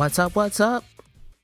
What's 0.00 0.18
up? 0.18 0.34
What's 0.34 0.60
up? 0.60 0.82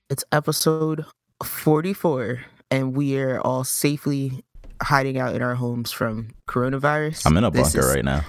It's 0.09 0.25
episode 0.33 1.05
44, 1.45 2.41
and 2.71 2.97
we 2.97 3.19
are 3.19 3.39
all 3.39 3.65
safely 3.65 4.47
hiding 4.81 5.19
out 5.19 5.35
in 5.35 5.43
our 5.43 5.57
homes 5.57 5.93
from 5.93 6.31
coronavirus. 6.49 7.27
I'm 7.27 7.37
in 7.37 7.45
a 7.45 7.51
This 7.51 7.75
bunker 7.75 7.87
right 7.87 8.03
now. 8.03 8.25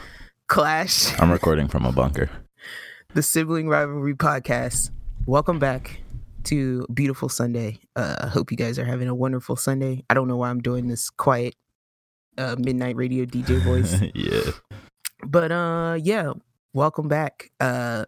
Clash, 0.47 1.17
I'm 1.17 1.31
recording 1.31 1.69
from 1.69 1.85
a 1.85 1.93
bunker. 1.93 2.29
the 3.13 3.23
sibling 3.23 3.69
rivalry 3.69 4.15
podcast. 4.15 4.91
Welcome 5.25 5.59
back 5.59 6.01
to 6.43 6.85
beautiful 6.93 7.29
Sunday. 7.29 7.79
Uh, 7.95 8.17
I 8.23 8.27
hope 8.27 8.51
you 8.51 8.57
guys 8.57 8.77
are 8.77 8.85
having 8.85 9.07
a 9.07 9.15
wonderful 9.15 9.55
Sunday. 9.55 10.03
I 10.09 10.13
don't 10.13 10.27
know 10.27 10.35
why 10.35 10.49
I'm 10.49 10.59
doing 10.59 10.87
this 10.87 11.09
quiet 11.09 11.55
uh, 12.37 12.57
midnight 12.59 12.97
radio 12.97 13.23
DJ 13.23 13.63
voice. 13.63 13.95
yeah. 14.13 14.51
but 15.25 15.53
uh 15.53 15.97
yeah 16.03 16.33
welcome 16.73 17.07
back 17.07 17.49
uh 17.61 18.03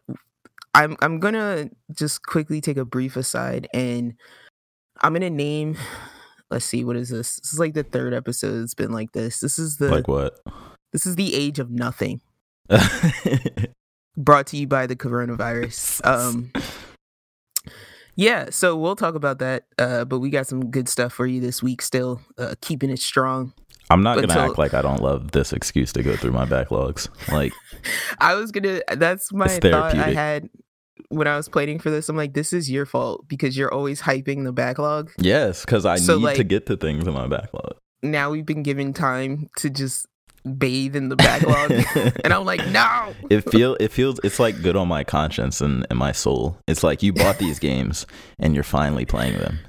i'm 0.73 0.96
i'm 1.02 1.20
gonna 1.20 1.70
just 1.91 2.23
quickly 2.23 2.62
take 2.62 2.78
a 2.78 2.86
brief 2.86 3.16
aside 3.16 3.68
and 3.73 4.14
i'm 5.02 5.14
gonna 5.14 5.30
name 5.30 5.76
let's 6.52 6.66
see 6.66 6.84
what 6.84 6.95
is 6.95 7.09
this? 7.09 7.36
This 7.36 7.54
is 7.54 7.59
like 7.59 7.73
the 7.76 7.84
third 7.84 8.14
episode 8.14 8.64
it's 8.64 8.73
been 8.73 8.92
like 8.92 9.12
this. 9.12 9.40
This 9.40 9.59
is 9.59 9.78
the 9.78 9.90
Like 9.90 10.08
what? 10.08 10.40
this 10.92 11.05
is 11.05 11.16
the 11.16 11.36
age 11.36 11.59
of 11.59 11.70
nothing. 11.70 12.22
Brought 14.18 14.48
to 14.48 14.58
you 14.58 14.66
by 14.68 14.88
the 14.88 14.95
coronavirus. 14.95 16.02
Um 16.06 16.52
yeah 18.16 18.50
so 18.50 18.75
we'll 18.75 18.95
talk 18.97 19.16
about 19.16 19.40
that 19.40 19.64
uh 19.78 20.03
but 20.03 20.20
we 20.20 20.30
got 20.30 20.45
some 20.45 20.72
good 20.72 20.90
stuff 20.90 21.14
for 21.14 21.25
you 21.25 21.40
this 21.40 21.64
week 21.64 21.81
still 21.81 22.20
uh 22.38 22.53
keeping 22.62 22.90
it 22.90 23.00
strong 23.00 23.53
I'm 23.90 24.04
not 24.04 24.22
gonna 24.22 24.40
act 24.40 24.58
like 24.58 24.73
I 24.73 24.82
don't 24.82 25.02
love 25.02 25.32
this 25.32 25.52
excuse 25.54 25.92
to 25.94 26.04
go 26.04 26.16
through 26.16 26.32
my 26.32 26.45
backlogs. 26.45 27.09
Like, 27.32 27.54
I 28.20 28.36
was 28.36 28.52
gonna. 28.52 28.81
That's 28.96 29.34
my 29.34 29.48
thought 29.48 29.96
I 29.96 30.14
had 30.14 30.50
when 31.09 31.28
I 31.28 31.36
was 31.36 31.50
planning 31.50 31.80
for 31.80 31.90
this. 31.90 32.08
I'm 32.09 32.16
like, 32.18 32.34
this 32.34 32.54
is 32.54 32.70
your 32.70 32.86
fault 32.86 33.26
because 33.28 33.58
you're 33.58 33.73
always 33.73 34.02
hyping 34.02 34.44
the 34.44 34.52
backlog. 34.52 35.12
yes, 35.18 35.66
because 35.66 35.86
I 35.86 35.96
So, 35.96 36.20
need 36.20 36.36
to 36.36 36.44
get 36.44 36.68
to 36.68 36.78
things 36.78 37.08
in 37.08 37.14
my 37.14 37.28
backlog. 37.28 37.76
Now 38.04 38.30
we've 38.30 38.46
been 38.46 38.64
given 38.64 38.94
time 38.94 39.50
to 39.58 39.70
just 39.70 40.06
bathe 40.58 40.96
in 40.96 41.09
the 41.09 41.16
backlog, 41.16 41.72
and 42.24 42.31
I'm 42.31 42.46
like, 42.46 42.66
no. 42.72 43.14
It 43.30 43.50
feel 43.50 43.76
it 43.80 43.92
feels 43.92 44.20
it's 44.24 44.40
like 44.40 44.62
good 44.62 44.76
on 44.76 44.88
my 44.88 45.03
conscience 45.03 45.62
and, 45.62 45.86
and 45.90 45.98
my 45.98 46.12
soul. 46.12 46.58
It's 46.68 46.84
like 46.84 47.02
you 47.02 47.12
bought 47.12 47.40
these 47.40 47.58
games 47.59 48.06
and 48.38 48.53
you're 48.53 48.64
finally 48.64 49.06
playing 49.06 49.40
them. 49.40 49.59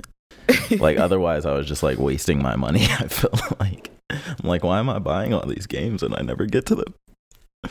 Like 0.79 0.99
otherwise 1.07 1.47
I 1.47 1.55
was 1.55 1.67
just 1.67 1.83
like 1.83 1.99
wasting 1.99 2.43
my 2.43 2.55
money. 2.57 2.83
I 2.85 3.09
feel 3.09 3.33
like 3.59 3.91
I'm 4.11 4.49
like, 4.49 4.63
why 4.65 4.79
am 4.79 4.89
I 4.91 4.99
buying 4.99 5.33
all 5.35 5.47
these 5.47 5.67
games 5.67 6.03
and 6.03 6.15
I 6.15 6.23
never 6.23 6.47
get 6.47 6.67
to 6.67 6.75
them? 6.75 6.95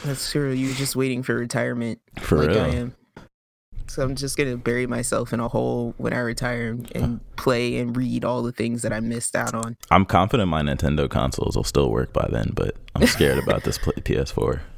That's 0.05 0.31
true. 0.31 0.51
You're 0.51 0.75
just 0.75 0.95
waiting 0.95 1.23
for 1.23 1.35
retirement, 1.35 1.99
For 2.19 2.37
like 2.37 2.49
real. 2.49 2.61
I 2.61 2.67
am. 2.69 2.95
So 3.87 4.03
I'm 4.03 4.15
just 4.15 4.37
gonna 4.37 4.55
bury 4.55 4.85
myself 4.85 5.33
in 5.33 5.39
a 5.39 5.47
hole 5.47 5.95
when 5.97 6.13
I 6.13 6.19
retire 6.19 6.77
and, 6.93 7.19
play 7.37 7.77
and 7.79 7.97
read 7.97 8.23
all 8.23 8.43
the 8.43 8.51
things 8.51 8.83
that 8.83 8.93
I 8.93 8.99
missed 8.99 9.35
out 9.35 9.55
on. 9.55 9.77
I'm 9.89 10.05
confident 10.05 10.47
my 10.47 10.61
Nintendo 10.61 11.09
consoles 11.09 11.55
will 11.55 11.63
still 11.63 11.89
work 11.89 12.13
by 12.13 12.27
then, 12.31 12.51
but 12.53 12.75
I'm 12.93 13.07
scared 13.07 13.39
about 13.39 13.63
this 13.63 13.77
PS4. 13.79 14.59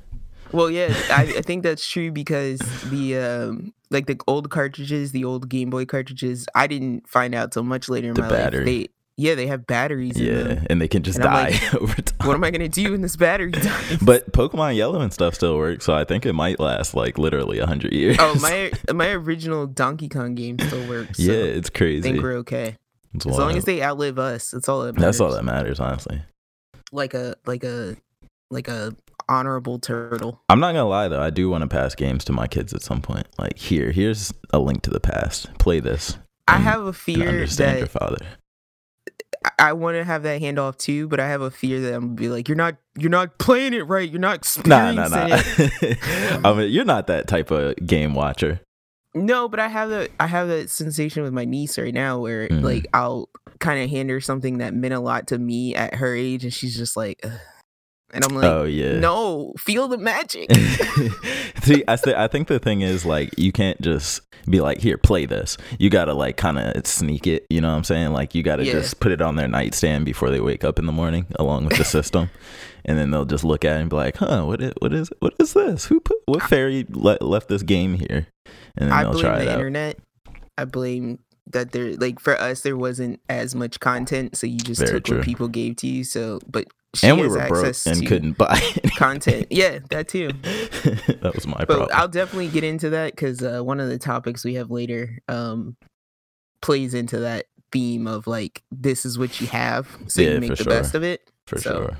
Well, 0.53 0.69
yeah, 0.69 0.93
I, 1.09 1.21
I 1.37 1.41
think 1.43 1.63
that's 1.63 1.87
true 1.87 2.11
because 2.11 2.59
the 2.89 3.17
um, 3.17 3.73
like 3.89 4.07
the 4.07 4.19
old 4.27 4.49
cartridges, 4.49 5.13
the 5.13 5.23
old 5.23 5.47
Game 5.47 5.69
Boy 5.69 5.85
cartridges, 5.85 6.45
I 6.53 6.67
didn't 6.67 7.07
find 7.07 7.33
out 7.33 7.53
till 7.53 7.63
much 7.63 7.87
later 7.87 8.09
in 8.09 8.15
The 8.15 8.23
my 8.23 8.29
battery. 8.29 8.65
life. 8.79 8.87
Yeah, 9.17 9.35
they 9.35 9.47
have 9.47 9.67
batteries 9.67 10.17
in 10.17 10.25
Yeah, 10.25 10.43
them. 10.43 10.67
and 10.69 10.81
they 10.81 10.87
can 10.87 11.03
just 11.03 11.17
And 11.17 11.23
die 11.25 11.49
like, 11.49 11.75
over 11.81 12.01
time. 12.01 12.27
What 12.27 12.33
am 12.35 12.43
I 12.43 12.49
gonna 12.51 12.69
do 12.69 12.91
when 12.91 13.01
this 13.01 13.15
battery 13.15 13.51
dies? 13.51 13.97
But 14.01 14.31
Pokemon 14.31 14.75
Yellow 14.77 14.99
and 15.01 15.13
stuff 15.13 15.35
still 15.35 15.57
works, 15.57 15.85
so 15.85 15.93
I 15.93 16.05
think 16.05 16.25
it 16.25 16.33
might 16.33 16.59
last 16.59 16.95
like 16.95 17.17
literally 17.17 17.59
a 17.59 17.67
hundred 17.67 17.93
years. 17.93 18.17
oh, 18.19 18.35
my 18.41 18.71
my 18.93 19.09
original 19.09 19.67
Donkey 19.67 20.09
Kong 20.09 20.33
game 20.35 20.57
still 20.59 20.87
works. 20.87 21.17
So 21.17 21.23
yeah, 21.23 21.37
it's 21.37 21.69
crazy. 21.69 22.01
think 22.01 22.21
we're 22.23 22.37
okay 22.37 22.77
It's 23.13 23.25
as 23.25 23.37
long 23.37 23.57
as 23.57 23.65
they 23.65 23.83
outlive 23.83 24.17
us. 24.17 24.51
That's 24.51 24.67
all 24.69 24.81
that 24.83 24.93
matters. 24.93 25.17
That's 25.17 25.19
all 25.19 25.31
that 25.33 25.43
matters, 25.43 25.79
honestly. 25.79 26.21
Like 26.91 27.13
a 27.13 27.35
like 27.45 27.63
a 27.63 27.95
like 28.49 28.67
a 28.67 28.95
honorable 29.29 29.77
turtle. 29.79 30.41
I'm 30.49 30.59
not 30.59 30.69
gonna 30.73 30.87
lie 30.89 31.07
though, 31.09 31.21
I 31.21 31.29
do 31.29 31.49
want 31.49 31.61
to 31.61 31.67
pass 31.67 31.95
games 31.95 32.23
to 32.25 32.33
my 32.33 32.47
kids 32.47 32.73
at 32.73 32.81
some 32.81 33.01
point. 33.01 33.27
Like 33.37 33.57
here, 33.57 33.91
here's 33.91 34.33
a 34.51 34.59
link 34.59 34.81
to 34.83 34.89
the 34.89 34.99
past. 34.99 35.53
Play 35.59 35.79
this. 35.79 36.17
I 36.47 36.57
have 36.57 36.81
a 36.81 36.91
fear 36.91 37.27
understand 37.29 37.79
your 37.79 37.87
father. 37.87 38.17
I- 39.59 39.73
want 39.73 39.95
to 39.97 40.03
have 40.03 40.23
that 40.23 40.41
handoff 40.41 40.77
too, 40.77 41.07
but 41.07 41.19
I 41.19 41.27
have 41.27 41.41
a 41.41 41.49
fear 41.51 41.79
that 41.81 41.93
I'm 41.93 42.01
gonna 42.01 42.13
be 42.15 42.29
like, 42.29 42.47
you're 42.47 42.55
not, 42.57 42.75
you're 42.97 43.09
not 43.09 43.37
playing 43.37 43.73
it 43.73 43.87
right. 43.87 44.09
You're 44.09 44.19
not 44.19 44.29
Nah, 44.65 44.89
experiencing 44.89 45.11
nah, 45.11 45.27
it. 45.29 46.41
nah. 46.43 46.49
I 46.49 46.53
mean, 46.53 46.71
you're 46.71 46.85
not 46.85 47.07
that 47.07 47.27
type 47.27 47.51
of 47.51 47.75
game 47.85 48.13
watcher. 48.13 48.61
No, 49.13 49.49
but 49.49 49.59
I 49.59 49.67
have 49.67 49.89
that 49.89 50.09
I 50.19 50.27
have 50.27 50.47
that 50.47 50.69
sensation 50.69 51.23
with 51.23 51.33
my 51.33 51.43
niece 51.43 51.77
right 51.77 51.93
now 51.93 52.19
where 52.19 52.47
Mhm. 52.47 52.61
like 52.61 52.87
I'll 52.93 53.29
kind 53.59 53.83
of 53.83 53.89
hand 53.89 54.09
her 54.09 54.21
something 54.21 54.59
that 54.59 54.73
meant 54.73 54.93
a 54.93 54.99
lot 54.99 55.27
to 55.27 55.37
me 55.37 55.75
at 55.75 55.95
her 55.95 56.15
age, 56.15 56.43
and 56.45 56.53
she's 56.53 56.77
just 56.77 56.95
like, 56.95 57.19
Ugh. 57.23 57.31
And 58.13 58.23
I'm 58.25 58.35
like, 58.35 58.45
oh 58.45 58.63
yeah. 58.63 58.99
no, 58.99 59.53
feel 59.57 59.87
the 59.87 59.97
magic. 59.97 60.51
See, 61.63 61.83
I, 61.87 61.95
th- 61.95 62.15
I 62.15 62.27
think 62.27 62.47
the 62.47 62.59
thing 62.59 62.81
is 62.81 63.05
like 63.05 63.37
you 63.37 63.51
can't 63.51 63.79
just 63.81 64.21
be 64.49 64.59
like, 64.59 64.79
here, 64.79 64.97
play 64.97 65.25
this. 65.25 65.57
You 65.79 65.89
gotta 65.89 66.13
like 66.13 66.37
kind 66.37 66.57
of 66.57 66.85
sneak 66.87 67.27
it. 67.27 67.45
You 67.49 67.61
know 67.61 67.69
what 67.69 67.77
I'm 67.77 67.83
saying? 67.83 68.11
Like 68.11 68.33
you 68.35 68.43
gotta 68.43 68.65
Yeah. 68.65 68.73
just 68.73 68.99
put 68.99 69.11
it 69.11 69.21
on 69.21 69.35
their 69.35 69.47
nightstand 69.47 70.05
before 70.05 70.29
they 70.29 70.39
wake 70.39 70.63
up 70.63 70.79
in 70.79 70.85
the 70.85 70.91
morning, 70.91 71.27
along 71.37 71.65
with 71.65 71.77
the 71.77 71.83
system, 71.85 72.29
and 72.85 72.97
then 72.97 73.11
they'll 73.11 73.25
just 73.25 73.43
look 73.43 73.63
at 73.63 73.77
it 73.77 73.81
and 73.81 73.89
be 73.89 73.95
like, 73.95 74.17
huh, 74.17 74.43
what 74.45 74.61
is 74.61 74.73
what 74.79 74.93
is 74.93 75.09
what 75.19 75.33
is 75.39 75.53
this? 75.53 75.85
Who 75.85 75.99
put 75.99 76.17
what 76.25 76.41
fairy 76.43 76.85
le- 76.89 77.17
left 77.21 77.49
this 77.49 77.63
game 77.63 77.95
here? 77.95 78.27
And 78.77 78.89
then 78.89 78.91
I 78.91 79.03
they'll 79.03 79.11
blame 79.13 79.23
try 79.23 79.39
it 79.41 79.45
the 79.45 79.51
out. 79.51 79.55
internet. 79.57 79.99
I 80.57 80.65
blame 80.65 81.19
that 81.47 81.71
there 81.71 81.93
like 81.95 82.19
for 82.19 82.39
us 82.39 82.61
there 82.61 82.77
wasn't 82.77 83.19
as 83.29 83.53
much 83.55 83.79
content, 83.79 84.35
so 84.37 84.47
you 84.47 84.57
just 84.57 84.79
Very 84.81 84.93
took 84.93 85.03
true. 85.03 85.17
what 85.17 85.25
people 85.25 85.47
gave 85.47 85.75
to 85.77 85.87
you. 85.87 86.03
So, 86.03 86.39
but 86.47 86.65
she 86.95 87.07
And 87.07 87.19
we 87.19 87.27
were 87.27 87.47
broke 87.47 87.75
and 87.85 88.05
couldn't 88.07 88.37
buy 88.37 88.59
content. 88.97 89.47
Yeah, 89.49 89.79
that 89.89 90.07
too. 90.09 90.27
that 90.43 91.31
was 91.33 91.47
my 91.47 91.57
but 91.59 91.67
problem. 91.67 91.89
I'll 91.93 92.07
definitely 92.07 92.49
get 92.49 92.63
into 92.63 92.89
that 92.91 93.15
because 93.15 93.41
uh, 93.41 93.61
one 93.61 93.79
of 93.79 93.87
the 93.89 93.97
topics 93.97 94.43
we 94.43 94.55
have 94.55 94.69
later 94.71 95.19
um, 95.29 95.77
plays 96.61 96.93
into 96.93 97.19
that 97.19 97.45
theme 97.71 98.07
of 98.07 98.27
like 98.27 98.61
this 98.71 99.05
is 99.05 99.17
what 99.17 99.39
you 99.39 99.47
have, 99.47 99.87
so 100.07 100.21
Yeah, 100.21 100.31
you 100.31 100.39
make 100.41 100.49
the 100.49 100.57
sure. 100.57 100.65
best 100.73 100.93
of 100.93 101.03
it. 101.03 101.29
for 101.47 101.59
so- 101.59 101.71
sure. 101.87 101.97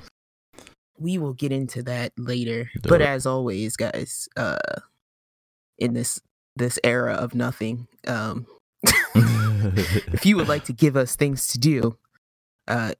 We 0.98 1.18
will 1.18 1.32
get 1.32 1.50
into 1.50 1.82
that 1.84 2.12
later. 2.16 2.70
Do 2.80 2.88
but 2.88 3.00
it. 3.00 3.08
as 3.08 3.26
always, 3.26 3.76
guys, 3.76 4.28
uh, 4.36 4.58
in 5.78 5.94
this 5.94 6.20
this 6.54 6.78
era 6.84 7.14
of 7.14 7.34
nothing, 7.34 7.88
um, 8.06 8.46
if 9.14 10.24
you 10.26 10.36
would 10.36 10.48
like 10.48 10.64
to 10.66 10.72
give 10.72 10.96
us 10.96 11.16
things 11.16 11.48
to 11.48 11.58
do, 11.58 11.96
uh, 12.68 12.92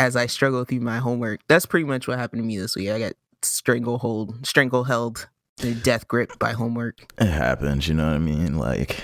as 0.00 0.16
I 0.16 0.26
struggle 0.26 0.64
through 0.64 0.80
my 0.80 0.96
homework, 0.98 1.40
that's 1.46 1.66
pretty 1.66 1.84
much 1.84 2.08
what 2.08 2.18
happened 2.18 2.40
to 2.42 2.46
me 2.46 2.56
this 2.58 2.74
week. 2.74 2.88
I 2.88 2.98
got 2.98 3.12
stranglehold, 3.42 5.28
a 5.62 5.74
death 5.74 6.08
grip 6.08 6.38
by 6.38 6.52
homework. 6.52 7.12
it 7.20 7.26
happens, 7.26 7.86
you 7.86 7.92
know 7.94 8.06
what 8.06 8.14
I 8.16 8.18
mean? 8.18 8.56
Like 8.56 8.96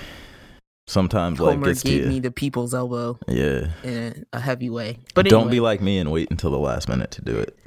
sometimes 0.87 1.39
Homework 1.39 1.67
gets 1.67 1.83
to 1.83 1.89
gave 1.91 2.05
you. 2.05 2.09
me 2.09 2.21
the 2.21 2.31
people's 2.31 2.73
elbow 2.73 3.19
Yeah. 3.29 3.69
in 3.85 4.25
a, 4.33 4.37
a 4.39 4.41
heavy 4.41 4.71
way. 4.71 4.99
But 5.15 5.29
don't 5.29 5.51
be 5.51 5.61
like 5.61 5.83
me 5.83 5.99
and 5.99 6.11
wait 6.11 6.31
until 6.31 6.51
the 6.51 6.59
last 6.59 6.89
minute 6.89 7.11
to 7.13 7.23
do 7.23 7.37
it. 7.37 7.59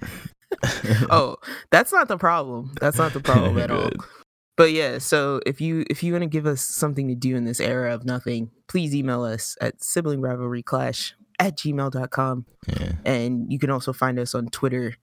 oh, 1.12 1.36
that's 1.70 1.92
not 1.92 2.08
the 2.08 2.18
problem. 2.18 2.74
That's 2.82 2.98
not 2.98 3.14
the 3.14 3.20
problem 3.20 3.60
at 3.60 3.70
all. 3.72 3.92
But 4.58 4.72
yeah, 4.72 4.98
so 4.98 5.40
if 5.46 5.62
you 5.62 5.86
if 5.90 6.02
you 6.04 6.12
want 6.14 6.24
to 6.24 6.28
give 6.30 6.46
us 6.46 6.62
something 6.62 7.08
to 7.08 7.16
do 7.16 7.36
in 7.36 7.46
this 7.46 7.60
era 7.62 7.94
of 7.94 8.04
nothing, 8.06 8.50
please 8.68 8.94
email 8.96 9.24
us 9.24 9.56
at 9.62 9.82
sibling 9.84 10.20
rivalry 10.20 10.64
clash 10.64 11.14
at 11.40 11.58
gmail.com. 11.58 12.46
Yeah. 12.68 12.92
And 13.06 13.52
you 13.52 13.58
can 13.60 13.70
also 13.70 13.94
find 13.94 14.20
us 14.20 14.36
on 14.36 14.48
Twitter 14.48 14.96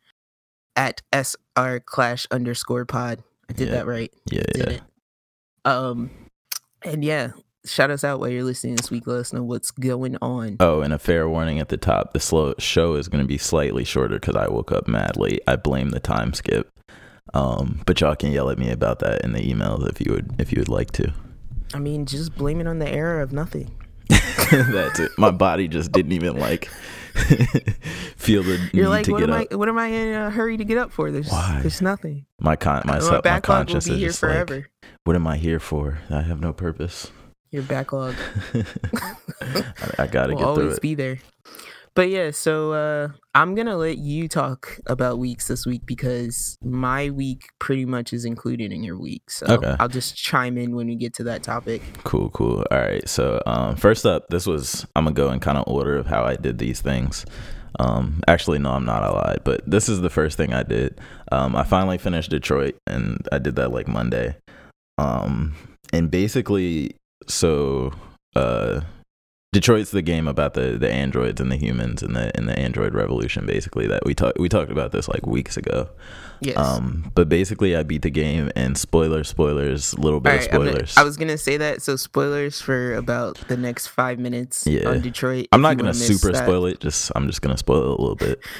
at 0.76 1.00
SR 1.12 1.80
clash 1.80 2.26
underscore 2.30 2.84
pod. 2.84 3.22
I 3.48 3.54
did 3.54 3.68
Yeah. 3.68 3.74
that 3.76 3.86
right. 3.86 4.12
Yeah. 4.30 4.42
Did 4.52 4.56
Yeah. 4.68 4.72
it. 4.74 4.82
Um 5.64 6.10
and 6.82 7.04
yeah, 7.04 7.30
shout 7.64 7.90
us 7.90 8.04
out 8.04 8.20
while 8.20 8.28
you're 8.28 8.44
listening 8.44 8.76
this 8.76 8.90
week. 8.90 9.06
Let 9.06 9.18
us 9.18 9.32
know 9.32 9.42
what's 9.42 9.70
going 9.70 10.16
on. 10.22 10.58
Oh, 10.60 10.82
and 10.82 10.92
a 10.92 10.98
fair 10.98 11.28
warning 11.28 11.58
at 11.58 11.68
the 11.70 11.76
top: 11.78 12.12
the 12.12 12.20
slow 12.20 12.54
show 12.58 12.94
is 12.94 13.08
going 13.08 13.24
to 13.24 13.26
be 13.26 13.38
slightly 13.38 13.82
shorter 13.82 14.20
because 14.20 14.36
I 14.36 14.46
woke 14.48 14.70
up 14.70 14.86
madly. 14.86 15.40
I 15.48 15.56
blame 15.56 15.90
the 15.90 15.98
time 15.98 16.32
skip. 16.34 16.68
Um, 17.34 17.80
but 17.86 18.00
y'all 18.00 18.14
can 18.14 18.30
yell 18.30 18.50
at 18.50 18.58
me 18.58 18.70
about 18.70 19.00
that 19.00 19.24
in 19.24 19.32
the 19.32 19.40
emails 19.40 19.88
if 19.88 20.00
you 20.00 20.12
would 20.12 20.34
if 20.38 20.52
you 20.52 20.58
would 20.60 20.68
like 20.68 20.92
to. 20.92 21.12
I 21.74 21.78
mean, 21.80 22.06
just 22.06 22.36
blame 22.36 22.60
it 22.60 22.68
on 22.68 22.78
the 22.78 22.88
era 22.88 23.22
of 23.22 23.32
nothing. 23.32 23.72
That's 24.72 24.98
it. 25.00 25.10
My 25.18 25.30
body 25.30 25.68
just 25.68 25.92
didn't 25.92 26.12
even 26.12 26.36
like 26.38 26.66
feel 28.16 28.42
the 28.42 28.58
You're 28.72 28.84
need 28.84 28.90
like, 28.90 29.04
to 29.06 29.12
what 29.12 29.20
get 29.20 29.30
am 29.30 29.34
up. 29.40 29.46
I? 29.50 29.56
What 29.56 29.68
am 29.68 29.78
I 29.78 29.86
in 29.86 30.14
a 30.14 30.30
hurry 30.30 30.56
to 30.56 30.64
get 30.64 30.78
up 30.78 30.92
for? 30.92 31.10
There's, 31.10 31.30
Why? 31.30 31.58
there's 31.62 31.80
nothing. 31.82 32.26
My 32.40 32.56
con 32.56 32.82
my, 32.84 32.98
My 33.00 33.20
my 33.24 33.40
conscience 33.40 33.86
is 33.86 33.98
here 33.98 34.08
just 34.08 34.22
like, 34.22 34.32
forever. 34.32 34.68
what 35.04 35.16
am 35.16 35.26
I 35.26 35.36
here 35.36 35.58
for? 35.60 35.98
I 36.10 36.22
have 36.22 36.40
no 36.40 36.52
purpose. 36.52 37.10
Your 37.52 37.62
backlog 37.62 38.14
I, 38.54 39.64
I 40.00 40.06
gotta 40.08 40.34
will 40.34 40.38
get 40.40 40.54
through 40.54 40.62
always 40.64 40.76
it. 40.76 40.82
be 40.82 40.94
there. 40.94 41.18
But 41.96 42.10
yeah, 42.10 42.30
so 42.30 42.72
uh, 42.72 43.08
I'm 43.34 43.54
gonna 43.54 43.76
let 43.78 43.96
you 43.96 44.28
talk 44.28 44.78
about 44.86 45.18
weeks 45.18 45.48
this 45.48 45.64
week 45.64 45.86
because 45.86 46.58
my 46.62 47.08
week 47.08 47.48
pretty 47.58 47.86
much 47.86 48.12
is 48.12 48.26
included 48.26 48.70
in 48.70 48.84
your 48.84 48.98
week. 48.98 49.30
So 49.30 49.46
Okay. 49.46 49.74
I'll 49.80 49.88
just 49.88 50.14
chime 50.14 50.58
in 50.58 50.76
when 50.76 50.86
we 50.88 50.94
get 50.94 51.14
to 51.14 51.24
that 51.24 51.42
topic. 51.42 51.80
Cool, 52.04 52.28
cool. 52.30 52.66
All 52.70 52.78
right. 52.78 53.08
So, 53.08 53.42
um, 53.46 53.76
first 53.76 54.04
up, 54.04 54.28
this 54.28 54.46
was 54.46 54.86
I'm 54.94 55.04
gonna 55.04 55.14
go 55.14 55.30
in 55.32 55.40
kind 55.40 55.56
of 55.56 55.64
order 55.66 55.96
of 55.96 56.06
how 56.06 56.22
I 56.22 56.36
did 56.36 56.58
these 56.58 56.82
things. 56.82 57.24
Um, 57.78 58.22
actually, 58.28 58.58
no, 58.58 58.72
I'm 58.72 58.84
not. 58.84 59.02
I 59.02 59.08
lied. 59.08 59.40
But 59.44 59.62
this 59.68 59.88
is 59.88 60.02
the 60.02 60.10
first 60.10 60.36
thing 60.36 60.52
I 60.52 60.62
did. 60.64 61.00
Um, 61.32 61.56
I 61.56 61.64
finally 61.64 61.98
finished 61.98 62.30
Detroit, 62.30 62.76
and 62.86 63.26
I 63.32 63.38
did 63.38 63.56
that 63.56 63.72
like 63.72 63.88
Monday. 63.88 64.36
Um, 64.98 65.54
and 65.94 66.10
basically, 66.10 66.96
so 67.26 67.92
uh, 68.34 68.82
Detroit's 69.60 69.90
the 69.90 70.02
game 70.02 70.28
about 70.28 70.52
the 70.52 70.76
the 70.78 70.90
androids 70.90 71.40
and 71.40 71.50
the 71.50 71.56
humans 71.56 72.02
and 72.02 72.14
the 72.14 72.30
and 72.36 72.46
the 72.46 72.58
android 72.58 72.94
revolution. 72.94 73.46
Basically, 73.46 73.86
that 73.86 74.04
we 74.04 74.14
talked 74.14 74.38
we 74.38 74.48
talked 74.50 74.70
about 74.70 74.92
this 74.92 75.08
like 75.08 75.26
weeks 75.26 75.56
ago. 75.56 75.88
Yes. 76.40 76.58
Um, 76.58 77.10
but 77.14 77.30
basically, 77.30 77.74
I 77.74 77.82
beat 77.82 78.02
the 78.02 78.10
game, 78.10 78.50
and 78.54 78.76
spoiler, 78.76 79.24
spoilers, 79.24 79.98
little 79.98 80.20
bit 80.20 80.28
All 80.30 80.36
of 80.36 80.40
right, 80.42 80.52
I'm 80.52 80.58
gonna- 80.58 80.70
spoilers. 80.72 80.96
I 80.98 81.02
was 81.04 81.16
gonna 81.16 81.38
say 81.38 81.56
that. 81.56 81.80
So 81.80 81.96
spoilers 81.96 82.60
for 82.60 82.94
about 82.94 83.38
the 83.48 83.56
next 83.56 83.86
five 83.86 84.18
minutes 84.18 84.66
Yeah. 84.66 84.90
on 84.90 85.00
Detroit. 85.00 85.46
I'm 85.52 85.62
not 85.62 85.78
gonna 85.78 85.94
super 85.94 86.32
that. 86.32 86.44
spoil 86.44 86.66
it. 86.66 86.80
Just 86.80 87.10
I'm 87.16 87.26
just 87.26 87.40
gonna 87.40 87.56
spoil 87.56 87.80
it 87.92 87.98
a 87.98 88.02
little 88.02 88.16
bit. 88.16 88.40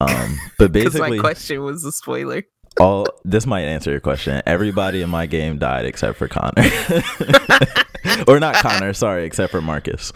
Um, 0.00 0.36
but 0.58 0.72
basically 0.80 1.10
my 1.10 1.18
question 1.18 1.62
was 1.62 1.84
a 1.84 1.92
spoiler. 1.92 2.42
All 2.80 3.06
this 3.24 3.46
might 3.46 3.62
answer 3.62 3.90
your 3.90 4.00
question. 4.00 4.42
Everybody 4.46 5.02
in 5.02 5.10
my 5.10 5.26
game 5.26 5.58
died 5.58 5.84
except 5.84 6.18
for 6.18 6.28
Connor, 6.28 6.68
or 8.28 8.40
not 8.40 8.54
Connor. 8.56 8.92
Sorry, 8.92 9.24
except 9.24 9.50
for 9.52 9.60
Marcus. 9.60 10.12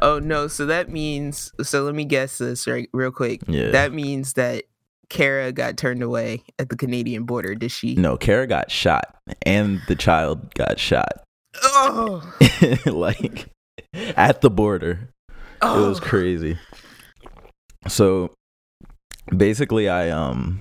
Oh 0.00 0.18
no! 0.18 0.46
So 0.48 0.66
that 0.66 0.88
means. 0.90 1.52
So 1.62 1.82
let 1.84 1.94
me 1.94 2.04
guess 2.04 2.38
this 2.38 2.66
right, 2.66 2.88
real 2.92 3.10
quick. 3.10 3.42
Yeah. 3.46 3.70
That 3.70 3.92
means 3.92 4.34
that 4.34 4.64
Kara 5.08 5.52
got 5.52 5.76
turned 5.76 6.02
away 6.02 6.42
at 6.58 6.68
the 6.68 6.76
Canadian 6.76 7.24
border. 7.24 7.54
Did 7.54 7.70
she? 7.72 7.94
No, 7.94 8.16
Kara 8.16 8.46
got 8.46 8.70
shot, 8.70 9.16
and 9.42 9.80
the 9.88 9.94
child 9.96 10.54
got 10.54 10.78
shot, 10.78 11.22
Oh. 11.62 12.22
like 12.86 13.48
at 14.16 14.40
the 14.40 14.50
border. 14.50 15.08
oh. 15.62 15.84
It 15.84 15.88
was 15.88 16.00
crazy. 16.00 16.58
So 17.88 18.30
basically 19.34 19.88
I 19.88 20.10
um 20.10 20.60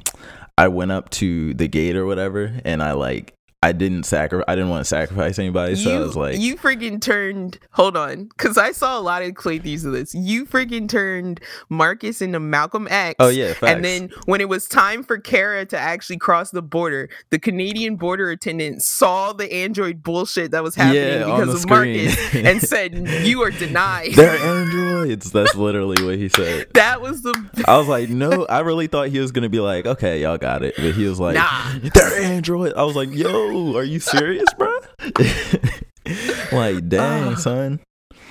I 0.58 0.68
went 0.68 0.92
up 0.92 1.10
to 1.12 1.54
the 1.54 1.68
gate 1.68 1.96
or 1.96 2.06
whatever 2.06 2.60
and 2.64 2.84
I 2.84 2.92
like 2.94 3.34
I 3.64 3.72
didn't 3.72 4.04
sacrifice 4.04 4.46
I 4.48 4.56
didn't 4.56 4.70
want 4.70 4.82
to 4.82 4.90
sacrifice 4.90 5.40
anybody 5.40 5.76
so 5.76 5.90
you, 5.90 5.96
I 5.96 6.00
was 6.00 6.16
like 6.16 6.40
you 6.40 6.56
freaking 6.58 7.00
turned. 7.02 7.60
Hold 7.72 7.96
on, 7.96 8.26
because 8.26 8.58
I 8.58 8.72
saw 8.74 9.00
a 9.00 9.02
lot 9.02 9.22
of 9.24 9.34
clay 9.36 9.54
playthroughs 9.60 9.86
of 9.86 9.94
this. 9.94 10.14
You 10.14 10.46
freaking 10.46 10.90
turned 10.90 11.40
Marcus 11.70 12.22
into 12.22 12.40
Malcolm 12.40 12.88
X. 12.90 13.16
Oh 13.20 13.30
yeah, 13.30 13.54
facts. 13.54 13.72
And 13.74 13.86
then 13.86 14.10
when 14.26 14.42
it 14.42 14.50
was 14.50 14.68
time 14.68 15.04
for 15.04 15.18
Kara 15.18 15.66
to 15.68 15.78
actually 15.78 16.18
cross 16.18 16.52
the 16.52 16.62
border, 16.62 17.10
the 17.30 17.40
Canadian 17.40 17.96
border 17.96 18.30
attendant 18.32 18.82
saw 18.82 19.34
the 19.34 19.52
android 19.54 20.04
bullshit 20.04 20.52
that 20.52 20.64
was 20.64 20.76
happening 20.76 21.20
Yeah, 21.20 21.26
because 21.26 21.54
of 21.54 21.62
screen. 21.62 22.06
Marcus 22.08 22.36
and 22.36 22.62
said, 22.74 23.08
"You 23.26 23.44
are 23.44 23.52
denied." 23.52 24.14
they're 24.14 24.38
androids. 24.38 25.32
That's 25.32 25.56
literally 25.56 26.04
what 26.04 26.16
he 26.16 26.30
said. 26.30 26.68
that 26.74 27.02
was 27.02 27.22
the 27.22 27.34
I 27.68 27.78
was 27.78 27.88
like, 27.88 28.10
no, 28.10 28.46
I 28.48 28.60
really 28.60 28.88
thought 28.88 29.10
he 29.10 29.20
was 29.20 29.32
gonna 29.32 29.50
be 29.50 29.60
like, 29.60 29.86
okay, 29.86 30.22
y'all 30.22 30.38
got 30.38 30.64
it. 30.64 30.76
But 30.76 30.94
he 30.94 31.06
was 31.06 31.20
like, 31.20 31.36
Nah. 31.36 31.74
they're 31.94 32.22
android. 32.24 32.74
I 32.74 32.84
was 32.84 32.96
like, 32.96 33.12
yo, 33.12 33.53
are 33.54 33.84
you 33.84 34.00
serious, 34.00 34.46
bro? 34.58 34.72
like, 36.52 36.88
dang, 36.90 37.34
Ah. 37.34 37.36
son. 37.36 37.80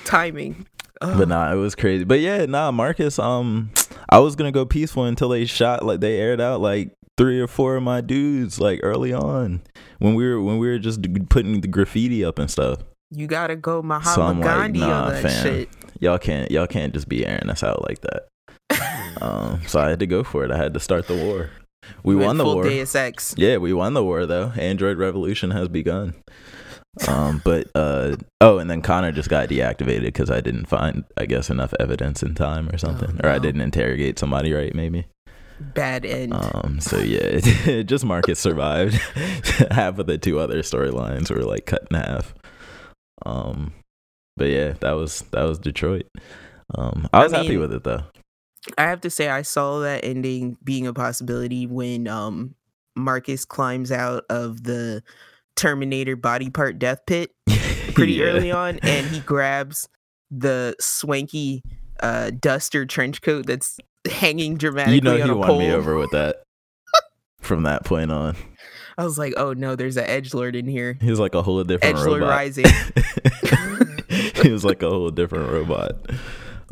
timing. 0.05 0.67
Ugh. 1.01 1.19
But 1.19 1.29
nah, 1.29 1.53
it 1.53 1.57
was 1.57 1.75
crazy. 1.75 2.05
But 2.05 2.21
yeah, 2.21 2.47
nah, 2.47 2.71
Marcus, 2.71 3.19
um, 3.19 3.71
I 4.09 4.19
was 4.21 4.37
gonna 4.37 4.53
go 4.53 4.65
peaceful 4.65 5.05
until 5.05 5.29
they 5.29 5.45
shot 5.47 5.85
like 5.85 6.01
they 6.01 6.19
aired 6.19 6.41
out 6.41 6.61
like 6.61 6.93
three 7.19 7.41
or 7.41 7.47
four 7.47 7.77
of 7.77 7.83
my 7.83 8.01
dudes 8.01 8.61
like 8.61 8.81
early 8.83 9.13
on 9.13 9.63
when 9.99 10.15
we 10.15 10.27
were 10.29 10.41
when 10.41 10.59
we 10.59 10.67
were 10.69 10.79
just 10.79 11.01
putting 11.29 11.61
the 11.61 11.69
graffiti 11.69 12.25
up 12.25 12.39
and 12.39 12.51
stuff. 12.51 12.79
you 13.11 13.27
gotta 13.27 13.57
go 13.57 13.83
Mahatma 13.83 14.15
So 14.15 14.23
I'm 14.23 14.41
like, 14.41 14.45
Gandhi 14.49 14.81
nah, 14.81 15.05
on 15.07 15.13
that 15.15 15.23
fam. 15.23 15.43
shit. 15.45 15.69
Y'all 16.01 16.19
can't 16.19 16.51
y'all 16.51 16.67
can't 16.67 16.93
just 16.95 17.09
be 17.09 17.27
airing 17.27 17.51
us 17.51 17.63
out 17.63 17.83
like 17.89 18.01
that. 18.03 18.29
um, 19.23 19.61
so 19.67 19.81
I 19.81 19.89
had 19.91 19.99
to 20.01 20.07
go 20.07 20.23
for 20.25 20.45
it. 20.45 20.51
I 20.51 20.57
had 20.57 20.73
to 20.75 20.81
start 20.81 21.07
the 21.09 21.15
war. 21.17 21.51
We 22.03 22.15
won 22.15 22.37
the 22.37 22.45
war. 22.45 22.65
Deus 22.65 22.95
Ex. 22.95 23.35
Yeah, 23.37 23.59
we 23.59 23.73
won 23.73 23.95
the 23.95 24.05
war 24.05 24.27
though. 24.27 24.53
Android 24.57 24.99
revolution 24.99 25.51
has 25.51 25.69
begun. 25.69 26.15
Um, 27.09 27.41
but 27.43 27.69
uh, 27.75 28.17
oh, 28.41 28.59
and 28.59 28.71
then 28.71 28.83
Connor 28.83 29.13
just 29.13 29.31
got 29.31 29.49
deactivated 29.49 30.05
because 30.05 30.31
I 30.31 30.41
didn't 30.41 30.67
find, 30.67 31.05
I 31.17 31.25
guess, 31.25 31.49
enough 31.49 31.73
evidence 31.81 32.23
in 32.23 32.35
time 32.35 32.69
or 32.69 32.77
something, 32.77 33.19
or 33.25 33.31
I 33.31 33.39
didn't 33.39 33.63
interrogate 33.63 34.19
somebody 34.19 34.53
right, 34.53 34.75
maybe. 34.75 35.07
Bad 35.59 36.05
end. 36.05 36.35
Um, 36.35 36.81
so 36.81 36.99
yeah, 36.99 37.83
just 37.83 38.05
Marcus 38.05 38.39
survived. 38.39 38.95
half 39.71 39.99
of 39.99 40.07
the 40.07 40.19
two 40.19 40.39
other 40.39 40.61
storylines 40.63 41.31
were 41.31 41.45
like 41.45 41.67
cut 41.67 41.87
in 41.91 41.97
half. 41.97 42.35
Um, 43.25 43.73
but 44.37 44.51
yeah, 44.51 44.75
that 44.81 44.93
was 44.93 45.21
that 45.31 45.45
was 45.45 45.59
Detroit. 45.59 46.07
Um, 46.75 47.09
I 47.13 47.21
I 47.21 47.23
was 47.23 47.33
happy 47.33 47.57
with 47.57 47.73
it 47.73 47.85
though. 47.85 48.03
I 48.79 48.83
have 48.85 49.01
to 49.03 49.11
say 49.11 49.29
I 49.29 49.43
saw 49.43 49.81
that 49.81 50.05
ending 50.05 50.57
being 50.63 50.87
a 50.87 50.93
possibility 50.95 51.67
when 51.67 52.07
um 52.09 52.55
Marcus 52.97 53.45
climbs 53.45 53.91
out 53.91 54.25
of 54.31 54.65
the 54.65 55.03
Terminator 55.57 56.17
body 56.17 56.51
part 56.51 56.79
death 56.79 57.01
pit 57.07 57.31
pretty 57.95 58.15
Yeah. 58.15 58.25
early 58.27 58.51
on 58.53 58.79
and 58.83 59.07
he 59.09 59.21
grabs 59.21 59.89
the 60.31 60.75
swanky 60.81 61.63
uh 62.01 62.31
duster 62.31 62.87
trench 62.87 63.21
coat 63.23 63.47
that's 63.47 63.79
hanging 64.11 64.57
dramatically 64.57 64.95
You 64.97 65.01
know 65.03 65.25
he 65.25 65.31
won 65.31 65.49
pole. 65.49 65.59
me 65.59 65.71
over 65.71 65.97
with 65.99 66.11
that. 66.13 66.37
From 67.41 67.65
that 67.65 67.85
point 67.85 68.13
on, 68.13 68.37
I 68.97 69.05
was 69.05 69.19
like, 69.19 69.35
"Oh 69.37 69.53
no, 69.53 69.75
there's 69.75 69.97
an 69.97 70.05
edge 70.07 70.33
lord 70.33 70.55
in 70.55 70.69
here." 70.69 70.97
He's 71.01 71.19
like 71.19 71.35
a 71.35 71.43
whole 71.43 71.63
different 71.65 71.99
Edge 71.99 72.05
lord 72.07 72.21
robot. 72.23 72.29
rising. 72.37 72.67
he 74.43 74.51
was 74.51 74.65
like 74.65 74.81
a 74.83 74.89
whole 74.89 75.11
different 75.11 75.51
robot. 75.51 75.93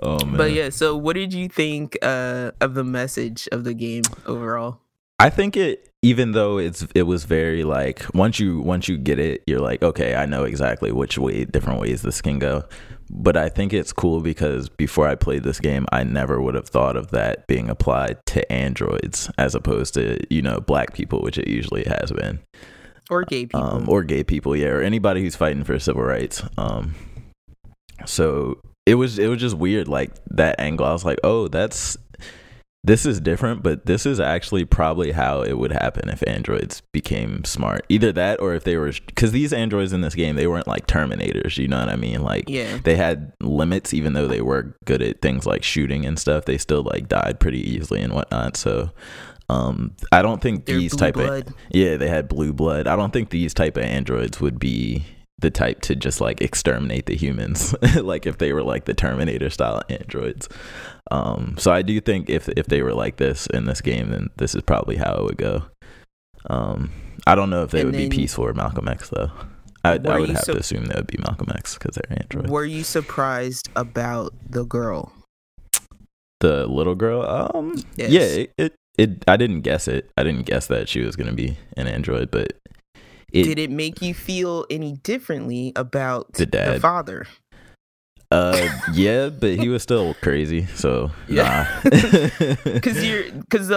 Oh 0.02 0.24
man. 0.24 0.36
But 0.36 0.52
yeah, 0.52 0.70
so 0.70 0.96
what 0.96 1.14
did 1.14 1.32
you 1.32 1.48
think 1.48 1.98
uh 2.02 2.52
of 2.60 2.74
the 2.74 2.84
message 2.84 3.48
of 3.52 3.64
the 3.64 3.74
game 3.74 4.02
overall? 4.26 4.80
I 5.18 5.28
think 5.28 5.56
it 5.56 5.90
even 6.02 6.32
though 6.32 6.56
it's 6.58 6.86
it 6.94 7.02
was 7.02 7.24
very 7.24 7.62
like 7.62 8.04
once 8.14 8.40
you 8.40 8.60
once 8.60 8.88
you 8.88 8.96
get 8.96 9.18
it, 9.18 9.42
you're 9.46 9.60
like, 9.60 9.82
okay, 9.82 10.14
I 10.14 10.24
know 10.24 10.44
exactly 10.44 10.92
which 10.92 11.18
way 11.18 11.44
different 11.44 11.80
ways 11.80 12.02
this 12.02 12.22
can 12.22 12.38
go. 12.38 12.64
But 13.12 13.36
I 13.36 13.48
think 13.48 13.72
it's 13.72 13.92
cool 13.92 14.20
because 14.20 14.68
before 14.68 15.08
I 15.08 15.16
played 15.16 15.42
this 15.42 15.58
game, 15.58 15.84
I 15.90 16.04
never 16.04 16.40
would 16.40 16.54
have 16.54 16.68
thought 16.68 16.96
of 16.96 17.10
that 17.10 17.46
being 17.48 17.68
applied 17.68 18.24
to 18.26 18.50
androids 18.50 19.28
as 19.36 19.56
opposed 19.56 19.94
to, 19.94 20.18
you 20.32 20.40
know, 20.42 20.60
black 20.60 20.94
people, 20.94 21.20
which 21.20 21.36
it 21.36 21.48
usually 21.48 21.82
has 21.84 22.12
been. 22.12 22.38
Or 23.10 23.24
gay 23.24 23.46
people. 23.46 23.60
um, 23.60 23.88
or 23.88 24.04
gay 24.04 24.22
people, 24.22 24.54
yeah, 24.54 24.68
or 24.68 24.80
anybody 24.80 25.22
who's 25.22 25.34
fighting 25.34 25.64
for 25.64 25.76
civil 25.80 26.02
rights. 26.04 26.44
Um, 26.56 26.94
so 28.06 28.60
it 28.90 28.94
was 28.96 29.20
it 29.20 29.28
was 29.28 29.40
just 29.40 29.56
weird, 29.56 29.86
like 29.86 30.10
that 30.30 30.58
angle. 30.58 30.84
I 30.84 30.92
was 30.92 31.04
like, 31.04 31.20
oh, 31.22 31.46
that's 31.46 31.96
this 32.82 33.06
is 33.06 33.20
different, 33.20 33.62
but 33.62 33.86
this 33.86 34.04
is 34.04 34.18
actually 34.18 34.64
probably 34.64 35.12
how 35.12 35.42
it 35.42 35.52
would 35.58 35.70
happen 35.70 36.08
if 36.08 36.26
androids 36.26 36.80
became 36.92 37.44
smart. 37.44 37.84
Either 37.88 38.10
that, 38.10 38.40
or 38.40 38.54
if 38.54 38.64
they 38.64 38.76
were, 38.76 38.90
because 39.06 39.30
these 39.30 39.52
androids 39.52 39.92
in 39.92 40.00
this 40.00 40.14
game, 40.16 40.34
they 40.34 40.48
weren't 40.48 40.66
like 40.66 40.86
Terminators. 40.88 41.56
You 41.56 41.68
know 41.68 41.78
what 41.78 41.88
I 41.88 41.94
mean? 41.94 42.22
Like 42.22 42.48
yeah. 42.48 42.78
they 42.82 42.96
had 42.96 43.32
limits, 43.40 43.94
even 43.94 44.14
though 44.14 44.26
they 44.26 44.40
were 44.40 44.74
good 44.86 45.02
at 45.02 45.22
things 45.22 45.46
like 45.46 45.62
shooting 45.62 46.04
and 46.04 46.18
stuff. 46.18 46.46
They 46.46 46.58
still 46.58 46.82
like 46.82 47.06
died 47.06 47.38
pretty 47.38 47.60
easily 47.60 48.00
and 48.02 48.12
whatnot. 48.12 48.56
So. 48.56 48.90
Um, 49.48 49.96
I 50.12 50.22
don't 50.22 50.40
think 50.40 50.66
They're 50.66 50.78
these 50.78 50.94
type 50.94 51.16
of 51.16 51.44
yeah, 51.72 51.96
they 51.96 52.06
had 52.06 52.28
blue 52.28 52.52
blood. 52.52 52.86
I 52.86 52.94
don't 52.94 53.12
think 53.12 53.30
these 53.30 53.52
type 53.52 53.76
of 53.76 53.82
androids 53.82 54.40
would 54.40 54.60
be 54.60 55.04
the 55.40 55.50
type 55.50 55.80
to 55.82 55.96
just 55.96 56.20
like 56.20 56.40
exterminate 56.40 57.06
the 57.06 57.16
humans, 57.16 57.74
like 57.96 58.26
if 58.26 58.38
they 58.38 58.52
were 58.52 58.62
like 58.62 58.84
the 58.84 58.94
Terminator 58.94 59.50
style 59.50 59.82
androids. 59.88 60.48
Um, 61.10 61.56
so 61.58 61.72
I 61.72 61.82
do 61.82 62.00
think 62.00 62.28
if 62.30 62.48
if 62.50 62.66
they 62.66 62.82
were 62.82 62.94
like 62.94 63.16
this 63.16 63.46
in 63.46 63.64
this 63.66 63.80
game, 63.80 64.10
then 64.10 64.28
this 64.36 64.54
is 64.54 64.62
probably 64.62 64.96
how 64.96 65.14
it 65.14 65.24
would 65.24 65.38
go. 65.38 65.62
Um, 66.48 66.90
I 67.26 67.34
don't 67.34 67.50
know 67.50 67.62
if 67.64 67.70
they 67.70 67.80
And 67.80 67.90
would 67.90 67.96
be 67.96 68.08
peaceful 68.08 68.44
or 68.46 68.52
Malcolm 68.54 68.88
X 68.88 69.10
though. 69.10 69.30
I, 69.82 69.98
I 70.04 70.18
would 70.18 70.28
have 70.30 70.40
so- 70.44 70.52
to 70.54 70.58
assume 70.60 70.84
they 70.86 70.94
would 70.94 71.06
be 71.06 71.18
Malcolm 71.18 71.48
X 71.54 71.74
because 71.78 71.94
they're 71.96 72.18
androids. 72.18 72.50
Were 72.50 72.64
you 72.66 72.84
surprised 72.84 73.68
about 73.76 74.34
the 74.48 74.64
girl? 74.64 75.12
The 76.40 76.66
little 76.66 76.94
girl, 76.94 77.22
um, 77.54 77.74
Yes. 77.96 78.10
yeah, 78.10 78.20
it, 78.22 78.52
it 78.56 78.74
it 78.96 79.24
I 79.28 79.36
didn't 79.36 79.60
guess 79.60 79.88
it. 79.88 80.10
I 80.16 80.22
didn't 80.22 80.46
guess 80.46 80.66
that 80.68 80.88
she 80.88 81.00
was 81.02 81.14
gonna 81.16 81.32
be 81.34 81.58
an 81.76 81.86
android, 81.86 82.30
but 82.30 82.54
it 83.32 83.44
Did 83.44 83.58
it 83.58 83.70
make 83.70 84.02
you 84.02 84.14
feel 84.14 84.66
any 84.70 84.94
differently 85.02 85.72
about 85.76 86.32
The 86.34 86.46
dad. 86.46 86.80
father? 86.80 87.26
Uh, 88.32 88.68
yeah, 88.92 89.28
but 89.28 89.56
he 89.58 89.68
was 89.68 89.82
still 89.82 90.14
crazy. 90.22 90.64
So 90.76 91.10
Yeah. 91.28 91.66
nah. 91.84 91.90
Because 92.64 93.04
you're 93.04 93.24
because 93.32 93.72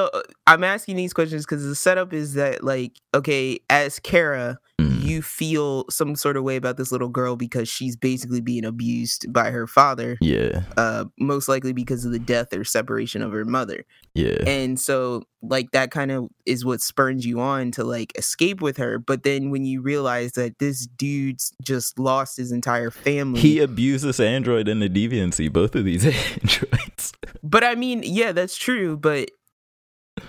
I'm 0.46 0.64
asking 0.64 0.96
these 0.96 1.12
questions 1.14 1.44
because 1.46 1.64
the 1.64 1.76
setup 1.76 2.14
is 2.14 2.36
that 2.36 2.64
like 2.64 2.92
okay, 3.16 3.60
as 3.70 3.98
Kara, 4.00 4.60
Mhm. 4.84 5.04
you 5.04 5.22
feel 5.22 5.86
some 5.90 6.16
sort 6.16 6.38
of 6.38 6.44
way 6.44 6.56
about 6.56 6.78
this 6.78 6.92
little 6.92 7.10
girl 7.10 7.36
because 7.36 7.68
she's 7.70 7.96
basically 7.96 8.42
being 8.42 8.66
abused 8.66 9.32
by 9.32 9.52
her 9.52 9.68
father, 9.68 10.18
Yeah. 10.22 10.64
uh, 10.78 11.06
most 11.20 11.48
likely 11.48 11.74
because 11.74 12.06
of 12.06 12.12
the 12.12 12.20
death 12.20 12.54
or 12.54 12.64
separation 12.64 13.22
of 13.22 13.32
her 13.32 13.46
mother. 13.46 13.86
Yeah. 14.16 14.44
And 14.48 14.80
so, 14.80 15.24
like, 15.42 15.72
that 15.72 15.90
kind 15.92 16.12
of 16.12 16.28
is 16.46 16.64
what 16.64 16.82
spurns 16.82 17.26
you 17.26 17.40
on 17.40 17.72
to 17.72 17.84
like 17.84 18.12
escape 18.18 18.62
with 18.62 18.78
her. 18.78 19.00
But 19.00 19.24
then 19.24 19.50
when 19.50 19.66
you 19.66 19.82
realize 19.82 20.34
that 20.34 20.60
this 20.60 20.86
dude's 20.86 21.52
just 21.62 21.98
lost 21.98 22.38
his 22.38 22.52
entire 22.52 22.92
family, 22.92 23.40
He 23.42 23.60
abuses 23.60 24.20
Android 24.20 24.68
android 24.68 24.68
the 24.80 24.90
deviancy, 24.90 25.52
both 25.52 25.76
of 25.76 25.86
these 25.86 26.06
androids. 26.42 27.14
But 27.42 27.64
I 27.64 27.76
mean, 27.76 28.04
yeah, 28.06 28.32
that's 28.32 28.56
true. 28.58 28.98
But 28.98 29.30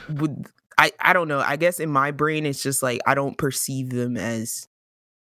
would 0.09 0.47
I? 0.79 0.93
I 1.01 1.13
don't 1.13 1.29
know. 1.29 1.41
I 1.41 1.57
guess 1.57 1.81
in 1.81 1.91
my 1.91 2.11
brain, 2.11 2.47
it's 2.47 2.63
just 2.63 2.83
like 2.83 3.01
I 3.07 3.15
don't 3.15 3.39
perceive 3.39 3.91
them 3.91 4.17
as 4.17 4.69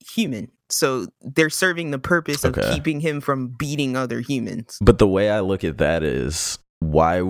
human. 0.01 0.51
So 0.71 1.07
they're 1.21 1.51
serving 1.51 1.91
the 1.91 1.99
purpose 1.99 2.45
of 2.45 2.59
keeping 2.73 3.01
him 3.01 3.21
from 3.21 3.49
beating 3.49 3.97
other 3.97 4.21
humans. 4.21 4.79
But 4.81 4.99
the 4.99 5.07
way 5.07 5.31
I 5.31 5.41
look 5.41 5.65
at 5.65 5.79
that 5.79 6.03
is 6.03 6.59
why 6.81 7.23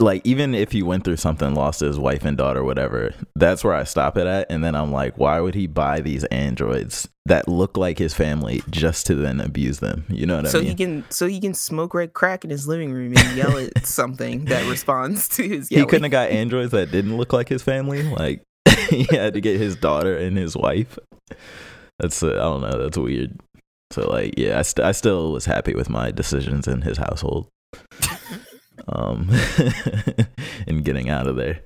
like 0.00 0.22
even 0.24 0.54
if 0.54 0.72
he 0.72 0.82
went 0.82 1.04
through 1.04 1.16
something 1.16 1.54
lost 1.54 1.80
his 1.80 1.98
wife 1.98 2.24
and 2.24 2.36
daughter 2.36 2.62
whatever 2.64 3.12
that's 3.36 3.64
where 3.64 3.74
i 3.74 3.84
stop 3.84 4.16
it 4.16 4.26
at. 4.26 4.46
And 4.50 4.62
then 4.62 4.74
i'm 4.74 4.92
like 4.92 5.16
why 5.18 5.40
would 5.40 5.54
he 5.54 5.66
buy 5.66 6.00
these 6.00 6.24
androids 6.24 7.08
that 7.26 7.46
look 7.46 7.76
like 7.76 7.98
his 7.98 8.14
family 8.14 8.62
just 8.70 9.04
to 9.06 9.14
then 9.14 9.40
abuse 9.40 9.80
them? 9.80 10.06
You 10.08 10.24
know 10.26 10.36
what 10.36 10.48
so 10.48 10.58
i 10.58 10.62
mean 10.62 10.66
So 10.66 10.70
he 10.70 10.74
can 10.74 11.04
so 11.10 11.26
he 11.26 11.40
can 11.40 11.54
smoke 11.54 11.94
red 11.94 12.12
crack 12.12 12.44
in 12.44 12.50
his 12.50 12.66
living 12.66 12.92
room 12.92 13.14
and 13.16 13.36
yell 13.36 13.58
at 13.58 13.86
something 13.86 14.46
that 14.46 14.68
responds 14.68 15.28
to 15.30 15.42
his 15.42 15.68
he 15.68 15.84
couldn't 15.84 16.04
have 16.04 16.12
got 16.12 16.30
androids 16.30 16.72
that 16.72 16.90
didn't 16.90 17.16
look 17.16 17.32
like 17.32 17.48
his 17.48 17.62
family? 17.62 18.02
Like 18.02 18.42
he 18.88 19.04
had 19.04 19.34
to 19.34 19.40
get 19.40 19.60
his 19.60 19.76
daughter 19.76 20.16
and 20.16 20.36
his 20.36 20.56
wife? 20.56 20.98
That's 21.98 22.22
uh, 22.22 22.28
i 22.28 22.32
don't 22.32 22.60
know 22.62 22.78
that's 22.82 22.96
weird. 22.96 23.38
So 23.90 24.08
like 24.08 24.34
yeah 24.38 24.58
I, 24.58 24.62
st- 24.62 24.86
I 24.86 24.92
still 24.92 25.32
was 25.32 25.44
happy 25.46 25.74
with 25.74 25.90
my 25.90 26.10
decisions 26.10 26.66
in 26.68 26.82
his 26.82 26.98
household 26.98 27.48
um 28.90 29.28
and 30.66 30.84
getting 30.84 31.08
out 31.10 31.26
of 31.26 31.36
there. 31.36 31.60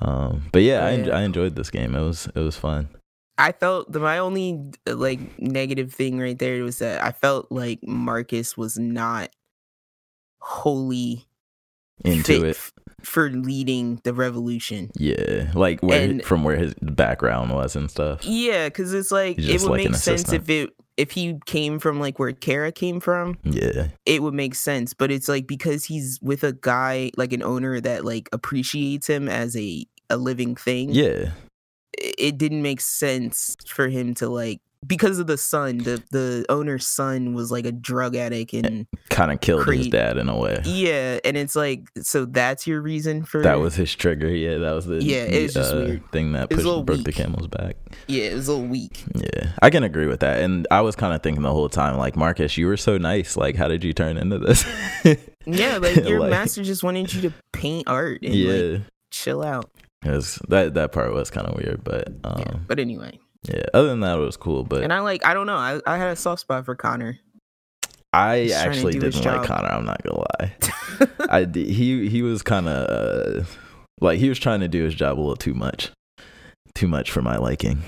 Um 0.00 0.44
but 0.52 0.62
yeah, 0.62 0.84
I, 0.86 0.90
Yeah. 0.92 1.16
I 1.18 1.22
enjoyed 1.22 1.54
this 1.56 1.70
game. 1.70 1.94
It 1.94 2.02
was 2.02 2.26
it 2.34 2.40
was 2.40 2.56
fun. 2.56 2.88
I 3.40 3.52
felt 3.52 3.92
the 3.92 4.00
my 4.00 4.18
only 4.18 4.60
uh, 4.88 4.96
like 4.96 5.20
negative 5.40 5.92
thing 5.94 6.18
right 6.18 6.38
there 6.38 6.62
was 6.64 6.78
that 6.80 7.02
I 7.04 7.12
felt 7.12 7.50
like 7.52 7.78
Marcus 7.86 8.56
was 8.56 8.78
not 8.78 9.30
wholly 10.40 11.26
into 12.04 12.44
it. 12.44 12.56
for 13.02 13.28
leading 13.30 14.00
the 14.04 14.12
revolution. 14.14 14.90
yeah 14.96 15.50
like 15.54 15.80
where 15.82 16.02
And- 16.10 16.24
from 16.24 16.42
where 16.44 16.56
his 16.56 16.74
background 16.82 17.52
was 17.52 17.76
and 17.76 17.90
stuff. 17.90 18.24
Yeah, 18.24 18.68
because 18.68 18.92
it's 18.94 19.10
like 19.12 19.38
it 19.38 19.60
would 19.62 19.70
like 19.70 19.90
make 19.90 19.94
sense 19.96 20.32
if 20.32 20.48
it 20.48 20.70
if 20.98 21.12
he 21.12 21.38
came 21.46 21.78
from 21.78 22.00
like 22.00 22.18
where 22.18 22.32
Kara 22.32 22.72
came 22.72 23.00
from, 23.00 23.38
yeah 23.44 23.88
it 24.04 24.20
would 24.22 24.34
make 24.34 24.54
sense. 24.54 24.92
But 24.92 25.10
it's 25.10 25.28
like 25.28 25.46
because 25.46 25.84
he's 25.84 26.18
with 26.20 26.44
a 26.44 26.52
guy 26.52 27.12
like 27.16 27.32
an 27.32 27.42
owner 27.42 27.80
that 27.80 28.04
like 28.04 28.28
appreciates 28.32 29.06
him 29.06 29.28
as 29.28 29.56
a 29.56 29.86
a 30.10 30.16
living 30.16 30.56
thing. 30.56 30.90
yeah 30.90 31.30
it, 31.96 32.14
it 32.18 32.38
didn't 32.38 32.62
make 32.62 32.80
sense 32.80 33.56
for 33.66 33.88
him 33.88 34.14
to 34.14 34.28
like 34.28 34.60
because 34.86 35.18
of 35.18 35.26
the 35.26 35.36
son. 35.38 35.78
The 35.78 36.02
the 36.10 36.46
owner's 36.48 36.86
son 36.86 37.34
was 37.34 37.50
like 37.50 37.66
a 37.66 37.72
drug 37.72 38.14
addict 38.16 38.52
and 38.54 38.86
kind 39.10 39.32
of 39.32 39.40
killed 39.40 39.66
his 39.68 39.88
dad 39.88 40.16
in 40.18 40.28
a 40.28 40.38
way 40.38 40.60
yeah, 40.64 41.18
and 41.24 41.36
it's 41.36 41.56
like 41.56 41.88
so 42.00 42.24
that's 42.24 42.66
your 42.66 42.80
reason 42.80 43.24
for 43.24 43.42
That 43.42 43.58
was 43.58 43.74
his 43.74 43.94
trigger. 43.94 44.28
Yeah, 44.28 44.58
that 44.58 44.72
was 44.72 44.86
the 44.86 45.02
Yeah, 45.02 45.26
the, 45.26 45.48
just 45.48 45.72
uh, 45.72 45.76
weird. 45.76 46.12
thing 46.12 46.32
that 46.32 46.48
It 46.50 46.56
was 46.56 46.64
a 46.64 46.68
pushed 46.68 46.86
broke 46.86 47.04
the 47.04 47.12
camel's 47.12 47.48
back. 47.48 47.76
yeah, 48.06 48.24
it 48.24 48.34
was 48.34 48.48
a 48.48 48.52
little 48.52 48.66
weak. 48.68 49.02
Yeah, 49.14 49.52
I 49.60 49.70
can 49.70 49.82
agree 49.82 50.06
with 50.06 50.20
that. 50.20 50.40
And 50.42 50.66
I 50.70 50.80
was 50.82 50.94
kind 50.96 51.12
of 51.14 51.22
thinking 51.22 51.42
the 51.42 51.52
whole 51.52 51.68
time, 51.68 51.96
like 51.98 52.16
Marcus, 52.16 52.56
you 52.56 52.66
were 52.66 52.76
so 52.76 52.98
nice. 52.98 53.36
Like, 53.36 53.56
how 53.56 53.66
did 53.68 53.82
you 53.84 53.92
turn 53.92 54.16
into 54.16 54.38
this? 54.38 54.64
Yeah, 55.46 55.78
like 55.78 55.96
your 56.04 56.20
Like- 56.20 56.30
master 56.30 56.62
just 56.62 56.82
wanted 56.84 57.12
you 57.14 57.22
to 57.22 57.32
paint 57.54 57.88
art 57.88 58.20
and 58.22 58.34
like 58.34 58.44
yeah, 58.72 58.78
chill 59.10 59.42
out. 59.42 59.70
was, 60.04 60.38
that 60.48 60.74
that 60.74 60.92
part 60.92 61.14
was 61.14 61.30
kind 61.30 61.46
of 61.46 61.54
weird, 61.56 61.82
but 61.82 62.08
um, 62.22 62.38
yeah. 62.40 62.54
But 62.66 62.78
anyway, 62.78 63.18
yeah. 63.46 63.64
Other 63.74 63.88
than 63.88 64.00
that, 64.00 64.18
it 64.18 64.22
was 64.22 64.36
cool. 64.36 64.64
But 64.64 64.82
and 64.82 64.92
I 64.92 65.00
like 65.00 65.24
I 65.24 65.34
don't 65.34 65.46
know. 65.46 65.56
I, 65.56 65.80
I 65.86 65.96
had 65.96 66.10
a 66.10 66.16
soft 66.16 66.40
spot 66.40 66.64
for 66.64 66.74
Connor. 66.74 67.18
I 68.12 68.50
actually 68.54 68.98
didn't 68.98 69.24
like. 69.24 69.46
Connor. 69.46 69.68
I'm 69.68 69.84
not 69.84 70.02
gonna 70.02 70.18
lie. 70.18 70.54
I 71.30 71.44
he 71.44 72.08
he 72.08 72.22
was 72.22 72.42
kind 72.42 72.68
of 72.68 72.88
uh, 72.88 73.44
like 74.00 74.18
he 74.18 74.28
was 74.28 74.38
trying 74.38 74.60
to 74.60 74.68
do 74.68 74.84
his 74.84 74.94
job 74.94 75.18
a 75.18 75.20
little 75.20 75.36
too 75.36 75.54
much, 75.54 75.90
too 76.74 76.88
much 76.88 77.10
for 77.10 77.22
my 77.22 77.36
liking. 77.36 77.82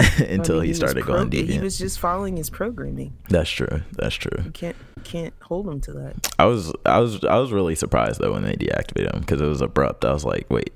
Until 0.18 0.56
I 0.56 0.58
mean, 0.58 0.64
he 0.64 0.68
was 0.70 0.78
started 0.78 1.04
pro- 1.04 1.26
going 1.26 1.46
He 1.46 1.58
was 1.58 1.78
just 1.78 1.98
following 1.98 2.36
his 2.36 2.48
programming. 2.48 3.12
That's 3.28 3.50
true. 3.50 3.82
That's 3.92 4.14
true. 4.14 4.44
You 4.44 4.50
can't 4.50 4.76
can't 5.04 5.34
hold 5.42 5.68
him 5.68 5.80
to 5.82 5.92
that. 5.92 6.32
I 6.38 6.46
was 6.46 6.72
I 6.86 6.98
was 6.98 7.22
I 7.24 7.36
was 7.36 7.52
really 7.52 7.74
surprised 7.74 8.20
though 8.20 8.32
when 8.32 8.42
they 8.42 8.54
deactivated 8.54 9.14
him 9.14 9.20
because 9.20 9.40
it 9.40 9.46
was 9.46 9.60
abrupt. 9.60 10.04
I 10.04 10.12
was 10.12 10.24
like, 10.24 10.46
wait, 10.48 10.72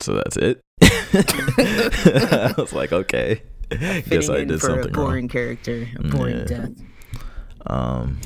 so 0.00 0.14
that's 0.14 0.36
it? 0.36 0.60
I 0.82 2.54
was 2.56 2.72
like, 2.72 2.92
okay, 2.92 3.42
guess 3.70 4.28
I 4.28 4.44
did 4.44 4.60
for 4.60 4.68
a 4.68 4.70
something 4.74 4.92
boring 4.92 5.22
wrong. 5.24 5.28
character, 5.28 5.88
a 5.98 6.02
boring 6.02 6.38
Yeah. 6.38 6.44
death. 6.44 6.70
Um, 7.66 8.20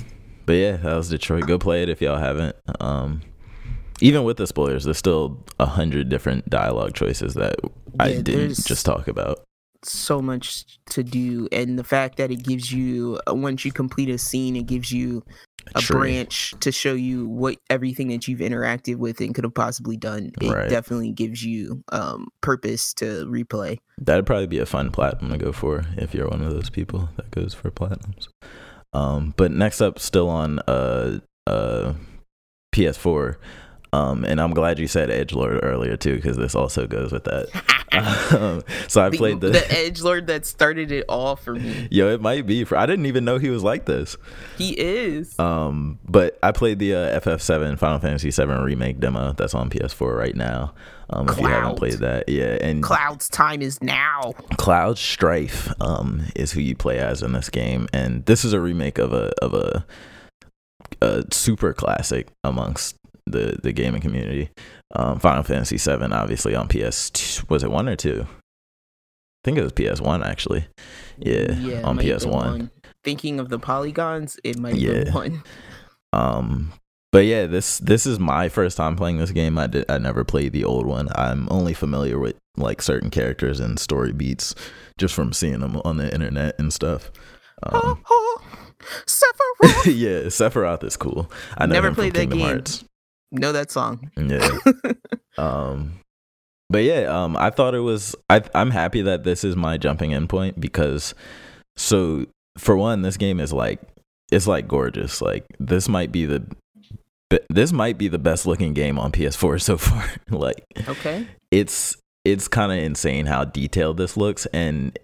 but 0.46 0.52
yeah, 0.54 0.76
that 0.76 0.94
was 0.94 1.08
Detroit. 1.08 1.46
Go 1.46 1.58
play 1.58 1.82
it 1.82 1.88
if 1.88 2.00
y'all 2.00 2.18
haven't. 2.18 2.54
Um, 2.80 3.22
even 4.00 4.24
with 4.24 4.36
the 4.36 4.46
spoilers, 4.46 4.84
there's 4.84 4.98
still 4.98 5.44
a 5.58 5.66
hundred 5.66 6.08
different 6.08 6.48
dialogue 6.50 6.94
choices 6.94 7.34
that 7.34 7.56
I 7.98 8.20
didn't 8.20 8.64
just 8.66 8.84
talk 8.84 9.08
about. 9.08 9.40
So 9.84 10.20
much 10.22 10.78
to 10.86 11.02
do 11.02 11.48
and 11.52 11.78
the 11.78 11.84
fact 11.84 12.16
that 12.16 12.30
it 12.30 12.42
gives 12.42 12.72
you 12.72 13.20
uh, 13.28 13.34
once 13.34 13.64
you 13.64 13.72
complete 13.72 14.08
a 14.08 14.18
scene 14.18 14.56
it 14.56 14.66
gives 14.66 14.90
you 14.92 15.22
a 15.74 15.80
True. 15.80 15.98
branch 16.00 16.54
to 16.60 16.70
show 16.70 16.92
you 16.92 17.26
what 17.26 17.56
everything 17.70 18.08
that 18.08 18.28
you've 18.28 18.40
interacted 18.40 18.96
with 18.96 19.20
and 19.20 19.34
could 19.34 19.44
have 19.44 19.54
possibly 19.54 19.96
done 19.96 20.30
it 20.40 20.50
Right. 20.50 20.68
definitely 20.68 21.10
gives 21.12 21.42
you 21.42 21.82
um 21.90 22.28
purpose 22.40 22.92
to 22.94 23.24
replay 23.26 23.78
That'd 23.98 24.26
probably 24.26 24.46
be 24.46 24.58
a 24.58 24.66
fun 24.66 24.90
platinum 24.90 25.30
to 25.32 25.38
go 25.38 25.52
for 25.52 25.84
if 25.96 26.14
you're 26.14 26.28
one 26.28 26.42
of 26.42 26.52
those 26.52 26.68
people 26.68 27.08
that 27.16 27.30
goes 27.30 27.54
for 27.54 27.70
platinums. 27.70 28.28
Um, 28.92 29.32
but 29.36 29.50
next 29.52 29.80
up, 29.80 29.98
still 29.98 30.28
on 30.28 30.58
uh 30.66 31.20
uh 31.46 31.94
PS4. 32.74 33.36
Um, 33.94 34.24
and 34.24 34.40
I'm 34.40 34.52
glad 34.52 34.80
you 34.80 34.88
said 34.88 35.08
Edge 35.08 35.32
Lord 35.32 35.60
earlier 35.62 35.96
too, 35.96 36.16
because 36.16 36.36
this 36.36 36.56
also 36.56 36.86
goes 36.88 37.12
with 37.12 37.24
that. 37.24 37.48
um, 38.34 38.62
so 38.88 39.00
I 39.00 39.08
the, 39.08 39.16
played 39.16 39.40
the. 39.40 39.50
the 39.50 39.72
edge 39.72 40.02
lord 40.02 40.26
that 40.26 40.44
started 40.44 40.90
it 40.90 41.04
all 41.08 41.36
for 41.36 41.54
me 41.54 41.86
Yo, 41.92 42.12
it 42.12 42.20
might 42.20 42.44
be. 42.44 42.64
For, 42.64 42.76
I 42.76 42.86
didn't 42.86 43.06
even 43.06 43.24
know 43.24 43.38
he 43.38 43.50
was 43.50 43.62
like 43.62 43.84
this. 43.84 44.16
he 44.58 44.70
is 44.72 45.38
Um, 45.38 46.00
but 46.08 46.38
I 46.42 46.50
played 46.50 46.80
the 46.80 46.94
uh, 46.94 47.20
FF7 47.20 47.78
Final 47.78 48.00
Fantasy 48.00 48.32
7 48.32 48.62
remake 48.62 48.98
demo 48.98 49.32
that's 49.32 49.54
on 49.54 49.70
PS4 49.70 50.16
right 50.16 50.34
now. 50.34 50.74
Um, 51.10 51.28
if 51.28 51.38
you 51.38 51.46
haven't 51.46 51.76
played 51.76 51.98
that, 51.98 52.28
yeah, 52.28 52.56
and 52.62 52.82
cloud's 52.82 53.28
time 53.28 53.60
is 53.60 53.80
now 53.82 54.32
Cloud 54.56 54.98
Strife 54.98 55.70
um, 55.80 56.22
is 56.34 56.52
who 56.52 56.60
you 56.60 56.74
play 56.74 56.98
as 56.98 57.22
in 57.22 57.32
this 57.32 57.50
game, 57.50 57.88
and 57.92 58.24
this 58.24 58.42
is 58.44 58.54
a 58.54 58.60
remake 58.60 58.96
of 58.96 59.12
a 59.12 59.30
of 59.42 59.52
a, 59.52 59.84
a 61.02 61.24
super 61.30 61.74
classic 61.74 62.28
amongst 62.42 62.96
the 63.26 63.58
the 63.62 63.72
gaming 63.72 64.00
community. 64.00 64.50
Um, 64.94 65.18
Final 65.18 65.42
Fantasy 65.42 65.76
VII, 65.76 66.12
obviously 66.12 66.54
on 66.54 66.68
PS. 66.68 67.42
Was 67.48 67.62
it 67.64 67.70
one 67.70 67.88
or 67.88 67.96
two? 67.96 68.26
I 68.28 69.40
think 69.44 69.58
it 69.58 69.62
was 69.62 69.72
PS 69.72 70.00
One 70.00 70.22
actually. 70.22 70.66
Yeah, 71.18 71.50
it 71.50 71.84
on 71.84 71.98
PS 71.98 72.24
One. 72.26 72.70
thinking 73.02 73.38
of 73.40 73.48
the 73.50 73.58
polygons 73.58 74.38
it 74.44 74.58
might 74.58 74.76
Yeah. 74.76 75.04
be 75.04 75.10
one 75.10 75.42
Um, 76.12 76.72
but 77.12 77.24
yeah, 77.26 77.46
this 77.46 77.78
this 77.78 78.06
is 78.06 78.18
my 78.20 78.48
first 78.48 78.76
time 78.76 78.96
playing 78.96 79.18
this 79.18 79.32
game. 79.32 79.58
I 79.58 79.66
did 79.66 79.84
I 79.90 79.98
never 79.98 80.24
played 80.24 80.52
the 80.52 80.64
old 80.64 80.86
one. 80.86 81.08
I'm 81.14 81.48
only 81.50 81.74
familiar 81.74 82.18
with 82.18 82.36
like 82.56 82.80
certain 82.80 83.10
characters 83.10 83.58
and 83.60 83.78
story 83.78 84.12
beats 84.12 84.54
just 84.98 85.12
from 85.14 85.32
seeing 85.32 85.60
them 85.60 85.80
on 85.84 85.96
the 85.96 86.12
internet 86.12 86.54
and 86.58 86.72
stuff. 86.72 87.10
Um, 87.64 88.02
Sephiroth. 89.06 89.86
yeah, 89.86 90.20
Sephiroth 90.28 90.84
is 90.84 90.96
cool. 90.96 91.30
I 91.58 91.66
Never 91.66 91.92
played 91.94 92.14
that 92.14 92.20
Kingdom 92.20 92.38
game. 92.38 92.48
Hearts. 92.48 92.84
Know 93.32 93.52
that 93.52 93.70
song 93.70 94.10
Yeah. 94.16 94.48
um, 95.38 96.00
but 96.70 96.82
yeah, 96.84 97.02
um, 97.02 97.36
I 97.36 97.50
thought 97.50 97.74
it 97.74 97.80
was. 97.80 98.16
I 98.30 98.42
I'm 98.54 98.70
happy 98.70 99.02
that 99.02 99.22
this 99.24 99.44
is 99.44 99.54
my 99.54 99.76
jumping 99.76 100.12
in 100.12 100.26
point 100.26 100.58
because, 100.58 101.14
so 101.76 102.26
for 102.56 102.76
one, 102.76 103.02
this 103.02 103.16
game 103.16 103.38
is 103.38 103.52
like 103.52 103.80
it's 104.32 104.46
like 104.46 104.66
gorgeous. 104.66 105.20
Like 105.20 105.44
this 105.60 105.88
might 105.88 106.10
be 106.10 106.24
the. 106.24 106.44
This 107.50 107.72
might 107.72 107.98
be 107.98 108.08
the 108.08 108.18
best 108.18 108.46
looking 108.46 108.74
game 108.74 108.98
on 108.98 109.12
PS4 109.12 109.60
so 109.60 109.76
far. 109.78 110.08
like 110.30 110.64
okay 110.88 111.26
it's 111.50 111.96
it's 112.24 112.48
kind 112.48 112.70
of 112.70 112.78
insane 112.78 113.26
how 113.26 113.44
detailed 113.44 113.96
this 113.96 114.16
looks 114.16 114.46
and 114.46 114.98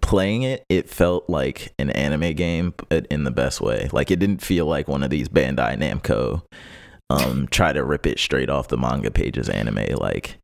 playing 0.00 0.42
it 0.42 0.64
it 0.68 0.88
felt 0.88 1.28
like 1.28 1.72
an 1.78 1.90
anime 1.90 2.32
game 2.34 2.74
but 2.88 3.06
in 3.06 3.24
the 3.24 3.30
best 3.30 3.60
way 3.60 3.88
like 3.92 4.10
it 4.10 4.18
didn't 4.18 4.42
feel 4.42 4.66
like 4.66 4.88
one 4.88 5.02
of 5.02 5.10
these 5.10 5.28
bandai 5.28 5.76
namco 5.76 6.42
um 7.10 7.46
try 7.50 7.72
to 7.72 7.84
rip 7.84 8.06
it 8.06 8.18
straight 8.18 8.50
off 8.50 8.68
the 8.68 8.76
manga 8.76 9.10
pages 9.10 9.48
anime 9.48 9.84
like 9.96 10.38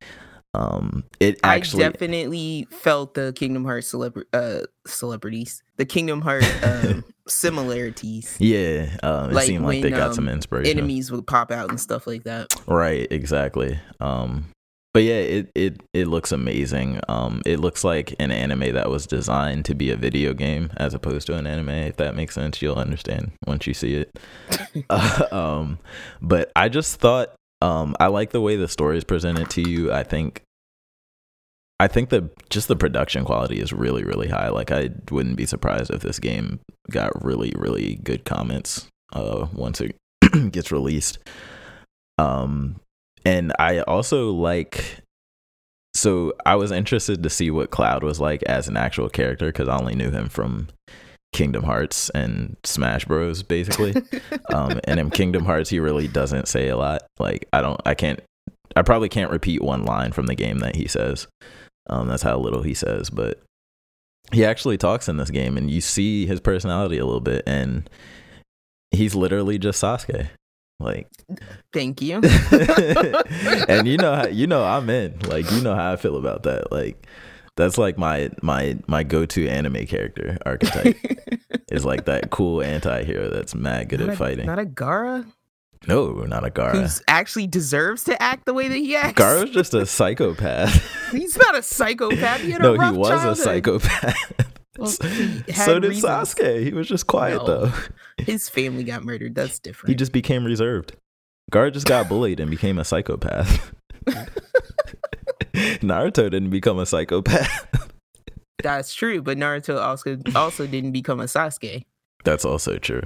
Um, 0.55 1.05
it 1.19 1.41
actually 1.43 1.85
I 1.85 1.89
definitely 1.89 2.69
felt 2.71 3.15
the 3.15 3.33
Kingdom 3.33 3.65
Hearts 3.65 3.91
celebra- 3.91 4.27
uh, 4.35 4.67
celebrities, 4.87 5.63
the 5.79 5.87
Kingdom 5.87 6.21
Hearts 6.21 6.47
um, 6.63 7.05
similarities. 7.27 8.37
Yeah, 8.39 8.95
um, 9.03 9.31
it 9.31 9.33
like 9.33 9.47
seemed 9.47 9.65
like 9.65 9.77
when, 9.77 9.81
they 9.81 9.91
got 9.91 10.09
um, 10.09 10.15
some 10.15 10.29
inspiration. 10.29 10.77
Enemies 10.77 11.11
would 11.11 11.27
pop 11.27 11.51
out 11.51 11.71
and 11.71 11.81
stuff 11.81 12.07
like 12.07 12.25
that. 12.25 12.55
Right, 12.67 13.11
exactly. 13.11 13.79
Um, 13.99 14.45
but 14.95 15.03
yeah, 15.03 15.15
it 15.15 15.51
it 15.55 15.83
it 15.95 16.07
looks 16.07 16.33
amazing. 16.33 17.01
Um, 17.09 17.41
it 17.47 17.61
looks 17.61 17.83
like 17.83 18.15
an 18.19 18.31
anime 18.31 18.75
that 18.75 18.91
was 18.91 19.07
designed 19.07 19.65
to 19.67 19.75
be 19.75 19.91
a 19.91 19.97
video 19.97 20.35
game 20.35 20.71
as 20.77 20.93
opposed 20.93 21.27
to 21.29 21.37
an 21.37 21.47
anime. 21.47 21.71
If 21.71 21.97
that 21.97 22.15
makes 22.15 22.35
sense, 22.35 22.61
you'll 22.61 22.77
understand 22.77 23.33
once 23.47 23.67
you 23.67 23.75
see 23.75 23.95
it. 23.95 24.19
uh, 24.91 25.25
um, 25.33 25.79
but 26.21 26.53
I 26.55 26.69
just 26.69 27.01
thought 27.01 27.35
um, 27.63 27.97
I 28.01 28.09
like 28.09 28.31
the 28.31 28.41
way 28.41 28.57
the 28.57 28.69
story 28.69 28.99
is 28.99 29.05
presented 29.05 29.49
to 29.51 29.63
you. 29.63 29.93
I 29.93 30.03
think 30.03 30.43
I 31.81 31.89
think 31.89 32.11
that 32.11 32.49
just 32.51 32.69
the 32.69 32.77
production 32.77 33.25
quality 33.25 33.61
is 33.61 33.73
really, 33.73 34.05
really 34.05 34.29
high. 34.29 34.51
Like 34.51 34.71
I 34.71 34.91
wouldn't 35.11 35.37
be 35.37 35.47
surprised 35.47 35.91
if 35.91 36.03
this 36.03 36.19
game 36.19 36.61
got 36.91 37.25
really, 37.25 37.53
really 37.57 37.97
good 37.97 38.25
comments 38.25 38.89
uh, 39.13 39.47
once 39.53 39.81
it 39.81 39.97
gets 40.53 40.71
released. 40.71 41.19
Um, 42.19 42.77
and 43.25 43.53
I 43.59 43.81
also 43.81 44.31
like. 44.31 44.99
So 45.95 46.33
I 46.47 46.57
was 46.57 46.73
interested 46.73 47.23
to 47.23 47.29
see 47.31 47.51
what 47.51 47.71
Cloud 47.71 48.03
was 48.03 48.19
like 48.19 48.43
as 48.45 48.67
an 48.67 48.79
actual 48.79 49.11
character 49.11 49.47
because 49.47 49.69
I 49.69 49.77
only 49.77 49.95
knew 49.95 50.11
him 50.11 50.31
from 50.31 50.69
Kingdom 51.35 51.65
Hearts 51.65 52.09
and 52.11 52.57
Smash 52.65 53.05
Bros. 53.05 53.43
Basically, 53.43 53.95
um, 54.53 54.81
and 54.85 54.99
in 54.99 55.11
Kingdom 55.11 55.45
Hearts, 55.45 55.69
he 55.69 55.81
really 55.81 56.09
doesn't 56.09 56.49
say 56.49 56.69
a 56.69 56.77
lot. 56.77 57.03
Like 57.19 57.47
I 57.53 57.61
don't, 57.61 57.81
I 57.85 57.95
can't, 57.95 58.21
I 58.75 58.83
probably 58.83 59.11
can't 59.11 59.31
repeat 59.31 59.63
one 59.63 59.85
line 59.85 60.13
from 60.13 60.27
the 60.27 60.35
game 60.35 60.61
that 60.61 60.77
he 60.77 60.89
says. 60.89 61.27
Um, 61.89 62.09
that's 62.09 62.23
how 62.23 62.39
little 62.39 62.63
he 62.63 62.75
says, 62.75 63.11
but 63.11 63.43
he 64.31 64.45
actually 64.45 64.79
talks 64.79 65.09
in 65.09 65.17
this 65.17 65.31
game, 65.31 65.57
and 65.57 65.71
you 65.71 65.81
see 65.81 66.27
his 66.27 66.41
personality 66.41 66.99
a 66.99 67.05
little 67.05 67.21
bit, 67.21 67.43
and 67.47 67.89
he's 68.93 69.15
literally 69.15 69.59
just 69.59 69.83
Sasuke. 69.83 70.29
Like, 70.83 71.09
thank 71.73 72.03
you. 72.03 72.17
and 73.69 73.87
you 73.87 73.97
know 73.97 74.15
how 74.15 74.27
you 74.27 74.47
know 74.47 74.65
I'm 74.65 74.89
in. 74.91 75.19
Like, 75.21 75.51
you 75.51 75.61
know 75.61 75.75
how 75.75 75.93
I 75.93 75.97
feel 75.97 76.17
about 76.17 76.43
that. 76.45 76.71
Like, 76.73 77.07
that's 77.57 77.79
like 77.79 77.99
my 77.99 78.31
my 78.43 78.79
my 78.87 79.03
go-to 79.03 79.49
anime 79.49 79.87
character 79.87 80.39
archetype 80.47 80.97
is 81.71 81.85
like 81.85 82.07
that 82.07 82.31
cool 82.31 82.63
anti-hero 82.63 83.31
that's 83.31 83.55
mad 83.55 83.89
good 83.89 84.01
not 84.01 84.09
at 84.09 84.15
a, 84.15 84.17
fighting. 84.17 84.47
Not 84.47 84.59
a 84.59 84.65
Gaara. 84.65 85.27
No, 85.87 86.13
not 86.13 86.47
a 86.47 86.51
Gaara. 86.51 86.73
Who 86.73 87.03
actually 87.09 87.49
deserves 87.49 88.05
to 88.05 88.23
act 88.23 88.47
the 88.47 88.55
way 88.55 88.69
that 88.69 88.77
he 88.77 88.95
acts. 88.95 89.21
Gaara's 89.21 89.51
just 89.51 89.75
a 89.75 89.85
psychopath. 89.87 91.11
He's 91.11 91.37
not 91.37 91.57
a 91.57 91.63
psychopath. 91.63 92.41
He 92.41 92.55
no, 92.55 92.75
he 92.75 92.97
was 92.97 93.09
childhood. 93.09 93.33
a 93.33 93.37
psychopath. 93.37 94.59
Well, 94.79 94.89
so 95.55 95.81
did 95.81 95.89
reasons. 95.89 96.05
Sasuke. 96.05 96.65
He 96.65 96.73
was 96.73 96.89
just 96.89 97.07
quiet 97.07 97.39
no. 97.39 97.47
though. 97.47 97.73
His 98.19 98.49
family 98.49 98.85
got 98.85 99.05
murdered. 99.05 99.35
That's 99.35 99.59
different. 99.59 99.91
He 99.91 99.95
just 99.95 100.13
became 100.13 100.45
reserved. 100.45 100.97
Gaara 101.51 101.73
just 101.73 101.87
got 101.87 102.09
bullied 102.09 102.41
and 102.41 102.51
became 102.51 102.79
a 102.79 102.85
psychopath. 102.85 103.73
Naruto 105.53 106.31
didn't 106.31 106.51
become 106.51 106.79
a 106.79 106.87
psychopath. 106.87 107.67
That's 108.63 108.95
true, 108.95 109.21
but 109.21 109.37
Naruto 109.37 109.81
also 109.81 110.19
also 110.35 110.67
didn't 110.67 110.93
become 110.93 111.21
a 111.21 111.25
Sasuke. 111.25 111.85
That's 112.25 112.45
also 112.45 112.79
true. 112.79 113.03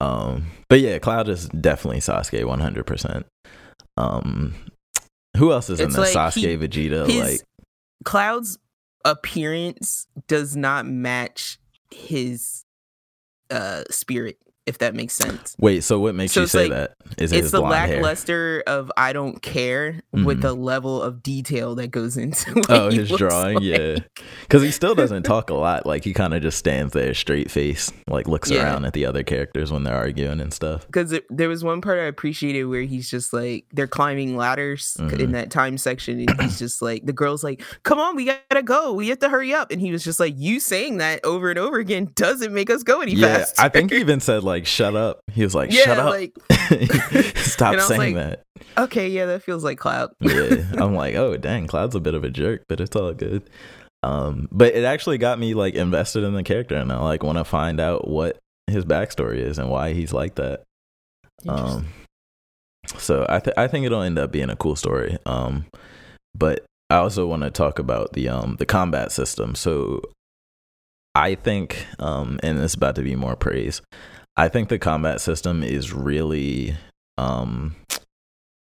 Um, 0.00 0.46
but 0.68 0.80
yeah, 0.80 0.98
Cloud 0.98 1.28
is 1.28 1.48
definitely 1.48 2.00
Sasuke, 2.00 2.44
one 2.44 2.58
hundred 2.58 2.86
percent. 2.86 3.26
Um, 3.96 4.54
who 5.36 5.52
else 5.52 5.70
is 5.70 5.78
it's 5.78 5.94
in 5.94 6.00
the 6.00 6.00
like 6.00 6.14
Sasuke 6.14 6.60
he, 6.60 6.88
Vegeta? 6.88 7.20
Like 7.20 7.40
Cloud's 8.04 8.58
appearance 9.04 10.06
does 10.28 10.56
not 10.56 10.86
match 10.86 11.58
his 11.90 12.64
uh 13.50 13.82
spirit 13.90 14.38
if 14.64 14.78
that 14.78 14.94
makes 14.94 15.14
sense. 15.14 15.56
Wait, 15.58 15.82
so 15.82 15.98
what 15.98 16.14
makes 16.14 16.32
so 16.32 16.42
you 16.42 16.46
say 16.46 16.68
like, 16.68 16.70
that? 16.70 16.94
Is 17.18 17.32
it 17.32 17.38
it's 17.38 17.50
the 17.50 17.60
lackluster 17.60 18.62
hair? 18.66 18.78
of 18.78 18.92
I 18.96 19.12
don't 19.12 19.42
care 19.42 20.02
mm-hmm. 20.14 20.24
with 20.24 20.40
the 20.40 20.54
level 20.54 21.02
of 21.02 21.22
detail 21.22 21.74
that 21.76 21.88
goes 21.88 22.16
into. 22.16 22.58
it. 22.58 22.66
oh, 22.68 22.90
his 22.90 23.10
drawing, 23.10 23.56
like. 23.56 23.64
yeah, 23.64 23.96
because 24.42 24.62
he 24.62 24.70
still 24.70 24.94
doesn't 24.94 25.24
talk 25.24 25.50
a 25.50 25.54
lot. 25.54 25.84
Like 25.84 26.04
he 26.04 26.12
kind 26.12 26.32
of 26.32 26.42
just 26.42 26.58
stands 26.58 26.92
there, 26.92 27.12
straight 27.14 27.50
face, 27.50 27.92
like 28.06 28.28
looks 28.28 28.50
yeah. 28.50 28.62
around 28.62 28.84
at 28.84 28.92
the 28.92 29.04
other 29.04 29.24
characters 29.24 29.72
when 29.72 29.82
they're 29.82 29.96
arguing 29.96 30.40
and 30.40 30.52
stuff. 30.52 30.86
Because 30.86 31.18
there 31.28 31.48
was 31.48 31.64
one 31.64 31.80
part 31.80 31.98
I 31.98 32.04
appreciated 32.04 32.64
where 32.64 32.82
he's 32.82 33.10
just 33.10 33.32
like 33.32 33.66
they're 33.72 33.88
climbing 33.88 34.36
ladders 34.36 34.96
mm-hmm. 34.98 35.20
in 35.20 35.32
that 35.32 35.50
time 35.50 35.76
section, 35.76 36.20
and 36.20 36.40
he's 36.40 36.58
just 36.58 36.80
like 36.80 37.04
the 37.04 37.12
girl's 37.12 37.42
like, 37.42 37.62
"Come 37.82 37.98
on, 37.98 38.14
we 38.14 38.26
gotta 38.26 38.62
go, 38.62 38.92
we 38.92 39.08
have 39.08 39.18
to 39.20 39.28
hurry 39.28 39.52
up," 39.52 39.72
and 39.72 39.80
he 39.80 39.90
was 39.90 40.04
just 40.04 40.20
like, 40.20 40.34
"You 40.36 40.60
saying 40.60 40.98
that 40.98 41.24
over 41.24 41.50
and 41.50 41.58
over 41.58 41.78
again 41.78 42.12
doesn't 42.14 42.54
make 42.54 42.70
us 42.70 42.84
go 42.84 43.00
any 43.00 43.14
yeah, 43.14 43.38
faster." 43.38 43.60
I 43.60 43.68
think 43.68 43.90
he 43.90 43.98
even 43.98 44.20
said 44.20 44.44
like 44.44 44.51
like, 44.52 44.66
"Shut 44.66 44.94
up." 44.94 45.20
He 45.32 45.42
was 45.42 45.54
like, 45.54 45.72
yeah, 45.72 45.84
"Shut 45.84 45.98
up." 45.98 46.10
Like, 46.10 46.36
Stop 47.36 47.80
saying 47.80 48.14
like, 48.14 48.14
that. 48.14 48.42
Okay, 48.76 49.08
yeah, 49.08 49.26
that 49.26 49.42
feels 49.42 49.64
like 49.64 49.78
Cloud. 49.78 50.10
yeah, 50.20 50.64
I'm 50.78 50.94
like, 50.94 51.14
oh 51.14 51.36
dang, 51.36 51.66
Cloud's 51.66 51.94
a 51.94 52.00
bit 52.00 52.14
of 52.14 52.24
a 52.24 52.30
jerk, 52.30 52.64
but 52.68 52.80
it's 52.80 52.94
all 52.96 53.12
good. 53.12 53.42
Um, 54.02 54.48
but 54.50 54.74
it 54.74 54.84
actually 54.84 55.18
got 55.18 55.38
me 55.38 55.54
like 55.54 55.74
invested 55.74 56.24
in 56.24 56.34
the 56.34 56.42
character, 56.42 56.76
and 56.76 56.92
I 56.92 56.98
like 56.98 57.22
want 57.22 57.38
to 57.38 57.44
find 57.44 57.80
out 57.80 58.08
what 58.08 58.38
his 58.66 58.84
backstory 58.84 59.38
is 59.38 59.58
and 59.58 59.70
why 59.70 59.92
he's 59.92 60.12
like 60.12 60.34
that. 60.36 60.62
Um, 61.48 61.86
so 62.96 63.26
I 63.28 63.40
th- 63.40 63.56
I 63.56 63.68
think 63.68 63.86
it'll 63.86 64.02
end 64.02 64.18
up 64.18 64.32
being 64.32 64.50
a 64.50 64.56
cool 64.56 64.76
story. 64.76 65.16
Um, 65.26 65.66
but 66.34 66.64
I 66.90 66.96
also 66.96 67.26
want 67.26 67.42
to 67.42 67.50
talk 67.50 67.78
about 67.78 68.12
the 68.12 68.28
um 68.28 68.56
the 68.58 68.66
combat 68.66 69.12
system. 69.12 69.54
So 69.54 70.02
I 71.14 71.34
think 71.34 71.86
um, 71.98 72.38
and 72.42 72.58
it's 72.58 72.74
about 72.74 72.96
to 72.96 73.02
be 73.02 73.16
more 73.16 73.36
praise. 73.36 73.82
I 74.36 74.48
think 74.48 74.68
the 74.68 74.78
combat 74.78 75.20
system 75.20 75.62
is 75.62 75.92
really 75.92 76.76
um 77.18 77.74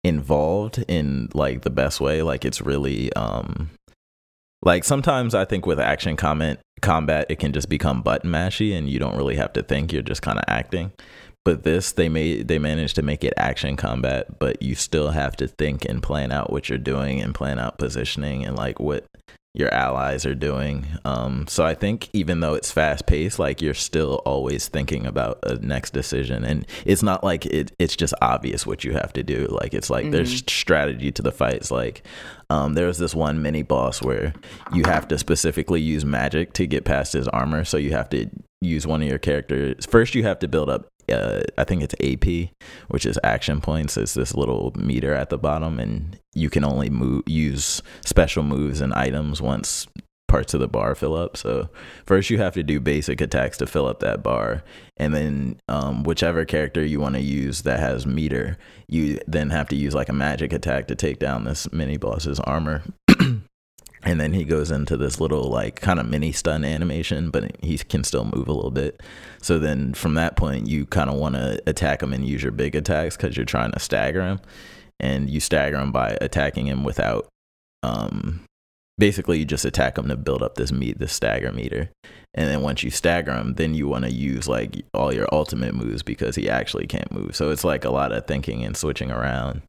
involved 0.03 0.83
in 0.87 1.29
like 1.33 1.61
the 1.61 1.69
best 1.69 2.01
way. 2.01 2.21
Like 2.21 2.45
it's 2.45 2.61
really 2.61 3.11
um 3.13 3.69
like 4.61 4.83
sometimes 4.83 5.33
I 5.33 5.45
think 5.45 5.65
with 5.65 5.79
action 5.79 6.15
comment 6.15 6.59
combat 6.81 7.25
it 7.29 7.39
can 7.39 7.53
just 7.53 7.69
become 7.69 8.01
button 8.01 8.29
mashy 8.29 8.77
and 8.77 8.89
you 8.89 8.99
don't 8.99 9.15
really 9.15 9.37
have 9.37 9.53
to 9.53 9.63
think, 9.63 9.93
you're 9.93 10.01
just 10.01 10.21
kind 10.21 10.37
of 10.37 10.43
acting. 10.47 10.91
But 11.45 11.63
this 11.63 11.93
they 11.93 12.09
made 12.09 12.47
they 12.47 12.59
managed 12.59 12.95
to 12.95 13.01
make 13.01 13.23
it 13.23 13.33
action 13.37 13.75
combat, 13.77 14.39
but 14.39 14.61
you 14.61 14.75
still 14.75 15.09
have 15.11 15.35
to 15.37 15.47
think 15.47 15.85
and 15.85 16.03
plan 16.03 16.31
out 16.31 16.51
what 16.51 16.69
you're 16.69 16.77
doing 16.77 17.21
and 17.21 17.35
plan 17.35 17.59
out 17.59 17.77
positioning 17.77 18.45
and 18.45 18.55
like 18.57 18.79
what 18.79 19.05
your 19.55 19.71
allies 19.71 20.25
are 20.25 20.33
doing. 20.33 20.87
Um, 21.05 21.45
so 21.47 21.63
I 21.63 21.75
think 21.75 22.09
even 22.13 22.39
though 22.39 22.55
it's 22.55 22.71
fast 22.71 23.05
paced, 23.05 23.37
like 23.37 23.61
you're 23.61 23.75
still 23.75 24.15
always 24.25 24.67
thinking 24.67 25.05
about 25.05 25.39
a 25.43 25.55
next 25.55 25.91
decision, 25.91 26.43
and 26.43 26.65
it's 26.85 27.03
not 27.03 27.23
like 27.23 27.45
it, 27.45 27.71
it's 27.77 27.95
just 27.95 28.15
obvious 28.21 28.65
what 28.65 28.83
you 28.83 28.93
have 28.93 29.13
to 29.13 29.21
do. 29.21 29.47
Like 29.51 29.75
it's 29.75 29.91
like 29.91 30.05
mm-hmm. 30.05 30.11
there's 30.11 30.43
strategy 30.47 31.11
to 31.11 31.21
the 31.21 31.31
fights. 31.31 31.69
Like 31.69 32.03
um, 32.49 32.73
there 32.73 32.87
was 32.87 32.97
this 32.97 33.13
one 33.13 33.43
mini 33.43 33.61
boss 33.61 34.01
where 34.01 34.33
you 34.73 34.83
have 34.85 35.07
to 35.09 35.19
specifically 35.19 35.81
use 35.81 36.03
magic 36.03 36.53
to 36.53 36.65
get 36.65 36.83
past 36.83 37.13
his 37.13 37.27
armor, 37.27 37.63
so 37.63 37.77
you 37.77 37.91
have 37.91 38.09
to 38.09 38.27
use 38.59 38.87
one 38.87 39.03
of 39.03 39.07
your 39.07 39.19
characters. 39.19 39.85
First, 39.85 40.15
you 40.15 40.23
have 40.23 40.39
to 40.39 40.47
build 40.47 40.69
up 40.69 40.87
uh, 41.11 41.41
I 41.57 41.63
think 41.63 41.83
it's 41.83 41.95
AP, 42.01 42.49
which 42.89 43.05
is 43.05 43.19
action 43.23 43.61
points. 43.61 43.97
It's 43.97 44.13
this 44.13 44.35
little 44.35 44.71
meter 44.75 45.13
at 45.13 45.29
the 45.29 45.37
bottom, 45.37 45.79
and 45.79 46.19
you 46.33 46.49
can 46.49 46.63
only 46.63 46.89
move 46.89 47.23
use 47.27 47.81
special 48.05 48.43
moves 48.43 48.81
and 48.81 48.93
items 48.93 49.41
once 49.41 49.87
parts 50.33 50.55
of 50.55 50.59
the 50.59 50.67
bar 50.67 50.95
fill 50.95 51.15
up. 51.15 51.37
So 51.37 51.69
first, 52.07 52.31
you 52.31 52.39
have 52.39 52.55
to 52.55 52.63
do 52.63 52.79
basic 52.79 53.21
attacks 53.21 53.57
to 53.59 53.67
fill 53.67 53.85
up 53.87 53.99
that 53.99 54.23
bar, 54.23 54.63
and 54.97 55.13
then 55.13 55.59
um, 55.67 56.03
whichever 56.03 56.43
character 56.43 56.83
you 56.83 56.99
want 56.99 57.15
to 57.15 57.21
use 57.21 57.61
that 57.61 57.79
has 57.79 58.07
meter, 58.07 58.57
you 58.87 59.19
then 59.27 59.51
have 59.51 59.69
to 59.69 59.75
use 59.75 59.93
like 59.93 60.09
a 60.09 60.13
magic 60.13 60.51
attack 60.51 60.87
to 60.87 60.95
take 60.95 61.19
down 61.19 61.43
this 61.43 61.71
mini 61.71 61.97
boss's 61.97 62.39
armor. 62.39 62.81
And 64.05 64.19
then 64.19 64.33
he 64.33 64.43
goes 64.43 64.69
into 64.71 64.97
this 64.97 65.19
little 65.19 65.49
like 65.49 65.79
kind 65.79 65.99
of 65.99 66.07
mini 66.07 66.31
stun 66.31 66.65
animation 66.65 67.29
but 67.29 67.55
he 67.63 67.77
can 67.77 68.03
still 68.03 68.25
move 68.25 68.47
a 68.47 68.53
little 68.53 68.71
bit. 68.71 69.01
So 69.41 69.59
then 69.59 69.93
from 69.93 70.15
that 70.15 70.35
point 70.35 70.67
you 70.67 70.85
kind 70.85 71.09
of 71.09 71.17
want 71.17 71.35
to 71.35 71.61
attack 71.67 72.03
him 72.03 72.13
and 72.13 72.27
use 72.27 72.43
your 72.43 72.51
big 72.51 72.75
attacks 72.75 73.15
because 73.15 73.37
you're 73.37 73.45
trying 73.45 73.71
to 73.71 73.79
stagger 73.79 74.21
him. 74.21 74.39
And 74.99 75.29
you 75.29 75.39
stagger 75.39 75.77
him 75.77 75.91
by 75.91 76.17
attacking 76.21 76.67
him 76.67 76.83
without 76.83 77.27
um 77.81 78.41
basically 78.97 79.39
you 79.39 79.45
just 79.45 79.65
attack 79.65 79.97
him 79.97 80.07
to 80.07 80.15
build 80.15 80.43
up 80.43 80.55
this 80.55 80.71
meat 80.71 80.99
this 80.99 81.13
stagger 81.13 81.51
meter. 81.51 81.89
And 82.33 82.47
then 82.47 82.61
once 82.61 82.83
you 82.83 82.89
stagger 82.89 83.33
him 83.33 83.53
then 83.55 83.73
you 83.73 83.87
want 83.87 84.05
to 84.05 84.11
use 84.11 84.47
like 84.47 84.83
all 84.93 85.13
your 85.13 85.27
ultimate 85.31 85.75
moves 85.75 86.03
because 86.03 86.35
he 86.35 86.49
actually 86.49 86.87
can't 86.87 87.11
move. 87.11 87.35
So 87.35 87.51
it's 87.51 87.63
like 87.63 87.85
a 87.85 87.89
lot 87.89 88.11
of 88.11 88.27
thinking 88.27 88.63
and 88.65 88.75
switching 88.75 89.11
around 89.11 89.61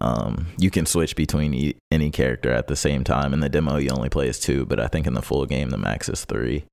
um, 0.00 0.46
you 0.58 0.70
can 0.70 0.86
switch 0.86 1.16
between 1.16 1.54
e- 1.54 1.76
any 1.90 2.10
character 2.10 2.50
at 2.52 2.68
the 2.68 2.76
same 2.76 3.04
time. 3.04 3.32
In 3.32 3.40
the 3.40 3.48
demo, 3.48 3.76
you 3.76 3.90
only 3.90 4.08
play 4.08 4.28
as 4.28 4.38
two, 4.38 4.64
but 4.66 4.80
I 4.80 4.86
think 4.86 5.06
in 5.06 5.14
the 5.14 5.22
full 5.22 5.46
game, 5.46 5.70
the 5.70 5.78
max 5.78 6.08
is 6.08 6.24
three. 6.24 6.64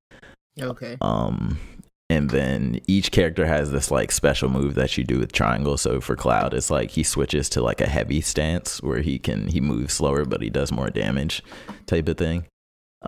Okay. 0.59 0.97
Um, 1.01 1.59
and 2.09 2.29
then 2.29 2.79
each 2.87 3.11
character 3.11 3.45
has 3.45 3.71
this 3.71 3.89
like 3.89 4.11
special 4.11 4.49
move 4.49 4.75
that 4.75 4.97
you 4.97 5.03
do 5.03 5.19
with 5.19 5.31
triangle 5.31 5.77
so 5.77 5.99
for 5.99 6.15
cloud 6.15 6.53
it's 6.53 6.69
like 6.69 6.91
he 6.91 7.03
switches 7.03 7.49
to 7.49 7.61
like 7.61 7.81
a 7.81 7.89
heavy 7.89 8.21
stance 8.21 8.81
where 8.81 9.01
he 9.01 9.17
can 9.17 9.47
he 9.47 9.59
moves 9.59 9.93
slower 9.93 10.23
but 10.23 10.41
he 10.41 10.49
does 10.49 10.71
more 10.71 10.89
damage 10.89 11.43
type 11.87 12.07
of 12.07 12.17
thing 12.17 12.45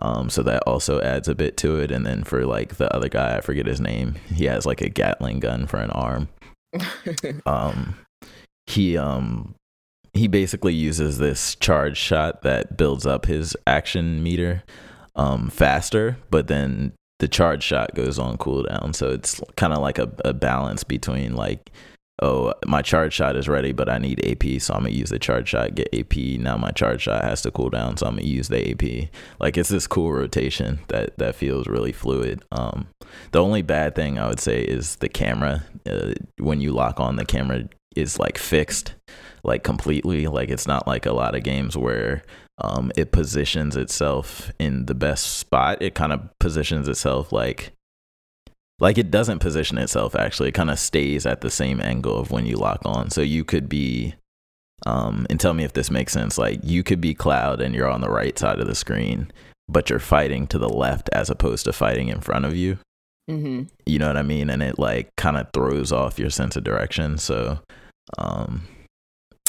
um 0.01 0.29
so 0.29 0.41
that 0.41 0.63
also 0.63 0.99
adds 1.01 1.27
a 1.27 1.35
bit 1.35 1.57
to 1.57 1.79
it 1.79 1.91
and 1.91 2.05
then 2.05 2.23
for 2.23 2.45
like 2.45 2.77
the 2.77 2.93
other 2.93 3.09
guy 3.09 3.37
i 3.37 3.41
forget 3.41 3.65
his 3.67 3.79
name 3.79 4.15
he 4.33 4.45
has 4.45 4.65
like 4.65 4.81
a 4.81 4.89
gatling 4.89 5.39
gun 5.39 5.67
for 5.67 5.77
an 5.77 5.91
arm 5.91 6.27
um 7.45 7.95
he 8.65 8.97
um 8.97 9.53
he 10.17 10.27
basically 10.27 10.73
uses 10.73 11.17
this 11.17 11.55
charge 11.55 11.97
shot 11.97 12.41
that 12.43 12.77
builds 12.77 13.05
up 13.05 13.25
his 13.25 13.55
action 13.65 14.21
meter 14.21 14.63
um 15.15 15.49
faster 15.49 16.17
but 16.29 16.47
then 16.47 16.93
the 17.19 17.27
charge 17.27 17.63
shot 17.63 17.95
goes 17.95 18.19
on 18.19 18.37
cooldown. 18.37 18.95
So 18.95 19.09
it's 19.09 19.41
kind 19.55 19.73
of 19.73 19.79
like 19.79 19.97
a, 19.97 20.11
a 20.23 20.33
balance 20.33 20.83
between 20.83 21.35
like, 21.35 21.71
oh, 22.21 22.53
my 22.65 22.81
charge 22.81 23.13
shot 23.13 23.35
is 23.35 23.47
ready, 23.47 23.71
but 23.71 23.89
I 23.89 23.97
need 23.97 24.25
AP, 24.25 24.61
so 24.61 24.73
I'm 24.73 24.81
gonna 24.81 24.91
use 24.91 25.09
the 25.09 25.19
charge 25.19 25.49
shot, 25.49 25.75
get 25.75 25.93
AP. 25.93 26.15
Now 26.39 26.57
my 26.57 26.71
charge 26.71 27.01
shot 27.01 27.23
has 27.23 27.41
to 27.43 27.51
cool 27.51 27.69
down, 27.69 27.97
so 27.97 28.05
I'm 28.05 28.15
gonna 28.15 28.27
use 28.27 28.49
the 28.49 28.71
AP. 28.71 29.09
Like 29.39 29.57
it's 29.57 29.69
this 29.69 29.87
cool 29.87 30.11
rotation 30.11 30.79
that 30.89 31.17
that 31.17 31.35
feels 31.35 31.67
really 31.67 31.91
fluid. 31.91 32.43
Um, 32.51 32.87
the 33.31 33.43
only 33.43 33.61
bad 33.61 33.95
thing 33.95 34.19
I 34.19 34.27
would 34.27 34.39
say 34.39 34.61
is 34.61 34.97
the 34.97 35.09
camera. 35.09 35.63
Uh, 35.89 36.13
when 36.37 36.61
you 36.61 36.71
lock 36.71 36.99
on, 36.99 37.15
the 37.15 37.25
camera 37.25 37.67
is 37.95 38.19
like 38.19 38.37
fixed, 38.37 38.93
like 39.47 39.63
completely. 39.63 40.27
Like 40.27 40.49
it's 40.49 40.67
not 40.67 40.85
like 40.85 41.05
a 41.05 41.13
lot 41.13 41.33
of 41.35 41.43
games 41.43 41.75
where 41.75 42.21
um, 42.59 42.91
it 42.95 43.11
positions 43.11 43.75
itself 43.75 44.51
in 44.59 44.85
the 44.85 44.95
best 44.95 45.37
spot. 45.37 45.81
It 45.81 45.95
kind 45.95 46.11
of 46.11 46.21
positions 46.39 46.87
itself 46.87 47.31
like 47.31 47.71
like 48.79 48.97
it 48.99 49.09
doesn't 49.09 49.39
position 49.39 49.77
itself 49.77 50.15
actually. 50.15 50.49
It 50.49 50.53
kind 50.55 50.69
of 50.69 50.77
stays 50.77 51.25
at 51.25 51.41
the 51.41 51.49
same 51.49 51.81
angle 51.81 52.19
of 52.19 52.29
when 52.29 52.45
you 52.45 52.57
lock 52.57 52.81
on. 52.85 53.09
So 53.09 53.21
you 53.21 53.43
could 53.43 53.67
be 53.69 54.13
um 54.85 55.25
and 55.29 55.39
tell 55.39 55.53
me 55.53 55.63
if 55.63 55.73
this 55.73 55.89
makes 55.89 56.13
sense. 56.13 56.37
Like 56.37 56.59
you 56.63 56.83
could 56.83 57.01
be 57.01 57.15
cloud 57.15 57.61
and 57.61 57.73
you're 57.73 57.89
on 57.89 58.01
the 58.01 58.11
right 58.11 58.37
side 58.37 58.59
of 58.59 58.67
the 58.67 58.75
screen, 58.75 59.31
but 59.69 59.89
you're 59.89 59.99
fighting 59.99 60.45
to 60.47 60.59
the 60.59 60.69
left 60.69 61.09
as 61.13 61.29
opposed 61.29 61.65
to 61.65 61.73
fighting 61.73 62.09
in 62.09 62.19
front 62.21 62.45
of 62.45 62.55
you. 62.55 62.77
hmm 63.29 63.63
You 63.85 63.97
know 63.97 64.07
what 64.07 64.17
I 64.17 64.23
mean? 64.23 64.49
And 64.49 64.61
it 64.61 64.77
like 64.77 65.15
kind 65.15 65.37
of 65.37 65.47
throws 65.53 65.91
off 65.93 66.19
your 66.19 66.29
sense 66.29 66.55
of 66.57 66.65
direction. 66.65 67.17
So 67.17 67.59
um 68.17 68.67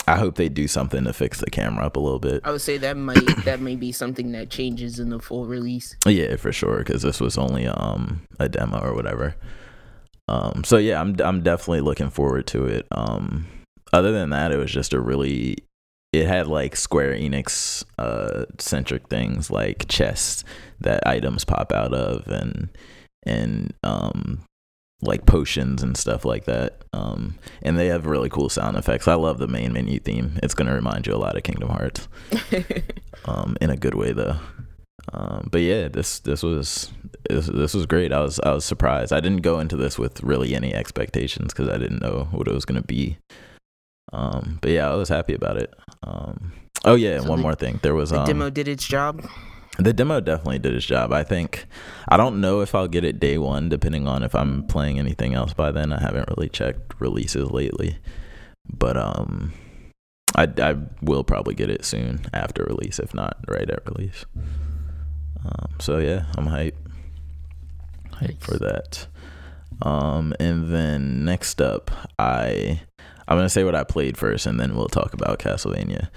I 0.09 0.17
hope 0.17 0.37
they 0.37 0.49
do 0.49 0.67
something 0.67 1.05
to 1.05 1.13
fix 1.13 1.41
the 1.41 1.51
camera 1.51 1.87
up 1.87 1.97
a 1.97 2.01
little 2.01 2.19
bit. 2.19 2.41
I 2.45 2.51
would 2.51 2.61
say 2.61 2.79
that 2.79 2.97
might 2.97 3.25
that 3.45 3.61
may 3.61 3.77
be 3.77 3.93
something 3.93 4.33
that 4.33 4.51
changes 4.51 4.99
in 4.99 5.11
the 5.11 5.21
full 5.21 5.47
release. 5.47 5.97
Yeah, 6.07 6.37
for 6.37 6.53
sure, 6.53 6.79
because 6.79 7.03
this 7.03 7.21
was 7.21 7.37
only 7.37 7.67
um 7.67 8.23
a 8.39 8.49
demo 8.49 8.81
or 8.81 8.95
whatever. 8.95 9.37
Um, 10.29 10.63
so 10.65 10.77
yeah, 10.77 11.01
I'm 11.01 11.17
I'm 11.21 11.43
definitely 11.43 11.81
looking 11.81 12.11
forward 12.11 12.47
to 12.49 12.65
it. 12.67 12.87
Um, 12.91 13.47
other 13.93 14.13
than 14.13 14.31
that, 14.31 14.53
it 14.53 14.57
was 14.57 14.71
just 14.71 14.93
a 14.93 15.01
really 15.01 15.59
it 16.13 16.27
had 16.27 16.47
like 16.47 16.75
Square 16.77 17.15
Enix 17.15 17.85
uh 17.99 18.47
centric 18.59 19.09
things 19.09 19.51
like 19.51 19.87
chests 19.89 20.45
that 20.81 21.07
items 21.07 21.45
pop 21.45 21.73
out 21.73 21.93
of 21.93 22.27
and 22.29 22.71
and 23.25 23.75
um 23.83 24.41
like 25.01 25.27
potions 25.27 25.83
and 25.83 25.97
stuff 25.97 26.25
like 26.25 26.45
that. 26.47 26.83
Um, 26.93 27.37
and 27.63 27.79
they 27.79 27.87
have 27.87 28.07
really 28.07 28.29
cool 28.29 28.49
sound 28.49 28.77
effects. 28.77 29.07
I 29.07 29.15
love 29.15 29.39
the 29.39 29.47
main 29.47 29.73
menu 29.73 30.01
theme. 30.01 30.39
It's 30.43 30.55
gonna 30.55 30.75
remind 30.75 31.07
you 31.07 31.15
a 31.15 31.17
lot 31.17 31.37
of 31.37 31.43
Kingdom 31.45 31.69
Hearts, 31.69 32.09
um, 33.25 33.57
in 33.61 33.71
a 33.71 33.77
good 33.77 33.95
way 33.95 34.13
though. 34.13 34.37
Um, 35.13 35.49
but 35.51 35.63
yeah, 35.63 35.89
this 35.89 36.19
this 36.19 36.43
was 36.43 36.91
this, 37.31 37.47
this 37.47 37.75
was 37.75 37.87
great. 37.87 38.13
I 38.13 38.21
was 38.21 38.41
I 38.41 38.53
was 38.53 38.65
surprised. 38.65 39.13
I 39.13 39.21
didn't 39.21 39.43
go 39.43 39.61
into 39.61 39.77
this 39.77 39.99
with 39.99 40.23
really 40.23 40.55
any 40.55 40.75
expectations 40.75 41.53
because 41.55 41.69
I 41.69 41.79
didn't 41.79 42.03
know 42.03 42.29
what 42.33 42.49
it 42.49 42.53
was 42.55 42.65
gonna 42.65 42.83
be. 42.83 43.19
Um, 44.13 44.59
but 44.61 44.71
yeah, 44.71 44.91
I 44.91 44.95
was 44.97 45.09
happy 45.09 45.35
about 45.35 45.57
it. 45.59 45.73
Um, 46.03 46.53
oh 46.85 46.95
yeah, 46.95 47.21
So 47.21 47.29
one 47.29 47.39
the- 47.39 47.43
more 47.43 47.55
thing. 47.55 47.79
There 47.83 47.95
was 47.95 48.11
the 48.11 48.21
um, 48.21 48.27
demo 48.27 48.51
did 48.51 48.69
its 48.69 48.87
job. 48.87 49.25
The 49.79 49.93
demo 49.93 50.21
definitely 50.21 50.59
did 50.59 50.75
its 50.75 50.85
job. 50.85 51.13
I 51.13 51.23
think 51.23 51.67
I 52.09 52.17
don't 52.17 52.41
know 52.41 52.61
if 52.61 52.75
I'll 52.75 52.89
get 52.89 53.05
it 53.05 53.21
day 53.21 53.39
one, 53.39 53.69
depending 53.69 54.09
on 54.09 54.23
if 54.23 54.35
I'm 54.35 54.67
playing 54.67 54.99
anything 54.99 55.35
else 55.35 55.55
by 55.55 55.71
then. 55.71 55.93
I 55.93 56.01
haven't 56.01 56.29
really 56.37 56.49
checked 56.49 57.01
releases 57.01 57.51
lately, 57.51 57.99
but 58.69 58.97
um, 58.97 59.53
I 60.35 60.49
I 60.61 60.77
will 61.01 61.23
probably 61.23 61.55
get 61.55 61.71
it 61.71 61.85
soon 61.85 62.23
after 62.35 62.65
release, 62.65 62.99
if 62.99 63.15
not 63.15 63.39
right 63.49 63.71
at 63.71 63.89
release. 63.89 64.25
Um, 65.45 65.71
so 65.79 65.99
yeah, 65.99 66.27
I'm 66.37 66.47
hype, 66.47 66.77
hype 68.13 68.41
for 68.41 68.59
that. 68.59 69.07
Um, 69.81 70.35
and 70.41 70.73
then 70.73 71.25
next 71.25 71.63
up, 71.63 71.93
I 72.19 72.81
I'm 73.29 73.37
gonna 73.37 73.49
say 73.49 73.63
what 73.63 73.77
I 73.77 73.85
played 73.85 74.17
first, 74.17 74.47
and 74.47 74.59
then 74.59 74.75
we'll 74.75 74.89
talk 74.89 75.15
about 75.15 75.39
Castlevania. 75.39 76.09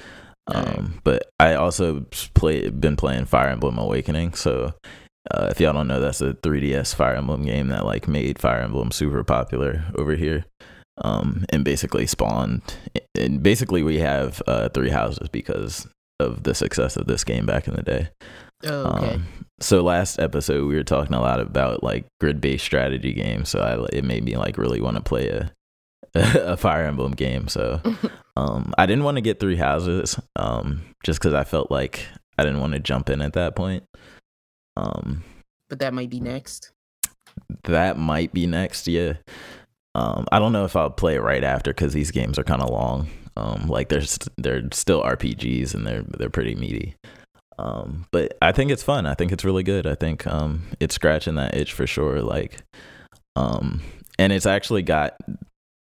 Um, 0.55 1.01
but 1.03 1.29
I 1.39 1.53
also 1.55 2.05
play 2.33 2.69
been 2.69 2.95
playing 2.95 3.25
Fire 3.25 3.49
Emblem 3.49 3.77
Awakening. 3.77 4.33
So 4.33 4.73
uh, 5.29 5.47
if 5.51 5.59
y'all 5.59 5.73
don't 5.73 5.87
know, 5.87 5.99
that's 5.99 6.21
a 6.21 6.33
3DS 6.33 6.95
Fire 6.95 7.15
Emblem 7.15 7.45
game 7.45 7.67
that 7.67 7.85
like 7.85 8.07
made 8.07 8.39
Fire 8.39 8.61
Emblem 8.61 8.91
super 8.91 9.23
popular 9.23 9.85
over 9.95 10.15
here. 10.15 10.45
Um, 11.03 11.45
and 11.49 11.63
basically 11.63 12.05
spawned. 12.05 12.61
And 13.15 13.41
basically, 13.41 13.81
we 13.81 13.99
have 13.99 14.41
uh, 14.45 14.69
three 14.69 14.89
houses 14.89 15.29
because 15.29 15.87
of 16.19 16.43
the 16.43 16.53
success 16.53 16.95
of 16.95 17.07
this 17.07 17.23
game 17.23 17.45
back 17.45 17.67
in 17.67 17.75
the 17.75 17.81
day. 17.81 18.09
Oh, 18.63 18.83
okay. 18.83 19.15
Um, 19.15 19.27
so 19.59 19.81
last 19.81 20.19
episode 20.19 20.67
we 20.67 20.75
were 20.75 20.83
talking 20.83 21.15
a 21.15 21.21
lot 21.21 21.39
about 21.39 21.83
like 21.83 22.05
grid-based 22.19 22.63
strategy 22.63 23.13
games. 23.13 23.49
So 23.49 23.59
I, 23.61 23.97
it 23.97 24.03
made 24.03 24.23
me 24.23 24.37
like 24.37 24.57
really 24.57 24.81
want 24.81 24.97
to 24.97 25.03
play 25.03 25.29
a 25.29 25.51
a 26.15 26.57
Fire 26.57 26.85
Emblem 26.85 27.11
game. 27.11 27.47
So 27.47 27.81
um, 28.35 28.73
I 28.77 28.85
didn't 28.85 29.03
want 29.03 29.17
to 29.17 29.21
get 29.21 29.39
three 29.39 29.55
houses 29.55 30.19
um, 30.35 30.81
just 31.03 31.19
because 31.19 31.33
I 31.33 31.43
felt 31.43 31.71
like 31.71 32.05
I 32.37 32.43
didn't 32.43 32.59
want 32.59 32.73
to 32.73 32.79
jump 32.79 33.09
in 33.09 33.21
at 33.21 33.33
that 33.33 33.55
point. 33.55 33.83
Um, 34.77 35.23
but 35.69 35.79
that 35.79 35.93
might 35.93 36.09
be 36.09 36.19
next. 36.19 36.71
that 37.63 37.97
might 37.97 38.33
be 38.33 38.47
next. 38.47 38.87
Yeah. 38.87 39.13
Um, 39.95 40.25
I 40.31 40.39
don't 40.39 40.53
know 40.53 40.65
if 40.65 40.75
I'll 40.75 40.89
play 40.89 41.15
it 41.15 41.21
right 41.21 41.43
after 41.43 41.71
because 41.71 41.93
these 41.93 42.11
games 42.11 42.39
are 42.39 42.43
kind 42.43 42.61
of 42.61 42.69
long. 42.69 43.09
Um, 43.37 43.67
like 43.67 43.89
they're 43.89 44.01
st- 44.01 44.33
they're 44.37 44.63
still 44.71 45.01
RPGs 45.03 45.73
and 45.73 45.87
they're 45.87 46.03
they're 46.03 46.29
pretty 46.29 46.55
meaty. 46.55 46.95
Um, 47.57 48.05
but 48.11 48.37
I 48.41 48.51
think 48.51 48.71
it's 48.71 48.83
fun. 48.83 49.05
I 49.05 49.13
think 49.13 49.31
it's 49.31 49.45
really 49.45 49.63
good. 49.63 49.85
I 49.85 49.95
think 49.95 50.25
um, 50.27 50.63
it's 50.79 50.95
scratching 50.95 51.35
that 51.35 51.55
itch 51.55 51.73
for 51.73 51.85
sure. 51.85 52.21
Like, 52.21 52.63
um, 53.35 53.81
and 54.17 54.33
it's 54.33 54.45
actually 54.45 54.81
got. 54.81 55.15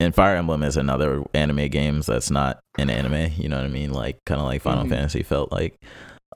And 0.01 0.15
Fire 0.15 0.35
Emblem 0.37 0.63
is 0.63 0.77
another 0.79 1.23
anime 1.35 1.69
games 1.69 2.07
that's 2.07 2.31
not 2.31 2.59
an 2.79 2.89
anime. 2.91 3.33
You 3.37 3.49
know 3.51 3.57
what 3.57 3.67
I 3.67 3.69
mean? 3.69 3.93
Like 3.93 4.19
kind 4.25 4.41
of 4.41 4.47
like 4.47 4.63
Final 4.63 4.85
Mhm. 4.87 4.89
Fantasy 4.91 5.23
felt 5.23 5.53
like. 5.53 5.77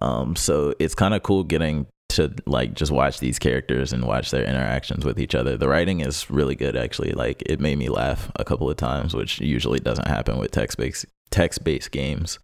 Um, 0.03 0.37
so 0.37 0.75
it's 0.79 0.95
kind 0.95 1.15
of 1.15 1.23
cool 1.23 1.45
getting 1.45 1.87
to 2.11 2.33
like 2.47 2.75
just 2.75 2.93
watch 2.93 3.19
these 3.21 3.39
characters 3.39 3.93
and 3.93 4.05
watch 4.05 4.31
their 4.31 4.45
interactions 4.45 5.05
with 5.05 5.19
each 5.19 5.35
other. 5.35 5.57
The 5.57 5.69
writing 5.69 6.01
is 6.01 6.31
really 6.31 6.55
good 6.55 6.77
actually. 6.77 7.13
Like 7.13 7.43
it 7.47 7.59
made 7.59 7.79
me 7.79 7.89
laugh 7.89 8.31
a 8.37 8.45
couple 8.45 8.69
of 8.69 8.77
times, 8.77 9.15
which 9.15 9.41
usually 9.41 9.81
doesn't 9.81 10.09
happen 10.09 10.39
with 10.39 10.51
text 10.51 10.77
based 10.77 11.07
text 11.31 11.65
based 11.65 11.91
games. 11.91 12.39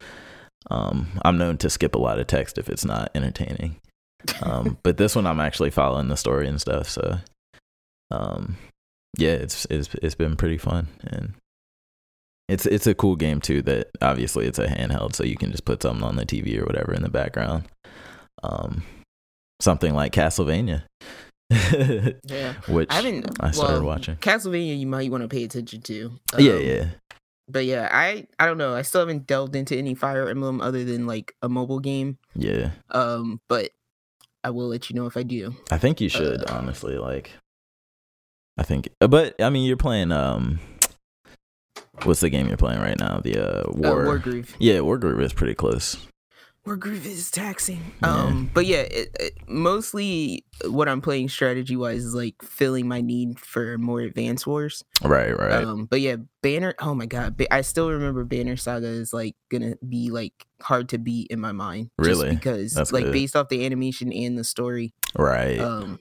Um, 0.71 1.09
I'm 1.23 1.37
known 1.39 1.59
to 1.59 1.71
skip 1.71 1.95
a 1.95 1.99
lot 1.99 2.19
of 2.19 2.27
text 2.27 2.57
if 2.59 2.69
it's 2.69 2.85
not 2.85 3.11
entertaining. 3.15 3.77
Um, 4.43 4.79
but 4.83 4.97
this 4.97 5.15
one 5.15 5.27
I'm 5.27 5.41
actually 5.41 5.71
following 5.71 6.09
the 6.09 6.17
story 6.17 6.49
and 6.49 6.61
stuff, 6.61 6.89
so 6.89 7.19
um 8.11 8.57
yeah, 9.17 9.33
it's 9.33 9.67
it's 9.71 9.89
it's 10.03 10.15
been 10.15 10.37
pretty 10.37 10.59
fun 10.59 10.89
and 11.07 11.35
it's 12.49 12.67
it's 12.67 12.87
a 12.87 12.95
cool 12.95 13.17
game 13.17 13.41
too 13.41 13.63
that 13.63 13.91
obviously 14.03 14.47
it's 14.47 14.59
a 14.59 14.67
handheld 14.67 15.15
so 15.15 15.25
you 15.25 15.37
can 15.37 15.51
just 15.51 15.65
put 15.65 15.83
something 15.83 16.03
on 16.05 16.17
the 16.17 16.27
TV 16.27 16.59
or 16.61 16.65
whatever 16.65 16.93
in 16.93 17.03
the 17.03 17.11
background. 17.11 17.65
Um 18.43 18.83
something 19.61 19.95
like 19.95 20.13
Castlevania. 20.13 20.83
yeah. 21.51 22.55
Which 22.69 22.91
I 22.91 22.95
haven't. 22.95 23.29
I 23.41 23.51
started 23.51 23.75
well, 23.75 23.83
watching. 23.85 24.17
Castlevania. 24.17 24.79
You 24.79 24.87
might 24.87 25.11
want 25.11 25.23
to 25.23 25.29
pay 25.29 25.45
attention 25.45 25.83
to. 25.83 26.13
yeah, 26.39 26.53
Um, 26.53 26.63
yeah. 26.63 26.87
But 27.49 27.65
yeah, 27.67 27.89
I 27.91 28.27
I 28.39 28.47
don't 28.47 28.59
know. 28.59 28.75
I 28.75 28.83
still 28.83 29.01
haven't 29.01 29.27
delved 29.27 29.57
into 29.57 29.77
any 29.77 29.95
Fire 29.95 30.29
Emblem 30.29 30.61
other 30.61 30.85
than 30.85 31.07
like 31.07 31.35
a 31.43 31.49
mobile 31.49 31.81
game. 31.81 32.19
Yeah. 32.37 32.71
Um, 32.91 33.41
but 33.49 33.71
I 34.45 34.51
will 34.51 34.69
let 34.69 34.89
you 34.89 34.97
know 34.97 35.07
if 35.07 35.17
I 35.17 35.25
do. 35.25 35.55
I 35.71 35.79
think 35.79 36.01
you 36.01 36.09
should 36.09 36.49
Uh, 36.49 36.55
honestly 36.55 36.97
like 36.97 37.33
I 38.61 38.63
think 38.63 38.91
uh, 39.01 39.09
but 39.09 39.35
I 39.41 39.49
mean 39.49 39.65
you're 39.67 39.77
playing 39.79 40.13
um 40.13 40.61
what's 42.05 42.21
the 42.21 42.29
game 42.29 42.47
you're 42.47 42.59
playing 42.59 42.81
right 42.81 42.99
now? 42.99 43.19
The 43.19 43.39
uh 43.39 43.61
Uh, 43.63 43.73
War, 43.73 44.05
Wargroove. 44.05 44.55
Yeah, 44.59 44.77
Wargroove 44.79 45.23
is 45.23 45.33
pretty 45.33 45.55
close. 45.55 45.97
Wargroove 46.67 47.07
is 47.07 47.31
taxing. 47.31 47.81
Yeah. 48.03 48.15
Um, 48.15 48.51
but 48.53 48.67
yeah, 48.67 48.83
it, 48.83 49.17
it, 49.19 49.33
mostly 49.49 50.45
what 50.67 50.91
I'm 50.91 51.01
playing 51.01 51.31
strategy 51.31 51.75
wise 51.75 52.05
is 52.05 52.15
like 52.15 52.35
filling 52.43 52.87
my 52.87 53.01
need 53.01 53.41
for 53.41 53.79
more 53.79 54.01
advanced 54.01 54.47
wars. 54.47 54.85
Right, 55.03 55.31
right. 55.37 55.65
Um, 55.65 55.87
but 55.87 56.03
yeah, 56.03 56.17
Banner. 56.43 56.75
Oh 56.79 56.95
my 56.95 57.07
god, 57.07 57.39
Ba- 57.39 57.53
I 57.53 57.63
still 57.63 57.91
remember 57.91 58.25
Banner 58.25 58.59
Saga 58.59 58.89
is 58.89 59.15
like 59.15 59.37
gonna 59.51 59.77
be 59.89 60.11
like 60.11 60.35
hard 60.61 60.91
to 60.91 60.99
beat 60.99 61.29
in 61.31 61.41
my 61.41 61.53
mind. 61.53 61.89
just 61.99 62.21
Really? 62.21 62.35
because 62.37 62.75
That's 62.75 62.93
like 62.93 63.05
good. 63.05 63.13
based 63.15 63.37
off 63.37 63.49
the 63.49 63.65
animation 63.65 64.13
and 64.13 64.37
the 64.37 64.45
story. 64.45 64.93
right. 65.17 65.59
Um, 65.59 65.99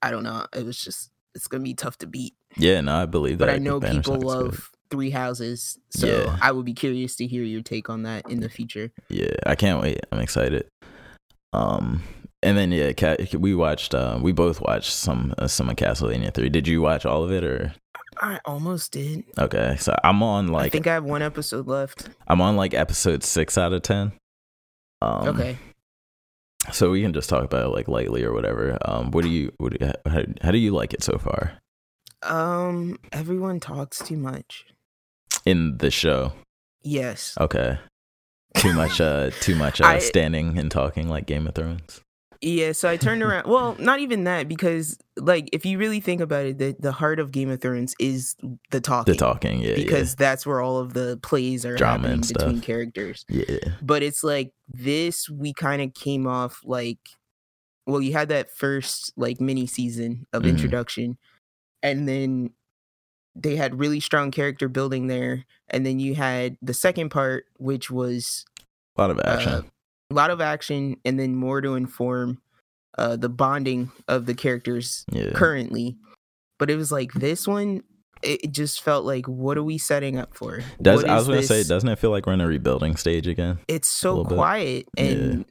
I 0.00 0.12
don't 0.12 0.22
know. 0.22 0.46
It 0.54 0.64
was 0.64 0.78
just 0.80 1.10
it's 1.38 1.46
gonna 1.46 1.62
be 1.64 1.74
tough 1.74 1.96
to 1.98 2.06
beat. 2.06 2.34
Yeah, 2.56 2.80
no, 2.82 2.94
I 2.96 3.06
believe 3.06 3.38
that. 3.38 3.46
But 3.46 3.54
I 3.54 3.58
know 3.58 3.80
Banner 3.80 3.94
people 3.94 4.14
Saga's 4.14 4.24
good. 4.34 4.42
love 4.44 4.70
Three 4.90 5.10
Houses, 5.10 5.78
so 5.90 6.06
Yeah. 6.06 6.38
I 6.42 6.50
would 6.52 6.64
be 6.64 6.74
curious 6.74 7.14
to 7.16 7.26
hear 7.26 7.42
your 7.44 7.62
take 7.62 7.88
on 7.88 8.02
that 8.02 8.28
in 8.30 8.40
the 8.40 8.48
future. 8.48 8.90
Yeah, 9.08 9.34
I 9.46 9.54
can't 9.54 9.80
wait. 9.80 10.00
I'm 10.12 10.18
excited. 10.20 10.66
Um, 11.52 12.02
and 12.42 12.56
then 12.58 12.72
yeah, 12.72 12.92
we 13.38 13.54
watched. 13.54 13.94
Uh, 13.94 14.18
we 14.20 14.32
both 14.32 14.60
watched 14.60 14.92
some 14.92 15.34
uh, 15.38 15.46
some 15.46 15.68
of 15.70 15.76
Castlevania 15.76 16.32
three. 16.34 16.48
Did 16.48 16.66
you 16.68 16.80
watch 16.82 17.06
all 17.06 17.24
of 17.24 17.32
it 17.32 17.44
or? 17.44 17.74
I 18.20 18.40
almost 18.44 18.92
did. 18.92 19.24
Okay, 19.38 19.76
so 19.78 19.94
I'm 20.02 20.22
on 20.22 20.48
like. 20.48 20.66
I 20.66 20.68
think 20.70 20.86
I 20.86 20.94
have 20.94 21.04
one 21.04 21.22
episode 21.22 21.66
left. 21.68 22.08
I'm 22.26 22.40
on 22.40 22.56
like 22.56 22.74
episode 22.74 23.22
six 23.22 23.56
out 23.56 23.72
of 23.72 23.82
ten. 23.82 24.12
Um, 25.00 25.28
okay. 25.28 25.58
So 26.72 26.90
we 26.90 27.00
can 27.02 27.12
just 27.12 27.28
talk 27.30 27.44
about 27.44 27.66
it 27.66 27.74
like 27.74 27.88
lightly 27.88 28.24
or 28.24 28.32
whatever. 28.32 28.76
Um, 28.84 29.10
what 29.12 29.22
do 29.22 29.30
you 29.30 29.52
what 29.58 29.72
do 29.72 29.78
you, 29.80 29.92
how, 30.10 30.22
how 30.42 30.50
do 30.50 30.58
you 30.58 30.72
like 30.72 30.92
it 30.92 31.02
so 31.02 31.16
far 31.18 31.58
Um, 32.22 32.98
everyone 33.12 33.60
talks 33.60 33.98
too 34.00 34.16
much. 34.16 34.66
in 35.46 35.78
the 35.78 35.90
show? 35.90 36.32
Yes. 36.82 37.34
Okay, 37.40 37.78
too 38.56 38.72
much 38.74 39.00
uh 39.00 39.30
too 39.40 39.54
much 39.54 39.80
uh, 39.82 39.86
I- 39.86 39.98
standing 40.00 40.58
and 40.58 40.70
talking 40.70 41.08
like 41.08 41.26
Game 41.26 41.46
of 41.46 41.54
Thrones. 41.54 42.00
Yeah, 42.40 42.70
so 42.70 42.88
I 42.88 42.96
turned 42.96 43.22
around. 43.22 43.48
Well, 43.48 43.74
not 43.80 43.98
even 43.98 44.22
that, 44.24 44.46
because 44.46 44.96
like 45.16 45.48
if 45.52 45.66
you 45.66 45.76
really 45.76 45.98
think 46.00 46.20
about 46.20 46.46
it, 46.46 46.58
the 46.58 46.76
the 46.78 46.92
heart 46.92 47.18
of 47.18 47.32
Game 47.32 47.50
of 47.50 47.60
Thrones 47.60 47.96
is 47.98 48.36
the 48.70 48.80
talking. 48.80 49.12
The 49.12 49.18
talking, 49.18 49.60
yeah, 49.60 49.74
because 49.74 50.14
that's 50.14 50.46
where 50.46 50.60
all 50.60 50.78
of 50.78 50.94
the 50.94 51.18
plays 51.22 51.66
are 51.66 51.74
Drama 51.76 51.94
happening 51.94 52.12
and 52.12 52.26
stuff. 52.26 52.38
between 52.44 52.60
characters. 52.60 53.24
yeah, 53.28 53.44
yeah. 53.48 53.72
But 53.82 54.04
it's 54.04 54.22
like 54.22 54.52
this 54.72 55.28
we 55.28 55.52
kind 55.52 55.82
of 55.82 55.94
came 55.94 56.26
off 56.28 56.60
like 56.64 56.98
well, 57.86 58.00
you 58.02 58.12
had 58.12 58.28
that 58.28 58.50
first 58.52 59.12
like 59.16 59.40
mini 59.40 59.66
season 59.66 60.26
of 60.32 60.42
Mhm. 60.42 60.50
introduction 60.50 61.18
and 61.82 62.06
then 62.08 62.50
they 63.34 63.56
had 63.56 63.78
really 63.78 63.98
strong 64.00 64.30
character 64.30 64.68
building 64.68 65.06
there 65.06 65.44
and 65.70 65.84
then 65.86 65.98
you 65.98 66.14
had 66.14 66.56
the 66.60 66.74
second 66.74 67.08
part 67.08 67.46
which 67.56 67.90
was 67.90 68.44
A 68.96 69.00
lot 69.00 69.10
of 69.10 69.18
action. 69.24 69.52
uh, 69.52 69.62
a 70.10 70.14
lot 70.14 70.30
of 70.30 70.40
action 70.40 70.96
and 71.04 71.18
then 71.18 71.34
more 71.34 71.60
to 71.60 71.74
inform 71.74 72.40
uh, 72.96 73.16
the 73.16 73.28
bonding 73.28 73.90
of 74.08 74.26
the 74.26 74.34
characters 74.34 75.04
yeah, 75.12 75.30
currently. 75.32 75.96
But 76.58 76.70
it 76.70 76.76
was 76.76 76.90
like 76.90 77.12
this 77.12 77.46
one, 77.46 77.82
it 78.22 78.50
just 78.50 78.82
felt 78.82 79.04
like, 79.04 79.26
what 79.28 79.56
are 79.58 79.62
we 79.62 79.78
setting 79.78 80.18
up 80.18 80.34
for? 80.34 80.60
Does 80.82 81.04
I 81.04 81.14
was 81.16 81.28
gonna 81.28 81.42
say, 81.42 81.62
doesn't 81.62 81.88
it 81.88 81.98
feel 81.98 82.10
like 82.10 82.26
we're 82.26 82.32
in 82.32 82.40
a 82.40 82.46
rebuilding 82.48 82.96
stage 82.96 83.26
again? 83.26 83.58
it's 83.68 83.88
so 83.88 84.10
little 84.10 84.24
bit. 84.24 84.34
quiet 84.34 84.86
Yeah. 84.96 85.04
and 85.04 85.44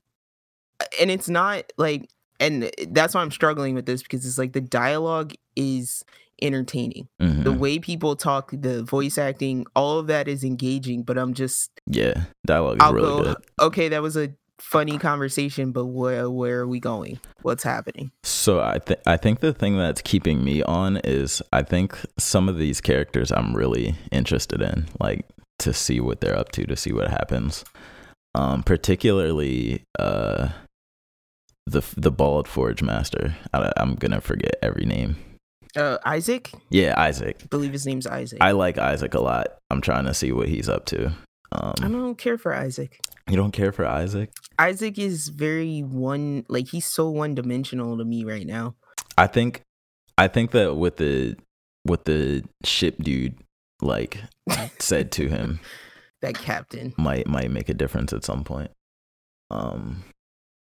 and 0.99 1.11
it's 1.11 1.29
not 1.29 1.71
like 1.77 2.09
and 2.39 2.69
that's 2.89 3.15
why 3.15 3.21
I'm 3.21 3.31
struggling 3.31 3.73
with 3.73 3.85
this 3.85 4.03
because 4.03 4.25
it's 4.25 4.37
like 4.37 4.53
the 4.53 4.61
dialogue 4.61 5.33
is 5.55 6.03
entertaining. 6.41 7.07
Mhm. 7.21 7.43
The 7.45 7.51
way 7.51 7.79
people 7.79 8.15
talk, 8.15 8.51
the 8.53 8.83
voice 8.83 9.17
acting, 9.17 9.65
all 9.75 9.97
of 9.97 10.05
that 10.07 10.27
is 10.27 10.43
engaging, 10.43 11.01
but 11.03 11.17
I'm 11.17 11.33
just 11.33 11.71
yeah, 11.87 12.25
dialogue 12.45 12.77
is 12.77 12.83
I'll 12.83 12.93
really 12.93 13.07
go, 13.07 13.23
good. 13.23 13.37
okay, 13.61 13.89
that 13.89 14.01
was 14.03 14.17
a 14.17 14.33
funny 14.59 14.97
conversation, 14.97 15.71
but 15.71 15.85
where 15.85 16.29
where 16.29 16.59
are 16.61 16.67
we 16.67 16.79
going? 16.79 17.19
What's 17.41 17.63
happening? 17.63 18.11
So 18.23 18.59
I 18.59 18.79
think 18.79 18.99
I 19.05 19.17
think 19.17 19.39
the 19.39 19.53
thing 19.53 19.77
that's 19.77 20.01
keeping 20.01 20.43
me 20.43 20.63
on 20.63 20.97
is 21.03 21.41
I 21.53 21.63
think 21.63 21.97
some 22.17 22.49
of 22.49 22.57
these 22.57 22.81
characters 22.81 23.31
I'm 23.31 23.55
really 23.55 23.95
interested 24.11 24.61
in, 24.61 24.87
like 24.99 25.25
to 25.59 25.73
see 25.73 25.99
what 25.99 26.21
they're 26.21 26.37
up 26.37 26.51
to, 26.53 26.65
to 26.65 26.75
see 26.75 26.91
what 26.93 27.09
happens. 27.09 27.63
Um, 28.35 28.61
particularly 28.63 29.83
uh, 29.97 30.49
the 31.65 31.81
the 31.95 32.11
bald 32.11 32.47
forge 32.47 32.81
master. 32.83 33.35
I, 33.53 33.71
I'm 33.77 33.95
gonna 33.95 34.21
forget 34.21 34.55
every 34.61 34.85
name. 34.85 35.15
Uh, 35.75 35.97
Isaac, 36.05 36.51
Yeah, 36.71 36.95
Isaac. 36.97 37.37
I 37.43 37.45
believe 37.47 37.71
his 37.71 37.85
name's 37.85 38.07
Isaac. 38.07 38.39
I 38.41 38.51
like 38.51 38.77
Isaac 38.79 39.13
a 39.13 39.19
lot. 39.19 39.57
I'm 39.69 39.81
trying 39.81 40.05
to 40.05 40.13
see 40.13 40.31
what 40.31 40.47
he's 40.49 40.67
up 40.69 40.85
to. 40.87 41.11
I 41.51 41.73
Um, 41.81 41.91
don't 41.91 42.17
care 42.17 42.37
for 42.37 42.53
Isaac. 42.55 42.99
You 43.29 43.35
don't 43.35 43.51
care 43.51 43.71
for 43.71 43.85
Isaac? 43.85 44.31
Isaac 44.59 44.97
is 44.97 45.29
very 45.29 45.81
one 45.81 46.45
like 46.49 46.67
he's 46.69 46.85
so 46.85 47.09
one 47.09 47.35
dimensional 47.35 47.97
to 47.97 48.05
me 48.05 48.23
right 48.23 48.45
now. 48.47 48.75
I 49.17 49.27
think 49.27 49.61
I 50.17 50.27
think 50.27 50.51
that 50.51 50.75
with 50.75 50.97
the 50.97 51.35
what 51.83 52.05
the 52.05 52.43
ship 52.63 52.95
dude 53.01 53.35
like 53.81 54.21
said 54.79 55.11
to 55.13 55.27
him 55.27 55.59
That 56.21 56.35
captain. 56.35 56.93
might 56.97 57.27
might 57.27 57.51
make 57.51 57.69
a 57.69 57.73
difference 57.73 58.13
at 58.13 58.25
some 58.25 58.43
point. 58.43 58.71
Um 59.51 60.03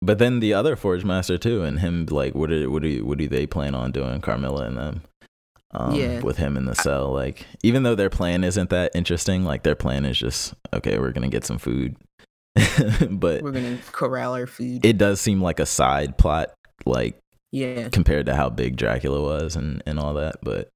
but 0.02 0.20
then 0.20 0.40
the 0.40 0.54
other 0.54 0.76
Forge 0.76 1.04
Master 1.04 1.38
too 1.38 1.64
and 1.64 1.80
him 1.80 2.06
like 2.10 2.36
what 2.36 2.50
do 2.50 2.70
what 2.72 2.82
do 2.84 3.06
what 3.06 3.18
do 3.18 3.28
they 3.28 3.48
plan 3.48 3.76
on 3.76 3.92
doing 3.92 4.22
Carmilla 4.22 4.66
and 4.66 4.78
them? 4.78 5.02
Um 5.72 5.96
Yeah. 5.96 6.20
with 6.22 6.38
him 6.38 6.58
in 6.58 6.66
the 6.66 6.76
cell 6.76 7.12
like 7.12 7.46
even 7.64 7.84
though 7.84 7.96
their 7.96 8.10
plan 8.10 8.44
isn't 8.44 8.70
that 8.70 8.92
interesting 8.96 9.44
like 9.44 9.64
their 9.64 9.76
plan 9.76 10.06
is 10.06 10.18
just 10.18 10.54
okay 10.74 10.98
we're 10.98 11.12
going 11.12 11.30
to 11.30 11.36
get 11.36 11.46
some 11.46 11.58
food. 11.58 11.96
but 13.10 13.42
We're 13.44 13.52
gonna 13.52 13.78
corral 13.92 14.34
our 14.34 14.48
food. 14.48 14.86
it 14.86 14.98
does 14.98 15.22
seem 15.22 15.42
like 15.42 15.60
a 15.60 15.66
side 15.66 16.18
plot 16.18 16.54
like 16.86 17.18
yeah. 17.52 17.90
compared 17.90 18.26
to 18.28 18.36
how 18.36 18.50
big 18.50 18.78
Dracula 18.78 19.22
was 19.22 19.56
and 19.56 19.82
and 19.86 20.00
all 20.00 20.16
that 20.16 20.36
but 20.44 20.70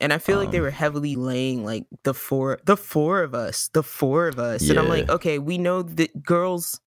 And 0.00 0.12
I 0.12 0.18
feel 0.18 0.38
like 0.38 0.50
they 0.50 0.58
Um, 0.58 0.64
were 0.64 0.70
heavily 0.70 1.16
laying 1.16 1.64
like 1.64 1.86
the 2.04 2.14
four 2.14 2.58
the 2.64 2.76
four 2.76 3.22
of 3.22 3.34
us. 3.34 3.68
The 3.72 3.82
four 3.82 4.28
of 4.28 4.38
us. 4.38 4.68
And 4.68 4.78
I'm 4.78 4.88
like, 4.88 5.08
okay, 5.10 5.38
we 5.38 5.58
know 5.58 5.82
that 5.82 6.22
girls 6.22 6.80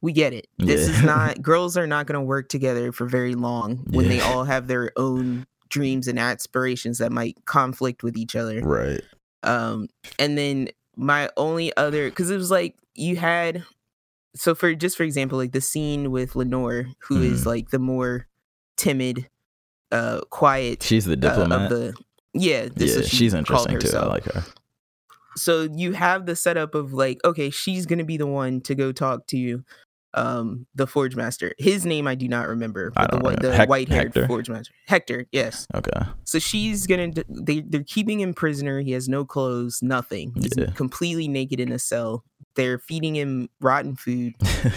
we 0.00 0.12
get 0.12 0.32
it. 0.32 0.46
This 0.58 0.88
is 0.88 1.02
not 1.02 1.42
girls 1.50 1.76
are 1.76 1.86
not 1.86 2.06
gonna 2.06 2.22
work 2.22 2.48
together 2.48 2.92
for 2.92 3.06
very 3.06 3.34
long 3.34 3.84
when 3.90 4.08
they 4.08 4.20
all 4.20 4.44
have 4.44 4.66
their 4.66 4.90
own 4.96 5.46
dreams 5.70 6.08
and 6.08 6.18
aspirations 6.18 6.98
that 6.98 7.10
might 7.10 7.44
conflict 7.46 8.02
with 8.02 8.16
each 8.16 8.36
other. 8.36 8.60
right 8.60 9.02
Um, 9.42 9.88
and 10.18 10.38
then 10.38 10.68
my 10.96 11.28
only 11.36 11.76
other 11.76 12.08
because 12.08 12.30
it 12.30 12.36
was 12.36 12.50
like 12.50 12.76
you 12.94 13.16
had 13.16 13.64
so 14.36 14.54
for 14.54 14.74
just 14.74 14.96
for 14.96 15.02
example, 15.04 15.38
like 15.38 15.52
the 15.52 15.60
scene 15.60 16.10
with 16.10 16.34
Lenore, 16.36 16.86
who 17.08 17.22
is 17.22 17.42
Mhm. 17.42 17.46
like 17.46 17.70
the 17.70 17.78
more 17.78 18.26
timid, 18.76 19.28
uh, 19.92 20.20
quiet 20.30 20.82
she's 20.82 21.04
the 21.04 21.12
uh, 21.12 21.16
diplomat 21.16 21.70
of 21.72 21.78
the 21.78 21.94
yeah. 22.32 22.68
Yeah, 22.76 23.02
she's 23.02 23.32
interesting 23.34 23.78
too. 23.78 23.96
I 23.96 24.06
like 24.06 24.24
her. 24.24 24.44
So 25.36 25.68
you 25.74 25.92
have 25.92 26.26
the 26.26 26.36
setup 26.36 26.74
of 26.74 26.92
like, 26.92 27.18
okay, 27.24 27.50
she's 27.50 27.86
gonna 27.86 28.04
be 28.04 28.16
the 28.16 28.26
one 28.26 28.60
to 28.62 28.74
go 28.74 28.92
talk 28.92 29.26
to 29.28 29.36
you, 29.36 29.64
um 30.14 30.66
the 30.76 30.86
Forge 30.86 31.16
Master. 31.16 31.54
His 31.58 31.84
name 31.84 32.06
I 32.06 32.14
do 32.14 32.28
not 32.28 32.46
remember, 32.48 32.90
but 32.94 33.02
the 33.10 33.16
don't 33.16 33.22
one 33.24 33.34
remember. 33.34 33.48
the 33.50 33.56
Hec- 33.56 33.68
white 33.68 33.88
haired 33.88 34.14
Hector? 34.14 34.26
Forge 34.28 34.48
Master. 34.48 34.72
Hector, 34.86 35.26
yes. 35.32 35.66
Okay. 35.74 36.06
So 36.24 36.38
she's 36.38 36.86
gonna 36.86 37.10
they 37.28 37.60
they're 37.60 37.82
keeping 37.84 38.20
him 38.20 38.32
prisoner. 38.34 38.80
He 38.80 38.92
has 38.92 39.08
no 39.08 39.24
clothes, 39.24 39.80
nothing. 39.82 40.32
He's 40.36 40.52
Yeah. 40.56 40.70
completely 40.74 41.26
naked 41.28 41.58
in 41.60 41.72
a 41.72 41.78
cell. 41.80 42.24
They're 42.56 42.78
feeding 42.78 43.14
him 43.16 43.48
rotten 43.60 43.96
food, 43.96 44.34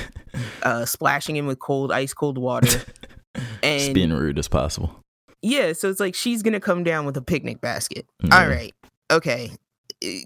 uh, 0.63 0.85
splashing 0.85 1.35
him 1.35 1.45
with 1.47 1.59
cold, 1.59 1.91
ice 1.91 2.13
cold 2.13 2.37
water. 2.37 2.67
Just 3.35 3.63
And 3.63 3.93
being 3.93 4.11
rude 4.13 4.39
as 4.39 4.47
possible. 4.47 5.03
yeah, 5.41 5.73
so 5.73 5.89
it's 5.89 5.99
like 5.99 6.15
she's 6.15 6.41
gonna 6.41 6.59
come 6.59 6.83
down 6.83 7.05
with 7.05 7.15
a 7.17 7.21
picnic 7.21 7.61
basket. 7.61 8.07
Yeah. 8.23 8.41
All 8.41 8.47
right, 8.49 8.73
okay. 9.11 9.51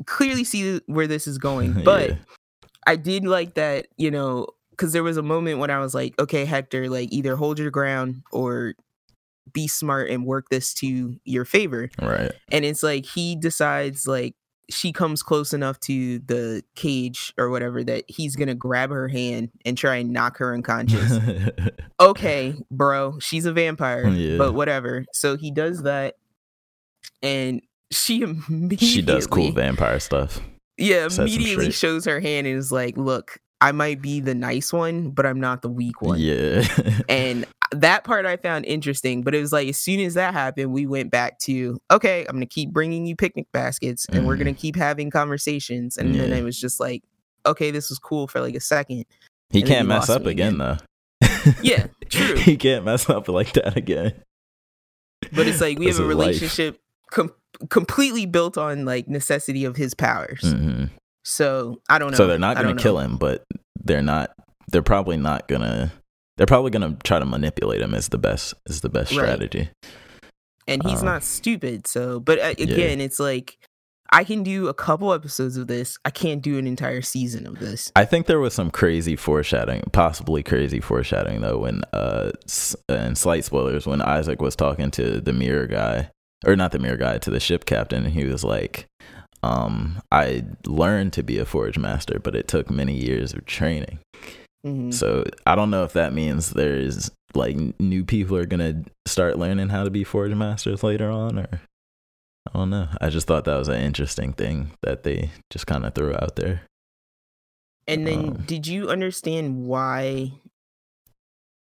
Clearly 0.05 0.43
see 0.43 0.79
where 0.85 1.07
this 1.07 1.27
is 1.27 1.37
going, 1.37 1.73
but 1.83 2.09
Yeah. 2.11 2.15
I 2.87 2.95
did 2.95 3.25
like 3.25 3.55
that, 3.55 3.87
you 3.97 4.11
know, 4.11 4.47
because 4.71 4.93
there 4.93 5.03
was 5.03 5.17
a 5.17 5.21
moment 5.21 5.59
when 5.59 5.69
I 5.69 5.79
was 5.79 5.93
like, 5.93 6.17
okay, 6.19 6.45
Hector, 6.45 6.89
like 6.89 7.11
either 7.11 7.35
hold 7.35 7.59
your 7.59 7.69
ground 7.69 8.23
or 8.31 8.73
be 9.53 9.67
smart 9.67 10.09
and 10.09 10.25
work 10.25 10.47
this 10.49 10.73
to 10.75 11.15
your 11.25 11.45
favor. 11.45 11.89
Right. 12.01 12.31
And 12.51 12.63
it's 12.65 12.81
like 12.81 13.05
he 13.05 13.35
decides 13.35 14.07
like 14.07 14.33
she 14.71 14.91
comes 14.91 15.21
close 15.21 15.53
enough 15.53 15.79
to 15.81 16.19
the 16.19 16.63
cage 16.75 17.33
or 17.37 17.49
whatever 17.49 17.83
that 17.83 18.03
he's 18.07 18.35
gonna 18.35 18.55
grab 18.55 18.89
her 18.89 19.07
hand 19.07 19.49
and 19.65 19.77
try 19.77 19.97
and 19.97 20.11
knock 20.11 20.37
her 20.37 20.53
unconscious. 20.53 21.19
okay, 21.99 22.55
bro, 22.71 23.19
she's 23.19 23.45
a 23.45 23.53
vampire, 23.53 24.07
Yeah. 24.07 24.37
but 24.37 24.53
whatever. 24.53 25.05
So 25.13 25.37
he 25.37 25.51
does 25.51 25.83
that, 25.83 26.15
and 27.21 27.61
she 27.91 28.21
immediately 28.21 28.77
she 28.87 29.01
does 29.01 29.27
cool 29.27 29.51
vampire 29.51 29.99
stuff. 29.99 30.39
yeah, 30.77 31.07
immediately 31.17 31.71
shows 31.71 32.05
her 32.05 32.19
hand 32.19 32.47
and 32.47 32.57
is 32.57 32.71
like, 32.71 32.97
"Look, 32.97 33.39
I 33.61 33.71
might 33.71 34.01
be 34.01 34.19
the 34.19 34.35
nice 34.35 34.73
one, 34.73 35.11
but 35.11 35.25
I'm 35.25 35.39
not 35.39 35.61
the 35.61 35.69
weak 35.69 36.01
one." 36.01 36.19
Yeah. 36.19 36.67
And 37.09 37.45
that 37.73 38.03
part 38.03 38.25
I 38.25 38.35
found 38.35 38.65
interesting, 38.65 39.21
but 39.21 39.33
it 39.33 39.39
was 39.39 39.53
like 39.53 39.67
as 39.69 39.77
soon 39.77 39.99
as 40.01 40.15
that 40.15 40.33
happened, 40.33 40.73
we 40.73 40.85
went 40.85 41.09
back 41.11 41.39
to 41.39 41.79
okay, 41.89 42.25
I'm 42.27 42.35
gonna 42.35 42.45
keep 42.45 42.71
bringing 42.71 43.05
you 43.05 43.15
picnic 43.15 43.47
baskets, 43.53 44.05
and 44.11 44.27
we're 44.27 44.35
Mhm. 44.35 44.39
gonna 44.39 44.53
keep 44.53 44.75
having 44.75 45.09
conversations, 45.09 45.95
and 45.97 46.13
then 46.15 46.33
it 46.33 46.43
was 46.43 46.59
just 46.59 46.79
like, 46.81 47.03
okay, 47.45 47.71
this 47.71 47.89
was 47.89 47.97
cool 47.99 48.27
for 48.27 48.41
like 48.41 48.55
a 48.55 48.59
second. 48.59 49.05
he 49.51 49.59
and 49.61 49.67
can't 49.67 49.81
he 49.83 49.87
mess 49.87 50.09
up 50.09 50.25
again, 50.25 50.55
again. 50.55 50.57
though. 50.57 51.51
Yeah, 51.61 51.87
true. 52.09 52.35
he 52.37 52.55
can't 52.57 52.85
mess 52.85 53.09
up 53.09 53.27
like 53.27 53.53
that 53.53 53.75
again. 53.77 54.13
But 55.33 55.47
it's 55.47 55.61
like 55.61 55.77
we 55.79 55.87
have 55.87 55.99
a 55.99 56.05
relationship 56.05 56.79
com- 57.11 57.33
completely 57.69 58.25
built 58.25 58.57
on 58.57 58.85
like 58.85 59.07
necessity 59.07 59.65
of 59.65 59.75
his 59.77 59.93
powers. 59.93 60.41
Mhm. 60.41 60.89
So 61.23 61.81
I 61.89 61.99
don't 61.99 62.11
know. 62.11 62.17
So 62.17 62.27
they're 62.27 62.39
not 62.39 62.57
going 62.57 62.75
to 62.75 62.81
kill 62.81 62.99
him, 62.99 63.17
but 63.17 63.43
they're 63.83 64.01
not. 64.01 64.31
They're 64.71 64.81
probably 64.81 65.17
not 65.17 65.47
gonna. 65.47 65.91
They're 66.37 66.47
probably 66.47 66.71
gonna 66.71 66.97
try 67.03 67.19
to 67.19 67.25
manipulate 67.25 67.81
him. 67.81 67.93
Is 67.93 68.09
the 68.09 68.17
best. 68.17 68.53
Is 68.67 68.81
the 68.81 68.89
best 68.89 69.11
Right. 69.11 69.25
strategy. 69.25 69.69
and 70.67 70.83
he's 70.83 71.01
Uh, 71.01 71.05
not 71.05 71.23
stupid. 71.23 71.87
So, 71.87 72.19
but 72.19 72.39
uh, 72.39 72.53
again, 72.57 73.01
it's 73.01 73.19
like 73.19 73.57
I 74.13 74.23
can 74.23 74.43
do 74.43 74.67
a 74.67 74.73
couple 74.73 75.11
episodes 75.13 75.57
of 75.57 75.67
this. 75.67 75.97
I 76.05 76.09
can't 76.11 76.41
do 76.41 76.57
an 76.57 76.67
entire 76.67 77.01
season 77.01 77.45
of 77.47 77.59
this. 77.59 77.91
I 77.95 78.05
think 78.05 78.27
there 78.27 78.39
was 78.39 78.53
some 78.53 78.69
crazy 78.71 79.15
foreshadowing, 79.15 79.83
possibly 79.91 80.43
crazy 80.43 80.79
foreshadowing 80.79 81.41
though, 81.41 81.57
when 81.59 81.81
uh, 81.93 82.31
and 82.89 83.17
slight 83.17 83.43
spoilers 83.43 83.85
when 83.87 84.01
Isaac 84.01 84.41
was 84.41 84.55
talking 84.55 84.91
to 84.91 85.19
the 85.19 85.33
mirror 85.33 85.67
guy, 85.67 86.11
or 86.45 86.55
not 86.55 86.71
the 86.71 86.79
mirror 86.79 86.97
guy, 86.97 87.17
to 87.17 87.29
the 87.29 87.39
ship 87.39 87.65
captain, 87.65 88.05
and 88.05 88.13
he 88.13 88.25
was 88.25 88.43
like, 88.43 88.87
um, 89.43 90.01
"I 90.11 90.45
learned 90.65 91.13
to 91.13 91.23
be 91.23 91.37
a 91.37 91.45
forge 91.45 91.77
master, 91.77 92.19
but 92.19 92.35
it 92.35 92.47
took 92.47 92.69
many 92.69 92.95
years 92.95 93.33
of 93.33 93.45
training." 93.45 93.99
Mhm. 94.65 94.93
So 94.93 95.25
I 95.45 95.55
don't 95.55 95.71
know 95.71 95.83
if 95.83 95.93
that 95.93 96.13
means 96.13 96.51
there's 96.51 97.09
like 97.33 97.57
new 97.79 98.03
people 98.03 98.37
are 98.37 98.45
gonna 98.45 98.83
start 99.07 99.39
learning 99.39 99.69
how 99.69 99.83
to 99.83 99.89
be 99.89 100.03
forge 100.03 100.33
masters 100.33 100.83
later 100.83 101.09
on, 101.09 101.39
or 101.39 101.47
I 102.53 102.57
don't 102.57 102.69
know. 102.69 102.87
I 102.99 103.09
just 103.09 103.27
thought 103.27 103.45
that 103.45 103.57
was 103.57 103.69
an 103.69 103.81
interesting 103.81 104.33
thing 104.33 104.71
that 104.81 105.03
they 105.03 105.31
just 105.49 105.65
kind 105.67 105.85
of 105.85 105.93
threw 105.95 106.13
out 106.13 106.35
there. 106.35 106.63
And 107.87 108.05
then, 108.05 108.19
Um, 108.29 108.43
did 108.45 108.67
you 108.67 108.89
understand 108.89 109.65
why? 109.65 110.33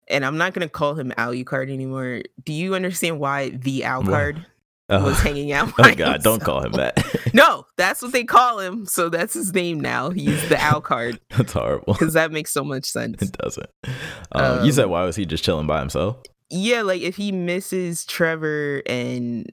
And 0.07 0.25
I'm 0.25 0.37
not 0.37 0.53
gonna 0.53 0.67
call 0.69 0.95
him 0.95 1.11
Alucard 1.17 1.71
anymore. 1.71 2.23
Do 2.43 2.51
you 2.51 2.75
understand 2.75 3.19
why 3.19 3.49
the 3.49 3.81
Alucard 3.81 4.35
was 4.35 4.43
Oh, 4.91 5.13
hanging 5.13 5.51
out? 5.51 5.71
oh 5.79 5.93
God! 5.95 6.23
Don't 6.23 6.41
call 6.41 6.61
him 6.63 6.71
that. 6.73 6.97
No, 7.33 7.65
that's 7.77 8.01
what 8.01 8.11
they 8.11 8.23
call 8.23 8.57
him. 8.59 8.87
So 8.87 9.07
that's 9.09 9.35
his 9.35 9.53
name 9.53 9.79
now. 9.79 10.09
He's 10.09 10.49
the 10.49 10.55
Alucard 10.55 11.19
That's 11.37 11.53
horrible. 11.53 11.93
because 11.93 12.13
that 12.13 12.31
makes 12.31 12.49
so 12.51 12.63
much 12.63 12.85
sense. 12.85 13.21
It 13.21 13.33
doesn't. 13.33 13.69
Um, 14.31 14.65
you 14.65 14.71
said 14.71 14.85
Um, 14.85 14.91
why 14.91 15.03
was 15.05 15.15
he 15.15 15.25
just 15.27 15.43
chilling 15.43 15.67
by 15.67 15.79
himself? 15.79 16.17
Yeah, 16.49 16.81
like 16.81 17.01
if 17.03 17.17
he 17.17 17.31
misses 17.31 18.03
Trevor 18.03 18.81
and 18.87 19.51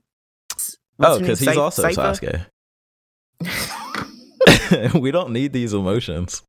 Oh, 1.01 1.18
because 1.20 1.38
he's 1.40 1.53
Sy- 1.55 1.61
also? 1.61 1.83
Sasuke. 1.87 2.46
we 5.01 5.11
don't 5.11 5.31
need 5.33 5.53
these 5.53 5.75
emotions. 5.75 6.42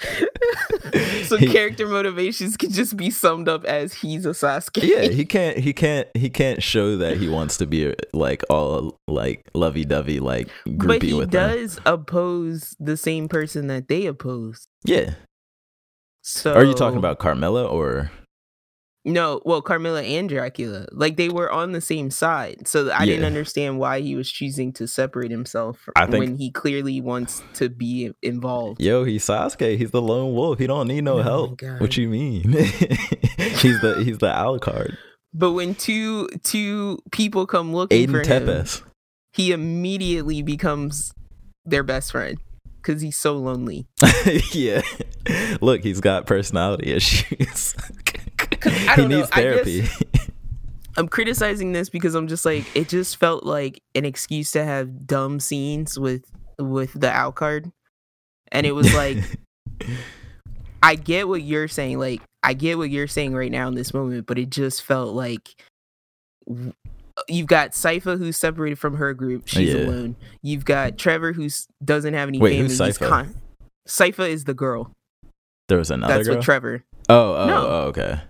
so 1.24 1.36
He- 1.36 1.46
character 1.48 1.86
motivations 1.86 2.56
can 2.56 2.70
just 2.70 2.96
be 2.96 3.10
summed 3.10 3.48
up 3.48 3.64
as 3.64 3.94
he's 3.94 4.26
a 4.26 4.30
Sasuke. 4.30 4.82
Yeah, 4.82 5.02
he 5.12 5.24
can't. 5.24 5.58
He 5.58 5.72
can't. 5.72 6.08
He 6.14 6.28
can't 6.30 6.62
show 6.62 6.96
that 6.96 7.16
he 7.18 7.28
wants 7.28 7.56
to 7.58 7.66
be 7.66 7.94
like 8.12 8.42
all 8.50 8.96
like 9.08 9.44
lovey 9.54 9.84
dovey, 9.84 10.20
like 10.20 10.48
groupie 10.66 10.86
but 10.86 11.02
he 11.02 11.14
with 11.14 11.30
them. 11.30 11.50
He 11.50 11.56
does 11.58 11.80
oppose 11.86 12.76
the 12.80 12.96
same 12.96 13.28
person 13.28 13.66
that 13.68 13.88
they 13.88 14.06
oppose. 14.06 14.66
Yeah. 14.84 15.14
So 16.22 16.54
Are 16.54 16.64
you 16.64 16.74
talking 16.74 16.98
about 16.98 17.18
Carmela 17.18 17.64
or? 17.64 18.10
No, 19.04 19.40
well, 19.44 19.62
Carmilla 19.62 20.02
and 20.02 20.28
Dracula, 20.28 20.86
like 20.92 21.16
they 21.16 21.28
were 21.28 21.50
on 21.50 21.72
the 21.72 21.80
same 21.80 22.10
side. 22.10 22.68
So 22.68 22.92
I 22.92 23.04
didn't 23.04 23.24
understand 23.24 23.80
why 23.80 24.00
he 24.00 24.14
was 24.14 24.30
choosing 24.30 24.72
to 24.74 24.86
separate 24.86 25.32
himself 25.32 25.88
think- 25.96 26.12
when 26.12 26.36
he 26.36 26.50
clearly 26.52 27.00
wants 27.00 27.42
to 27.54 27.68
be 27.68 28.12
involved. 28.22 28.80
Yo, 28.80 29.02
he's 29.04 29.24
Sasuke. 29.24 29.76
He's 29.76 29.90
the 29.90 30.02
lone 30.02 30.34
wolf. 30.34 30.60
He 30.60 30.68
don't 30.68 30.86
need 30.86 31.02
no 31.02 31.18
Oh 31.18 31.22
help. 31.22 31.62
What 31.80 31.96
you 31.96 32.08
mean? 32.08 32.52
he's 32.52 33.80
the 33.80 34.02
he's 34.04 34.18
the 34.18 34.28
Alucard. 34.32 34.96
But 35.34 35.52
when 35.52 35.74
two 35.74 36.28
two 36.44 36.98
people 37.10 37.46
come 37.46 37.74
looking 37.74 38.06
Aiden 38.06 38.24
for 38.24 38.80
him, 38.80 38.88
he 39.32 39.50
immediately 39.50 40.42
becomes 40.42 41.12
their 41.64 41.82
best 41.82 42.12
friend 42.12 42.38
because 42.76 43.00
he's 43.00 43.18
so 43.18 43.36
lonely. 43.36 43.86
yeah. 44.52 44.82
Look, 45.60 45.82
he's 45.82 46.00
got 46.00 46.26
personality 46.26 46.92
issues. 46.92 47.74
I 48.64 48.68
he 48.70 48.86
don't 48.96 49.08
know, 49.08 49.16
needs 49.18 49.28
I 49.32 49.42
therapy. 49.42 49.88
I'm 50.96 51.08
criticizing 51.08 51.72
this 51.72 51.88
because 51.88 52.14
I'm 52.14 52.28
just 52.28 52.44
like 52.44 52.64
it 52.76 52.88
just 52.88 53.16
felt 53.16 53.44
like 53.44 53.80
an 53.94 54.04
excuse 54.04 54.50
to 54.52 54.64
have 54.64 55.06
dumb 55.06 55.40
scenes 55.40 55.98
with 55.98 56.24
with 56.58 56.92
the 56.92 57.06
Alucard. 57.08 57.72
And 58.50 58.66
it 58.66 58.72
was 58.72 58.92
like 58.94 59.18
I 60.82 60.94
get 60.96 61.28
what 61.28 61.42
you're 61.42 61.68
saying, 61.68 61.98
like 61.98 62.20
I 62.42 62.54
get 62.54 62.76
what 62.76 62.90
you're 62.90 63.06
saying 63.06 63.34
right 63.34 63.50
now 63.50 63.68
in 63.68 63.74
this 63.74 63.94
moment, 63.94 64.26
but 64.26 64.38
it 64.38 64.50
just 64.50 64.82
felt 64.82 65.14
like 65.14 65.54
w- 66.48 66.72
you've 67.28 67.46
got 67.46 67.70
Sypha 67.70 68.18
who's 68.18 68.36
separated 68.36 68.78
from 68.78 68.96
her 68.96 69.14
group, 69.14 69.46
she's 69.48 69.72
Yeah. 69.72 69.82
alone. 69.82 70.16
You've 70.42 70.64
got 70.64 70.98
Trevor 70.98 71.32
who 71.32 71.48
doesn't 71.84 72.14
have 72.14 72.28
any 72.28 72.38
Wait, 72.38 72.50
family. 72.58 72.62
who's? 72.68 72.78
Sypha 73.88 74.28
is 74.28 74.44
the 74.44 74.54
girl. 74.54 74.92
there 75.68 75.78
was 75.78 75.90
another 75.90 76.14
That's 76.14 76.28
girl. 76.28 76.36
what 76.36 76.44
Trevor. 76.44 76.84
oh, 77.08 77.34
oh, 77.34 77.46
No. 77.46 77.66
oh, 77.66 77.80
okay. 77.88 78.20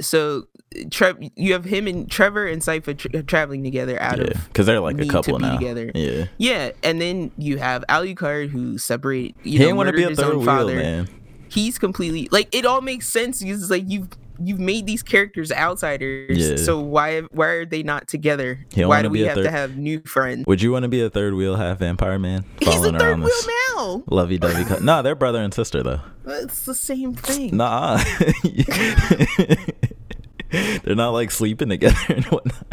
So 0.00 0.48
Trev, 0.90 1.18
you 1.36 1.52
have 1.52 1.64
him 1.64 1.86
and 1.86 2.10
Trevor 2.10 2.46
and 2.46 2.60
Sypha 2.60 2.96
tra- 2.98 3.22
traveling 3.22 3.62
together 3.62 4.00
out 4.02 4.18
Yeah, 4.18 4.24
of 4.24 4.48
because 4.48 4.66
they're 4.66 4.80
like 4.80 4.98
a 5.00 5.06
couple 5.06 5.38
now. 5.38 5.56
together. 5.56 5.92
Yeah, 5.94 6.26
Yeah, 6.36 6.70
and 6.82 7.00
then 7.00 7.30
you 7.38 7.58
have 7.58 7.84
Alucard 7.88 8.48
who 8.50 8.76
separate. 8.78 9.36
You 9.44 9.52
he 9.52 9.58
know, 9.58 9.64
didn't 9.66 9.76
want 9.76 9.86
to 9.90 9.92
be 9.92 10.02
a 10.02 10.08
his 10.08 10.18
third 10.18 10.26
own 10.32 10.36
wheel, 10.38 10.46
father. 10.46 10.74
man. 10.76 11.08
He's 11.48 11.78
completely 11.78 12.28
like 12.32 12.52
it. 12.54 12.66
All 12.66 12.80
makes 12.80 13.06
sense 13.08 13.40
because 13.40 13.62
it's 13.62 13.70
like 13.70 13.84
you've 13.86 14.08
you've 14.42 14.58
made 14.60 14.86
these 14.86 15.02
characters 15.02 15.52
outsiders. 15.52 16.36
Yeah. 16.38 16.56
So 16.56 16.80
why 16.80 17.20
why 17.32 17.46
are 17.46 17.64
they 17.66 17.82
not 17.82 18.08
together? 18.08 18.64
Why 18.74 19.02
do 19.02 19.08
we 19.10 19.20
have 19.20 19.36
third- 19.36 19.44
to 19.44 19.50
have 19.50 19.76
new 19.76 20.00
friends? 20.00 20.44
Would 20.46 20.62
you 20.62 20.72
want 20.72 20.82
to 20.84 20.88
be 20.88 21.00
a 21.02 21.10
third 21.10 21.34
wheel 21.34 21.56
half 21.56 21.78
vampire 21.78 22.18
man? 22.18 22.44
He's 22.60 22.84
a 22.84 22.92
third 22.92 23.18
wheel 23.18 23.26
this 23.28 23.48
now. 23.76 24.02
lovey 24.08 24.38
dovey. 24.38 24.64
Co- 24.64 24.78
nah, 24.80 25.02
they're 25.02 25.14
brother 25.14 25.42
and 25.42 25.52
sister 25.54 25.82
though. 25.82 26.00
It's 26.26 26.64
the 26.64 26.74
same 26.74 27.14
thing. 27.14 27.56
Nah, 27.56 27.98
they're 30.50 30.94
not 30.96 31.10
like 31.10 31.30
sleeping 31.30 31.68
together 31.68 31.96
and 32.08 32.24
whatnot. 32.26 32.66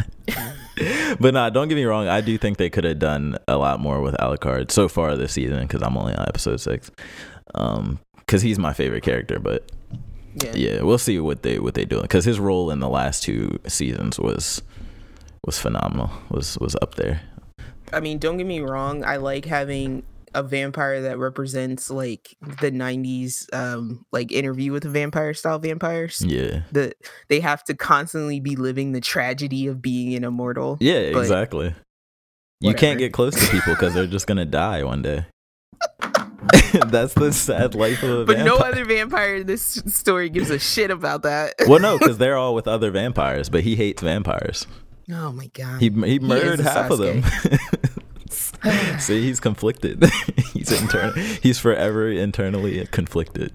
but 1.20 1.34
nah, 1.34 1.50
don't 1.50 1.68
get 1.68 1.74
me 1.74 1.84
wrong. 1.84 2.08
I 2.08 2.20
do 2.20 2.38
think 2.38 2.56
they 2.58 2.70
could 2.70 2.84
have 2.84 2.98
done 2.98 3.36
a 3.48 3.56
lot 3.56 3.80
more 3.80 4.00
with 4.00 4.14
Alucard 4.16 4.70
so 4.70 4.88
far 4.88 5.16
this 5.16 5.32
season 5.32 5.60
because 5.62 5.82
I'm 5.82 5.96
only 5.96 6.14
on 6.14 6.26
episode 6.28 6.60
six. 6.60 6.90
Um, 7.54 7.98
because 8.18 8.40
he's 8.40 8.58
my 8.58 8.72
favorite 8.72 9.02
character, 9.02 9.38
but 9.38 9.70
Yeah. 10.34 10.52
yeah, 10.54 10.82
we'll 10.82 10.98
see 10.98 11.18
what 11.20 11.42
they 11.42 11.58
what 11.58 11.74
they 11.74 11.84
do 11.84 12.00
because 12.00 12.24
his 12.24 12.40
role 12.40 12.70
in 12.70 12.80
the 12.80 12.88
last 12.88 13.22
two 13.22 13.58
seasons 13.66 14.18
was 14.18 14.62
was 15.44 15.58
phenomenal. 15.58 16.10
Was 16.30 16.56
was 16.58 16.76
up 16.80 16.94
there. 16.94 17.20
I 17.92 18.00
mean, 18.00 18.18
don't 18.18 18.38
get 18.38 18.46
me 18.46 18.60
wrong. 18.60 19.04
I 19.04 19.16
like 19.16 19.44
having 19.44 20.02
a 20.34 20.42
vampire 20.42 21.02
that 21.02 21.18
represents 21.18 21.90
like 21.90 22.34
the 22.60 22.70
'90s, 22.70 23.52
um, 23.54 24.06
like 24.12 24.32
interview 24.32 24.72
with 24.72 24.84
a 24.86 24.88
vampire 24.88 25.34
style 25.34 25.58
vampires. 25.58 26.24
Yeah, 26.26 26.62
The 26.72 26.94
they 27.28 27.40
have 27.40 27.62
to 27.64 27.74
constantly 27.74 28.40
be 28.40 28.56
living 28.56 28.92
the 28.92 29.00
tragedy 29.02 29.66
of 29.66 29.82
being 29.82 30.14
an 30.14 30.24
immortal. 30.24 30.78
yeah, 30.80 30.94
exactly. 30.94 31.74
You 32.60 32.68
whatever. 32.68 32.78
can't 32.78 32.98
get 32.98 33.12
close 33.12 33.34
to 33.34 33.46
people 33.50 33.74
because 33.74 33.92
they're 33.92 34.06
just 34.06 34.26
gonna 34.26 34.46
die 34.46 34.84
one 34.84 35.02
day. 35.02 35.26
That's 36.86 37.14
the 37.14 37.32
sad 37.32 37.74
life 37.74 38.02
of 38.02 38.10
a 38.20 38.24
But 38.24 38.38
no 38.40 38.56
other 38.56 38.84
vampire 38.84 39.36
in 39.36 39.46
this 39.46 39.62
story 39.86 40.28
gives 40.28 40.50
a 40.50 40.58
shit 40.58 40.90
about 40.90 41.22
that. 41.22 41.54
well, 41.68 41.78
no, 41.78 41.98
because 42.00 42.18
they're 42.18 42.36
all 42.36 42.54
with 42.54 42.66
other 42.66 42.90
vampires, 42.90 43.48
but 43.48 43.62
he 43.62 43.76
hates 43.76 44.02
vampires. 44.02 44.66
Oh 45.10 45.32
my 45.32 45.46
god. 45.48 45.80
He 45.80 45.88
he 45.88 46.18
murdered 46.18 46.60
a 46.60 46.62
half 46.64 46.90
of 46.90 46.98
them. 46.98 47.22
See, 49.00 49.22
he's 49.22 49.40
conflicted. 49.40 50.04
he's 50.52 50.70
internal. 50.80 51.12
He's 51.14 51.58
forever 51.58 52.08
internally 52.08 52.86
conflicted. 52.86 53.52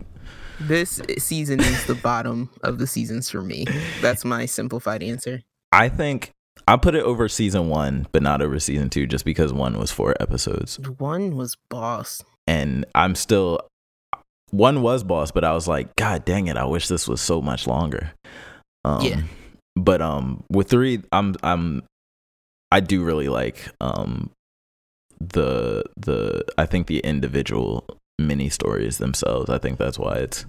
this 0.60 1.02
season 1.18 1.60
is 1.62 1.86
the 1.86 1.96
bottom 1.96 2.50
of 2.64 2.78
the 2.78 2.88
seasons 2.88 3.30
for 3.30 3.42
me. 3.42 3.66
That's 4.02 4.26
my 4.26 4.46
simplified 4.46 5.02
answer. 5.02 5.44
I 5.72 5.90
think 5.90 6.32
I 6.68 6.76
put 6.78 6.96
it 6.96 7.04
over 7.04 7.30
season 7.30 7.70
one, 7.70 8.08
but 8.12 8.22
not 8.22 8.42
over 8.42 8.60
season 8.60 8.90
two, 8.90 9.08
just 9.08 9.24
because 9.24 9.54
one 9.54 9.78
was 9.78 9.92
four 9.92 10.16
episodes, 10.20 10.78
One 10.98 11.36
was 11.38 11.56
boss. 11.70 12.24
And 12.48 12.86
I'm 12.96 13.16
still 13.16 13.60
one 14.52 14.82
was 14.82 15.04
boss, 15.04 15.32
but 15.32 15.44
I 15.44 15.54
was 15.54 15.68
like, 15.68 15.96
God 15.96 16.26
dang 16.26 16.48
it, 16.48 16.58
I 16.58 16.66
wish 16.66 16.88
this 16.88 17.08
was 17.08 17.22
so 17.22 17.42
much 17.42 17.68
longer. 17.68 18.14
Um, 18.86 19.02
Yeah. 19.02 19.22
But 19.76 20.02
um, 20.02 20.44
with 20.50 20.70
three, 20.70 21.04
I'm 21.12 21.36
I'm 21.44 21.84
I 22.72 22.80
do 22.80 23.04
really 23.04 23.30
like 23.30 23.70
um 23.80 24.32
the 25.20 25.84
the 25.96 26.44
I 26.58 26.66
think 26.66 26.88
the 26.88 27.00
individual 27.00 27.86
mini 28.20 28.50
stories 28.50 28.98
themselves. 28.98 29.50
I 29.50 29.60
think 29.60 29.78
that's 29.78 30.00
why 30.00 30.16
it's 30.16 30.46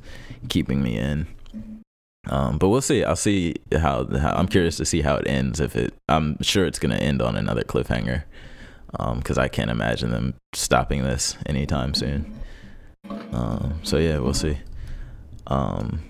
keeping 0.48 0.82
me 0.82 0.96
in. 0.96 1.26
Um, 2.28 2.58
but 2.58 2.68
we'll 2.68 2.80
see. 2.80 3.04
I'll 3.04 3.16
see 3.16 3.54
how, 3.72 4.06
how 4.18 4.32
I'm 4.32 4.48
curious 4.48 4.76
to 4.78 4.84
see 4.84 5.02
how 5.02 5.16
it 5.16 5.26
ends. 5.26 5.60
If 5.60 5.76
it, 5.76 5.94
I'm 6.08 6.40
sure 6.42 6.66
it's 6.66 6.78
gonna 6.78 6.96
end 6.96 7.20
on 7.22 7.36
another 7.36 7.62
cliffhanger. 7.62 8.24
Um, 8.98 9.18
because 9.18 9.36
I 9.36 9.48
can't 9.48 9.70
imagine 9.70 10.10
them 10.10 10.34
stopping 10.54 11.02
this 11.02 11.36
anytime 11.46 11.92
soon. 11.94 12.40
Um, 13.32 13.80
so 13.82 13.98
yeah, 13.98 14.18
we'll 14.18 14.34
see. 14.34 14.58
Um, 15.46 16.02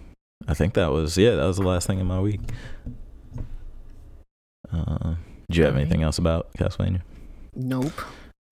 I 0.47 0.55
think 0.55 0.75
that 0.75 0.91
was 0.93 1.17
yeah, 1.19 1.35
that 1.35 1.45
was 1.45 1.57
the 1.57 1.67
last 1.67 1.87
thing 1.87 1.99
in 1.99 2.07
my 2.07 2.21
week. 2.21 2.41
Uh, 4.73 5.15
do 5.51 5.59
you 5.59 5.65
have 5.65 5.77
anything 5.77 6.03
else 6.03 6.19
about 6.19 6.53
Castlevania? 6.59 7.03
Nope. 7.55 7.93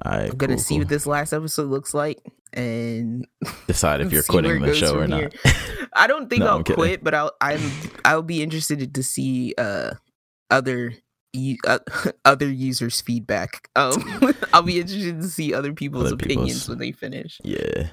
I'm 0.02 0.36
gonna 0.36 0.58
see 0.58 0.78
what 0.78 0.88
this 0.88 1.06
last 1.06 1.32
episode 1.32 1.70
looks 1.70 1.94
like 1.94 2.20
and 2.52 3.26
decide 3.66 4.00
if 4.00 4.12
you're 4.12 4.22
quitting 4.22 4.60
the 4.60 4.74
show 4.74 4.98
or 4.98 5.06
not. 5.06 5.34
I 5.94 6.06
don't 6.06 6.28
think 6.28 6.40
No, 6.40 6.48
I'll 6.48 6.64
quit, 6.64 7.02
but 7.02 7.14
I'll 7.14 7.32
I'm 7.40 7.60
I'll 8.04 8.22
be 8.22 8.42
interested 8.42 8.94
to 8.94 9.02
see 9.02 9.54
uh 9.56 9.92
other 10.50 10.94
you, 11.36 11.56
uh, 11.66 11.78
other 12.24 12.48
users' 12.50 13.00
feedback. 13.00 13.68
Um, 13.76 14.34
I'll 14.52 14.62
be 14.62 14.80
interested 14.80 15.20
to 15.20 15.28
see 15.28 15.52
other 15.54 15.72
people's 15.72 16.06
Other 16.06 16.14
opinions 16.14 16.48
people's- 16.64 16.68
when 16.68 16.78
they 16.78 16.92
finish. 16.92 17.40
Yeah. 17.44 17.88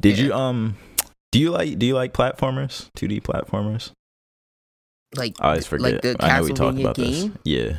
Did 0.00 0.18
Yeah. 0.18 0.24
you 0.24 0.34
um? 0.34 0.76
Do 1.32 1.38
you 1.38 1.50
like 1.50 1.78
do 1.78 1.86
you 1.86 1.94
like 1.94 2.12
platformers? 2.12 2.88
Two 2.94 3.08
D 3.08 3.20
platformers? 3.20 3.92
Like, 5.14 5.34
I 5.40 5.48
always 5.50 5.66
forget. 5.66 5.92
like 5.92 6.02
the 6.02 6.16
I 6.24 6.38
know 6.38 6.44
we 6.44 6.52
talked 6.52 6.78
about 6.78 6.96
this. 6.96 7.28
Yeah. 7.44 7.78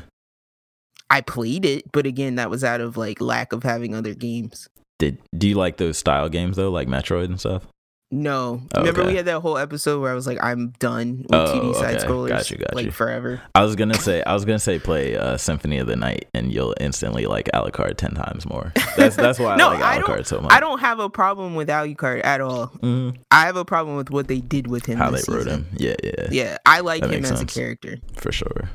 I 1.10 1.22
played 1.22 1.66
it, 1.66 1.92
but 1.92 2.06
again, 2.08 2.36
that 2.36 2.50
was 2.50 2.64
out 2.64 2.82
of 2.82 2.98
like 2.98 3.22
lack 3.22 3.54
of 3.54 3.64
having 3.64 3.94
other 3.96 4.14
games. 4.16 4.68
Did 5.00 5.18
do 5.38 5.48
you 5.48 5.56
like 5.56 5.78
those 5.78 5.98
style 5.98 6.30
games 6.30 6.58
though, 6.58 6.72
like 6.72 6.88
Metroid 6.88 7.26
and 7.26 7.40
stuff? 7.40 7.68
No, 8.12 8.62
Oh, 8.76 8.82
remember 8.82 9.02
okay. 9.02 9.10
we 9.12 9.16
had 9.18 9.26
that 9.26 9.40
whole 9.40 9.58
episode 9.58 10.00
where 10.00 10.12
I 10.12 10.14
was 10.14 10.28
like, 10.28 10.38
I'm 10.44 10.70
done 10.78 11.24
with 11.24 11.34
Oh, 11.34 11.60
2D 11.60 11.74
side 11.76 11.96
okay. 11.96 12.06
scrollers, 12.06 12.30
Got 12.30 12.52
you, 12.52 12.58
got 12.58 12.76
like 12.76 12.92
forever. 12.92 13.42
I 13.56 13.64
was 13.64 13.76
gonna 13.76 13.96
say 13.96 14.22
I 14.22 14.34
was 14.36 14.46
gonna 14.46 14.60
say 14.60 14.78
play 14.78 15.18
uh, 15.18 15.36
Symphony 15.38 15.80
of 15.80 15.88
the 15.88 15.96
Night 15.96 16.28
and 16.36 16.54
you'll 16.54 16.76
instantly 16.80 17.26
like 17.26 17.50
Alucard 17.56 17.98
ten 17.98 18.12
times 18.14 18.46
more. 18.46 18.72
That's 18.98 19.16
that's 19.16 19.40
why 19.40 19.56
No, 19.58 19.70
I 19.70 19.74
like 19.74 19.84
I 19.84 20.00
Alucard 20.02 20.26
so 20.28 20.40
much. 20.42 20.52
I 20.54 20.60
don't 20.60 20.80
have 20.80 21.00
a 21.00 21.10
problem 21.10 21.56
with 21.56 21.70
Alucard 21.70 22.24
at 22.24 22.40
all. 22.40 22.68
Mhm. 22.84 23.18
I 23.32 23.46
have 23.48 23.56
a 23.56 23.66
problem 23.66 23.96
with 23.98 24.12
what 24.12 24.28
they 24.28 24.42
did 24.42 24.68
with 24.68 24.86
him. 24.86 25.00
How 25.00 25.10
they 25.10 25.18
this 25.18 25.28
wrote 25.30 25.48
him. 25.48 25.66
Yeah, 25.76 25.96
yeah, 26.04 26.28
Yeah, 26.30 26.58
I 26.68 26.82
like 26.82 27.02
That 27.02 27.10
him 27.12 27.24
as 27.24 27.30
sense. 27.30 27.42
a 27.42 27.46
character. 27.48 27.98
for 28.16 28.32
sure. 28.32 28.70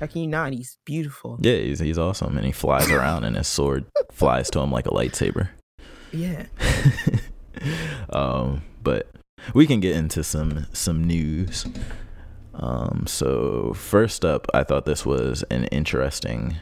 How 0.00 0.06
can 0.06 0.22
you 0.22 0.26
not? 0.26 0.52
He's 0.52 0.78
beautiful. 0.84 1.38
Yeah, 1.42 1.56
he's 1.58 1.78
he's 1.78 1.98
awesome 1.98 2.36
and 2.36 2.44
he 2.44 2.50
flies 2.50 2.90
around 2.90 3.22
and 3.22 3.36
his 3.36 3.46
sword 3.46 3.84
flies 4.10 4.50
to 4.50 4.58
him 4.58 4.72
like 4.72 4.86
a 4.86 4.90
lightsaber. 4.90 5.50
Yeah. 6.10 6.46
um, 8.10 8.62
but 8.82 9.08
we 9.54 9.66
can 9.66 9.80
get 9.80 9.96
into 9.96 10.22
some 10.22 10.66
some 10.72 11.04
news. 11.04 11.66
Um, 12.54 13.04
so 13.06 13.72
first 13.74 14.24
up, 14.24 14.46
I 14.52 14.64
thought 14.64 14.84
this 14.84 15.06
was 15.06 15.44
an 15.50 15.64
interesting 15.66 16.56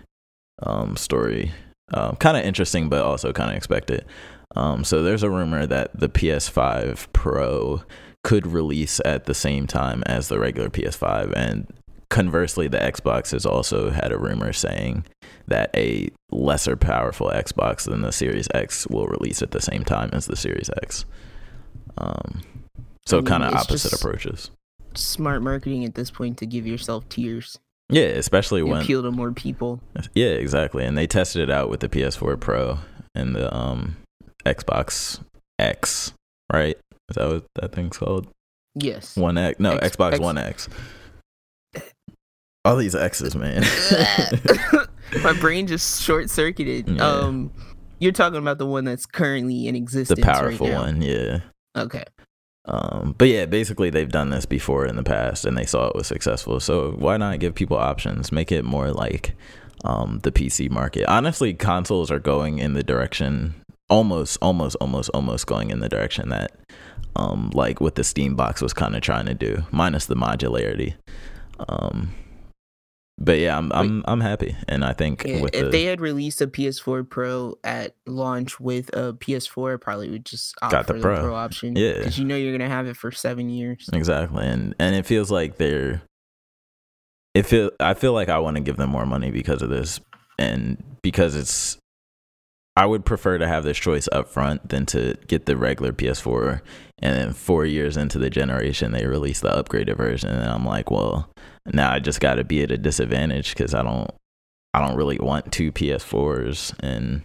um, 0.63 0.97
story. 0.97 1.53
Um, 1.93 2.17
kind 2.17 2.37
of 2.37 2.45
interesting, 2.45 2.89
but 2.89 3.03
also 3.03 3.33
kind 3.33 3.51
of 3.51 3.57
expected. 3.57 4.05
Um, 4.55 4.85
so 4.85 5.03
there's 5.03 5.23
a 5.23 5.31
rumor 5.31 5.67
that 5.67 5.99
the 5.99 6.09
PS5 6.09 7.13
Pro 7.13 7.83
could 8.25 8.47
release 8.47 9.01
at 9.05 9.25
the 9.25 9.35
same 9.35 9.67
time 9.67 10.03
as 10.07 10.29
the 10.29 10.39
regular 10.39 10.69
PS5, 10.69 11.33
and 11.35 11.67
conversely, 12.11 12.69
the 12.69 12.79
Xbox 12.79 13.33
has 13.33 13.47
also 13.47 13.91
had 13.91 14.13
a 14.13 14.19
rumor 14.19 14.53
saying 14.53 15.05
that 15.47 15.71
a 15.75 16.11
lesser 16.31 16.77
powerful 16.77 17.31
Xbox 17.31 17.85
than 17.85 18.03
the 18.03 18.13
Series 18.13 18.49
X 18.55 18.87
will 18.89 19.07
release 19.07 19.43
at 19.43 19.51
the 19.51 19.61
same 19.61 19.85
time 19.85 20.11
as 20.13 20.27
the 20.27 20.37
Series 20.37 20.71
X. 20.83 21.05
Um, 21.99 22.43
so 23.07 23.19
I 23.19 23.21
mean, 23.21 23.27
kind 23.27 23.43
of 23.45 23.55
opposite 23.55 23.93
approaches. 23.93 24.51
Smart 24.95 25.43
marketing 25.43 25.85
at 25.85 25.95
this 25.95 26.11
point 26.11 26.39
to 26.39 26.47
give 26.47 26.67
yourself 26.67 27.09
tiers. 27.09 27.59
Yeah, 27.91 28.03
especially 28.03 28.63
when 28.63 28.83
appeal 28.83 29.03
to 29.03 29.11
more 29.11 29.33
people. 29.33 29.81
yeah, 30.15 30.27
exactly. 30.29 30.85
And 30.85 30.97
they 30.97 31.07
tested 31.07 31.43
it 31.43 31.51
out 31.51 31.71
with 31.71 31.81
the 31.81 31.89
PS4 31.89 32.39
Pro 32.39 32.79
and 33.15 33.35
the 33.35 33.55
um 33.55 33.97
Xbox 34.45 35.21
X, 35.59 36.13
right? 36.53 36.77
Is 37.09 37.17
that 37.17 37.29
what 37.29 37.45
that 37.55 37.73
thing's 37.73 37.97
called? 37.97 38.29
Yes. 38.75 39.17
One 39.17 39.39
X? 39.39 39.59
No, 39.59 39.73
X- 39.77 39.97
Xbox 39.97 40.13
X- 40.13 40.21
One 40.21 40.39
X. 40.39 40.69
All 42.65 42.77
these 42.77 42.95
X's, 42.95 43.35
man. 43.35 43.63
My 45.23 45.33
brain 45.41 45.67
just 45.67 46.03
short 46.03 46.29
circuited. 46.29 46.89
Yeah. 46.89 47.03
Um, 47.07 47.51
you're 47.99 48.13
talking 48.13 48.39
about 48.39 48.59
the 48.59 48.67
one 48.67 48.85
that's 48.85 49.07
currently 49.07 49.67
in 49.67 49.75
existence. 49.75 50.19
the 50.19 50.25
powerful 50.25 50.69
right 50.69 50.77
one, 50.77 51.01
yeah. 51.03 51.41
Okay. 51.79 52.05
Um, 52.65 53.15
but 53.17 53.29
yeah, 53.29 53.47
basically 53.47 53.89
they've 53.89 54.11
done 54.11 54.31
this 54.31 54.45
before 54.45 54.87
in 54.87 54.97
the 54.97 55.03
past 55.03 55.47
and 55.47 55.57
they 55.57 55.65
saw 55.65 55.89
it 55.89 55.95
was 55.95 56.07
successful. 56.07 56.61
So 56.61 56.93
why 56.99 57.17
not 57.17 57.41
give 57.41 57.55
people 57.55 57.79
options? 57.79 58.31
Make 58.31 58.53
it 58.53 58.65
more 58.65 58.91
like 58.91 59.35
um, 59.85 60.21
the 60.23 60.31
PC 60.31 60.71
market. 60.71 61.07
Honestly, 61.07 61.55
consoles 61.55 62.11
are 62.11 62.19
going 62.19 62.59
in 62.59 62.75
the 62.75 62.83
direction 62.83 63.55
almost, 63.89 64.37
almost, 64.43 64.77
almost, 64.81 65.09
almost 65.15 65.47
going 65.47 65.71
in 65.71 65.81
the 65.81 65.89
direction 65.89 66.29
that 66.29 66.53
um, 67.17 67.51
like 67.55 67.81
what 67.81 67.95
the 67.95 68.05
Steam 68.05 68.37
box 68.37 68.61
was 68.61 68.75
kind 68.75 68.95
of 68.95 69.03
trying 69.03 69.27
to 69.27 69.35
do, 69.35 69.65
minus 69.71 70.07
the 70.07 70.15
modularity. 70.15 70.95
Um, 71.69 72.15
but 73.21 73.39
yeah, 73.39 73.59
I'm 73.59 73.73
I'm 73.73 74.05
I'm 74.07 74.21
happy, 74.21 74.57
and 74.69 74.85
I 74.85 74.93
think 74.93 75.25
Yeah, 75.27 75.45
if 75.53 75.53
the 75.53 75.69
they 75.71 75.85
had 75.85 76.01
released 76.01 76.41
a 76.41 76.47
PS4 76.47 77.09
Pro 77.09 77.59
at 77.65 77.97
launch 78.07 78.61
with 78.61 78.95
a 78.95 79.13
PS4, 79.13 79.75
I 79.75 79.77
probably 79.77 80.09
would 80.11 80.25
just 80.25 80.55
opt 80.63 80.73
Got 80.73 80.87
for 80.87 80.93
the 80.93 80.99
the 81.01 81.03
Pro. 81.03 81.21
Pro, 81.21 81.35
option. 81.35 81.75
Yeah. 81.75 81.95
because 81.99 82.19
you 82.19 82.25
know 82.25 82.37
you're 82.37 82.57
gonna 82.57 82.71
have 82.71 82.87
it 82.87 82.97
for 82.97 83.11
seven 83.11 83.51
years. 83.51 83.91
Exactly, 83.93 84.47
and 84.47 84.75
and 84.79 84.95
it 84.95 85.05
feels 85.05 85.31
like 85.31 85.57
they're. 85.57 86.03
It 87.35 87.45
feel 87.45 87.71
I 87.81 87.95
feel 87.95 88.13
like 88.13 88.29
I 88.29 88.39
want 88.39 88.57
to 88.57 88.63
give 88.63 88.77
them 88.77 88.91
more 88.91 89.07
money 89.07 89.31
because 89.31 89.63
of 89.63 89.71
this, 89.71 90.01
and 90.39 90.83
because 91.03 91.35
it's. 91.35 91.77
I 92.79 92.87
would 92.87 93.05
prefer 93.05 93.39
to 93.39 93.49
have 93.49 93.65
this 93.65 93.77
choice 93.77 94.09
up 94.13 94.29
front 94.29 94.69
than 94.69 94.87
to 94.87 95.17
get 95.27 95.47
the 95.47 95.57
regular 95.57 95.91
PS4, 95.91 96.61
and 97.01 97.17
then 97.17 97.33
four 97.33 97.67
years 97.67 97.97
into 97.97 98.19
the 98.19 98.31
generation 98.31 98.93
they 98.93 99.05
release 99.05 99.41
the 99.41 99.49
upgraded 99.49 99.97
version, 99.97 100.31
and 100.31 100.49
I'm 100.49 100.65
like, 100.65 100.89
well, 100.89 101.29
now 101.67 101.91
I 101.91 101.99
just 101.99 102.21
got 102.21 102.37
to 102.37 102.45
be 102.45 102.63
at 102.63 102.71
a 102.71 102.79
disadvantage 102.79 103.53
because 103.53 103.75
I 103.75 103.83
don't, 103.83 104.09
I 104.73 104.87
don't 104.87 104.97
really 104.97 105.19
want 105.19 105.51
two 105.51 105.73
PS4s, 105.73 106.73
and 106.79 107.23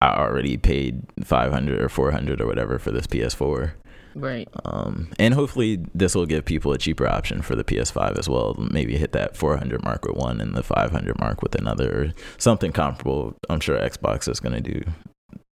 I 0.00 0.16
already 0.16 0.56
paid 0.56 1.04
500 1.22 1.80
or 1.80 1.88
400 1.88 2.40
or 2.40 2.46
whatever 2.48 2.80
for 2.80 2.90
this 2.90 3.06
PS4. 3.06 3.74
Right. 4.14 4.48
Um, 4.64 5.10
and 5.18 5.34
hopefully 5.34 5.84
this 5.94 6.14
will 6.14 6.26
give 6.26 6.44
people 6.44 6.72
a 6.72 6.78
cheaper 6.78 7.08
option 7.08 7.42
for 7.42 7.54
the 7.56 7.64
PS5 7.64 8.18
as 8.18 8.28
well. 8.28 8.54
Maybe 8.58 8.96
hit 8.96 9.12
that 9.12 9.36
400 9.36 9.82
mark 9.82 10.04
with 10.04 10.16
one 10.16 10.40
and 10.40 10.54
the 10.54 10.62
500 10.62 11.18
mark 11.18 11.42
with 11.42 11.54
another, 11.54 11.90
or 11.90 12.12
something 12.38 12.72
comparable. 12.72 13.34
I'm 13.48 13.60
sure 13.60 13.78
Xbox 13.78 14.28
is 14.28 14.40
going 14.40 14.62
to 14.62 14.72
do 14.72 14.82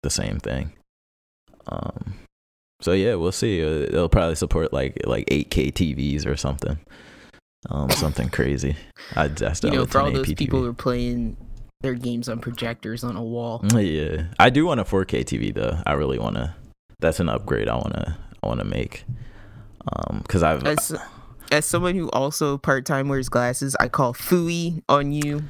the 0.03 0.09
same 0.09 0.39
thing. 0.39 0.73
Um, 1.67 2.15
so 2.81 2.93
yeah, 2.93 3.15
we'll 3.15 3.31
see. 3.31 3.63
Uh, 3.63 3.83
It'll 3.83 4.09
probably 4.09 4.35
support 4.35 4.73
like 4.73 4.97
like 5.05 5.25
8K 5.27 5.73
TVs 5.73 6.25
or 6.25 6.35
something. 6.37 6.79
Um, 7.69 7.89
something 7.89 8.29
crazy. 8.29 8.77
I 9.15 9.27
just 9.27 9.63
You 9.63 9.71
know, 9.71 9.85
for 9.85 9.99
all 9.99 10.11
those 10.11 10.33
people 10.33 10.59
who 10.59 10.69
are 10.69 10.73
playing 10.73 11.35
their 11.81 11.93
games 11.93 12.29
on 12.29 12.39
projectors 12.39 13.03
on 13.03 13.15
a 13.15 13.23
wall. 13.23 13.61
Yeah, 13.73 14.27
I 14.39 14.49
do 14.49 14.65
want 14.65 14.79
a 14.79 14.83
4K 14.83 15.23
TV 15.23 15.53
though. 15.53 15.81
I 15.85 15.93
really 15.93 16.19
want 16.19 16.35
to. 16.35 16.55
That's 16.99 17.19
an 17.19 17.29
upgrade 17.29 17.67
I 17.69 17.75
want 17.75 17.93
to. 17.93 18.17
I 18.43 18.47
want 18.47 18.59
to 18.59 18.65
make. 18.65 19.05
Um, 19.91 20.19
because 20.19 20.43
I've 20.43 20.63
As 20.65 20.95
as 21.51 21.65
someone 21.65 21.95
who 21.95 22.09
also 22.11 22.57
part 22.57 22.85
time 22.85 23.09
wears 23.09 23.29
glasses, 23.29 23.75
I 23.79 23.87
call 23.87 24.13
fooey 24.13 24.81
on 24.87 25.11
you. 25.11 25.43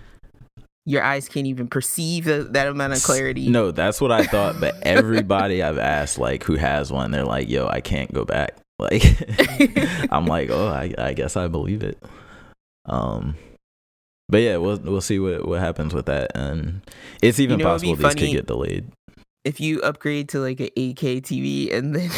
Your 0.85 1.03
eyes 1.03 1.27
can't 1.27 1.45
even 1.45 1.67
perceive 1.67 2.25
the, 2.25 2.47
that 2.51 2.67
amount 2.67 2.93
of 2.93 3.03
clarity. 3.03 3.47
No, 3.49 3.71
that's 3.71 4.01
what 4.01 4.11
I 4.11 4.23
thought. 4.23 4.59
But 4.59 4.75
everybody 4.81 5.61
I've 5.61 5.77
asked, 5.77 6.17
like, 6.17 6.43
who 6.43 6.55
has 6.55 6.91
one, 6.91 7.11
they're 7.11 7.25
like, 7.25 7.49
"Yo, 7.49 7.67
I 7.67 7.81
can't 7.81 8.11
go 8.13 8.25
back." 8.25 8.55
Like, 8.79 9.03
I'm 10.09 10.25
like, 10.25 10.49
"Oh, 10.49 10.69
I, 10.69 10.93
I 10.97 11.11
guess 11.11 11.35
I 11.35 11.49
believe 11.49 11.83
it." 11.83 12.01
Um, 12.85 13.35
but 14.29 14.37
yeah, 14.37 14.55
we'll 14.55 14.77
we'll 14.77 15.01
see 15.01 15.19
what 15.19 15.45
what 15.45 15.59
happens 15.59 15.93
with 15.93 16.05
that, 16.05 16.31
and 16.33 16.81
it's 17.21 17.41
even 17.41 17.59
You 17.59 17.65
know, 17.65 17.71
possible 17.71 17.95
these 17.95 18.15
could 18.15 18.31
get 18.31 18.45
delayed. 18.45 18.89
If 19.49 19.59
you 19.59 19.81
upgrade 19.81 20.29
to 20.29 20.39
like 20.39 20.59
an 20.59 20.69
8K 20.77 21.21
TV 21.21 21.73
and 21.73 21.95
then 21.95 22.11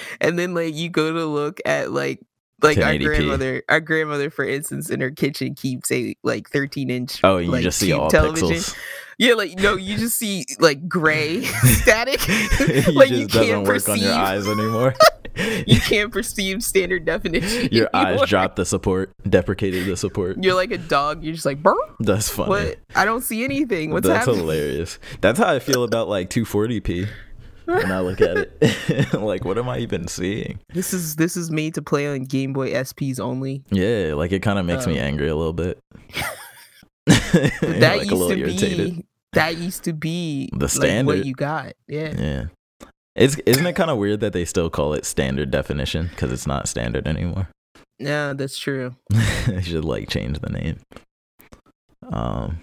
and 0.20 0.38
then 0.38 0.54
like 0.54 0.74
you 0.74 0.88
go 0.88 1.12
to 1.12 1.26
look 1.26 1.58
at 1.66 1.90
like 1.90 2.20
like 2.62 2.78
our 2.78 2.92
1080p. 2.92 3.04
grandmother 3.04 3.62
our 3.68 3.80
grandmother 3.80 4.30
for 4.30 4.44
instance 4.44 4.88
in 4.88 5.00
her 5.00 5.10
kitchen 5.10 5.54
keeps 5.54 5.90
a 5.90 6.14
like 6.22 6.48
13 6.50 6.88
inch 6.90 7.20
Oh, 7.24 7.38
you 7.38 7.50
like, 7.50 7.62
just 7.64 7.78
see 7.80 7.92
all 7.92 8.08
television. 8.08 8.48
pixels. 8.50 8.76
Yeah 9.18 9.34
like 9.34 9.58
no 9.58 9.76
you 9.76 9.96
just 9.96 10.18
see 10.18 10.44
like 10.58 10.88
gray 10.88 11.42
static 11.64 12.20
like 12.94 13.10
you 13.10 13.26
doesn't 13.26 13.28
can't 13.28 13.66
work 13.66 13.88
on 13.88 13.98
your 13.98 14.08
perceive 14.08 14.10
eyes 14.10 14.48
anymore. 14.48 14.94
you 15.66 15.80
can't 15.80 16.12
perceive 16.12 16.62
standard 16.62 17.04
definition 17.04 17.68
your 17.72 17.88
eyes 17.92 18.06
anymore. 18.08 18.26
dropped 18.26 18.56
the 18.56 18.64
support, 18.64 19.12
deprecated 19.28 19.84
the 19.86 19.96
support. 19.96 20.36
you're 20.42 20.54
like 20.54 20.70
a 20.70 20.78
dog 20.78 21.22
you're 21.24 21.34
just 21.34 21.46
like 21.46 21.62
Burr? 21.62 21.74
That's 22.00 22.28
funny. 22.30 22.48
what 22.50 22.78
i 22.94 23.04
don't 23.04 23.22
see 23.22 23.42
anything 23.44 23.90
what's 23.90 24.06
happening? 24.06 24.14
That's 24.14 24.26
happening 24.26 24.40
hilarious. 24.58 24.98
That's 25.20 25.38
how 25.38 25.52
I 25.52 25.58
feel 25.58 25.82
about 25.84 26.08
like 26.08 26.30
240p 26.30 27.08
when 27.66 27.90
I 27.90 28.00
look 28.00 28.20
at 28.20 28.36
it. 28.60 29.14
like, 29.14 29.46
what 29.46 29.56
am 29.56 29.70
I 29.70 29.78
even 29.78 30.06
seeing? 30.06 30.60
this 30.74 30.92
is 30.92 31.16
this 31.16 31.34
is 31.36 31.50
made 31.50 31.72
to 31.74 31.82
play 31.82 32.06
on 32.06 32.24
game 32.24 32.52
boy 32.52 32.72
sps 32.72 33.18
only 33.18 33.62
Yeah, 33.70 34.12
like 34.14 34.32
it 34.32 34.40
kind 34.40 34.58
of 34.58 34.66
makes 34.66 34.86
me 34.86 34.98
Um, 34.98 35.04
angry 35.06 35.28
a 35.28 35.34
little 35.34 35.54
bit. 35.54 35.78
That 37.06 37.52
like 37.62 38.00
used 38.00 38.10
a 38.10 38.14
little 38.14 38.28
to 38.34 38.38
irritated. 38.40 38.96
be 38.96 39.04
that 39.34 39.56
used 39.56 39.84
to 39.84 39.92
be 39.92 40.48
The 40.52 40.58
like, 40.64 40.70
standard. 40.70 41.18
what 41.18 41.26
you 41.26 41.34
got 41.34 41.74
yeah 41.88 42.14
Yeah. 42.16 42.44
It's 43.16 43.36
isn't 43.46 43.66
it 43.66 43.74
kind 43.76 43.90
of 43.90 43.98
weird 43.98 44.20
that 44.20 44.32
they 44.32 44.44
still 44.44 44.70
call 44.70 44.92
it 44.94 45.04
standard 45.06 45.50
definition 45.50 46.08
because 46.08 46.32
it's 46.32 46.46
not 46.46 46.68
standard 46.68 47.06
anymore. 47.06 47.48
yeah 47.98 48.32
that's 48.32 48.58
true 48.58 48.96
they 49.46 49.62
should 49.62 49.84
like 49.84 50.08
change 50.08 50.38
the 50.40 50.50
name. 50.50 50.78
Um, 52.12 52.58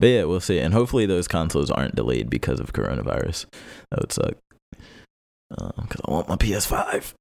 but 0.00 0.06
yeah, 0.06 0.24
we'll 0.24 0.40
see. 0.40 0.58
And 0.60 0.72
hopefully 0.72 1.04
those 1.04 1.28
consoles 1.28 1.70
aren't 1.70 1.94
delayed 1.96 2.30
because 2.30 2.58
of 2.60 2.72
coronavirus. 2.72 3.46
That 3.90 4.00
would 4.00 4.12
suck. 4.12 4.34
Because 5.50 6.00
I 6.06 6.10
want 6.10 6.28
my 6.28 6.36
PS5. 6.36 7.12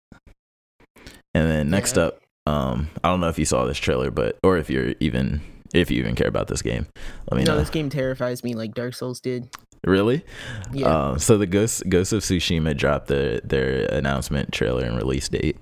And 1.34 1.52
then 1.52 1.70
next 1.70 1.98
Yeah. 1.98 2.04
up, 2.04 2.20
um, 2.46 2.90
I 3.04 3.10
don't 3.10 3.20
know 3.20 3.28
if 3.30 3.38
you 3.40 3.46
saw 3.46 3.66
this 3.66 3.78
trailer, 3.80 4.12
but 4.12 4.38
or 4.44 4.58
if 4.58 4.70
you're 4.70 4.94
even 5.00 5.42
if 5.74 5.92
you 5.92 6.00
even 6.00 6.16
care 6.16 6.28
about 6.28 6.48
this 6.48 6.62
game, 6.62 6.88
let 7.32 7.38
me 7.38 7.44
no, 7.44 7.54
know. 7.54 7.60
this 7.60 7.70
game 7.70 7.90
terrifies 7.90 8.44
me 8.44 8.54
like 8.54 8.74
Dark 8.74 8.94
Souls 8.94 9.20
did. 9.20 9.50
Really? 9.84 10.26
Yeah. 10.74 10.88
Um, 10.88 11.20
so 11.20 11.38
the 11.38 11.46
Ghost 11.46 11.84
Ghost 11.88 12.12
of 12.14 12.22
Tsushima 12.24 12.76
dropped 12.76 13.08
their 13.08 13.40
their 13.42 13.86
announcement 13.86 14.52
trailer 14.52 14.84
and 14.84 14.98
release 14.98 15.30
date. 15.30 15.58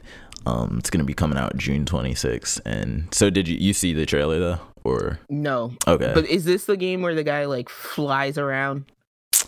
Um, 0.45 0.77
it's 0.79 0.89
gonna 0.89 1.03
be 1.03 1.13
coming 1.13 1.37
out 1.37 1.57
June 1.57 1.85
26th. 1.85 2.61
And 2.65 3.13
so, 3.13 3.29
did 3.29 3.47
you 3.47 3.57
you 3.57 3.73
see 3.73 3.93
the 3.93 4.05
trailer 4.05 4.39
though, 4.39 4.59
or 4.83 5.19
no. 5.29 5.73
okay? 5.87 6.11
But 6.13 6.27
is 6.27 6.45
this 6.45 6.65
the 6.65 6.77
game 6.77 7.01
where 7.01 7.15
the 7.15 7.23
guy 7.23 7.45
like 7.45 7.67
flies 7.69 8.37
around? 8.37 8.85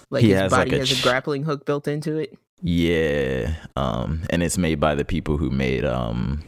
Like 0.09 0.23
He 0.23 0.31
his 0.31 0.51
body 0.51 0.71
like, 0.71 0.77
a 0.77 0.79
has 0.79 0.91
a 0.91 0.95
ch- 0.95 1.03
grappling 1.03 1.43
hook 1.43 1.65
built 1.65 1.87
into 1.87 2.17
it? 2.17 2.37
yeah. 2.61 3.55
Um, 3.75 4.23
and 4.29 4.41
it's 4.43 4.57
made 4.57 4.79
by 4.79 4.95
the 4.95 5.05
people 5.05 5.37
who 5.37 5.49
made 5.49 5.85
um, 5.85 6.43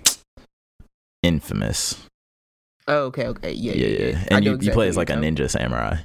Infamous. 1.23 2.05
Oh, 2.89 3.05
okay, 3.05 3.27
okay. 3.27 3.51
Yeah, 3.53 3.73
Yeah, 3.73 3.87
yeah. 3.87 4.07
yeah. 4.07 4.25
And 4.31 4.45
you, 4.45 4.57
you 4.59 4.71
play 4.71 4.87
as 4.87 4.97
like 4.97 5.09
a 5.09 5.13
ninja 5.13 5.49
samurai. 5.49 5.97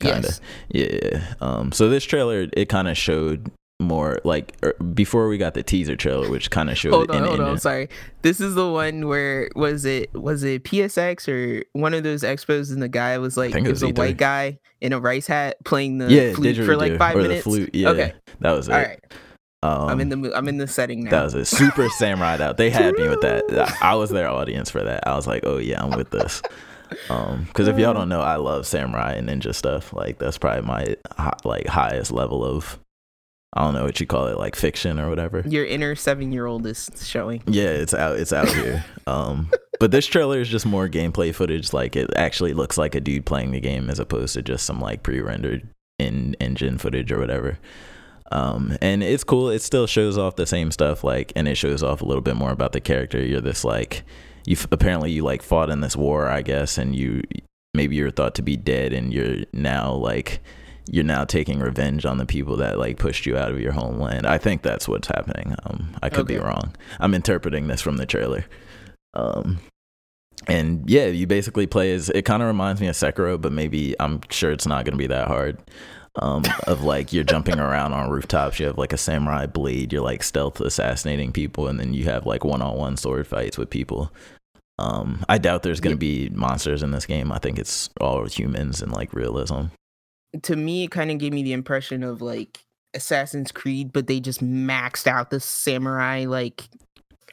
Kinda. 0.00 0.28
Yes. 0.28 0.40
Yeah. 0.68 1.34
Um. 1.40 1.72
So 1.72 1.88
this 1.88 2.04
trailer, 2.04 2.46
it 2.52 2.68
kind 2.68 2.86
of 2.86 2.96
showed 2.96 3.50
more 3.80 4.18
like 4.24 4.56
er, 4.64 4.74
before 4.94 5.28
we 5.28 5.38
got 5.38 5.54
the 5.54 5.62
teaser 5.62 5.96
trailer, 5.96 6.28
which 6.28 6.50
kind 6.50 6.68
of 6.70 6.76
showed 6.76 6.92
Hold 6.92 7.10
in 7.10 7.16
on, 7.16 7.28
hold 7.28 7.40
on. 7.40 7.46
engine. 7.46 7.60
Sorry. 7.60 7.88
This 8.22 8.40
is 8.40 8.54
the 8.54 8.70
one 8.70 9.06
where 9.08 9.48
was 9.54 9.84
it 9.84 10.12
was 10.14 10.42
it 10.42 10.64
PSX 10.64 11.28
or 11.28 11.64
one 11.72 11.94
of 11.94 12.02
those 12.02 12.22
expos 12.22 12.72
and 12.72 12.82
the 12.82 12.88
guy 12.88 13.18
was 13.18 13.36
like 13.36 13.54
it 13.54 13.66
it 13.66 13.70
was, 13.70 13.82
a 13.82 13.88
white 13.88 14.16
guy 14.16 14.58
in 14.80 14.92
a 14.92 15.00
rice 15.00 15.26
hat 15.26 15.56
playing 15.64 15.98
the 15.98 16.10
yeah, 16.12 16.32
flute 16.34 16.56
for 16.56 16.76
like 16.76 16.96
five 16.98 17.16
minutes. 17.16 17.44
Flute. 17.44 17.74
Yeah, 17.74 17.90
Okay. 17.90 18.12
that 18.40 18.52
was 18.52 18.68
it. 18.68 18.72
All 18.72 18.78
right. 18.82 19.00
Um, 19.62 19.88
I'm 19.88 20.00
in 20.00 20.08
the 20.08 20.32
I'm 20.36 20.46
in 20.48 20.58
the 20.58 20.68
setting 20.68 21.04
now. 21.04 21.10
That 21.10 21.24
was 21.24 21.34
a 21.34 21.44
super 21.44 21.88
samurai 21.98 22.38
out. 22.40 22.56
They 22.56 22.70
had 22.70 22.94
me 22.94 23.08
with 23.08 23.22
that. 23.22 23.76
I 23.82 23.94
was 23.96 24.10
their 24.10 24.28
audience 24.28 24.70
for 24.70 24.82
that. 24.82 25.06
I 25.06 25.16
was 25.16 25.26
like, 25.26 25.44
oh 25.44 25.58
yeah, 25.58 25.82
I'm 25.82 25.96
with 25.96 26.10
this. 26.10 26.42
Um, 27.10 27.44
because 27.44 27.68
if 27.68 27.78
y'all 27.78 27.92
don't 27.92 28.08
know, 28.08 28.20
I 28.20 28.36
love 28.36 28.66
samurai 28.66 29.12
and 29.12 29.28
ninja 29.28 29.54
stuff. 29.54 29.92
Like 29.92 30.18
that's 30.18 30.38
probably 30.38 30.62
my 30.62 30.96
like 31.44 31.66
highest 31.66 32.12
level 32.12 32.44
of, 32.44 32.78
I 33.52 33.64
don't 33.64 33.74
know 33.74 33.84
what 33.84 34.00
you 34.00 34.06
call 34.06 34.28
it, 34.28 34.38
like 34.38 34.54
fiction 34.56 34.98
or 35.00 35.10
whatever. 35.10 35.42
Your 35.46 35.66
inner 35.66 35.94
seven 35.96 36.32
year 36.32 36.46
old 36.46 36.64
is 36.66 36.88
showing. 37.02 37.42
Yeah, 37.46 37.70
it's 37.70 37.94
out. 37.94 38.18
It's 38.18 38.32
out 38.32 38.48
here. 38.48 38.84
Um, 39.06 39.50
but 39.80 39.90
this 39.90 40.06
trailer 40.06 40.40
is 40.40 40.48
just 40.48 40.66
more 40.66 40.88
gameplay 40.88 41.34
footage. 41.34 41.72
Like 41.72 41.96
it 41.96 42.10
actually 42.16 42.54
looks 42.54 42.78
like 42.78 42.94
a 42.94 43.00
dude 43.00 43.26
playing 43.26 43.50
the 43.50 43.60
game 43.60 43.90
as 43.90 43.98
opposed 43.98 44.34
to 44.34 44.42
just 44.42 44.64
some 44.64 44.80
like 44.80 45.02
pre-rendered 45.02 45.68
in 45.98 46.36
engine 46.40 46.78
footage 46.78 47.10
or 47.10 47.18
whatever. 47.18 47.58
Um, 48.30 48.76
and 48.80 49.02
it's 49.02 49.24
cool. 49.24 49.50
It 49.50 49.62
still 49.62 49.86
shows 49.86 50.18
off 50.18 50.36
the 50.36 50.46
same 50.46 50.70
stuff. 50.70 51.02
Like, 51.04 51.32
and 51.34 51.48
it 51.48 51.56
shows 51.56 51.82
off 51.82 52.02
a 52.02 52.04
little 52.04 52.22
bit 52.22 52.36
more 52.36 52.50
about 52.50 52.72
the 52.72 52.80
character. 52.80 53.24
You're 53.24 53.40
this 53.40 53.64
like, 53.64 54.02
you 54.46 54.56
apparently 54.70 55.10
you 55.10 55.22
like 55.22 55.42
fought 55.42 55.70
in 55.70 55.80
this 55.80 55.96
war, 55.96 56.28
I 56.28 56.42
guess, 56.42 56.78
and 56.78 56.94
you 56.94 57.22
maybe 57.74 57.96
you're 57.96 58.10
thought 58.10 58.34
to 58.36 58.42
be 58.42 58.56
dead, 58.56 58.92
and 58.92 59.12
you're 59.12 59.44
now 59.52 59.92
like 59.92 60.40
you're 60.90 61.04
now 61.04 61.24
taking 61.24 61.60
revenge 61.60 62.06
on 62.06 62.16
the 62.16 62.26
people 62.26 62.56
that 62.56 62.78
like 62.78 62.96
pushed 62.98 63.26
you 63.26 63.36
out 63.36 63.50
of 63.50 63.60
your 63.60 63.72
homeland. 63.72 64.26
I 64.26 64.38
think 64.38 64.62
that's 64.62 64.88
what's 64.88 65.08
happening. 65.08 65.54
Um, 65.64 65.94
I 66.02 66.08
could 66.08 66.26
be 66.26 66.38
wrong. 66.38 66.74
I'm 66.98 67.14
interpreting 67.14 67.66
this 67.68 67.82
from 67.82 67.98
the 67.98 68.06
trailer. 68.06 68.46
Um, 69.14 69.58
and 70.46 70.88
yeah, 70.88 71.06
you 71.06 71.26
basically 71.26 71.66
play 71.66 71.92
as 71.92 72.08
it 72.10 72.24
kind 72.24 72.42
of 72.42 72.46
reminds 72.46 72.80
me 72.80 72.86
of 72.86 72.94
Sekiro, 72.94 73.40
but 73.40 73.52
maybe 73.52 73.94
I'm 74.00 74.20
sure 74.30 74.50
it's 74.50 74.66
not 74.66 74.84
going 74.84 74.92
to 74.92 74.98
be 74.98 75.08
that 75.08 75.28
hard. 75.28 75.58
Um, 76.20 76.42
of 76.66 76.82
like 76.82 77.12
you're 77.12 77.24
jumping 77.24 77.60
around 77.60 77.92
on 77.92 78.10
rooftops, 78.10 78.58
you 78.58 78.66
have 78.66 78.78
like 78.78 78.92
a 78.92 78.96
samurai 78.96 79.46
blade, 79.46 79.92
you're 79.92 80.02
like 80.02 80.22
stealth 80.22 80.60
assassinating 80.60 81.32
people, 81.32 81.68
and 81.68 81.78
then 81.78 81.94
you 81.94 82.04
have 82.04 82.26
like 82.26 82.44
one 82.44 82.62
on 82.62 82.76
one 82.76 82.96
sword 82.96 83.26
fights 83.26 83.56
with 83.56 83.70
people. 83.70 84.12
Um, 84.78 85.24
I 85.28 85.38
doubt 85.38 85.62
there's 85.62 85.80
going 85.80 85.94
to 85.94 85.98
be 85.98 86.28
monsters 86.30 86.82
in 86.82 86.92
this 86.92 87.06
game. 87.06 87.32
I 87.32 87.38
think 87.38 87.58
it's 87.58 87.90
all 88.00 88.24
humans 88.26 88.80
and 88.80 88.92
like 88.92 89.12
realism. 89.12 89.66
To 90.42 90.56
me, 90.56 90.84
it 90.84 90.90
kind 90.90 91.10
of 91.10 91.18
gave 91.18 91.32
me 91.32 91.42
the 91.42 91.52
impression 91.52 92.02
of 92.02 92.22
like 92.22 92.60
Assassin's 92.94 93.52
Creed, 93.52 93.92
but 93.92 94.06
they 94.06 94.20
just 94.20 94.42
maxed 94.42 95.06
out 95.06 95.30
the 95.30 95.40
samurai 95.40 96.26
like 96.28 96.68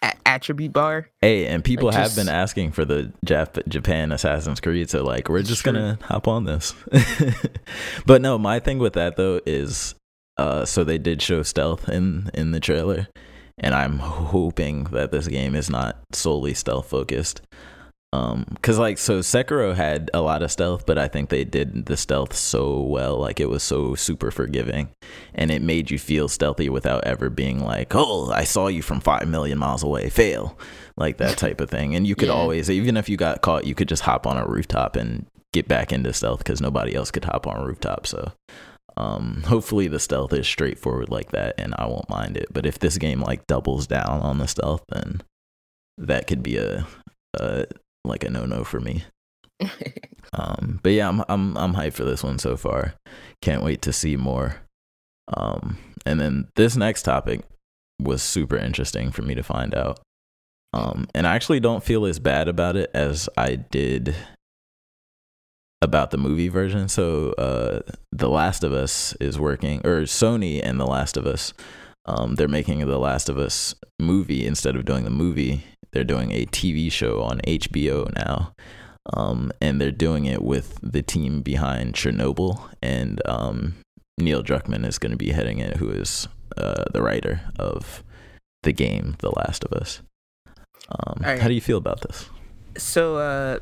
a- 0.06 0.28
attribute 0.28 0.72
bar. 0.74 1.10
Hey, 1.22 1.46
and 1.48 1.64
people 1.64 1.88
Like, 1.88 1.96
have 1.96 2.06
just- 2.06 2.16
been 2.18 2.30
asking 2.30 2.72
for 2.72 2.86
the 2.86 3.12
Jap- 3.26 3.68
Japan 3.68 4.12
Assassin's 4.12 4.60
Creed, 4.62 4.90
so 4.90 5.04
like 5.04 5.28
we're 5.30 5.42
just 5.42 5.64
true. 5.64 5.74
gonna 5.74 5.98
hop 6.04 6.28
on 6.28 6.44
this. 6.46 6.74
but 8.06 8.22
no, 8.22 8.38
my 8.38 8.60
thing 8.60 8.80
with 8.80 8.94
that 8.94 9.16
though 9.16 9.40
is, 9.46 9.96
uh, 10.38 10.66
so 10.66 10.84
they 10.84 10.98
did 10.98 11.22
show 11.22 11.44
stealth 11.44 11.90
in 11.90 12.30
in 12.34 12.52
the 12.52 12.60
trailer, 12.60 13.08
and 13.58 13.74
I'm 13.74 14.00
hoping 14.00 14.86
that 14.86 15.12
this 15.12 15.28
game 15.28 15.56
is 15.56 15.70
not 15.70 15.98
solely 16.12 16.54
stealth 16.54 16.90
focused. 16.90 17.42
Um, 18.16 18.46
cause 18.62 18.80
like 18.80 18.98
so 18.98 19.20
Sekiro 19.20 19.76
had 19.76 20.10
a 20.14 20.22
lot 20.22 20.42
of 20.42 20.52
stealth, 20.52 20.86
but 20.86 20.98
I 20.98 21.08
think 21.10 21.30
they 21.30 21.44
did 21.44 21.86
the 21.88 21.98
stealth 21.98 22.34
so 22.34 22.80
well, 22.82 23.18
like 23.18 23.40
it 23.42 23.50
was 23.50 23.62
so 23.62 23.94
super 23.96 24.32
forgiving, 24.32 24.90
and 25.34 25.52
it 25.52 25.62
made 25.62 25.92
you 25.92 26.00
feel 26.00 26.30
stealthy 26.30 26.70
without 26.70 27.04
ever 27.04 27.30
being 27.30 27.60
like, 27.60 27.94
oh, 27.94 28.32
I 28.32 28.46
saw 28.46 28.68
you 28.68 28.82
from 28.82 29.02
five 29.02 29.28
million 29.28 29.58
miles 29.58 29.84
away, 29.84 30.10
fail, 30.10 30.58
like 30.96 31.18
that 31.18 31.38
type 31.38 31.60
of 31.60 31.70
thing. 31.70 31.94
And 31.96 32.08
you 32.08 32.16
could 32.16 32.30
Yeah. 32.30 32.36
always, 32.36 32.70
even 32.70 32.96
if 32.96 33.10
you 33.10 33.18
got 33.18 33.42
caught, 33.42 33.66
you 33.66 33.76
could 33.76 33.90
just 33.90 34.04
hop 34.04 34.26
on 34.26 34.38
a 34.38 34.46
rooftop 34.48 34.96
and 34.96 35.26
get 35.52 35.68
back 35.68 35.92
into 35.92 36.14
stealth 36.14 36.40
because 36.40 36.62
nobody 36.62 36.96
else 36.96 37.12
could 37.12 37.26
hop 37.26 37.46
on 37.48 37.58
a 37.58 37.66
rooftop. 37.66 38.08
So, 38.08 38.32
um, 38.98 39.44
hopefully 39.48 39.90
the 39.90 40.00
stealth 40.00 40.32
is 40.32 40.48
straightforward 40.48 41.10
like 41.10 41.32
that, 41.32 41.56
and 41.58 41.76
I 41.78 41.86
won't 41.88 42.10
mind 42.10 42.38
it. 42.38 42.48
But 42.54 42.66
if 42.66 42.80
this 42.80 42.98
game 42.98 43.20
like 43.22 43.46
doubles 43.48 43.88
down 43.88 44.22
on 44.22 44.38
the 44.38 44.48
stealth, 44.48 44.84
then 44.90 45.22
that 45.98 46.28
could 46.28 46.44
be 46.44 46.56
a, 46.58 46.86
a 47.34 47.66
like 48.08 48.24
a 48.24 48.30
no 48.30 48.46
no 48.46 48.64
for 48.64 48.80
me. 48.80 49.04
Um, 50.38 50.80
but 50.84 50.92
yeah, 50.92 51.08
I'm 51.08 51.24
I'm 51.30 51.58
I'm 51.58 51.74
hyped 51.74 51.94
for 51.94 52.04
this 52.04 52.24
one 52.24 52.40
so 52.40 52.58
far. 52.58 52.96
Can't 53.42 53.64
wait 53.64 53.82
to 53.84 53.94
see 53.94 54.18
more. 54.18 54.58
Um, 55.34 55.78
and 56.06 56.20
then 56.20 56.48
this 56.56 56.76
next 56.76 57.04
topic 57.04 57.42
was 58.02 58.22
super 58.22 58.58
interesting 58.58 59.12
for 59.12 59.22
me 59.22 59.36
to 59.36 59.44
find 59.44 59.74
out. 59.74 60.00
Um, 60.74 61.08
and 61.16 61.26
I 61.26 61.36
actually 61.36 61.62
don't 61.62 61.84
feel 61.84 62.06
as 62.06 62.20
bad 62.20 62.48
about 62.48 62.76
it 62.76 62.92
as 62.94 63.30
I 63.38 63.56
did 63.56 64.14
about 65.82 66.12
the 66.12 66.18
movie 66.18 66.50
version. 66.50 66.90
So, 66.90 67.32
uh, 67.34 67.80
The 68.12 68.30
Last 68.30 68.64
of 68.64 68.74
Us 68.74 69.14
is 69.22 69.40
working, 69.40 69.80
or 69.86 70.02
Sony 70.02 70.60
and 70.62 70.80
The 70.80 70.86
Last 70.86 71.16
of 71.16 71.26
Us, 71.26 71.54
um, 72.06 72.36
they're 72.36 72.48
making 72.48 72.80
The 72.80 73.00
Last 73.00 73.30
of 73.30 73.38
Us 73.38 73.76
movie 74.00 74.46
instead 74.46 74.76
of 74.76 74.86
doing 74.86 75.04
the 75.04 75.10
movie. 75.10 75.64
They're 75.92 76.04
doing 76.04 76.32
a 76.32 76.46
TV 76.46 76.92
show 76.92 77.22
on 77.22 77.40
HBO 77.48 78.14
now 78.16 78.54
um, 79.14 79.52
and 79.62 79.80
they're 79.80 79.92
doing 79.92 80.26
it 80.26 80.42
with 80.42 80.80
the 80.82 81.02
team 81.02 81.42
behind 81.42 81.94
Chernobyl, 81.94 82.70
and 82.82 83.22
um, 83.26 83.76
Neil 84.18 84.44
Druckmann 84.44 84.86
is 84.86 84.98
going 84.98 85.12
to 85.12 85.18
be 85.18 85.32
heading 85.32 85.60
it, 85.60 85.78
who 85.78 85.90
is 85.90 86.28
uh, 86.58 86.86
the 86.92 87.02
writer 87.02 87.42
of 87.60 88.04
the 88.64 88.72
game 88.72 89.16
The 89.20 89.32
Last 89.32 89.64
of 89.64 89.74
Us. 89.74 90.02
Um, 90.90 91.22
right. 91.22 91.40
How 91.40 91.48
do 91.48 91.54
you 91.54 91.62
feel 91.62 91.78
about 91.78 92.02
this? 92.02 92.30
So, 92.78 93.18
uh, 93.18 93.60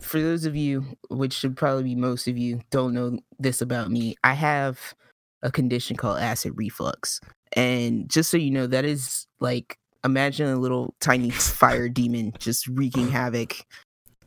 for 0.00 0.20
those 0.20 0.44
of 0.44 0.56
you, 0.56 0.96
which 1.10 1.32
should 1.32 1.56
probably 1.56 1.84
be 1.84 1.94
most 1.94 2.26
of 2.26 2.36
you, 2.36 2.60
don't 2.70 2.94
know 2.94 3.18
this 3.38 3.60
about 3.60 3.90
me, 3.90 4.16
I 4.24 4.34
have 4.34 4.94
a 5.42 5.50
condition 5.50 5.96
called 5.96 6.18
acid 6.18 6.54
reflux. 6.56 7.20
And 7.54 8.08
just 8.08 8.30
so 8.30 8.36
you 8.36 8.50
know, 8.50 8.66
that 8.66 8.84
is 8.84 9.26
like 9.40 9.78
imagine 10.04 10.48
a 10.48 10.56
little 10.56 10.94
tiny 11.00 11.30
fire 11.30 11.88
demon 11.88 12.32
just 12.38 12.66
wreaking 12.66 13.08
havoc 13.10 13.64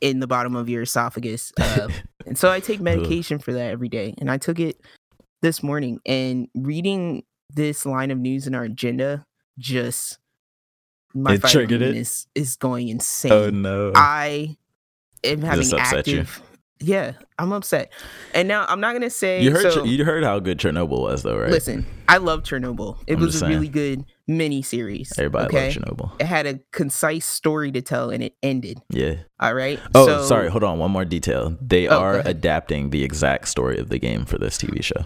in 0.01 0.19
the 0.19 0.28
bottom 0.28 0.55
of 0.55 0.69
your 0.69 0.84
esophagus. 0.84 1.51
Uh, 1.59 1.89
and 2.26 2.38
so 2.38 2.51
I 2.51 2.59
take 2.59 2.82
medication 2.82 3.39
for 3.39 3.53
that 3.53 3.71
every 3.71 3.89
day. 3.89 4.13
And 4.17 4.30
I 4.30 4.38
took 4.38 4.59
it 4.59 4.80
this 5.41 5.63
morning. 5.63 5.99
And 6.05 6.47
reading 6.55 7.23
this 7.53 7.86
line 7.86 8.11
of 8.11 8.17
news 8.17 8.47
in 8.47 8.55
our 8.55 8.63
agenda 8.63 9.26
just 9.57 10.17
my 11.13 11.36
It 11.36 11.41
fire 11.41 11.51
triggered 11.51 11.80
demon 11.80 11.95
it? 11.95 11.99
is 11.99 12.28
is 12.36 12.55
going 12.57 12.89
insane. 12.89 13.32
oh 13.32 13.49
no! 13.49 13.93
I 13.95 14.57
am 15.23 15.41
having 15.41 15.73
upset 15.73 16.07
you? 16.07 16.26
Yeah, 16.80 17.13
I'm 17.39 17.53
upset. 17.53 17.91
And 18.34 18.47
now 18.49 18.65
I'm 18.67 18.82
not 18.82 18.93
gonna 18.93 19.09
say. 19.09 19.41
you 19.41 19.51
heard 19.51 19.71
so, 19.71 19.84
you 19.86 20.03
heard 20.03 20.23
how 20.23 20.39
good 20.39 20.57
Chernobyl 20.59 21.01
was, 21.01 21.23
though, 21.23 21.38
right? 21.38 21.49
Listen, 21.49 21.86
I 22.09 22.17
love 22.17 22.43
Chernobyl. 22.43 22.97
It 23.07 23.15
I'm 23.15 23.21
was 23.21 23.41
a 23.41 23.47
really 23.47 23.69
good 23.69 24.03
mini 24.28 24.61
series. 24.61 25.13
everybody 25.17 25.45
okay? 25.55 25.65
loves 25.65 25.78
Chernobyl. 25.78 26.11
It 26.19 26.26
had 26.26 26.45
a 26.45 26.59
concise 26.73 27.26
story 27.26 27.71
to 27.71 27.82
tell, 27.82 28.09
and 28.09 28.21
it 28.21 28.36
ended. 28.43 28.82
Yeah. 28.89 29.15
All 29.39 29.53
right. 29.53 29.80
Oh, 29.93 30.05
So- 30.05 30.23
sorry. 30.26 30.49
Hold 30.49 30.63
on. 30.65 30.78
One 30.80 30.91
more 30.91 31.05
detail. 31.05 31.57
They 31.61 31.88
Oh, 31.88 31.97
are 31.97 32.19
adapting 32.26 32.89
the 32.89 33.03
exact 33.03 33.47
story 33.47 33.78
of 33.80 33.88
the 33.89 33.97
game 33.99 34.26
for 34.26 34.38
this 34.38 34.57
TV 34.57 34.84
show. 34.84 35.05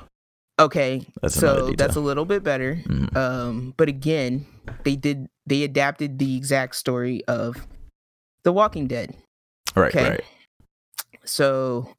Okay. 0.60 1.06
That's 1.22 1.36
so 1.36 1.72
that's 1.78 1.96
a 1.96 2.02
little 2.02 2.26
bit 2.26 2.44
better. 2.44 2.76
Mhm. 2.86 3.16
Um, 3.16 3.74
but 3.78 3.88
again, 3.90 4.46
they 4.84 4.96
did 4.96 5.28
they 5.46 5.64
adapted 5.64 6.20
the 6.20 6.36
exact 6.36 6.76
story 6.76 7.24
of 7.28 7.56
The 8.44 8.52
Walking 8.52 8.88
Dead. 8.88 9.16
Right. 9.76 9.96
Okay. 9.96 10.10
Right. 10.10 10.24
So 11.30 11.94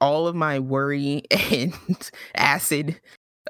all 0.00 0.26
of 0.26 0.34
my 0.34 0.58
worry 0.58 1.22
and 1.30 1.74
acid 2.34 3.00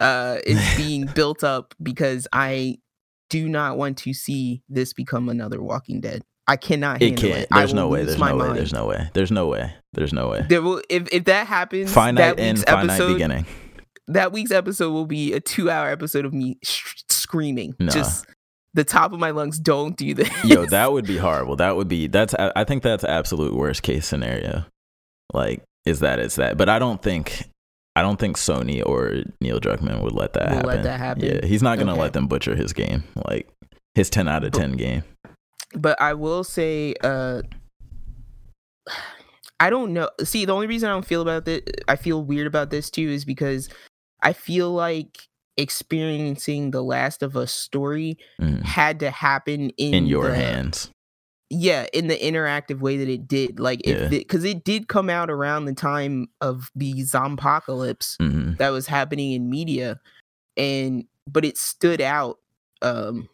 uh 0.01 0.39
is 0.47 0.61
being 0.77 1.07
built 1.15 1.45
up 1.45 1.75
because 1.83 2.27
I 2.33 2.79
do 3.31 3.49
not 3.49 3.79
want 3.79 3.99
to 3.99 4.13
see 4.13 4.63
this 4.69 4.93
become 4.93 5.29
another 5.29 5.63
Walking 5.63 6.01
Dead. 6.01 6.23
I 6.47 6.57
cannot 6.57 7.01
It 7.01 7.11
handle 7.21 7.25
it. 7.25 7.33
can't. 7.35 7.49
I 7.53 7.59
There's 7.61 7.73
no 7.75 7.89
way. 7.89 8.05
There's 8.05 8.19
no 8.19 8.37
way. 8.37 8.53
There's 8.53 8.73
no 8.73 8.87
way. 8.87 9.11
There's 9.15 9.31
no 9.31 9.47
way. 9.47 9.73
There's 9.93 10.13
no 10.13 10.29
way. 10.29 10.45
There 10.49 10.61
will 10.61 10.83
if 10.91 11.09
if 11.13 11.25
that 11.25 11.47
happens. 11.47 11.93
Finite 11.93 12.37
that 12.37 12.43
end, 12.43 12.59
week's 12.59 12.71
finite 12.71 12.91
episode, 12.91 13.13
beginning. 13.15 13.47
That 14.09 14.33
week's 14.33 14.51
episode 14.51 14.91
will 14.93 15.07
be 15.07 15.33
a 15.33 15.41
two-hour 15.41 15.89
episode 15.89 16.25
of 16.25 16.35
me 16.35 16.59
sh- 16.63 17.05
screaming. 17.09 17.75
Nah. 17.79 17.93
Just 17.93 18.27
the 18.75 18.85
top 18.85 19.13
of 19.13 19.21
my 19.21 19.31
lungs. 19.31 19.59
Don't 19.59 19.97
do 19.97 20.13
this. 20.15 20.29
Yo, 20.45 20.67
that 20.67 20.93
would 20.93 21.07
be 21.07 21.17
horrible. 21.17 21.57
That 21.57 21.77
would 21.77 21.89
be 21.89 22.09
that's 22.09 22.35
I 22.35 22.53
I 22.57 22.65
think 22.65 22.83
that's 22.83 23.05
absolute 23.05 23.55
worst 23.55 23.83
case 23.83 24.07
scenario. 24.07 24.65
Like 25.33 25.63
is 25.85 26.01
that 26.01 26.19
is 26.19 26.37
that. 26.37 26.57
But 26.57 26.69
I 26.69 26.79
don't 26.79 27.03
think 27.03 27.45
I 27.97 28.03
don't 28.03 28.19
think 28.19 28.37
Sony 28.37 28.83
or 28.85 29.23
Neil 29.41 29.61
Druckmann 29.61 30.03
would 30.03 30.13
let 30.15 30.33
that 30.35 30.49
happen. 30.49 30.67
let 30.67 30.83
that 30.85 30.99
happen? 30.99 31.25
Yeah, 31.25 31.45
he's 31.47 31.63
not 31.63 31.79
gonna 31.79 31.93
Okay. 31.93 32.01
let 32.01 32.13
them 32.15 32.27
butcher 32.27 32.55
his 32.57 32.73
game. 32.73 33.05
Like 33.29 33.49
his 33.95 34.09
10 34.11 34.29
out 34.29 34.45
of 34.45 34.53
But- 34.53 34.59
10 34.61 34.73
game. 34.77 35.03
but 35.75 36.01
I 36.01 36.15
will 36.15 36.45
say, 36.45 36.95
uh, 37.03 37.43
I 39.61 39.71
don't 39.71 39.93
know. 39.93 40.09
See, 40.25 40.45
the 40.45 40.53
only 40.53 40.67
reason 40.67 40.89
I 40.89 40.93
don't 40.93 41.05
feel 41.07 41.23
about 41.23 41.45
this, 41.45 41.63
I 41.87 41.97
feel 41.97 42.25
weird 42.25 42.47
about 42.47 42.71
this 42.71 42.91
too, 42.91 43.09
is 43.09 43.25
because 43.25 43.69
I 44.23 44.33
feel 44.33 44.73
like 44.73 45.19
experiencing 45.57 46.71
the 46.73 46.83
Last 46.83 47.23
of 47.23 47.37
Us 47.37 47.53
story 47.53 48.17
Mhm. 48.41 48.63
had 48.63 48.99
to 49.01 49.11
happen 49.11 49.71
in, 49.77 49.95
In 49.95 50.07
your 50.07 50.29
the- 50.31 50.35
hands. 50.35 50.91
Yeah, 51.55 51.87
in 51.93 52.07
the 52.07 52.17
interactive 52.17 52.81
way 52.81 52.97
that 52.97 53.11
it 53.11 53.29
did. 53.29 53.61
Like, 53.61 53.83
if 53.85 54.01
Yeah. 54.01 54.09
because 54.09 54.43
it 54.43 54.65
did 54.65 54.89
come 54.89 55.11
out 55.11 55.31
around 55.31 55.67
the 55.67 55.75
time 55.75 56.29
of 56.41 56.71
the 56.75 57.03
zompocalypse 57.03 58.17
hmm 58.19 58.53
that 58.55 58.71
was 58.71 58.87
happening 58.87 59.33
in 59.33 59.51
media 59.51 60.01
and 60.57 61.05
but 61.27 61.45
it 61.45 61.59
stood 61.59 62.01
out 62.01 62.39
um 62.83 63.29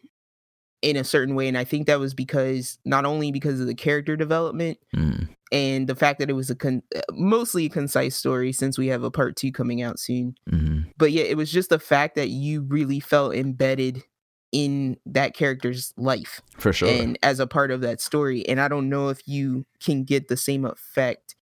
in 0.81 0.95
a 0.95 1.03
certain 1.03 1.35
way 1.35 1.47
and 1.49 1.57
i 1.57 1.63
think 1.65 1.87
that 1.87 1.99
was 1.99 2.13
because 2.13 2.77
not 2.85 3.05
only 3.05 3.31
because 3.31 3.59
of 3.59 3.67
the 3.67 3.75
character 3.75 4.15
development 4.15 4.77
hmm 4.93 5.23
and 5.51 5.87
the 5.87 5.95
fact 5.95 6.19
that 6.19 6.29
it 6.29 6.33
was 6.33 6.49
a 6.49 6.55
con- 6.55 6.83
uh, 6.95 7.01
mostly 7.11 7.65
a 7.65 7.69
concise 7.69 8.15
story 8.15 8.53
since 8.53 8.77
we 8.77 8.87
have 8.87 9.03
a 9.03 9.11
part 9.11 9.35
2 9.35 9.51
coming 9.51 9.81
out 9.81 9.99
soon 9.99 10.35
hmm 10.49 10.81
but 10.97 11.11
yeah 11.11 11.23
it 11.23 11.35
was 11.37 11.51
just 11.51 11.69
the 11.69 11.79
fact 11.79 12.15
that 12.15 12.29
you 12.29 12.61
really 12.61 12.99
felt 12.99 13.33
embedded 13.35 14.03
in 14.51 14.97
that 15.05 15.33
character's 15.33 15.93
life 15.97 16.41
For 16.57 16.73
sure. 16.73 16.89
and 16.89 17.17
as 17.21 17.39
a 17.39 17.47
part 17.47 17.71
of 17.71 17.81
that 17.81 18.01
story 18.01 18.47
and 18.47 18.59
i 18.59 18.67
don't 18.67 18.89
know 18.89 19.09
if 19.09 19.27
you 19.27 19.65
can 19.83 20.03
get 20.03 20.27
the 20.27 20.37
same 20.37 20.65
effect 20.65 21.35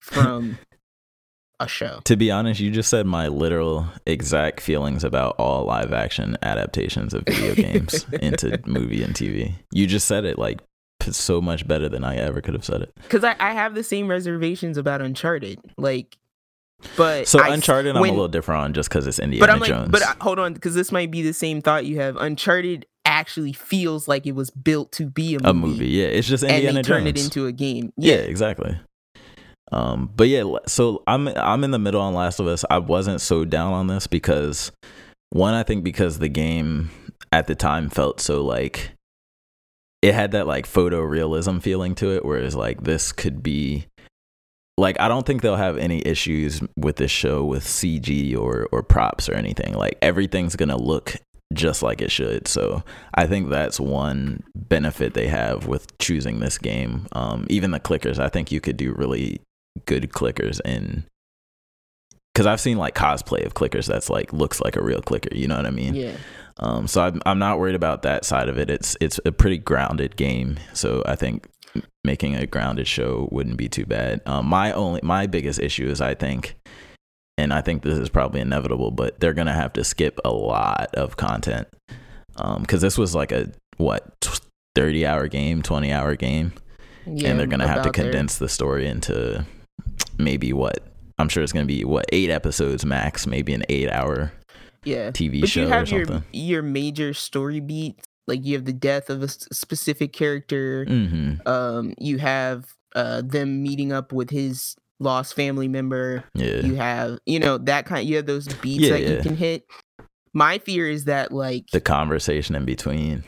from 0.00 0.58
a 1.60 1.68
show 1.68 2.00
to 2.04 2.16
be 2.16 2.30
honest, 2.30 2.60
you 2.60 2.70
just 2.70 2.90
said 2.90 3.06
my 3.06 3.28
literal 3.28 3.86
exact 4.06 4.60
feelings 4.60 5.04
about 5.04 5.36
all 5.38 5.64
live 5.64 5.92
action 5.92 6.36
adaptations 6.42 7.14
of 7.14 7.22
video 7.24 7.54
games 7.54 8.04
into 8.20 8.60
movie 8.66 9.02
and 9.02 9.14
TV. 9.14 9.54
You 9.70 9.86
just 9.86 10.08
said 10.08 10.24
it 10.24 10.38
like 10.38 10.60
so 11.02 11.40
much 11.40 11.66
better 11.68 11.88
than 11.88 12.02
I 12.04 12.16
ever 12.16 12.40
could 12.40 12.54
have 12.54 12.64
said 12.64 12.82
it. 12.82 12.92
because 13.02 13.22
I, 13.24 13.36
I 13.38 13.52
have 13.52 13.74
the 13.74 13.84
same 13.84 14.08
reservations 14.08 14.76
about 14.76 15.02
Uncharted. 15.02 15.60
Like, 15.76 16.16
but 16.96 17.28
So 17.28 17.40
I 17.40 17.48
Uncharted, 17.48 17.96
I'm 17.96 18.02
a 18.02 18.06
little 18.06 18.28
different 18.28 18.62
on 18.62 18.72
just 18.72 18.88
because 18.88 19.06
it's 19.06 19.18
Indiana 19.18 19.46
But 19.46 19.50
I'm 19.50 19.60
like, 19.60 19.68
Jones. 19.68 19.88
but 19.90 20.02
I, 20.02 20.14
hold 20.20 20.38
on, 20.38 20.54
because 20.54 20.74
this 20.74 20.92
might 20.92 21.10
be 21.10 21.22
the 21.22 21.32
same 21.32 21.60
thought 21.60 21.84
you 21.86 22.00
have. 22.00 22.16
Uncharted 22.16 22.86
actually 23.04 23.52
feels 23.52 24.08
like 24.08 24.26
it 24.26 24.32
was 24.32 24.50
built 24.50 24.92
to 24.92 25.06
be 25.06 25.34
a 25.34 25.38
movie, 25.38 25.48
a 25.50 25.52
movie, 25.54 25.88
yeah, 25.88 26.06
it's 26.06 26.28
just 26.28 26.42
and 26.44 26.52
Indiana 26.52 26.82
they 26.82 26.82
turned 26.82 27.06
Jones. 27.06 27.20
it 27.20 27.24
into 27.24 27.46
a 27.46 27.52
game. 27.52 27.92
yeah, 27.96 28.14
Yeah, 28.16 28.20
exactly. 28.22 28.78
Um, 29.70 30.10
but 30.14 30.28
yeah, 30.28 30.44
so 30.66 31.02
I'm 31.06 31.28
I'm 31.28 31.64
in 31.64 31.70
the 31.70 31.78
middle 31.78 32.00
on 32.00 32.12
Last 32.14 32.38
of 32.40 32.46
Us. 32.46 32.64
I 32.68 32.78
wasn't 32.78 33.20
so 33.20 33.44
down 33.44 33.72
on 33.72 33.86
this 33.86 34.06
because 34.06 34.70
one, 35.30 35.54
I 35.54 35.62
think 35.62 35.82
because 35.82 36.18
the 36.18 36.28
game 36.28 36.90
at 37.32 37.46
the 37.46 37.54
time 37.54 37.88
felt 37.88 38.20
so 38.20 38.44
like 38.44 38.92
it 40.02 40.14
had 40.14 40.32
that 40.32 40.46
like 40.46 40.66
photorealism 40.68 41.62
feeling 41.62 41.94
to 41.96 42.10
it, 42.14 42.24
whereas 42.24 42.54
like 42.54 42.82
this 42.82 43.12
could 43.12 43.42
be 43.42 43.86
like 44.78 44.98
I 45.00 45.08
don't 45.08 45.26
think 45.26 45.42
they'll 45.42 45.56
have 45.56 45.76
any 45.76 46.02
issues 46.06 46.60
with 46.76 46.96
this 46.96 47.10
show 47.10 47.44
with 47.44 47.64
CG 47.64 48.36
or 48.36 48.68
or 48.72 48.82
props 48.82 49.28
or 49.28 49.34
anything. 49.34 49.74
Like 49.74 49.98
everything's 50.02 50.56
gonna 50.56 50.76
look 50.76 51.16
just 51.52 51.82
like 51.82 52.00
it 52.00 52.10
should. 52.10 52.48
So 52.48 52.82
I 53.14 53.26
think 53.26 53.50
that's 53.50 53.78
one 53.78 54.42
benefit 54.54 55.14
they 55.14 55.28
have 55.28 55.66
with 55.66 55.96
choosing 55.98 56.40
this 56.40 56.58
game. 56.58 57.06
Um, 57.12 57.46
even 57.50 57.70
the 57.70 57.80
clickers, 57.80 58.18
I 58.18 58.28
think 58.28 58.50
you 58.50 58.60
could 58.60 58.76
do 58.76 58.94
really 58.94 59.40
good 59.86 60.10
clickers 60.12 60.60
in 60.64 61.04
because 62.32 62.46
I've 62.46 62.60
seen 62.60 62.78
like 62.78 62.94
cosplay 62.94 63.44
of 63.44 63.54
clickers 63.54 63.86
that's 63.86 64.08
like 64.08 64.32
looks 64.32 64.60
like 64.60 64.76
a 64.76 64.82
real 64.82 65.02
clicker. 65.02 65.34
You 65.34 65.48
know 65.48 65.56
what 65.56 65.66
I 65.66 65.70
mean? 65.70 65.94
yeah. 65.94 66.16
Um, 66.58 66.86
so 66.86 67.02
I'm 67.02 67.22
I'm 67.24 67.38
not 67.38 67.58
worried 67.58 67.74
about 67.74 68.02
that 68.02 68.24
side 68.24 68.48
of 68.48 68.58
it. 68.58 68.70
It's 68.70 68.96
it's 69.00 69.18
a 69.24 69.32
pretty 69.32 69.58
grounded 69.58 70.16
game. 70.16 70.58
So 70.72 71.02
I 71.06 71.16
think 71.16 71.46
making 72.04 72.34
a 72.36 72.46
grounded 72.46 72.86
show 72.86 73.28
wouldn't 73.32 73.56
be 73.56 73.68
too 73.68 73.86
bad. 73.86 74.20
Um, 74.26 74.46
my 74.46 74.72
only 74.72 75.00
my 75.02 75.26
biggest 75.26 75.60
issue 75.60 75.88
is 75.88 76.00
I 76.00 76.14
think, 76.14 76.56
and 77.38 77.52
I 77.52 77.60
think 77.60 77.82
this 77.82 77.98
is 77.98 78.08
probably 78.08 78.40
inevitable, 78.40 78.90
but 78.90 79.18
they're 79.20 79.34
gonna 79.34 79.52
have 79.54 79.72
to 79.74 79.84
skip 79.84 80.18
a 80.24 80.30
lot 80.32 80.94
of 80.94 81.16
content. 81.16 81.68
Um, 82.36 82.62
because 82.62 82.80
this 82.80 82.96
was 82.96 83.14
like 83.14 83.32
a 83.32 83.50
what 83.76 84.06
thirty 84.74 85.04
hour 85.06 85.28
game, 85.28 85.62
twenty 85.62 85.92
hour 85.92 86.16
game, 86.16 86.52
yeah. 87.06 87.28
and 87.30 87.38
they're 87.38 87.46
gonna 87.46 87.66
have 87.66 87.82
to 87.82 87.88
about 87.90 87.94
there. 87.94 88.04
condense 88.04 88.38
the 88.38 88.48
story 88.48 88.86
into 88.86 89.44
maybe 90.18 90.52
what 90.52 90.82
I'm 91.18 91.28
sure 91.28 91.42
it's 91.42 91.52
gonna 91.52 91.66
be 91.66 91.84
what 91.84 92.06
eight 92.10 92.30
episodes 92.30 92.84
max, 92.84 93.26
maybe 93.26 93.52
an 93.54 93.64
eight 93.68 93.90
hour 93.90 94.32
Yeah, 94.84 95.10
TV 95.10 95.40
but 95.40 95.48
show 95.50 95.60
you 95.62 95.66
or 95.66 95.70
have 95.70 95.88
your 95.90 96.04
something. 96.06 96.24
your 96.32 96.62
major 96.62 97.12
story 97.14 97.60
beats. 97.60 98.04
Like 98.26 98.44
you 98.44 98.54
have 98.54 98.64
the 98.64 98.72
death 98.72 99.10
of 99.10 99.22
a 99.22 99.28
specific 99.28 100.12
character. 100.12 100.84
Mm-hmm. 100.86 101.46
Um, 101.48 101.94
you 101.98 102.18
have 102.18 102.64
uh 102.94 103.22
them 103.22 103.62
meeting 103.62 103.92
up 103.92 104.12
with 104.12 104.30
his 104.30 104.76
lost 105.00 105.34
family 105.34 105.66
member. 105.68 106.22
Yeah. 106.34 106.60
you 106.60 106.74
have 106.76 107.18
you 107.26 107.40
know 107.40 107.58
that 107.58 107.86
kind 107.86 108.06
you 108.08 108.16
have 108.16 108.26
those 108.26 108.46
beats 108.54 108.84
Yeah, 108.84 108.90
that 108.90 109.00
you 109.00 109.20
can 109.22 109.36
hit 109.36 109.64
my 110.34 110.58
fear 110.58 110.88
is 110.88 111.04
that 111.06 111.32
like 111.32 111.66
the 111.72 111.80
conversation 111.80 112.54
in 112.54 112.64
between. 112.64 113.24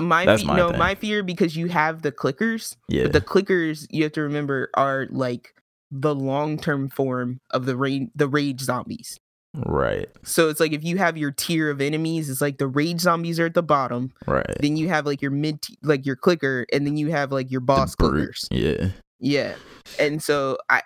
my, 0.00 0.24
that's 0.24 0.42
fe- 0.42 0.46
my 0.48 0.56
no 0.56 0.68
thing. 0.70 0.78
my 0.78 0.94
fear 0.94 1.22
because 1.22 1.56
you 1.56 1.66
have 1.68 2.02
the 2.02 2.12
clickers 2.12 2.76
Yeah. 2.88 3.04
but 3.04 3.12
the 3.12 3.20
clickers 3.20 3.86
you 3.90 4.04
have 4.04 4.12
to 4.12 4.22
remember 4.22 4.70
are 4.74 5.08
like 5.10 5.52
the 5.90 6.14
long-term 6.14 6.88
form 6.90 7.40
of 7.50 7.66
the 7.66 7.76
rage 7.76 8.08
the 8.14 8.28
rage 8.28 8.60
zombies 8.60 9.18
right. 9.54 10.08
so 10.22 10.48
it's 10.48 10.60
like 10.60 10.72
if 10.72 10.84
you 10.84 10.96
have 10.96 11.16
your 11.16 11.30
tier 11.30 11.70
of 11.70 11.80
enemies 11.80 12.30
it's 12.30 12.40
like 12.40 12.58
the 12.58 12.66
rage 12.68 13.00
zombies 13.00 13.40
are 13.40 13.46
at 13.46 13.54
the 13.54 13.62
bottom 13.62 14.12
Right. 14.26 14.46
then 14.60 14.76
you 14.76 14.88
have 14.88 15.06
like 15.06 15.20
your 15.22 15.30
mid 15.32 15.64
like 15.82 16.06
your 16.06 16.16
clicker 16.16 16.66
and 16.72 16.86
then 16.86 16.96
you 16.96 17.10
have 17.10 17.32
like 17.32 17.50
your 17.50 17.60
boss 17.60 17.94
clickers 17.96 18.46
Yeah. 18.50 18.90
Yeah. 19.18 19.54
And 19.98 20.22
so 20.22 20.58
I 20.68 20.82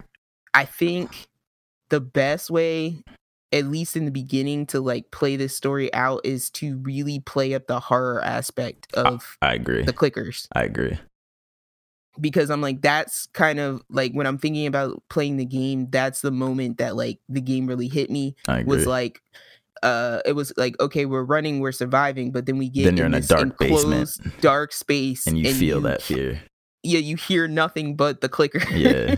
I 0.55 0.65
think 0.65 1.27
the 1.91 2.01
best 2.01 2.51
way 2.51 3.03
at 3.53 3.67
least 3.67 3.97
in 3.97 4.05
the 4.05 4.11
beginning 4.11 4.67
to 4.67 4.81
like 4.81 5.11
play 5.13 5.37
this 5.37 5.55
story 5.57 5.93
out 5.95 6.21
is 6.25 6.51
to 6.51 6.79
really 6.79 7.21
play 7.21 7.55
up 7.55 7.69
the 7.69 7.79
horror 7.79 8.21
aspect 8.25 8.93
of 8.95 9.37
I 9.43 9.55
agree. 9.55 9.83
the 9.85 9.93
clickers 9.93 10.49
I 10.55 10.65
agree. 10.65 10.99
Because 12.21 12.51
I'm 12.51 12.61
like 12.61 12.81
that's 12.83 13.27
kind 13.35 13.59
of 13.61 13.83
like 13.91 14.13
when 14.13 14.27
I'm 14.27 14.39
thinking 14.39 14.67
about 14.67 15.03
playing 15.11 15.37
the 15.37 15.45
game 15.45 15.89
that's 15.91 16.21
the 16.21 16.31
moment 16.31 16.79
that 16.79 16.97
like 16.97 17.19
the 17.29 17.41
game 17.41 17.67
really 17.67 17.89
hit 17.89 18.11
me 18.11 18.37
I 18.49 18.61
agree. 18.61 18.77
was 18.77 18.87
like 18.87 19.21
uh 19.83 20.21
it 20.25 20.33
was 20.33 20.53
like 20.57 20.79
okay 20.81 21.05
we're 21.07 21.25
running 21.25 21.61
we're 21.61 21.73
surviving 21.73 22.31
but 22.33 22.47
then 22.47 22.57
we 22.59 22.69
get 22.69 22.85
Then 22.85 22.97
you're 22.97 23.07
in 23.07 23.15
a 23.15 23.19
this 23.19 23.29
dark 23.29 23.59
basement. 23.59 24.11
dark 24.41 24.73
space 24.73 25.27
and 25.27 25.39
you 25.39 25.53
feel 25.53 25.81
that 25.83 26.01
fear. 26.03 26.41
yeah, 26.83 27.01
you 27.01 27.17
hear 27.17 27.49
nothing 27.49 27.97
but 27.97 28.21
the 28.21 28.29
clickers. 28.29 28.65
Yeah. 28.71 29.17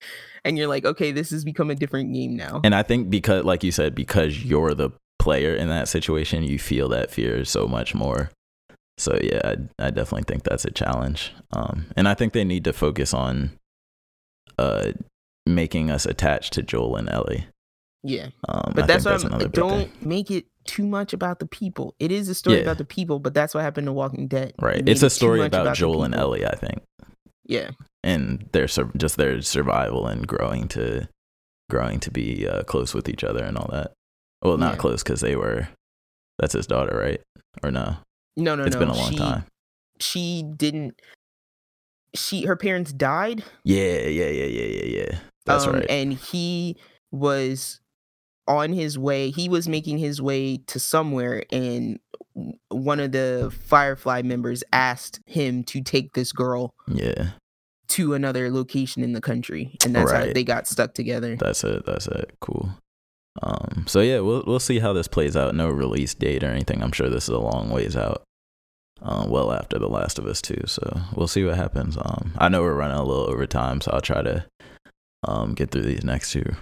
and 0.44 0.58
you're 0.58 0.68
like, 0.68 0.84
okay, 0.84 1.10
this 1.12 1.30
has 1.30 1.44
become 1.44 1.70
a 1.70 1.74
different 1.74 2.12
game 2.12 2.36
now. 2.36 2.60
And 2.64 2.74
I 2.74 2.82
think 2.82 3.08
because 3.08 3.44
like 3.44 3.64
you 3.64 3.72
said, 3.72 3.94
because 3.94 4.44
you're 4.44 4.74
the 4.74 4.90
player 5.18 5.54
in 5.54 5.68
that 5.68 5.88
situation, 5.88 6.42
you 6.44 6.58
feel 6.58 6.88
that 6.90 7.10
fear 7.10 7.44
so 7.46 7.66
much 7.66 7.94
more. 7.94 8.30
So 8.98 9.18
yeah, 9.22 9.40
I, 9.44 9.86
I 9.86 9.90
definitely 9.90 10.22
think 10.26 10.44
that's 10.44 10.64
a 10.64 10.70
challenge. 10.70 11.32
Um, 11.52 11.86
and 11.96 12.06
I 12.08 12.14
think 12.14 12.32
they 12.32 12.44
need 12.44 12.64
to 12.64 12.72
focus 12.72 13.12
on 13.12 13.52
uh 14.58 14.92
making 15.46 15.90
us 15.90 16.06
attached 16.06 16.52
to 16.54 16.62
Joel 16.62 16.96
and 16.96 17.08
Ellie. 17.10 17.46
yeah. 18.02 18.28
Um, 18.48 18.72
But 18.74 18.84
I 18.84 18.86
that's 18.86 19.04
what 19.04 19.14
I'm 19.20 19.26
another 19.26 19.48
don't 19.48 19.90
thing. 19.92 20.08
make 20.08 20.30
it 20.30 20.46
too 20.64 20.86
much 20.86 21.12
about 21.12 21.38
the 21.38 21.46
people. 21.46 21.94
It 21.98 22.10
is 22.12 22.28
a 22.30 22.34
story 22.34 22.56
Yeah. 22.56 22.62
about 22.62 22.78
the 22.78 22.84
people, 22.86 23.18
but 23.18 23.34
that's 23.34 23.52
what 23.54 23.62
happened 23.62 23.86
to 23.86 23.92
Walking 23.92 24.26
Dead. 24.28 24.54
Right. 24.58 24.88
It's 24.88 25.02
a 25.02 25.10
story 25.10 25.40
much 25.40 25.48
about, 25.48 25.76
Joel 25.76 26.04
and. 26.04 26.14
Ellie, 26.14 26.46
I 26.46 26.54
think. 26.54 26.82
Yeah. 27.46 27.72
and 28.02 28.48
their 28.52 28.66
just 28.66 29.16
their 29.18 29.42
survival 29.42 30.06
and 30.06 30.26
growing 30.26 30.66
to 30.68 31.08
growing 31.68 31.98
to 32.00 32.10
be 32.10 32.46
uh, 32.48 32.62
close 32.62 32.94
with 32.94 33.08
each 33.08 33.24
other 33.24 33.42
and 33.44 33.58
all 33.58 33.68
that. 33.72 33.92
Well, 34.42 34.56
not 34.56 34.74
Yeah. 34.74 34.78
close 34.78 35.02
because 35.02 35.20
they 35.20 35.36
were. 35.36 35.68
That's 36.38 36.54
his 36.54 36.66
daughter, 36.66 36.96
right? 36.98 37.20
Or 37.62 37.70
no? 37.70 37.96
No, 38.36 38.54
no, 38.54 38.64
It's 38.64 38.76
no. 38.76 38.82
It's 38.82 38.90
been 38.92 38.96
a 38.96 39.00
long 39.00 39.10
she, 39.10 39.18
time. 39.18 39.44
She 40.00 40.44
didn't 40.56 41.00
she 42.14 42.44
her 42.44 42.56
parents 42.56 42.92
died. 42.92 43.44
Yeah, 43.64 44.06
yeah, 44.06 44.28
yeah, 44.28 44.44
yeah, 44.44 44.66
yeah, 44.66 44.84
yeah. 44.84 45.18
That's 45.44 45.66
um, 45.66 45.74
right. 45.74 45.86
And 45.90 46.12
he 46.12 46.76
was 47.10 47.80
on 48.46 48.72
his 48.72 48.98
way. 48.98 49.30
He 49.30 49.48
was 49.48 49.68
making 49.68 49.98
his 49.98 50.22
way 50.22 50.58
to 50.68 50.78
somewhere, 50.78 51.44
and 51.50 51.98
one 52.68 53.00
of 53.00 53.12
the 53.12 53.52
Firefly 53.66 54.22
members 54.22 54.64
asked 54.72 55.20
him 55.26 55.64
to 55.64 55.80
take 55.80 56.14
this 56.14 56.32
girl 56.32 56.74
Yeah, 56.88 57.30
to 57.88 58.14
another 58.14 58.50
location 58.50 59.02
in 59.02 59.12
the 59.12 59.20
country, 59.20 59.76
and 59.84 59.94
that's 59.94 60.12
how 60.12 60.32
they 60.32 60.44
got 60.44 60.66
stuck 60.66 60.94
together. 60.94 61.36
that's 61.36 61.64
it. 61.64 61.84
That's 61.84 62.06
it. 62.06 62.32
Cool. 62.40 62.70
Um, 63.42 63.84
so 63.86 64.00
yeah, 64.00 64.20
we'll 64.20 64.44
we'll 64.46 64.60
see 64.60 64.78
how 64.78 64.92
this 64.92 65.08
plays 65.08 65.36
out. 65.36 65.54
No 65.54 65.68
release 65.68 66.14
date 66.14 66.44
or 66.44 66.50
anything. 66.50 66.82
I'm 66.82 66.92
sure 66.92 67.08
this 67.08 67.24
is 67.24 67.30
a 67.30 67.38
long 67.38 67.70
ways 67.70 67.96
out. 67.96 68.22
Uh, 69.02 69.26
well 69.28 69.52
after 69.52 69.78
The 69.78 69.88
Last 69.88 70.18
of 70.18 70.26
Us 70.26 70.40
too. 70.40 70.62
So 70.66 71.00
we'll 71.14 71.26
see 71.26 71.44
what 71.44 71.56
happens. 71.56 71.96
Um, 71.96 72.32
I 72.38 72.48
know 72.48 72.62
we're 72.62 72.74
running 72.74 72.96
a 72.96 73.04
little 73.04 73.28
over 73.28 73.46
time, 73.46 73.80
so 73.80 73.90
I'll 73.92 74.00
try 74.00 74.22
to 74.22 74.44
um 75.26 75.54
get 75.54 75.70
through 75.70 75.82
these 75.82 76.04
next 76.04 76.32
two. 76.32 76.54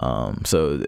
Um, 0.00 0.42
so 0.44 0.84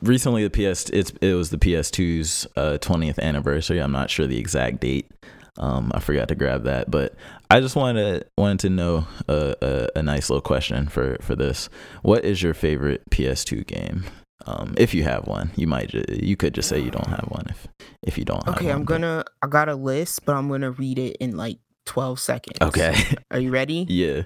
recently 0.00 0.46
the 0.46 0.50
PS 0.50 0.90
it's 0.90 1.10
it 1.20 1.34
was 1.34 1.50
the 1.50 1.58
PS2's 1.58 2.46
uh 2.56 2.78
20th 2.80 3.18
anniversary. 3.18 3.78
I'm 3.80 3.92
not 3.92 4.10
sure 4.10 4.26
the 4.26 4.38
exact 4.38 4.80
date. 4.80 5.10
Um, 5.58 5.92
I 5.94 6.00
forgot 6.00 6.28
to 6.28 6.34
grab 6.34 6.64
that, 6.64 6.90
but 6.90 7.14
I 7.50 7.60
just 7.60 7.76
wanted 7.76 8.26
wanted 8.38 8.60
to 8.60 8.70
know 8.70 9.06
a, 9.28 9.54
a, 9.60 9.98
a 9.98 10.02
nice 10.02 10.30
little 10.30 10.40
question 10.40 10.88
for 10.88 11.16
for 11.20 11.34
this. 11.34 11.68
What 12.02 12.24
is 12.24 12.42
your 12.42 12.54
favorite 12.54 13.02
PS2 13.10 13.66
game? 13.66 14.04
Um, 14.46 14.74
if 14.76 14.94
you 14.94 15.04
have 15.04 15.26
one, 15.26 15.50
you 15.56 15.66
might 15.66 15.88
ju- 15.90 16.04
you 16.08 16.36
could 16.36 16.54
just 16.54 16.68
say 16.68 16.80
you 16.80 16.90
don't 16.90 17.06
have 17.08 17.26
one 17.28 17.46
if 17.48 17.68
if 18.02 18.18
you 18.18 18.24
don't. 18.24 18.46
Okay, 18.48 18.68
I'm 18.70 18.78
one, 18.78 18.84
gonna. 18.84 19.24
I 19.42 19.46
got 19.46 19.68
a 19.68 19.74
list, 19.74 20.24
but 20.24 20.34
I'm 20.36 20.48
gonna 20.48 20.70
read 20.72 20.98
it 20.98 21.16
in 21.20 21.36
like 21.36 21.58
12 21.86 22.18
seconds. 22.20 22.58
Okay, 22.60 22.94
Are 23.30 23.38
you 23.38 23.50
ready? 23.50 23.86
yeah. 23.90 24.22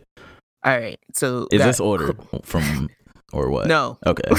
All 0.64 0.78
right. 0.78 0.98
So 1.14 1.48
Is 1.52 1.58
got- 1.58 1.66
this 1.66 1.80
ordered 1.80 2.16
from 2.44 2.88
or 3.32 3.50
what? 3.50 3.66
No, 3.66 3.98
Okay. 4.06 4.30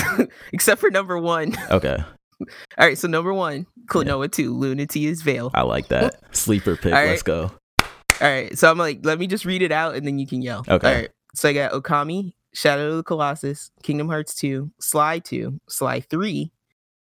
except 0.53 0.81
for 0.81 0.89
number 0.89 1.17
one. 1.17 1.55
Okay. 1.69 1.97
All 2.77 2.87
right. 2.87 2.97
So 2.97 3.07
number 3.07 3.33
one, 3.33 3.65
Klonoa 3.87 4.31
two, 4.31 4.53
Lunatea's 4.53 5.21
Veil. 5.21 5.51
I 5.53 5.61
like 5.63 5.87
that 5.87 6.19
sleeper 6.35 6.75
pick. 6.75 6.93
All 6.93 7.03
Let's 7.05 7.23
go. 7.23 7.51
All 7.79 7.87
right. 8.21 8.57
So 8.57 8.69
I'm 8.69 8.77
like, 8.77 8.99
let 9.03 9.19
me 9.19 9.27
just 9.27 9.45
read 9.45 9.61
it 9.61 9.71
out 9.71 9.95
and 9.95 10.05
then 10.05 10.19
you 10.19 10.27
can 10.27 10.41
yell. 10.41 10.63
Okay. 10.67 10.87
All 10.87 10.95
right. 11.01 11.09
So 11.35 11.49
I 11.49 11.53
got 11.53 11.71
Okami, 11.71 12.33
Shadow 12.57 12.89
of 12.89 12.97
the 12.97 13.03
Colossus, 13.03 13.69
Kingdom 13.83 14.07
Hearts 14.09 14.33
2, 14.33 14.71
Sly 14.79 15.19
2, 15.19 15.59
Sly 15.69 15.99
3, 15.99 16.51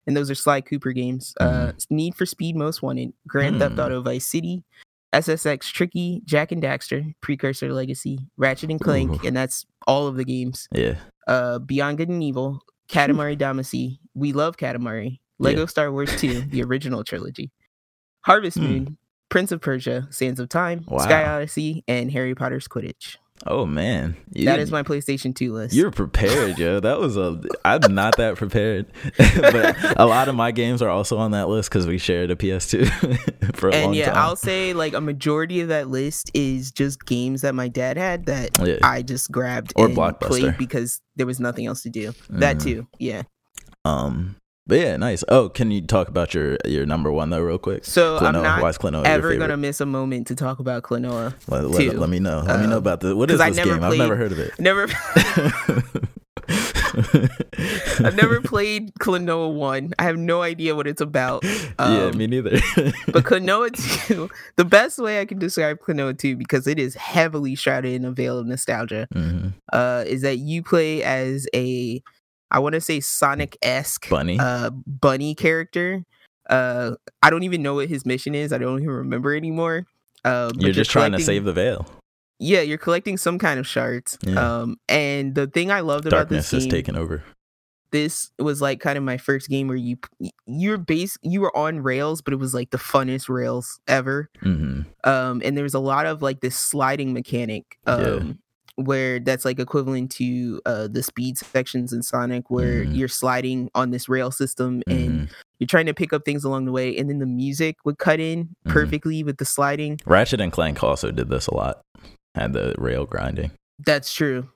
and 0.07 0.17
those 0.17 0.31
are 0.31 0.35
Sly 0.35 0.63
Cooper 0.63 0.93
games. 0.93 1.35
Uh, 1.39 1.73
Need 1.91 2.15
for 2.15 2.25
Speed 2.25 2.57
Most 2.57 2.83
Wanted, 2.83 3.13
Grand 3.29 3.59
Theft 3.59 3.75
Mm. 3.77 3.85
Auto 3.85 4.01
Vice 4.03 4.27
City, 4.27 4.65
SSX 5.13 5.71
Tricky, 5.71 6.23
Jak 6.25 6.51
and 6.51 6.63
Daxter, 6.63 7.15
Precursor 7.21 7.73
Legacy, 7.75 8.21
Ratchet 8.39 8.71
and 8.71 8.81
Clank, 8.81 9.23
Ooh. 9.23 9.27
and 9.27 9.37
that's 9.37 9.67
all 9.87 10.07
of 10.07 10.17
the 10.17 10.25
games. 10.25 10.67
Yeah. 10.73 10.97
Uh, 11.27 11.59
Beyond 11.59 11.99
Good 11.99 12.09
and 12.09 12.23
Evil, 12.23 12.63
Katamari 12.89 13.37
Damacy, 13.45 13.99
We 14.15 14.33
Love 14.33 14.57
Katamari, 14.57 15.21
Lego 15.39 15.61
Yeah. 15.61 15.67
Star 15.67 15.93
Wars 15.93 16.11
2, 16.21 16.41
the 16.43 16.63
original 16.69 17.05
trilogy, 17.05 17.53
Harvest 18.23 18.57
Hmm. 18.57 18.65
Moon, 18.65 18.99
Prince 19.29 19.53
of 19.53 19.61
Persia, 19.61 20.07
Sands 20.11 20.41
of 20.41 20.49
Time, 20.49 20.85
Wow. 20.89 20.99
Sky 20.99 21.25
Odyssey, 21.25 21.85
and 21.87 22.11
Harry 22.13 22.35
Potter's 22.35 22.67
Quidditch. 22.67 23.17
Oh 23.47 23.67
man. 23.67 24.17
You, 24.33 24.47
that 24.47 24.59
is 24.59 24.71
my 24.71 24.83
PlayStation 24.83 25.35
2 25.35 25.53
list. 25.53 25.75
You're 25.75 25.91
prepared, 25.91 26.59
yo. 26.59 26.81
That 26.81 26.99
was 26.99 27.17
a. 27.17 27.41
I'm 27.65 27.95
not 27.95 28.17
that 28.17 28.37
prepared, 28.37 28.87
but 29.19 29.77
a 30.01 30.07
lot 30.07 30.29
of 30.29 30.35
my 30.35 30.51
games 30.51 30.81
are 30.81 30.89
also 30.89 31.19
on 31.19 31.33
that 31.33 31.49
list 31.49 31.69
because 31.69 31.87
we 31.87 31.99
shared 31.99 32.31
a 32.31 32.37
PS2 32.37 33.55
for 33.57 33.69
a 33.69 33.75
and 33.75 33.85
long 33.87 33.95
yeah, 33.95 34.07
time. 34.07 34.17
I'll 34.17 34.37
say 34.37 34.73
like 34.73 34.95
a 34.95 35.01
majority 35.01 35.61
of 35.61 35.69
that 35.69 35.89
list 35.89 36.31
is 36.33 36.71
just 36.73 37.05
games 37.05 37.43
that 37.43 37.55
my 37.55 37.69
dad 37.69 37.97
had 37.99 38.27
that 38.27 38.51
Yeah. 38.67 38.79
I 38.83 39.03
just 39.03 39.31
grabbed 39.31 39.73
Or 39.77 39.87
and 39.87 39.97
Blockbuster. 39.97 40.21
played 40.27 40.57
because 40.59 41.01
there 41.17 41.27
was 41.27 41.39
nothing 41.39 41.67
else 41.67 41.83
to 41.83 41.91
do. 41.91 42.13
That 42.31 42.57
Mhm. 42.57 42.63
too, 42.65 42.87
yeah. 42.99 43.23
Um. 43.85 44.37
But 44.67 44.79
yeah, 44.79 44.97
nice. 44.97 45.23
Oh, 45.29 45.51
can 45.51 45.71
you 45.71 45.83
talk 45.83 46.09
about 46.09 46.33
your 46.33 46.57
your 46.65 46.87
number 46.87 47.13
one 47.13 47.29
though, 47.31 47.43
real 47.43 47.59
quick? 47.59 47.85
So 47.85 48.17
I'm 48.17 48.33
not 48.33 48.63
Why 48.63 48.71
is 48.71 48.79
Klonoa 48.79 49.05
ever 49.05 49.37
gonna 49.37 49.59
miss 49.59 49.81
a 49.83 49.87
moment 49.87 50.27
to 50.29 50.35
talk 50.35 50.59
about 50.59 50.83
Klonoa. 50.83 51.35
let, 51.49 51.65
let, 51.65 51.97
let 51.99 52.09
me 52.09 52.19
know. 52.19 52.41
Let 52.47 52.61
me 52.61 52.67
know 52.67 52.73
Um, 52.73 52.79
about 52.79 53.01
this. 53.01 53.13
What 53.13 53.31
is 53.31 53.41
I 53.41 53.51
this 53.51 53.63
game? 53.63 53.83
I've 53.85 53.99
never 53.99 54.17
heard 54.17 54.33
of 54.33 54.39
it. 54.39 54.59
Never, 54.59 54.87
I've 58.05 58.17
never 58.17 58.41
played 58.41 58.95
Klonoa 59.01 59.53
one. 59.53 59.93
I 59.99 60.05
have 60.05 60.17
no 60.17 60.43
idea 60.43 60.75
what 60.75 60.87
it's 60.87 61.01
about. 61.01 61.45
yeah, 61.45 61.73
Um, 61.79 62.17
me 62.17 62.27
neither. 62.27 62.53
But 63.09 63.25
Klonoa 63.25 63.71
2, 64.07 64.29
the 64.57 64.65
best 64.65 64.99
way 64.99 65.21
I 65.21 65.25
can 65.25 65.39
describe 65.39 65.79
Klonoa 65.81 66.17
2, 66.17 66.37
because 66.37 66.67
it 66.67 66.79
is 66.79 66.95
heavily 66.95 67.55
shrouded 67.55 67.93
in 67.93 68.05
a 68.05 68.13
veil 68.13 68.39
of 68.39 68.47
nostalgia, 68.47 69.09
Mhm. 69.15 69.55
uh, 69.73 70.05
is 70.07 70.23
that 70.23 70.39
you 70.39 70.63
play 70.63 71.03
as 71.03 71.47
a, 71.55 72.03
I 72.51 72.59
want 72.61 72.75
to 72.75 72.81
say 72.81 73.01
Sonic 73.01 73.57
esque 73.63 74.09
Bunny. 74.09 74.39
uh, 74.39 74.71
bunny 74.71 75.35
character. 75.35 76.05
Uh, 76.49 76.93
I 77.23 77.31
don't 77.31 77.43
even 77.43 77.63
know 77.63 77.75
what 77.75 77.89
his 77.89 78.05
mission 78.07 78.35
is. 78.35 78.53
I 78.53 78.59
don't 78.59 78.79
even 78.81 78.91
remember 78.95 79.35
anymore. 79.35 79.87
Uh, 80.25 80.49
but 80.53 80.61
you're 80.63 80.73
just 80.73 80.91
trying 80.91 81.13
to 81.13 81.21
save 81.21 81.45
the 81.45 81.53
veil. 81.53 81.87
Yeah, 82.39 82.61
you're 82.61 82.79
collecting 82.79 83.17
some 83.17 83.39
kind 83.39 83.59
of 83.61 83.67
shards. 83.67 84.19
Yeah. 84.23 84.61
Um, 84.61 84.77
and 84.89 85.35
the 85.35 85.47
thing 85.47 85.71
I 85.71 85.81
loved 85.81 86.07
about 86.07 86.17
Darkness 86.29 86.51
this 86.51 86.59
is 86.59 86.65
game, 86.65 86.71
taking 86.71 86.97
over. 86.97 87.23
this 87.93 88.31
was 88.39 88.61
like 88.61 88.81
kind 88.81 88.99
of 88.99 89.05
my 89.05 89.17
first 89.17 89.49
game 89.49 89.69
where 89.69 89.77
you 89.77 89.97
you're 90.47 90.77
base 90.79 91.17
you 91.23 91.41
were 91.41 91.57
on 91.57 91.81
rails, 91.81 92.21
but 92.23 92.35
it 92.35 92.39
was 92.39 92.53
like 92.53 92.71
the 92.71 92.79
funnest 92.79 93.29
rails 93.29 93.81
ever. 93.89 94.29
hmm 94.41 94.83
um 95.05 95.41
and 95.45 95.57
there's 95.57 95.75
a 95.75 95.79
lot 95.79 96.07
of 96.07 96.23
like 96.23 96.41
this 96.41 96.57
sliding 96.57 97.13
mechanic 97.13 97.79
Yeah. 97.87 98.21
Where 98.77 99.21
that's 99.21 99.45
like 99.45 99.59
equivalent 99.61 100.11
to 100.11 100.61
uh 100.67 100.89
the 100.89 101.03
speed 101.03 101.39
sections 101.39 101.93
in 101.93 102.03
sonic 102.03 102.51
where 102.51 102.85
Mhm. 102.85 102.97
you're 102.97 103.09
sliding 103.09 103.71
on 103.75 103.91
this 103.91 104.09
rail 104.09 104.31
system 104.31 104.83
and 104.89 105.09
hmm 105.21 105.25
you're 105.61 105.69
trying 105.69 105.87
to 105.87 105.95
pick 105.95 106.13
up 106.13 106.25
things 106.25 106.43
along 106.43 106.65
the 106.65 106.73
way 106.73 106.97
and 106.97 107.09
then 107.09 107.21
the 107.21 107.27
music 107.27 107.77
would 107.85 107.97
cut 107.99 108.19
in 108.19 108.49
Mhm. 108.67 108.73
perfectly 108.73 109.23
with 109.23 109.37
the 109.39 109.45
sliding 109.45 109.99
Ratchet 110.05 110.41
and 110.41 110.51
Clank 110.53 110.83
also 110.83 111.11
did 111.13 111.29
this 111.31 111.47
a 111.47 111.55
lot. 111.55 111.81
Had 112.35 112.53
the 112.53 112.75
rail 112.77 113.07
grinding. 113.07 113.53
that's 113.87 114.13
true 114.13 114.49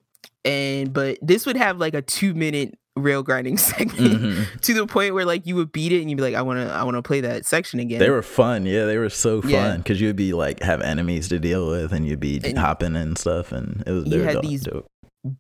and 0.45 0.93
but 0.93 1.19
this 1.23 1.47
would 1.47 1.57
have 1.57 1.79
like 1.79 1.95
a 1.95 2.03
two 2.03 2.35
minute 2.35 2.75
rail 2.99 3.23
grinding 3.23 3.57
segment 3.71 3.99
Mhm. 4.23 4.61
to 4.61 4.75
the 4.75 4.87
point 4.87 5.15
where 5.15 5.25
like 5.25 5.47
you 5.47 5.55
would 5.57 5.73
beat 5.73 5.93
it 5.93 6.01
and 6.01 6.11
you'd 6.11 6.17
be 6.17 6.23
like 6.23 6.35
i 6.35 6.43
want 6.43 6.59
to 6.61 6.73
i 6.73 6.83
want 6.85 6.97
to 6.97 7.03
play 7.03 7.21
that 7.23 7.47
section 7.47 7.81
again 7.81 7.99
They 7.99 8.11
were 8.11 8.23
fun. 8.23 8.67
Yeah, 8.67 8.85
they 8.85 8.99
were 8.99 9.09
so 9.11 9.43
Yeah. 9.45 9.71
fun 9.71 9.79
because 9.79 10.01
you'd 10.01 10.17
be 10.17 10.33
like 10.35 10.61
have 10.63 10.81
enemies 10.83 11.29
to 11.29 11.39
deal 11.39 11.69
with, 11.71 11.93
and 11.93 12.07
you'd 12.07 12.21
be 12.21 12.41
And 12.45 12.59
hopping 12.59 12.97
and 12.97 13.17
stuff, 13.19 13.53
and 13.53 13.83
it 13.87 13.93
was 13.93 14.07
you 14.07 14.21
had 14.23 14.35
dope- 14.35 14.43
these 14.45 14.63
dope. 14.65 14.87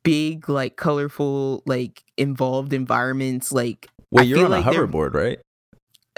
big 0.02 0.48
like 0.48 0.76
colorful 0.76 1.62
like 1.66 2.02
involved 2.16 2.72
environments 2.72 3.52
like 3.52 3.88
Wait, 4.10 4.22
I 4.22 4.24
you're 4.24 4.38
on 4.44 4.46
a 4.46 4.48
like 4.60 4.64
they're- 4.64 4.86
hoverboard, 4.86 5.14
right? 5.14 5.38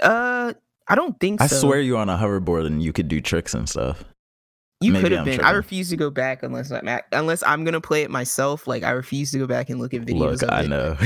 Uh, 0.01 0.53
I 0.87 0.95
don't 0.95 1.19
think 1.19 1.39
so. 1.39 1.43
I 1.43 1.47
so. 1.47 1.59
swear 1.59 1.79
you're 1.79 1.97
on 1.99 2.09
a 2.09 2.17
hoverboard 2.17 2.65
and 2.65 2.81
you 2.81 2.91
could 2.91 3.07
do 3.07 3.21
tricks 3.21 3.53
and 3.53 3.67
stuff. 3.69 4.03
You 4.81 4.93
could 4.93 5.11
have 5.11 5.25
been. 5.25 5.41
I 5.41 5.51
refuse 5.51 5.89
to 5.89 5.97
go 5.97 6.09
back 6.09 6.43
unless 6.43 6.71
I'm 6.71 6.87
at, 6.87 7.05
unless 7.11 7.43
I'm 7.43 7.63
gonna 7.63 7.79
play 7.81 8.01
it 8.03 8.09
myself. 8.11 8.67
Like 8.67 8.83
I 8.83 8.91
refuse 8.91 9.31
to 9.31 9.37
go 9.39 9.47
back 9.47 9.69
and 9.69 9.79
look 9.79 9.93
at 9.93 10.01
videos 10.01 10.41
Look, 10.41 10.51
I 10.51 10.63
know. 10.65 10.97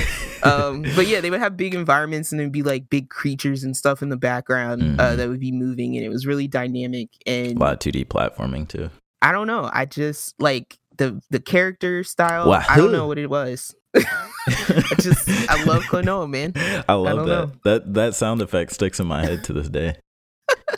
um, 0.43 0.81
but 0.95 1.07
yeah, 1.07 1.21
they 1.21 1.29
would 1.29 1.39
have 1.41 1.57
big 1.57 1.75
environments 1.75 2.31
and 2.31 2.39
there'd 2.39 2.51
be 2.51 2.63
like 2.63 2.89
big 2.89 3.09
creatures 3.09 3.63
and 3.63 3.75
stuff 3.75 4.01
in 4.01 4.09
the 4.09 4.17
background 4.17 4.99
uh, 4.99 5.11
Mhm. 5.11 5.17
that 5.17 5.29
would 5.29 5.39
be 5.39 5.51
moving, 5.51 5.95
and 5.97 6.05
it 6.05 6.09
was 6.09 6.25
really 6.25 6.47
dynamic. 6.47 7.09
And 7.27 7.57
a 7.57 7.59
lot 7.59 7.73
of 7.73 7.79
2D 7.79 8.05
platforming 8.07 8.67
too. 8.67 8.89
I 9.21 9.31
don't 9.31 9.47
know, 9.47 9.69
I 9.73 9.85
just 9.85 10.35
like 10.39 10.77
the 10.97 11.21
the 11.29 11.39
character 11.39 12.03
style. 12.03 12.47
Wahoo. 12.47 12.65
I 12.69 12.77
don't 12.77 12.91
know 12.91 13.07
what 13.07 13.17
it 13.17 13.29
was. 13.29 13.75
I 13.95 14.95
just 14.99 15.27
I 15.49 15.63
love 15.65 15.83
Klonoa, 15.83 16.29
man. 16.29 16.53
I 16.87 16.93
love 16.93 17.17
don't 17.17 17.27
that. 17.27 17.47
know. 17.47 17.51
That 17.63 17.93
that 17.95 18.15
sound 18.15 18.41
effect 18.41 18.71
sticks 18.73 18.99
in 18.99 19.07
my 19.07 19.25
head 19.25 19.43
to 19.45 19.53
this 19.53 19.67
day. 19.69 19.95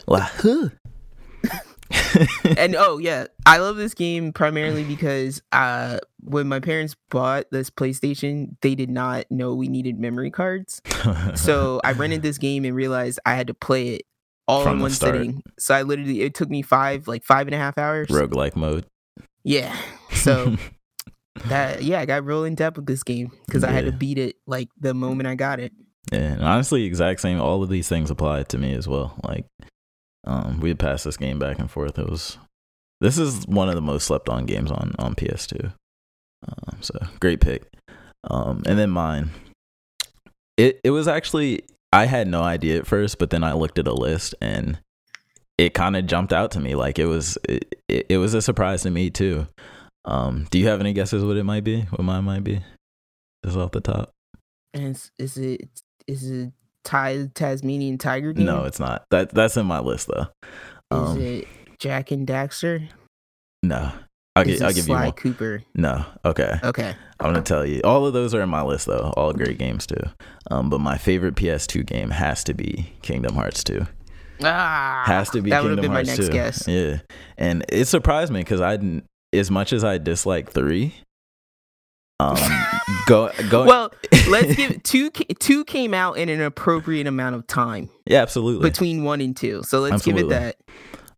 Wahoo. 0.06 0.70
and 2.56 2.76
oh 2.76 2.98
yeah, 2.98 3.26
I 3.46 3.58
love 3.58 3.76
this 3.76 3.94
game 3.94 4.32
primarily 4.32 4.84
because 4.84 5.42
uh 5.52 5.98
when 6.20 6.48
my 6.48 6.60
parents 6.60 6.96
bought 7.10 7.46
this 7.50 7.70
PlayStation, 7.70 8.56
they 8.60 8.74
did 8.74 8.90
not 8.90 9.30
know 9.30 9.54
we 9.54 9.68
needed 9.68 9.98
memory 9.98 10.30
cards. 10.30 10.82
So 11.36 11.80
I 11.84 11.92
rented 11.92 12.22
this 12.22 12.36
game 12.38 12.64
and 12.64 12.74
realized 12.74 13.18
I 13.24 13.34
had 13.34 13.46
to 13.46 13.54
play 13.54 13.94
it 13.94 14.02
all 14.46 14.62
From 14.62 14.76
in 14.76 14.82
one 14.82 14.90
sitting. 14.90 15.42
So 15.58 15.74
I 15.74 15.82
literally 15.82 16.22
it 16.22 16.34
took 16.34 16.50
me 16.50 16.62
five 16.62 17.08
like 17.08 17.24
five 17.24 17.46
and 17.46 17.54
a 17.54 17.58
half 17.58 17.78
hours. 17.78 18.08
roguelike 18.08 18.56
mode. 18.56 18.84
Yeah. 19.44 19.74
So 20.12 20.56
that 21.46 21.82
yeah, 21.82 22.00
I 22.00 22.06
got 22.06 22.24
real 22.24 22.44
in 22.44 22.54
depth 22.54 22.76
with 22.76 22.86
this 22.86 23.02
game 23.02 23.32
because 23.46 23.64
I 23.64 23.70
had 23.70 23.84
to 23.86 23.92
beat 23.92 24.18
it 24.18 24.36
like 24.46 24.68
the 24.78 24.94
moment 24.94 25.26
I 25.28 25.34
got 25.34 25.60
it. 25.60 25.72
Yeah, 26.12 26.18
and 26.18 26.42
honestly, 26.42 26.84
exact 26.84 27.20
same. 27.20 27.40
All 27.40 27.62
of 27.62 27.68
these 27.68 27.88
things 27.88 28.10
apply 28.10 28.44
to 28.44 28.58
me 28.58 28.72
as 28.72 28.88
well. 28.88 29.14
Like, 29.24 29.44
um, 30.24 30.60
we 30.60 30.68
had 30.68 30.78
passed 30.78 31.04
this 31.04 31.16
game 31.16 31.38
back 31.38 31.58
and 31.58 31.70
forth. 31.70 31.98
It 31.98 32.08
was, 32.08 32.38
this 33.00 33.18
is 33.18 33.46
one 33.46 33.68
of 33.68 33.74
the 33.74 33.80
most 33.80 34.06
slept 34.06 34.28
on 34.28 34.46
games 34.46 34.70
on 34.70 34.94
on 34.98 35.14
PS2. 35.14 35.72
Um, 36.46 36.78
so 36.80 36.98
great 37.20 37.40
pick. 37.40 37.72
Um, 38.24 38.62
and 38.66 38.78
then 38.78 38.90
mine. 38.90 39.30
It 40.56 40.80
it 40.82 40.90
was 40.90 41.06
actually 41.06 41.62
I 41.92 42.06
had 42.06 42.28
no 42.28 42.42
idea 42.42 42.78
at 42.78 42.86
first, 42.86 43.18
but 43.18 43.30
then 43.30 43.44
I 43.44 43.52
looked 43.52 43.78
at 43.78 43.86
a 43.86 43.94
list 43.94 44.34
and 44.40 44.78
it 45.56 45.74
kind 45.74 45.96
of 45.96 46.06
jumped 46.06 46.32
out 46.32 46.50
to 46.52 46.60
me. 46.60 46.74
Like 46.74 46.98
it 46.98 47.06
was 47.06 47.38
it, 47.48 47.74
it, 47.88 48.06
it 48.10 48.18
was 48.18 48.34
a 48.34 48.42
surprise 48.42 48.82
to 48.82 48.90
me 48.90 49.10
too. 49.10 49.46
Um, 50.04 50.46
do 50.50 50.58
you 50.58 50.68
have 50.68 50.80
any 50.80 50.92
guesses 50.92 51.24
what 51.24 51.36
it 51.36 51.44
might 51.44 51.64
be? 51.64 51.82
What 51.82 52.02
mine 52.02 52.24
might 52.24 52.44
be? 52.44 52.62
Just 53.44 53.56
off 53.56 53.72
the 53.72 53.80
top. 53.80 54.10
And 54.74 55.00
is 55.18 55.36
it 55.36 55.68
is 56.06 56.30
it 56.30 56.52
Ty 56.88 57.28
Tasmanian 57.34 57.98
Tiger 57.98 58.32
game? 58.32 58.46
No, 58.46 58.64
it's 58.64 58.80
not. 58.80 59.04
That 59.10 59.30
that's 59.34 59.56
in 59.58 59.66
my 59.66 59.80
list 59.80 60.08
though. 60.08 60.28
Is 60.42 61.10
Um, 61.10 61.20
it 61.20 61.46
Jak 61.78 62.10
and 62.10 62.26
Daxter? 62.26 62.88
no, 63.62 63.92
I'll, 64.34 64.48
Is 64.48 64.60
it 64.60 64.64
I'll 64.64 64.70
give 64.70 64.78
you 64.78 64.82
Sly 64.94 65.02
more. 65.04 65.12
Cooper? 65.12 65.62
No, 65.74 66.06
okay. 66.24 66.58
Okay. 66.64 66.94
I'm 67.20 67.32
gonna 67.32 67.42
tell 67.42 67.66
you. 67.66 67.82
All 67.84 68.06
of 68.06 68.14
those 68.14 68.34
are 68.34 68.40
in 68.40 68.48
my 68.48 68.62
list 68.62 68.86
though. 68.86 69.12
All 69.16 69.32
great 69.34 69.58
games 69.58 69.86
too. 69.86 70.00
Um, 70.50 70.70
but 70.70 70.80
my 70.80 70.96
favorite 70.96 71.34
PS2 71.34 71.84
game 71.84 72.08
has 72.10 72.42
to 72.44 72.54
be 72.54 72.94
Kingdom 73.02 73.34
Hearts 73.34 73.62
2. 73.64 73.86
Ah, 74.44 75.02
Has 75.04 75.28
to 75.30 75.42
be 75.42 75.50
that 75.50 75.62
would 75.62 75.70
have 75.72 75.78
Kingdom 75.80 75.92
been 75.92 75.92
my 75.92 76.02
next 76.02 76.26
2. 76.26 76.32
guess. 76.32 76.66
Yeah, 76.68 77.00
and 77.36 77.64
it 77.68 77.84
surprised 77.86 78.32
me 78.32 78.40
because 78.40 78.60
I 78.62 78.76
didn't. 78.76 79.04
As 79.34 79.50
much 79.50 79.74
as 79.74 79.84
I 79.84 79.98
dislike 79.98 80.52
three, 80.52 80.94
um, 82.20 82.36
go 83.08 83.30
go. 83.48 83.64
Well, 83.64 83.92
let's 84.28 84.54
give 84.54 84.82
two. 84.82 85.10
Two 85.10 85.64
came 85.64 85.94
out 85.94 86.18
in 86.18 86.28
an 86.28 86.40
appropriate 86.40 87.06
amount 87.06 87.34
of 87.36 87.46
time 87.46 87.90
yeah, 88.06 88.22
absolutely. 88.22 88.68
between 88.68 89.04
one 89.04 89.20
and 89.20 89.36
two. 89.36 89.62
So 89.62 89.80
let's 89.80 89.94
Absolutely. 89.94 90.22
give 90.22 90.32
it 90.32 90.56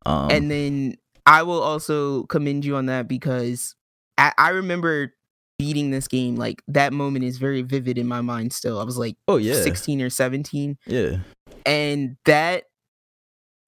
that. 0.04 0.10
um, 0.10 0.30
and 0.30 0.50
then 0.50 0.96
I 1.26 1.42
will 1.42 1.62
also 1.62 2.24
commend 2.24 2.64
you 2.64 2.76
on 2.76 2.86
that 2.86 3.08
because 3.08 3.74
I, 4.16 4.32
I 4.38 4.48
remember 4.50 5.14
beating 5.58 5.90
this 5.90 6.08
game. 6.08 6.36
Like 6.36 6.62
that 6.68 6.92
moment 6.92 7.24
is 7.24 7.38
very 7.38 7.62
vivid 7.62 7.98
in 7.98 8.08
my 8.08 8.20
mind. 8.20 8.52
Still, 8.52 8.78
I 8.80 8.84
was 8.84 8.98
like 8.98 9.16
oh 9.28 9.36
yeah, 9.36 9.54
16 9.54 10.02
or 10.02 10.10
17, 10.10 10.78
yeah, 10.86 11.18
and 11.66 12.16
that, 12.24 12.64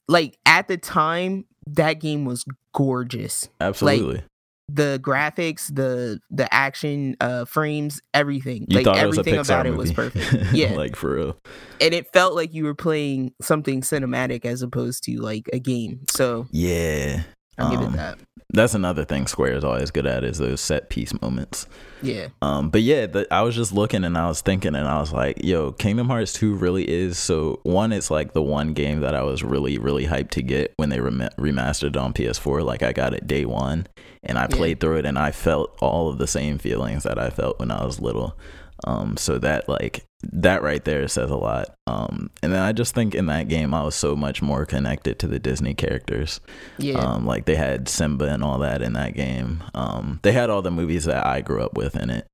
like 0.08 0.38
at 0.46 0.68
the 0.68 0.76
time, 0.76 1.44
that 1.66 1.94
game 1.94 2.24
was 2.24 2.44
gorgeous. 2.74 3.48
absolutely. 3.60 4.22
The 4.68 4.98
graphics, 5.02 5.74
the 5.74 6.20
the 6.30 6.52
action 6.54 7.16
uh 7.20 7.44
frames, 7.44 8.00
everything. 8.14 8.66
you 8.68 8.76
like 8.76 8.84
thought 8.84 8.96
it 8.98 9.06
was 9.06 9.18
a 9.18 9.20
everything 9.20 9.40
Pixar 9.40 9.44
about 9.54 9.66
it 9.66 9.76
was 9.76 9.92
perfect. 9.92 10.32
Yeah. 10.54 10.72
like 10.74 10.96
for 10.96 11.14
real. 11.16 11.36
and 11.80 11.92
it 11.92 12.10
felt 12.12 12.34
like 12.34 12.54
you 12.54 12.64
were 12.64 12.74
playing 12.74 13.34
something 13.42 13.80
cinematic 13.82 14.44
as 14.44 14.62
opposed 14.62 15.04
to 15.04 15.20
like 15.20 15.50
a 15.52 15.58
game. 15.58 16.00
So 16.08 16.46
Yeah, 16.52 17.22
I'll 17.58 17.70
give 17.70 17.80
Um, 17.80 17.94
it 17.94 17.96
that. 17.96 18.18
That's 18.52 18.74
another 18.74 19.04
thing 19.04 19.26
Square 19.26 19.54
is 19.54 19.64
always 19.64 19.90
good 19.90 20.06
at 20.06 20.24
is 20.24 20.38
those 20.38 20.60
set 20.60 20.88
piece 20.90 21.18
moments. 21.20 21.66
Yeah. 22.02 22.28
Um, 22.42 22.70
but 22.70 22.82
yeah, 22.82 23.06
the, 23.06 23.26
I 23.32 23.42
was 23.42 23.54
just 23.54 23.72
looking 23.72 24.04
and 24.04 24.18
I 24.18 24.26
was 24.28 24.40
thinking 24.40 24.74
and 24.74 24.86
I 24.86 25.00
was 25.00 25.12
like, 25.12 25.42
yo, 25.42 25.72
Kingdom 25.72 26.08
Hearts 26.08 26.32
2 26.34 26.54
really 26.54 26.88
is 26.88 27.18
so 27.18 27.60
one, 27.62 27.92
it's 27.92 28.10
like 28.10 28.32
the 28.32 28.42
one 28.42 28.72
game 28.74 29.00
that 29.00 29.14
I 29.14 29.22
was 29.22 29.42
really, 29.42 29.78
really 29.78 30.06
hyped 30.06 30.30
to 30.32 30.42
get 30.42 30.72
when 30.76 30.88
they 30.90 31.00
rem- 31.00 31.28
remastered 31.38 31.90
it 31.90 31.96
on 31.96 32.12
PS4. 32.12 32.64
Like 32.64 32.82
I 32.82 32.92
got 32.92 33.14
it 33.14 33.26
day 33.26 33.44
one 33.44 33.86
and 34.22 34.36
I 34.38 34.42
Yeah. 34.42 34.56
played 34.56 34.80
through 34.80 34.98
it 34.98 35.06
and 35.06 35.18
I 35.18 35.30
felt 35.30 35.76
all 35.80 36.08
of 36.08 36.18
the 36.18 36.26
same 36.26 36.58
feelings 36.58 37.04
that 37.04 37.18
I 37.18 37.30
felt 37.30 37.58
when 37.58 37.70
I 37.70 37.84
was 37.84 38.00
little. 38.00 38.36
Um, 38.84 39.16
so 39.16 39.38
that 39.38 39.68
like 39.68 40.04
that 40.22 40.62
right 40.62 40.84
there 40.84 41.06
says 41.08 41.30
a 41.30 41.36
lot. 41.36 41.74
Um, 41.86 42.30
and 42.42 42.52
then 42.52 42.62
I 42.62 42.72
just 42.72 42.94
think 42.94 43.14
in 43.14 43.26
that 43.26 43.48
game 43.48 43.74
I 43.74 43.82
was 43.82 43.94
so 43.94 44.14
much 44.14 44.40
more 44.40 44.64
connected 44.64 45.18
to 45.20 45.26
the 45.26 45.38
Disney 45.38 45.74
characters. 45.74 46.40
Yeah. 46.78 46.98
Um, 46.98 47.26
like 47.26 47.44
they 47.44 47.56
had 47.56 47.88
Simba 47.88 48.26
and 48.26 48.42
all 48.44 48.58
that 48.58 48.82
in 48.82 48.92
that 48.92 49.14
game. 49.14 49.62
Um, 49.74 50.20
they 50.22 50.32
had 50.32 50.50
all 50.50 50.62
the 50.62 50.70
movies 50.70 51.04
that 51.04 51.26
I 51.26 51.40
grew 51.40 51.62
up 51.62 51.76
with 51.76 51.96
in 51.96 52.10
it. 52.10 52.26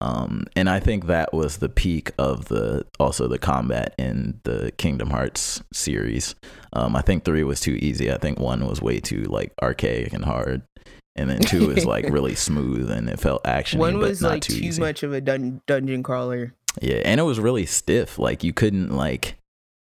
Um, 0.00 0.44
and 0.54 0.70
I 0.70 0.78
think 0.78 1.06
that 1.06 1.32
was 1.32 1.56
the 1.56 1.68
peak 1.68 2.12
of 2.18 2.46
the 2.46 2.86
also 3.00 3.26
the 3.26 3.38
combat 3.38 3.94
in 3.98 4.40
the 4.44 4.72
Kingdom 4.78 5.10
Hearts 5.10 5.60
series. 5.72 6.36
Um, 6.72 6.94
I 6.94 7.02
think 7.02 7.24
three 7.24 7.42
was 7.42 7.60
too 7.60 7.76
easy. 7.82 8.12
I 8.12 8.18
think 8.18 8.38
one 8.38 8.66
was 8.66 8.80
way 8.80 9.00
too 9.00 9.24
like 9.24 9.52
archaic 9.60 10.12
and 10.12 10.24
hard, 10.24 10.62
and 11.16 11.28
then 11.28 11.40
two 11.40 11.72
is 11.72 11.84
like 11.84 12.04
really 12.10 12.36
smooth 12.36 12.90
and 12.92 13.08
it 13.08 13.18
felt 13.18 13.44
action. 13.44 13.80
One 13.80 13.94
but 13.94 14.08
was 14.10 14.22
not 14.22 14.30
like 14.34 14.42
too, 14.42 14.70
too, 14.70 14.80
much 14.80 15.02
of 15.02 15.12
a 15.12 15.20
dun- 15.20 15.62
dungeon 15.66 16.04
crawler. 16.04 16.54
Yeah, 16.82 17.02
and 17.04 17.20
it 17.20 17.24
was 17.24 17.40
really 17.40 17.66
stiff. 17.66 18.18
Like 18.18 18.42
you 18.44 18.52
couldn't 18.52 18.90
like 18.90 19.36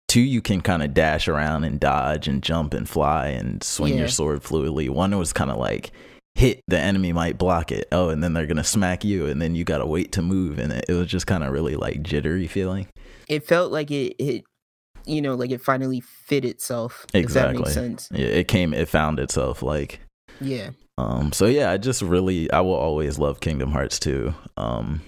two 0.09 0.21
you 0.21 0.43
can 0.43 0.61
kind 0.61 0.83
of 0.83 0.93
dash 0.93 1.27
around 1.29 1.65
and 1.65 1.81
dodge 1.81 2.29
and 2.29 2.43
jump 2.43 2.75
and 2.75 2.89
fly 2.89 3.29
and 3.29 3.63
swing 3.63 3.95
Yeah. 3.95 4.01
your 4.01 4.09
sword 4.09 4.43
fluidly. 4.43 4.91
One 4.91 5.17
was 5.19 5.33
kind 5.33 5.51
of 5.51 5.57
like 5.57 5.91
hit 6.35 6.61
the 6.69 6.79
enemy 6.79 7.13
might 7.13 7.39
block 7.39 7.73
it. 7.73 7.89
Oh, 7.93 8.09
and 8.11 8.23
then 8.23 8.33
they're 8.35 8.47
going 8.47 8.57
to 8.59 8.65
smack 8.65 9.05
you 9.05 9.27
and 9.27 9.41
then 9.41 9.55
you 9.55 9.65
got 9.65 9.79
to 9.79 9.87
wait 9.87 10.13
to 10.13 10.23
move 10.23 10.59
and 10.59 10.73
it, 10.73 10.85
it 10.89 10.93
was 10.95 11.07
just 11.07 11.27
kind 11.27 11.43
of 11.45 11.53
really 11.53 11.77
like 11.77 12.03
jittery 12.03 12.47
feeling. 12.47 12.89
It 13.29 13.47
felt 13.47 13.73
like 13.73 13.91
it, 13.91 14.15
it, 14.19 14.45
you 15.07 15.23
know, 15.23 15.35
like 15.35 15.51
it 15.51 15.61
finally 15.63 16.01
fit 16.01 16.45
itself. 16.45 17.05
If 17.09 17.13
that 17.13 17.19
Exactly. 17.19 17.59
makes 17.63 17.75
sense. 17.75 18.09
Yeah, 18.13 18.27
it 18.27 18.49
came 18.49 18.75
it 18.75 18.89
found 18.89 19.19
itself 19.19 19.63
like 19.63 20.01
Yeah. 20.41 20.71
um 20.99 21.33
so 21.33 21.47
yeah, 21.47 21.71
I 21.71 21.79
just 21.79 22.03
really 22.03 22.51
I 22.51 22.61
will 22.61 22.75
always 22.75 23.19
love 23.19 23.41
Kingdom 23.41 23.73
Hearts 23.73 23.99
2. 23.99 24.35
Um 24.59 25.01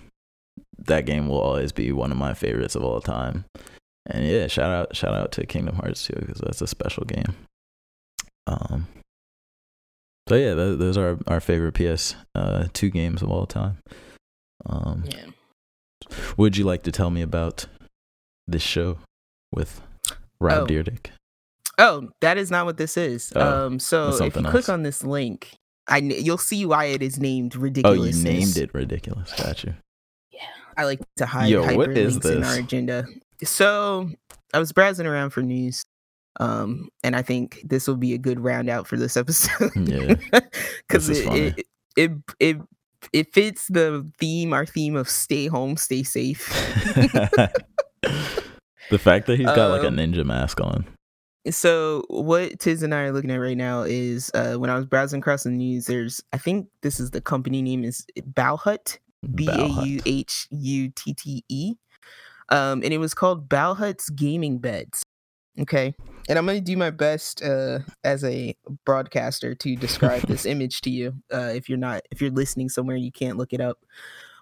that 0.87 1.07
game 1.07 1.28
will 1.28 1.41
always 1.41 1.72
be 1.72 1.93
one 1.93 2.11
of 2.12 2.18
my 2.18 2.35
favorites 2.35 2.74
of 2.74 2.82
all 2.85 3.01
time. 3.01 3.45
And 4.07 4.26
yeah, 4.26 4.47
shout 4.49 4.70
out 4.70 4.95
shout 4.97 5.14
out 5.14 5.32
to 5.32 5.47
Kingdom 5.47 5.76
Hearts 5.76 6.05
2 6.07 6.12
cuz 6.14 6.41
that's 6.43 6.61
a 6.62 6.66
special 6.66 7.05
game. 7.05 7.35
Um 8.47 8.87
so 10.28 10.35
yeah, 10.37 10.55
th- 10.55 10.78
those 10.78 10.97
are 10.97 11.18
our 11.26 11.41
favorite 11.41 11.72
PS 11.72 12.14
uh 12.35 12.66
2 12.72 12.91
games 12.91 13.22
of 13.22 13.30
all 13.30 13.47
time. 13.47 13.78
Um 14.66 15.05
Yeah. 15.09 15.26
would 16.37 16.57
you 16.57 16.64
like 16.64 16.82
to 16.85 16.93
tell 16.93 17.11
me 17.11 17.22
about 17.22 17.66
this 18.47 18.62
show 18.62 18.99
with 19.53 19.80
Rob 20.41 20.64
Oh. 20.64 20.66
Dyrdek? 20.66 21.07
Oh, 21.78 22.11
that 22.20 22.39
is 22.39 22.51
not 22.51 22.66
what 22.66 22.76
this 22.76 22.97
is. 22.97 23.32
Oh, 23.35 23.66
um, 23.66 23.78
so 23.80 24.09
if 24.09 24.12
you 24.12 24.18
something 24.18 24.45
click 24.45 24.68
on 24.68 24.82
this 24.85 25.03
link, 25.03 25.57
I 25.89 25.99
you'll 25.99 26.39
see 26.39 26.64
why 26.66 26.85
it 26.87 27.03
is 27.03 27.18
named 27.18 27.57
ridiculous. 27.57 27.99
Oh, 27.99 28.05
you 28.05 28.22
named 28.22 28.57
it 28.57 28.72
ridiculous. 28.74 29.32
Got 29.32 29.64
you. 29.64 29.74
I 30.76 30.84
like 30.84 31.00
to 31.16 31.26
hide 31.26 31.48
Yo, 31.50 31.60
what 31.76 31.90
hyperlinks 31.90 32.30
in 32.30 32.44
our 32.44 32.56
agenda. 32.56 33.04
So 33.42 34.10
I 34.52 34.58
was 34.58 34.72
browsing 34.72 35.06
around 35.06 35.30
for 35.30 35.42
news, 35.42 35.84
um, 36.40 36.88
and 37.02 37.14
I 37.16 37.22
think 37.22 37.60
this 37.64 37.86
will 37.86 37.96
be 37.96 38.14
a 38.14 38.18
good 38.18 38.40
round 38.40 38.68
out 38.68 38.86
for 38.86 38.96
this 38.96 39.16
episode. 39.18 39.72
Yeah, 39.74 40.14
is 40.92 41.08
it, 41.08 41.26
it 41.26 41.66
it 41.96 42.10
it 42.40 42.56
it 43.12 43.32
fits 43.32 43.68
the 43.68 44.08
theme, 44.18 44.52
our 44.52 44.66
theme 44.66 44.96
of 44.96 45.08
stay 45.08 45.46
home, 45.46 45.76
stay 45.76 46.02
safe. 46.02 46.48
the 48.90 48.98
fact 48.98 49.26
that 49.26 49.36
he's 49.36 49.46
got 49.46 49.70
like 49.70 49.82
a 49.82 49.88
Um, 49.88 49.96
ninja 49.96 50.24
mask 50.24 50.60
on. 50.60 50.86
So 51.50 52.04
what 52.08 52.58
Tiz 52.58 52.82
and 52.82 52.94
I 52.94 53.02
are 53.02 53.12
looking 53.12 53.30
at 53.30 53.36
right 53.36 53.56
now 53.56 53.82
is 53.82 54.30
uh, 54.32 54.54
when 54.54 54.70
I 54.70 54.76
was 54.76 54.86
browsing 54.86 55.20
across 55.20 55.42
the 55.42 55.50
news, 55.50 55.86
there's 55.86 56.22
I 56.32 56.38
think 56.38 56.68
this 56.80 56.98
is 56.98 57.10
the 57.10 57.20
company 57.20 57.60
name 57.60 57.84
is 57.84 58.06
Bauhut, 58.18 58.98
B 59.34 59.48
A. 59.48 59.66
U 59.66 60.00
H 60.06 60.46
U 60.50 60.90
T 60.90 61.14
T 61.14 61.44
E, 61.48 61.74
um, 62.48 62.82
and 62.82 62.92
it 62.92 62.98
was 62.98 63.14
called 63.14 63.48
Bauhut's 63.48 64.10
Gaming 64.10 64.58
Beds. 64.58 65.02
Okay, 65.60 65.94
and 66.28 66.38
I'm 66.38 66.46
gonna 66.46 66.60
do 66.60 66.76
my 66.76 66.90
best 66.90 67.42
uh, 67.42 67.80
as 68.02 68.24
a 68.24 68.56
broadcaster 68.84 69.54
to 69.54 69.76
describe 69.76 70.22
this 70.22 70.44
image 70.46 70.80
to 70.82 70.90
you. 70.90 71.14
Uh, 71.32 71.52
if 71.54 71.68
you're 71.68 71.78
not, 71.78 72.02
if 72.10 72.20
you're 72.20 72.30
listening 72.30 72.68
somewhere, 72.68 72.96
you 72.96 73.12
can't 73.12 73.36
look 73.36 73.52
it 73.52 73.60
up. 73.60 73.78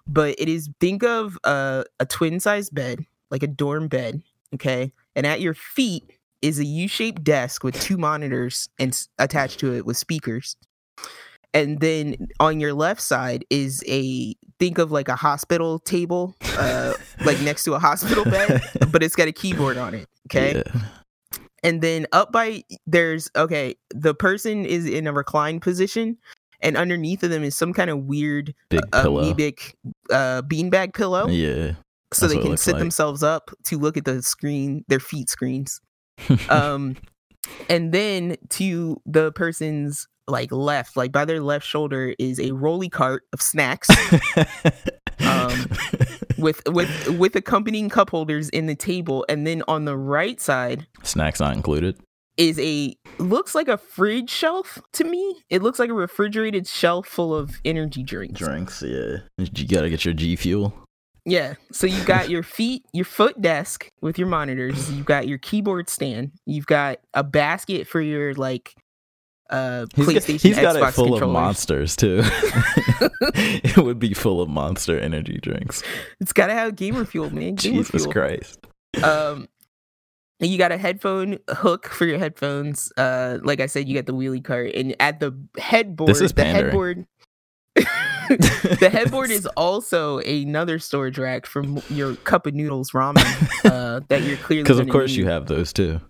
But 0.07 0.35
it 0.39 0.49
is 0.49 0.69
think 0.79 1.03
of 1.03 1.37
uh, 1.43 1.83
a 1.99 2.05
twin 2.05 2.39
size 2.39 2.69
bed, 2.69 3.05
like 3.29 3.43
a 3.43 3.47
dorm 3.47 3.87
bed. 3.87 4.23
Okay, 4.55 4.91
and 5.15 5.25
at 5.25 5.39
your 5.41 5.53
feet 5.53 6.03
is 6.41 6.59
a 6.59 6.65
U-shaped 6.65 7.23
desk 7.23 7.63
with 7.63 7.79
two 7.79 7.97
monitors 7.97 8.67
and 8.77 8.91
s- 8.91 9.07
attached 9.17 9.59
to 9.59 9.73
it 9.73 9.85
with 9.85 9.97
speakers. 9.97 10.57
And 11.53 11.79
then 11.79 12.27
on 12.39 12.59
your 12.59 12.73
left 12.73 13.01
side 13.01 13.45
is 13.49 13.83
a 13.87 14.35
think 14.59 14.77
of 14.79 14.91
like 14.91 15.07
a 15.07 15.15
hospital 15.15 15.79
table, 15.79 16.35
uh, 16.57 16.93
like 17.25 17.39
next 17.41 17.63
to 17.65 17.73
a 17.73 17.79
hospital 17.79 18.23
bed, 18.25 18.61
but 18.91 19.03
it's 19.03 19.15
got 19.15 19.27
a 19.27 19.31
keyboard 19.31 19.77
on 19.77 19.93
it. 19.93 20.07
Okay. 20.27 20.63
Yeah. 20.65 20.81
And 21.63 21.81
then 21.81 22.07
up 22.11 22.31
by 22.31 22.63
there's 22.87 23.29
okay, 23.35 23.75
the 23.91 24.13
person 24.13 24.65
is 24.65 24.85
in 24.85 25.07
a 25.07 25.13
reclined 25.13 25.61
position, 25.61 26.17
and 26.59 26.75
underneath 26.75 27.23
of 27.23 27.29
them 27.29 27.43
is 27.43 27.55
some 27.55 27.71
kind 27.73 27.89
of 27.89 27.99
weird 27.99 28.53
Big 28.69 28.81
pillow. 28.91 29.23
amoebic 29.23 29.73
uh, 30.11 30.41
beanbag 30.41 30.93
pillow, 30.93 31.27
Yeah. 31.27 31.73
so 32.13 32.27
they 32.27 32.37
can 32.37 32.57
sit 32.57 32.73
like. 32.73 32.79
themselves 32.79 33.21
up 33.23 33.51
to 33.65 33.77
look 33.77 33.95
at 33.95 34.05
the 34.05 34.21
screen, 34.23 34.83
their 34.87 34.99
feet 34.99 35.29
screens. 35.29 35.79
um 36.49 36.95
and 37.69 37.91
then 37.91 38.35
to 38.49 39.01
the 39.05 39.31
person's 39.33 40.07
like 40.27 40.51
left 40.51 40.95
like 40.95 41.11
by 41.11 41.25
their 41.25 41.41
left 41.41 41.65
shoulder 41.65 42.13
is 42.19 42.39
a 42.39 42.51
rolly 42.51 42.89
cart 42.89 43.23
of 43.33 43.41
snacks 43.41 43.89
um, 45.19 45.67
with 46.37 46.61
with 46.67 47.09
with 47.17 47.35
accompanying 47.35 47.89
cup 47.89 48.09
holders 48.09 48.49
in 48.49 48.65
the 48.65 48.75
table 48.75 49.25
and 49.27 49.45
then 49.45 49.63
on 49.67 49.85
the 49.85 49.97
right 49.97 50.39
side 50.39 50.87
Snacks 51.03 51.39
not 51.39 51.55
included. 51.55 51.97
is 52.37 52.57
a 52.59 52.95
looks 53.19 53.53
like 53.53 53.67
a 53.67 53.77
fridge 53.77 54.29
shelf 54.29 54.79
to 54.93 55.03
me 55.03 55.41
it 55.49 55.61
looks 55.61 55.79
like 55.79 55.89
a 55.89 55.93
refrigerated 55.93 56.65
shelf 56.67 57.07
full 57.07 57.35
of 57.35 57.59
energy 57.65 58.03
drinks 58.03 58.39
Drinks. 58.39 58.81
Yeah. 58.81 59.17
You 59.37 59.67
gotta 59.67 59.89
get 59.89 60.05
your 60.05 60.13
G 60.13 60.35
fuel. 60.35 60.73
Yeah. 61.25 61.53
So 61.71 61.87
you 61.87 62.03
got 62.03 62.29
your 62.29 62.43
feet, 62.57 62.83
your 62.93 63.05
foot 63.05 63.41
desk 63.41 63.87
with 64.01 64.17
your 64.17 64.27
monitors. 64.27 64.91
You've 64.91 65.05
got 65.05 65.27
your 65.27 65.37
keyboard 65.37 65.89
stand. 65.89 66.31
You've 66.45 66.65
got 66.65 66.97
a 67.13 67.23
basket 67.23 67.87
for 67.87 68.01
your 68.01 68.33
like 68.33 68.75
uh 69.53 69.85
He's 69.95 70.05
got, 70.05 70.15
PlayStation 70.15 70.41
he's 70.41 70.59
got 70.59 70.75
it 70.75 70.91
full 70.91 71.15
of 71.15 71.29
monsters 71.29 71.95
too. 71.95 72.21
it 73.35 73.77
would 73.77 73.99
be 73.99 74.13
full 74.13 74.41
of 74.41 74.49
monster 74.49 74.99
energy 74.99 75.39
drinks. 75.41 75.83
It's 76.19 76.33
got 76.33 76.47
to 76.47 76.53
have 76.53 76.75
gamer 76.75 77.05
fuel, 77.05 77.29
man. 77.29 77.55
Gamer 77.55 77.77
Jesus 77.77 78.01
fuel. 78.01 78.11
Christ. 78.11 78.59
Um, 79.03 79.47
you 80.39 80.57
got 80.57 80.71
a 80.71 80.77
headphone 80.77 81.37
hook 81.49 81.87
for 81.87 82.05
your 82.05 82.17
headphones. 82.17 82.91
Uh, 82.97 83.39
like 83.43 83.59
I 83.59 83.67
said, 83.67 83.87
you 83.87 83.95
got 83.95 84.07
the 84.07 84.13
wheelie 84.13 84.43
cart, 84.43 84.71
and 84.75 84.95
at 84.99 85.19
the 85.19 85.37
headboard, 85.57 86.09
This 86.09 86.21
is 86.21 86.33
the 86.33 86.43
headboard. 86.43 87.05
the 87.75 88.89
headboard 88.91 89.29
is 89.29 89.45
also 89.57 90.19
another 90.19 90.79
storage 90.79 91.17
rack 91.17 91.45
from 91.45 91.81
your 91.89 92.15
cup 92.17 92.47
of 92.47 92.53
noodles 92.53 92.91
ramen 92.91 93.23
uh, 93.65 94.01
that 94.07 94.23
you're 94.23 94.37
clearly 94.37 94.63
Because 94.63 94.79
of 94.79 94.89
course 94.89 95.11
you 95.11 95.25
have 95.27 95.47
those 95.47 95.73
too. 95.73 96.01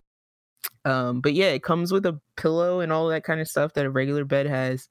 Um, 0.86 1.22
but 1.22 1.34
yeah, 1.34 1.48
it 1.48 1.64
comes 1.64 1.92
with 1.92 2.06
a 2.06 2.20
pillow 2.38 2.80
and 2.82 2.92
all 2.92 3.08
that 3.10 3.24
kind 3.24 3.40
of 3.42 3.48
stuff 3.48 3.74
that 3.74 3.86
a 3.86 3.90
regular 3.90 4.26
bed 4.26 4.46
has. 4.48 4.88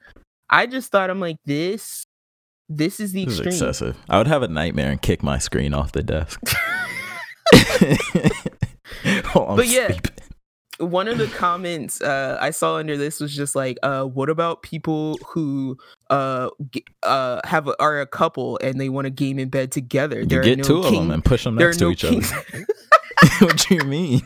I 0.51 0.67
just 0.67 0.91
thought 0.93 1.11
I'm 1.11 1.21
like 1.21 1.37
this. 1.45 2.05
This 2.69 3.01
is 3.01 3.13
the 3.13 3.25
This 3.27 3.35
is 3.35 3.41
extreme. 3.41 3.55
excessive. 3.71 3.97
I 4.09 4.19
would 4.19 4.27
have 4.27 4.43
a 4.43 4.49
nightmare 4.49 4.91
and 4.91 5.01
kick 5.03 5.23
my 5.23 5.39
screen 5.39 5.75
off 5.75 5.93
the 5.93 6.03
desk. 6.03 6.41
I'm 9.05 9.57
But 9.57 9.67
yeah. 9.69 9.89
sleeping. 9.89 10.11
one 10.79 11.09
of 11.09 11.19
the 11.19 11.27
comments 11.29 12.01
uh, 12.01 12.39
I 12.41 12.51
saw 12.51 12.77
under 12.77 12.97
this 12.97 13.21
was 13.21 13.35
just 13.35 13.55
like, 13.55 13.79
uh, 13.83 14.05
"What 14.05 14.31
about 14.31 14.63
people 14.63 15.19
who 15.27 15.77
uh, 16.11 16.49
g- 16.71 16.85
uh, 17.03 17.41
have 17.45 17.69
a, 17.69 17.81
are 17.83 18.01
a 18.01 18.07
couple 18.07 18.59
and 18.63 18.81
they 18.81 18.89
want 18.89 19.05
to 19.07 19.11
game 19.11 19.39
in 19.39 19.49
bed 19.49 19.71
together? 19.73 20.21
you 20.21 20.27
There 20.27 20.41
are 20.41 20.45
get 20.45 20.59
no 20.59 20.65
two 20.65 20.79
of 20.79 20.93
them 20.93 21.11
and 21.11 21.25
push 21.25 21.45
them 21.45 21.57
next 21.57 21.79
to 21.79 21.85
no 21.85 21.91
each 21.91 22.01
kings. 22.03 22.33
other. 22.33 22.67
what 23.47 23.57
do 23.69 23.75
you 23.75 23.83
mean? 23.85 24.23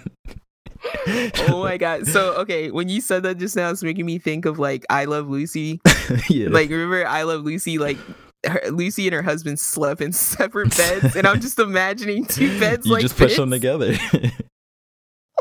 oh 1.49 1.61
my 1.63 1.77
god! 1.77 2.07
So 2.07 2.35
okay, 2.35 2.71
when 2.71 2.89
you 2.89 3.01
said 3.01 3.23
that 3.25 3.39
just 3.39 3.57
now, 3.57 3.71
it's 3.71 3.83
making 3.83 4.07
me 4.07 4.19
think 4.19 4.45
of 4.45 4.59
like 4.59 4.85
I 4.91 5.05
Love 5.05 5.29
Lucy. 5.29 5.81
yeah. 6.29 6.49
Like 6.49 6.71
remember 6.71 7.07
I 7.07 7.23
Love 7.23 7.43
Lucy? 7.43 7.79
Like 7.79 7.99
her, 8.47 8.61
Lucy 8.71 9.07
and 9.07 9.15
her 9.15 9.23
husband 9.23 9.59
slept 9.59 10.01
in 10.01 10.13
separate 10.13 10.77
beds, 10.77 11.17
and 11.17 11.27
I'm 11.27 11.41
just 11.41 11.59
imagining 11.59 12.25
two 12.25 12.59
beds 12.61 12.87
you 12.87 12.93
like 12.93 13.03
just 13.03 13.17
push 13.17 13.37
them 13.37 13.51
together. 13.51 13.97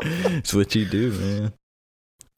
It's 0.02 0.52
what 0.52 0.74
you 0.74 0.84
do, 0.84 1.12
man. 1.12 1.52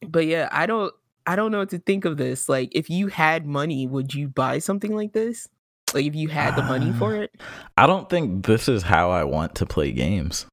But 0.06 0.26
yeah, 0.26 0.48
I 0.52 0.66
don't. 0.66 0.92
I 1.26 1.36
don't 1.36 1.52
know 1.52 1.58
what 1.58 1.70
to 1.70 1.78
think 1.78 2.04
of 2.06 2.16
this. 2.16 2.48
Like, 2.48 2.70
if 2.72 2.88
you 2.88 3.08
had 3.08 3.44
money, 3.46 3.86
would 3.86 4.14
you 4.14 4.28
buy 4.28 4.60
something 4.60 4.96
like 4.96 5.12
this? 5.12 5.46
Like, 5.92 6.06
if 6.06 6.14
you 6.14 6.28
had 6.28 6.56
the 6.56 6.62
money 6.62 6.90
for 6.92 7.16
Uh, 7.16 7.20
it? 7.22 7.32
I 7.76 7.86
don't 7.86 8.08
think 8.08 8.46
this 8.46 8.66
is 8.66 8.84
how 8.84 9.10
I 9.10 9.24
want 9.24 9.54
to 9.56 9.66
play 9.66 9.92
games. 9.92 10.46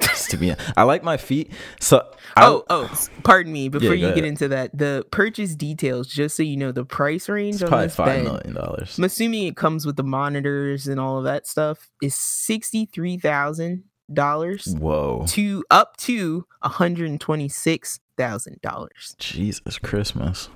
Just 0.00 0.30
to 0.30 0.36
be, 0.36 0.54
I 0.76 0.82
like 0.82 1.02
my 1.02 1.16
feet. 1.16 1.50
So 1.80 2.06
I, 2.36 2.46
oh, 2.46 2.64
oh, 2.68 2.94
pardon 3.24 3.52
me. 3.52 3.68
Before 3.68 3.88
go 3.88 3.94
you 3.94 4.14
get 4.14 4.24
into 4.24 4.48
that, 4.48 4.76
the 4.76 5.06
purchase 5.10 5.54
details, 5.54 6.08
just 6.08 6.36
so 6.36 6.42
you 6.42 6.56
know, 6.56 6.70
the 6.70 6.84
price 6.84 7.28
range 7.28 7.56
it's 7.56 7.62
on 7.62 7.68
probably 7.68 7.86
this 7.86 7.96
five 7.96 8.22
million 8.22 8.54
dollars. 8.54 8.98
I'm 8.98 9.04
assuming 9.04 9.46
it 9.46 9.56
comes 9.56 9.86
with 9.86 9.96
the 9.96 10.02
monitors 10.02 10.86
and 10.86 11.00
all 11.00 11.18
of 11.18 11.24
that 11.24 11.46
stuff. 11.46 11.88
Is 12.02 12.14
sixty 12.14 12.84
three 12.86 13.16
thousand 13.16 13.84
dollars 14.12 14.74
Whoa, 14.78 15.24
to 15.28 15.64
up 15.70 15.96
to 15.98 16.46
one 16.60 16.72
hundred 16.72 17.10
and 17.10 17.20
twenty 17.20 17.48
six 17.48 17.98
thousand 18.18 18.60
dollars. 18.60 19.16
Jesus 19.18 19.78
Christmas! 19.78 20.50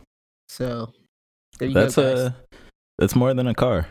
So 0.49 0.93
there 1.59 1.69
you 1.69 1.75
That's 1.75 1.97
go. 1.97 2.15
Guys. 2.15 2.19
a 2.19 2.37
that's 2.99 3.17
more 3.17 3.33
than 3.33 3.47
a 3.47 3.55
car. 3.55 3.87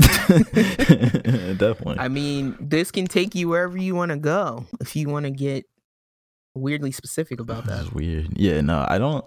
Definitely. 1.58 1.98
I 1.98 2.08
mean, 2.08 2.56
this 2.60 2.90
can 2.90 3.06
take 3.06 3.34
you 3.34 3.48
wherever 3.48 3.76
you 3.76 3.94
want 3.94 4.10
to 4.10 4.16
go 4.16 4.66
if 4.80 4.96
you 4.96 5.08
want 5.08 5.24
to 5.24 5.30
get 5.30 5.66
weirdly 6.54 6.92
specific 6.92 7.40
about 7.40 7.64
that. 7.66 7.78
that. 7.78 7.84
is 7.86 7.92
weird. 7.92 8.28
Yeah, 8.38 8.60
no, 8.60 8.84
I 8.88 8.98
don't. 8.98 9.24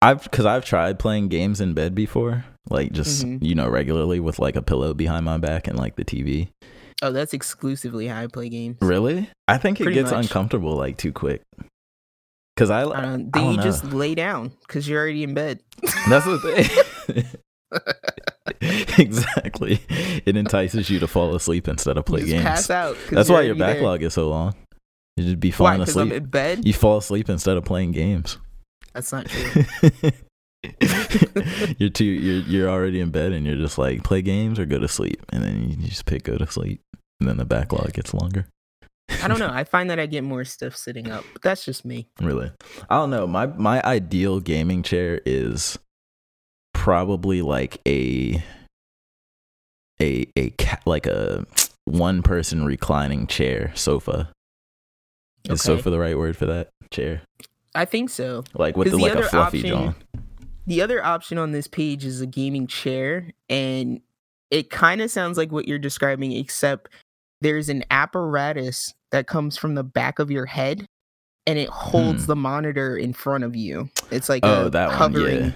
I've 0.00 0.22
because 0.22 0.46
I've 0.46 0.64
tried 0.64 0.98
playing 0.98 1.28
games 1.28 1.60
in 1.60 1.74
bed 1.74 1.94
before, 1.94 2.44
like 2.70 2.92
just 2.92 3.24
Mhm. 3.26 3.42
you 3.42 3.54
know 3.54 3.68
regularly 3.68 4.20
with 4.20 4.38
like 4.38 4.54
a 4.56 4.62
pillow 4.62 4.94
behind 4.94 5.24
my 5.24 5.38
back 5.38 5.66
and 5.66 5.76
like 5.76 5.96
the 5.96 6.04
TV. 6.04 6.48
Oh, 7.02 7.12
that's 7.12 7.32
exclusively 7.34 8.06
how 8.08 8.20
I 8.20 8.26
play 8.28 8.48
games. 8.48 8.76
Really? 8.80 9.28
I 9.48 9.58
think 9.58 9.80
it 9.80 9.92
gets 9.92 10.10
much. 10.12 10.24
uncomfortable 10.26 10.74
like 10.76 10.98
too 10.98 11.12
quick. 11.12 11.42
Cause 12.56 12.70
I, 12.70 12.82
I 12.82 12.98
I 12.98 13.00
then 13.02 13.30
don't 13.30 13.50
you 13.52 13.56
know. 13.58 13.62
just 13.62 13.84
lay 13.84 14.14
down 14.16 14.52
because 14.66 14.88
you're 14.88 15.00
already 15.00 15.22
in 15.22 15.32
bed. 15.34 15.60
That's 16.08 16.24
the 16.24 16.38
thing. 16.40 17.24
exactly. 18.60 19.80
It 20.24 20.36
entices 20.36 20.90
you 20.90 20.98
to 21.00 21.06
fall 21.06 21.34
asleep 21.34 21.68
instead 21.68 21.96
of 21.96 22.04
play 22.04 22.24
games. 22.24 22.42
pass 22.42 22.70
out. 22.70 22.96
That's 23.10 23.28
why 23.28 23.42
your 23.42 23.54
backlog 23.54 24.02
is 24.02 24.14
so 24.14 24.28
long. 24.28 24.54
You 25.16 25.24
just 25.24 25.40
be 25.40 25.50
Why? 25.50 25.56
falling 25.56 25.74
I'm 25.74 25.80
asleep. 25.82 26.12
in 26.12 26.24
bed. 26.26 26.64
You 26.64 26.72
fall 26.72 26.98
asleep 26.98 27.28
instead 27.28 27.56
of 27.56 27.64
playing 27.64 27.92
games. 27.92 28.38
That's 28.94 29.12
not 29.12 29.26
true. 29.26 29.62
you're 31.78 31.90
too 31.90 32.04
you're 32.04 32.42
you're 32.42 32.68
already 32.68 33.00
in 33.00 33.10
bed 33.10 33.32
and 33.32 33.46
you're 33.46 33.56
just 33.56 33.78
like 33.78 34.02
play 34.02 34.22
games 34.22 34.58
or 34.58 34.66
go 34.66 34.78
to 34.78 34.88
sleep 34.88 35.24
and 35.30 35.42
then 35.42 35.70
you 35.70 35.88
just 35.88 36.04
pick 36.04 36.24
go 36.24 36.36
to 36.36 36.46
sleep 36.48 36.80
and 37.20 37.28
then 37.28 37.36
the 37.36 37.44
backlog 37.44 37.92
gets 37.92 38.12
longer. 38.14 38.46
I 39.22 39.28
don't 39.28 39.38
know. 39.38 39.50
I 39.50 39.64
find 39.64 39.88
that 39.90 39.98
I 39.98 40.06
get 40.06 40.22
more 40.22 40.44
stuff 40.44 40.76
sitting 40.76 41.10
up, 41.10 41.24
but 41.32 41.42
that's 41.42 41.64
just 41.64 41.84
me. 41.84 42.08
Really? 42.20 42.52
I 42.90 42.96
don't 42.96 43.10
know. 43.10 43.26
My 43.26 43.46
my 43.46 43.82
ideal 43.82 44.40
gaming 44.40 44.82
chair 44.82 45.20
is 45.24 45.78
probably 46.88 47.42
like 47.42 47.76
a 47.86 48.42
a 50.00 50.26
a 50.38 50.54
like 50.86 51.06
a 51.06 51.44
one 51.84 52.22
person 52.22 52.64
reclining 52.64 53.26
chair 53.26 53.70
sofa. 53.74 54.30
Is 55.44 55.50
Okay. 55.60 55.76
sofa 55.76 55.90
the 55.90 55.98
right 55.98 56.16
word 56.16 56.34
for 56.34 56.46
that 56.46 56.70
chair? 56.90 57.20
I 57.74 57.84
think 57.84 58.08
so. 58.08 58.42
Like 58.54 58.74
with 58.78 58.86
the, 58.90 58.96
the 58.96 59.02
like 59.02 59.12
a 59.12 59.18
other 59.18 59.28
fluffy 59.28 59.58
option- 59.58 59.70
John. 59.70 59.94
The 60.66 60.80
other 60.80 61.04
option 61.04 61.36
on 61.36 61.52
this 61.52 61.66
page 61.66 62.06
is 62.06 62.22
a 62.22 62.26
gaming 62.26 62.66
chair, 62.66 63.32
and 63.50 64.00
it 64.50 64.70
kind 64.70 65.02
of 65.02 65.10
sounds 65.10 65.36
like 65.36 65.52
what 65.52 65.68
you're 65.68 65.78
describing, 65.78 66.32
except 66.32 66.88
there's 67.42 67.68
an 67.68 67.84
apparatus 67.90 68.94
that 69.12 69.26
comes 69.26 69.58
from 69.58 69.74
the 69.74 69.84
back 69.84 70.18
of 70.18 70.30
your 70.30 70.46
head 70.46 70.86
and 71.46 71.58
it 71.58 71.68
holds 71.68 72.22
Hmm. 72.24 72.28
the 72.28 72.36
monitor 72.36 72.96
in 72.96 73.12
front 73.12 73.44
of 73.44 73.54
you. 73.56 73.90
It's 74.10 74.28
like 74.30 74.40
Oh, 74.44 74.66
a 74.66 74.70
that 74.70 74.88
one. 74.88 74.96
hovering. 74.96 75.44
Yeah. 75.44 75.52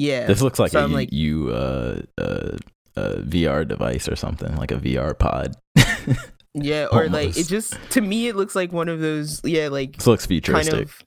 Yeah. 0.00 0.26
This 0.26 0.40
looks 0.42 0.60
like 0.60 0.70
So 0.70 0.78
a 0.80 0.84
I'm 0.84 0.92
like- 0.92 1.12
you 1.12 1.50
uh, 1.50 2.02
uh, 2.16 2.56
uh, 2.96 3.14
VR 3.22 3.66
device 3.66 4.08
or 4.08 4.14
something, 4.14 4.54
like 4.56 4.70
a 4.70 4.76
VR 4.76 5.18
pod. 5.18 5.56
yeah, 6.54 6.86
or 6.92 7.08
like 7.08 7.36
it 7.36 7.48
just 7.48 7.76
to 7.90 8.00
me 8.00 8.28
it 8.28 8.36
looks 8.36 8.54
like 8.54 8.72
one 8.72 8.88
of 8.88 9.00
those 9.00 9.40
yeah, 9.44 9.66
like 9.68 9.96
this 9.96 10.06
looks 10.06 10.22
kind 10.24 10.28
futuristic. 10.28 10.88
of 10.88 11.02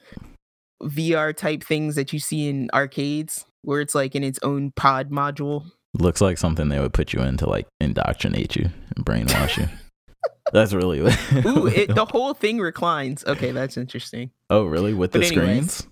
VR 0.92 1.36
type 1.36 1.64
things 1.64 1.96
that 1.96 2.12
you 2.12 2.20
see 2.20 2.50
in 2.50 2.70
arcades 2.74 3.46
where 3.62 3.80
it's 3.82 3.96
like 3.96 4.14
in 4.16 4.24
its 4.24 4.40
own 4.44 4.72
pod 4.76 5.10
module. 5.10 5.66
Looks 5.94 6.20
like 6.22 6.38
something 6.38 6.70
they 6.70 6.80
would 6.80 6.94
put 6.94 7.14
you 7.14 7.22
in 7.22 7.38
to 7.38 7.50
like 7.50 7.68
indoctrinate 7.80 8.56
you 8.56 8.70
and 8.96 9.06
brainwash 9.06 9.58
you. 9.58 9.68
That's 10.54 10.74
really 10.74 11.02
what. 11.02 11.18
Ooh, 11.46 11.68
it, 11.68 11.96
the 11.96 12.06
whole 12.06 12.34
thing 12.34 12.60
reclines. 12.60 13.24
Okay, 13.26 13.52
that's 13.52 13.78
interesting. 13.78 14.32
oh, 14.50 14.66
really? 14.66 14.94
With 14.94 15.12
But 15.14 15.22
the 15.22 15.28
anyways. 15.28 15.46
screens? 15.74 15.88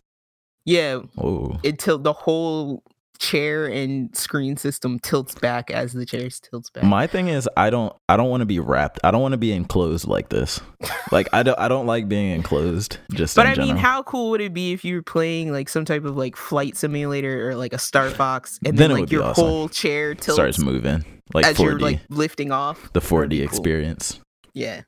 Yeah, 0.65 0.99
Oh, 1.17 1.57
it 1.63 1.79
tilt 1.79 2.03
the 2.03 2.11
whole 2.13 2.83
chair 3.19 3.65
and 3.67 4.15
screen 4.15 4.55
system 4.57 4.97
tilts 4.99 5.35
back 5.35 5.69
as 5.69 5.93
the 5.93 6.05
chair 6.05 6.27
tilts 6.29 6.69
back. 6.69 6.83
my 6.85 7.05
thing 7.05 7.27
is, 7.27 7.47
I 7.57 7.69
don't, 7.69 7.93
I 8.07 8.15
don't 8.17 8.29
want 8.29 8.41
to 8.41 8.45
be 8.45 8.59
wrapped. 8.59 8.99
I 9.03 9.11
don't 9.11 9.21
want 9.21 9.33
to 9.33 9.37
be 9.37 9.51
enclosed 9.51 10.07
like 10.07 10.29
this. 10.29 10.59
Like, 11.11 11.27
I 11.33 11.41
don't, 11.41 11.57
I 11.57 11.67
don't 11.69 11.87
like 11.87 12.07
being 12.07 12.29
enclosed. 12.29 12.97
Just, 13.13 13.35
but 13.35 13.47
I 13.47 13.55
mean, 13.55 13.77
how 13.77 14.03
cool 14.03 14.29
would 14.29 14.41
it 14.41 14.53
be 14.53 14.73
if 14.73 14.85
you 14.85 14.93
were 14.95 15.01
playing 15.01 15.51
like 15.51 15.67
some 15.67 15.83
type 15.83 16.05
of 16.05 16.15
like 16.15 16.35
flight 16.35 16.77
simulator 16.77 17.49
or 17.49 17.55
like 17.55 17.73
a 17.73 17.79
Star 17.79 18.11
Fox, 18.11 18.59
and 18.63 18.77
Then 18.77 18.91
then, 18.91 18.99
like 19.01 19.11
your 19.11 19.23
awesome. 19.23 19.43
whole 19.43 19.69
chair 19.69 20.13
tilts 20.13 20.35
starts 20.35 20.59
moving 20.59 21.03
like 21.33 21.47
as 21.47 21.57
4D, 21.57 21.63
you're 21.63 21.79
like 21.79 21.99
lifting 22.09 22.51
off? 22.51 22.93
the 22.93 22.99
That 22.99 23.09
4D 23.09 23.29
be 23.29 23.37
cool. 23.39 23.45
experience. 23.47 24.19
Yeah. 24.53 24.81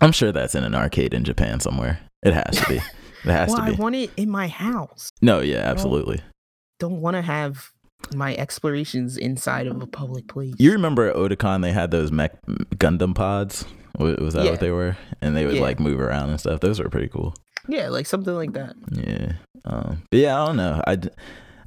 I'm 0.00 0.10
sure 0.10 0.32
that's 0.32 0.56
in 0.56 0.64
an 0.64 0.74
arcade 0.74 1.14
in 1.14 1.22
Japan 1.22 1.60
somewhere. 1.60 2.00
It 2.24 2.34
has 2.34 2.56
to 2.60 2.68
be. 2.68 2.80
It 3.24 3.30
has 3.30 3.48
Well, 3.50 3.58
to 3.58 3.62
I 3.62 3.70
want 3.72 3.94
it 3.94 4.10
in 4.16 4.28
my 4.30 4.48
house. 4.48 5.10
no, 5.22 5.38
yeah, 5.40 5.58
absolutely. 5.58 6.20
Don't 6.80 7.00
want 7.00 7.14
to 7.14 7.22
have 7.22 7.70
my 8.14 8.34
explorations 8.36 9.16
inside 9.16 9.66
of 9.66 9.82
a 9.82 9.86
public 9.86 10.28
place. 10.28 10.54
You 10.58 10.72
remember 10.72 11.08
at 11.08 11.16
Otakon 11.16 11.62
they 11.62 11.72
had 11.72 11.90
those 11.90 12.10
mech 12.12 12.40
Gundam 12.76 13.14
pods? 13.14 13.64
Was 13.98 14.34
that 14.34 14.44
Yeah. 14.44 14.50
what 14.52 14.60
they 14.60 14.70
were? 14.70 14.96
And 15.20 15.36
they 15.36 15.44
would 15.44 15.56
Yeah. 15.56 15.62
like 15.62 15.80
move 15.80 16.00
around 16.00 16.30
and 16.30 16.38
stuff. 16.40 16.60
Those 16.60 16.78
were 16.80 16.88
pretty 16.88 17.08
cool. 17.08 17.34
yeah, 17.68 17.88
like 17.88 18.06
something 18.06 18.34
like 18.34 18.52
that. 18.54 18.74
Yeah. 18.92 19.32
Um, 19.64 20.02
but 20.10 20.20
yeah, 20.20 20.40
I 20.42 20.46
don't 20.46 20.56
know. 20.56 20.80
I, 20.86 20.98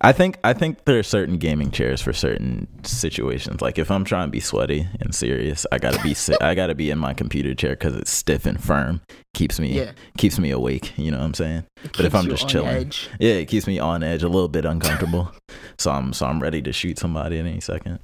I 0.03 0.11
think 0.13 0.39
I 0.43 0.53
think 0.53 0.85
there 0.85 0.97
are 0.97 1.03
certain 1.03 1.37
gaming 1.37 1.69
chairs 1.69 2.01
for 2.01 2.11
certain 2.11 2.67
situations. 2.81 3.61
Like 3.61 3.77
if 3.77 3.91
I'm 3.91 4.03
trying 4.03 4.27
to 4.27 4.31
be 4.31 4.39
sweaty 4.39 4.87
and 4.99 5.13
serious, 5.13 5.67
I 5.71 5.77
gotta 5.77 6.01
be 6.01 6.15
si- 6.15 6.33
I 6.41 6.55
gotta 6.55 6.73
be 6.73 6.89
in 6.89 6.97
my 6.97 7.13
computer 7.13 7.53
chair 7.53 7.71
because 7.71 7.95
it's 7.95 8.09
stiff 8.09 8.47
and 8.47 8.59
firm. 8.63 9.01
Keeps 9.35 9.59
me 9.59 9.77
Yeah. 9.77 9.91
keeps 10.17 10.39
me 10.39 10.49
awake. 10.49 10.97
You 10.97 11.11
know 11.11 11.19
what 11.19 11.25
I'm 11.25 11.33
saying? 11.35 11.65
It 11.83 11.91
But 11.95 12.05
if 12.05 12.15
I'm 12.15 12.25
just 12.27 12.49
chilling, 12.49 12.69
edge. 12.75 13.09
Yeah, 13.19 13.33
it 13.33 13.45
keeps 13.45 13.67
me 13.67 13.77
on 13.77 14.01
edge, 14.01 14.23
a 14.23 14.27
little 14.29 14.49
bit 14.49 14.65
uncomfortable. 14.65 15.31
so 15.81 15.91
I'm 15.91 16.13
so 16.13 16.25
I'm 16.25 16.41
ready 16.41 16.61
to 16.61 16.73
shoot 16.73 16.99
somebody 16.99 17.39
at 17.39 17.45
any 17.45 17.59
second. 17.59 17.99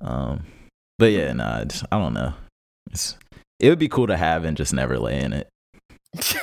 Um, 0.00 0.44
but 0.98 1.12
yeah, 1.12 1.32
nah, 1.32 1.60
I, 1.60 1.64
just, 1.64 1.84
I 1.90 1.98
don't 1.98 2.14
know. 2.14 2.34
It's 2.90 3.16
it 3.60 3.68
would 3.68 3.78
be 3.78 3.88
cool 3.88 4.06
to 4.06 4.16
have 4.16 4.44
and 4.44 4.56
just 4.56 4.72
never 4.72 4.98
lay 4.98 5.20
in 5.20 5.32
it. 5.32 5.48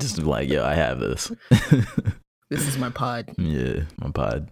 Just 0.00 0.18
like, 0.18 0.48
yo, 0.48 0.64
I 0.64 0.74
have 0.74 0.98
this. 0.98 1.30
This 2.48 2.66
is 2.68 2.78
my 2.78 2.90
pod. 2.90 3.34
Yeah, 3.38 3.82
my 3.98 4.10
pod. 4.10 4.50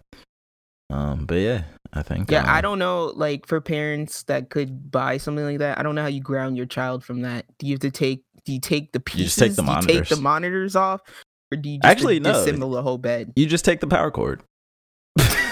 Um, 0.89 1.25
but 1.25 1.35
yeah, 1.35 1.63
I 1.93 2.03
think. 2.03 2.29
Yeah, 2.29 2.43
I 2.45 2.57
um, 2.57 2.61
don't 2.61 2.79
know. 2.79 3.05
Like 3.15 3.47
for 3.47 3.61
parents 3.61 4.23
that 4.23 4.49
could 4.49 4.91
buy 4.91 5.17
something 5.17 5.45
like 5.45 5.59
that, 5.59 5.79
I 5.79 5.83
don't 5.83 5.95
know 5.95 6.01
how 6.01 6.09
you 6.09 6.19
ground 6.19 6.57
your 6.57 6.65
child 6.65 7.03
from 7.03 7.21
that. 7.21 7.45
Do 7.57 7.67
you 7.67 7.73
have 7.73 7.79
to 7.81 7.91
take? 7.91 8.23
Do 8.43 8.51
you 8.51 8.59
take 8.59 8.91
the 8.91 8.99
pieces? 8.99 9.35
just 9.35 9.39
take 9.39 9.55
the 9.55 9.63
you 9.63 9.81
take 9.81 10.09
the 10.09 10.17
monitors. 10.17 10.21
monitors 10.21 10.75
off, 10.75 11.01
or 11.51 11.57
do 11.57 11.69
you 11.69 11.79
just 11.79 11.89
Actually, 11.89 12.19
no. 12.19 12.33
disassemble 12.33 12.73
the 12.73 12.81
whole 12.81 12.97
bed? 12.97 13.31
You 13.35 13.45
just 13.45 13.63
take 13.63 13.79
the 13.79 13.87
power 13.87 14.11
cord. 14.11 14.43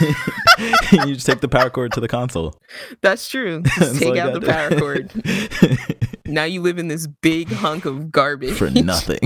you 0.91 1.13
just 1.15 1.25
take 1.25 1.41
the 1.41 1.47
power 1.49 1.69
cord 1.69 1.91
to 1.93 1.99
the 1.99 2.07
console. 2.07 2.55
That's 3.01 3.27
true. 3.29 3.63
That's 3.79 3.99
take 3.99 4.17
out 4.17 4.33
the 4.33 4.41
power 4.41 4.77
cord. 4.79 5.11
Now 6.25 6.45
you 6.45 6.61
live 6.61 6.79
in 6.79 6.87
this 6.87 7.05
big 7.05 7.49
hunk 7.49 7.83
of 7.83 8.09
garbage. 8.09 8.53
For 8.57 8.69
nothing. 8.69 9.19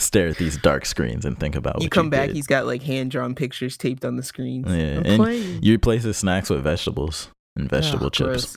Stare 0.00 0.26
at 0.28 0.36
these 0.36 0.58
dark 0.58 0.84
screens 0.84 1.24
and 1.24 1.38
think 1.38 1.54
about 1.54 1.76
what 1.76 1.84
you 1.84 1.88
come 1.88 2.10
back, 2.10 2.26
did. 2.26 2.36
he's 2.36 2.48
got 2.48 2.66
like 2.66 2.82
hand 2.82 3.12
drawn 3.12 3.36
pictures 3.36 3.76
taped 3.76 4.04
on 4.04 4.16
the 4.16 4.22
screens. 4.24 4.66
Yeah, 4.68 4.96
I'm 4.98 5.06
and 5.06 5.22
playing. 5.22 5.62
You 5.62 5.74
replace 5.74 6.02
his 6.02 6.16
snacks 6.16 6.50
with 6.50 6.64
vegetables 6.64 7.28
and 7.54 7.66
ah, 7.66 7.76
vegetable 7.76 8.06
Ugh, 8.06 8.12
chips. 8.12 8.56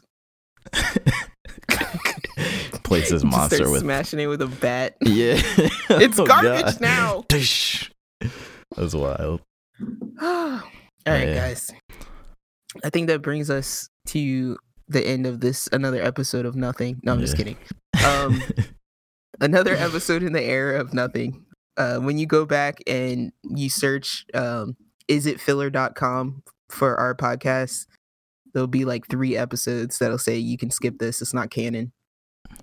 Places 2.83 3.23
monster 3.23 3.69
with 3.69 3.81
smashing 3.81 4.19
it 4.19 4.27
with 4.27 4.41
a 4.41 4.47
bat. 4.47 4.97
yeah. 5.01 5.35
It's 5.91 6.17
Oh, 6.17 6.25
garbage 6.25 6.79
God. 6.79 6.81
now. 6.81 7.25
That's 7.29 8.93
wild. 8.95 9.41
All 11.06 11.14
right, 11.14 11.28
Yeah. 11.28 11.36
guys. 11.36 11.72
I 12.84 12.89
think 12.89 13.08
that 13.08 13.22
brings 13.22 13.49
us 13.49 13.89
to 14.08 14.58
the 14.88 15.06
end 15.06 15.26
of 15.26 15.39
this 15.41 15.68
another 15.72 16.01
episode 16.01 16.45
of 16.45 16.56
nothing. 16.56 16.99
No, 17.04 17.14
I'm 17.14 17.20
just 17.20 17.38
kidding. 17.38 17.58
Um, 18.06 18.41
another 19.41 19.76
episode 19.76 20.24
in 20.24 20.34
the 20.34 20.43
era 20.43 20.80
of 20.80 20.93
nothing. 20.93 21.45
Uh, 21.78 21.97
when 21.99 22.18
you 22.18 22.26
go 22.26 22.45
back 22.45 22.80
and 22.88 23.32
you 23.43 23.70
search 23.70 24.26
um, 24.34 24.76
isitfiller.com 25.10 26.43
for 26.70 26.95
our 26.99 27.16
podcast, 27.16 27.88
there'll 28.54 28.68
be 28.68 28.86
like 28.86 29.08
three 29.08 29.36
episodes 29.38 29.97
that'll 29.99 30.18
say 30.18 30.38
you 30.38 30.58
can 30.58 30.70
skip 30.70 30.97
this. 30.99 31.22
It's 31.22 31.34
not 31.34 31.49
canon. 31.49 31.91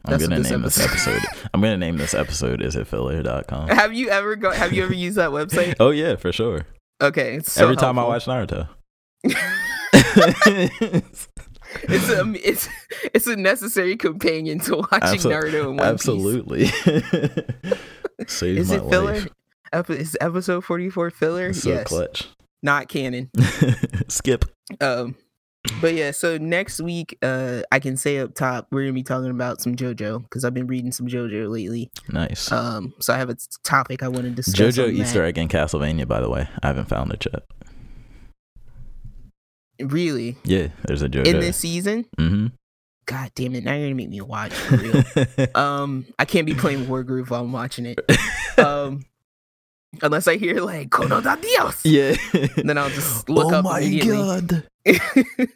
I'm 0.05 0.13
That's 0.13 0.23
gonna 0.27 0.41
this 0.41 0.51
name 0.51 0.63
this 0.63 0.79
episode- 0.79 1.17
episode. 1.17 1.49
I'm 1.55 1.61
gonna 1.61 1.77
name 1.77 1.97
this 1.97 2.15
episode 2.15 2.63
is 2.63 2.77
it 2.77 2.87
filler.com. 2.87 3.69
Have 3.69 3.93
you 3.93 4.09
ever 4.11 4.37
go? 4.37 4.51
Have 4.51 4.73
you 4.73 4.85
ever 4.85 4.95
used 4.95 5.17
that 5.17 5.31
website? 5.31 5.75
Oh 5.81 5.91
yeah, 5.91 6.17
for 6.17 6.33
sure. 6.33 6.67
Okay, 7.01 7.37
it's 7.37 7.53
so 7.53 7.63
Every 7.65 7.77
time 7.77 7.99
I 7.99 8.05
watch 8.05 8.27
Naruto. 8.27 8.69
it's 9.25 9.41
a 12.11 12.33
it's 12.49 12.69
it's 13.15 13.27
a 13.27 13.37
necessary 13.37 13.97
companion 13.97 14.59
to 14.61 14.77
watching 14.77 15.21
Absol- 15.21 15.31
Naruto 15.33 15.69
and 15.71 15.79
One 15.79 15.87
Absolutely. 15.87 16.65
Piece. 18.19 18.43
Is 18.43 18.71
my 18.71 18.77
it 18.77 18.91
filler? 18.91 19.21
life. 19.73 19.91
Is 19.91 20.17
episode 20.21 20.65
forty 20.65 20.91
four 20.91 21.11
filler? 21.11 21.53
So 21.53 21.71
yes, 21.71 21.87
clutch. 21.87 22.29
not 22.63 22.89
canon. 22.89 23.31
Skip. 24.09 24.45
Um, 24.81 25.17
but 25.81 25.95
yeah, 25.95 26.11
so 26.11 26.39
next 26.39 26.81
week, 26.81 27.19
uh, 27.23 27.63
I 27.71 27.79
can 27.81 27.97
say 27.97 28.19
up 28.19 28.35
top 28.35 28.69
we're 28.71 28.83
gonna 28.83 28.93
be 28.93 29.03
talking 29.03 29.31
about 29.31 29.61
some 29.61 29.77
JoJo 29.77 30.23
because 30.23 30.45
I've 30.45 30.55
been 30.55 30.67
reading 30.67 30.93
some 30.93 31.07
JoJo 31.07 31.51
lately. 31.51 31.91
Nice. 32.09 32.51
Um, 32.51 32.95
so 33.01 33.13
I 33.13 33.19
have 33.19 33.31
a 33.31 33.37
topic 33.65 34.03
I 34.03 34.09
want 34.09 34.25
to 34.25 34.31
discuss. 34.31 34.77
JoJo 34.77 34.91
Easter 34.93 35.21
that. 35.21 35.27
egg 35.29 35.39
in 35.39 35.49
Castlevania, 35.49 36.09
by 36.09 36.21
the 36.21 36.31
way. 36.31 36.49
I 36.63 36.67
haven't 36.69 36.89
found 36.89 37.13
it 37.13 37.25
yet. 37.33 37.43
Really, 39.81 40.37
Yeah, 40.45 40.69
there's 40.85 41.03
a 41.03 41.09
JoJo. 41.09 41.27
in 41.27 41.41
this 41.41 41.57
season? 41.57 42.05
hmm 42.19 42.49
God 43.07 43.33
damn 43.35 43.55
it! 43.57 43.65
Now 43.65 43.73
you're 43.75 43.87
gonna 43.87 43.95
make 43.97 44.11
me 44.11 44.21
watch 44.21 44.53
for 44.53 44.77
real. 44.77 45.03
um, 45.57 46.07
I 46.19 46.25
can't 46.27 46.47
be 46.47 46.55
playing 46.55 46.87
Wargroove 46.87 47.31
while 47.31 47.41
I'm 47.43 47.53
watching 47.53 47.87
it. 47.87 47.99
Um, 48.59 49.07
unless 50.03 50.29
I 50.29 50.37
hear 50.37 50.61
like 50.61 50.91
"Cono 50.91 51.21
da 51.21 51.37
Dios," 51.37 51.81
yeah. 51.85 52.17
then 52.57 52.79
I'll 52.79 52.91
just 52.91 53.29
look 53.29 53.53
oh 53.53 53.57
up 53.57 53.65
Oh 53.67 53.71
my 53.71 53.99
god. 53.99 54.67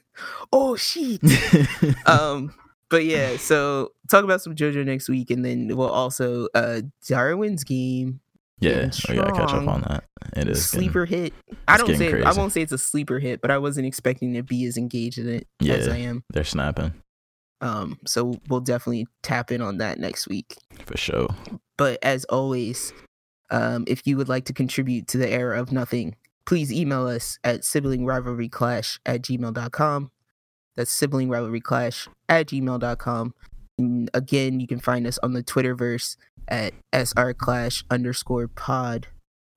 oh 0.53 0.76
shit. 0.76 1.20
um, 2.07 2.55
but 2.91 3.05
yeah, 3.05 3.37
so 3.37 3.93
talk 4.11 4.24
about 4.24 4.41
some 4.43 4.55
JoJo 4.55 4.85
next 4.85 5.09
week, 5.09 5.30
and 5.30 5.45
then 5.45 5.76
we'll 5.76 5.89
also 5.91 6.49
uh 6.55 6.82
Darwin's 7.07 7.64
game 7.64 8.20
yeah, 8.61 8.91
we 9.09 9.16
gotta 9.16 9.32
catch 9.32 9.53
up 9.53 9.66
on 9.66 9.82
that. 9.82 10.05
It 10.37 10.49
is 10.49 10.70
getting- 10.70 10.87
sleeper 10.89 11.05
hit. 11.07 11.35
I 11.66 11.76
don't 11.76 11.87
getting 11.89 12.11
say 12.20 12.22
I 12.22 12.32
won't 12.32 12.53
say 12.53 12.62
it's 12.62 12.72
a 12.72 12.78
sleeper 12.78 13.18
hit, 13.18 13.41
but 13.41 13.51
I 13.51 13.59
wasn't 13.59 13.87
expecting 13.87 14.35
to 14.35 14.43
be 14.43 14.64
as 14.66 14.76
engaged 14.76 15.18
in 15.18 15.28
it 15.28 15.47
as 15.61 15.87
Yeah. 15.87 15.93
I 15.93 15.97
am. 15.99 16.22
They're 16.32 16.45
snapping 16.45 16.93
Um, 17.61 17.99
so 18.07 18.37
we'll 18.49 18.61
definitely 18.61 19.07
tap 19.22 19.51
in 19.51 19.61
on 19.61 19.78
that 19.78 19.99
next 19.99 20.28
week. 20.28 20.57
for 20.87 20.97
sure. 20.97 21.28
But 21.76 21.99
as 22.03 22.24
always, 22.26 22.93
um, 23.51 23.84
if 23.86 24.07
you 24.07 24.16
would 24.16 24.28
like 24.28 24.45
to 24.47 24.53
contribute 24.53 25.07
to 25.09 25.18
the 25.18 25.28
era 25.28 25.61
of 25.61 25.72
nothing, 25.72 26.16
please 26.47 26.72
email 26.72 27.07
us 27.07 27.38
at 27.45 27.61
siblingrivalryclash 27.62 28.07
rivalry 28.07 28.49
clash 28.49 29.01
at 29.07 29.22
gmail.com. 29.22 30.11
That's 30.76 30.92
siblingrivalryclash 31.01 31.30
rivalry 31.30 31.61
clash 31.61 32.09
at 32.28 32.47
gmail.com. 32.49 33.34
And 33.78 34.11
again, 34.14 34.61
you 34.61 34.66
can 34.66 34.78
find 34.80 35.07
us 35.07 35.18
on 35.22 35.32
the 35.32 35.42
Twitterverse 35.42 36.16
at 36.49 36.74
srclash 36.92 37.84
underscore 37.90 38.49
pod. 38.49 39.09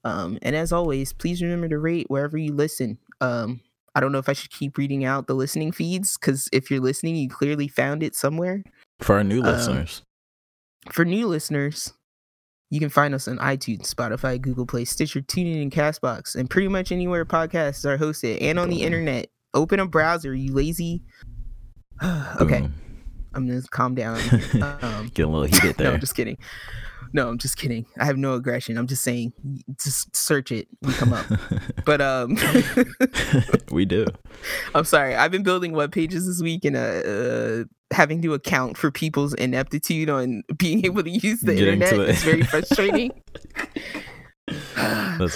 Um, 0.03 0.39
and 0.41 0.55
as 0.55 0.71
always, 0.71 1.13
please 1.13 1.41
remember 1.41 1.67
to 1.69 1.77
rate 1.77 2.05
wherever 2.09 2.37
you 2.37 2.53
listen. 2.53 2.97
Um, 3.19 3.61
I 3.93 3.99
don't 3.99 4.11
know 4.11 4.19
if 4.19 4.29
I 4.29 4.33
should 4.33 4.51
keep 4.51 4.77
reading 4.77 5.03
out 5.05 5.27
the 5.27 5.33
listening 5.33 5.71
feeds 5.71 6.17
because 6.17 6.47
if 6.53 6.69
you're 6.71 6.79
listening, 6.79 7.15
you 7.15 7.27
clearly 7.29 7.67
found 7.67 8.03
it 8.03 8.15
somewhere 8.15 8.63
For 8.99 9.15
our 9.15 9.23
new 9.23 9.39
Um, 9.41 9.47
listeners. 9.47 10.01
for 10.91 11.03
new 11.03 11.27
listeners, 11.27 11.93
you 12.69 12.79
can 12.79 12.89
find 12.89 13.13
us 13.13 13.27
on 13.27 13.37
iTunes, 13.37 13.93
Spotify, 13.93 14.39
Google 14.39 14.65
Play, 14.65 14.85
Stitcher, 14.85 15.21
TuneIn, 15.21 15.61
and 15.61 15.71
Castbox, 15.71 16.35
and 16.35 16.49
pretty 16.49 16.67
much 16.67 16.91
anywhere 16.91 17.25
podcasts 17.25 17.85
are 17.85 17.97
hosted, 17.97 18.37
and 18.41 18.59
on 18.59 18.69
the 18.69 18.83
internet. 18.83 19.27
Open 19.53 19.79
a 19.79 19.87
browser, 19.87 20.35
you 20.35 20.53
lazy. 20.53 21.01
okay, 22.41 22.61
Boom. 22.61 22.73
I'm 23.33 23.47
gonna 23.47 23.61
calm 23.71 23.95
down. 23.95 24.19
Um, 24.81 25.09
Get 25.13 25.23
a 25.23 25.29
little 25.29 25.43
heated 25.43 25.77
there. 25.77 25.87
no. 25.87 25.93
I'm 25.93 25.99
just 25.99 26.15
kidding. 26.15 26.37
No, 27.13 27.29
I'm 27.29 27.37
just 27.37 27.57
kidding. 27.57 27.85
I 27.99 28.05
have 28.05 28.17
no 28.17 28.33
aggression. 28.33 28.77
I'm 28.77 28.87
just 28.87 29.03
saying, 29.03 29.33
just 29.81 30.15
search 30.15 30.51
it. 30.51 30.67
We 30.81 30.93
come 30.93 31.13
up. 31.13 31.25
But 31.85 32.01
um, 32.01 32.37
we 33.71 33.85
do. 33.85 34.07
I'm 34.75 34.83
sorry. 34.83 35.15
I've 35.15 35.31
been 35.31 35.43
building 35.43 35.71
web 35.71 35.93
pages 35.93 36.27
this 36.27 36.41
week 36.41 36.65
and 36.65 36.75
uh, 36.75 36.79
uh 36.79 37.63
having 37.91 38.21
to 38.21 38.33
account 38.33 38.77
for 38.77 38.91
people's 38.91 39.33
ineptitude 39.33 40.09
on 40.09 40.43
being 40.57 40.85
able 40.85 41.03
to 41.03 41.09
use 41.09 41.41
the 41.41 41.55
Getting 41.55 41.81
internet 41.81 42.09
is 42.09 42.23
very 42.23 42.41
frustrating. 42.43 43.11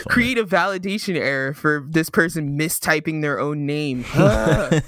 Create 0.07 0.37
a 0.37 0.45
validation 0.45 1.15
error 1.15 1.53
for 1.53 1.85
this 1.89 2.09
person 2.09 2.57
mistyping 2.57 3.21
their 3.21 3.39
own 3.39 3.65
name. 3.65 4.05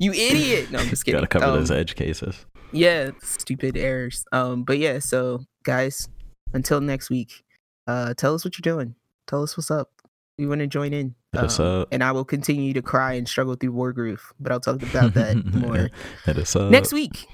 You 0.00 0.12
idiot! 0.12 0.70
No, 0.70 0.78
I'm 0.78 0.86
just 0.86 1.04
kidding. 1.04 1.16
Gotta 1.18 1.26
cover 1.26 1.46
Um, 1.46 1.54
those 1.58 1.72
edge 1.72 1.96
cases. 1.96 2.46
yeah, 2.70 3.10
stupid 3.20 3.76
errors. 3.76 4.24
Um, 4.30 4.62
but 4.62 4.78
yeah, 4.78 5.00
so 5.00 5.40
guys, 5.64 6.08
until 6.52 6.80
next 6.80 7.10
week, 7.10 7.42
uh, 7.88 8.14
tell 8.14 8.32
us 8.36 8.44
what 8.44 8.56
you're 8.56 8.72
doing. 8.76 8.94
Tell 9.26 9.42
us 9.42 9.56
what's 9.56 9.72
up. 9.72 9.90
We 10.38 10.46
want 10.46 10.60
to 10.60 10.66
join 10.66 10.92
in. 10.94 11.14
Us 11.34 11.58
Um, 11.60 11.82
up. 11.82 11.88
And 11.92 12.02
I 12.02 12.12
will 12.12 12.24
continue 12.24 12.72
to 12.72 12.80
cry 12.80 13.14
and 13.14 13.28
struggle 13.28 13.54
through 13.56 13.72
Wargroove, 13.72 14.20
but 14.40 14.52
I'll 14.52 14.60
talk 14.60 14.82
about 14.82 15.14
that 15.14 15.44
more 15.52 15.90
up. 16.56 16.70
next 16.70 16.92
week. 16.92 17.26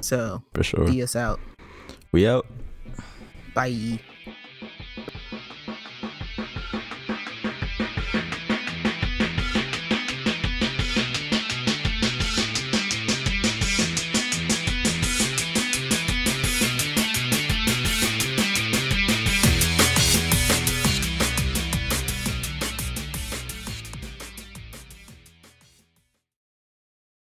So, 0.00 0.42
For 0.54 0.62
sure. 0.62 0.88
us 0.88 1.16
out. 1.16 1.40
We 2.12 2.26
out. 2.26 2.46
Bye. 3.54 3.98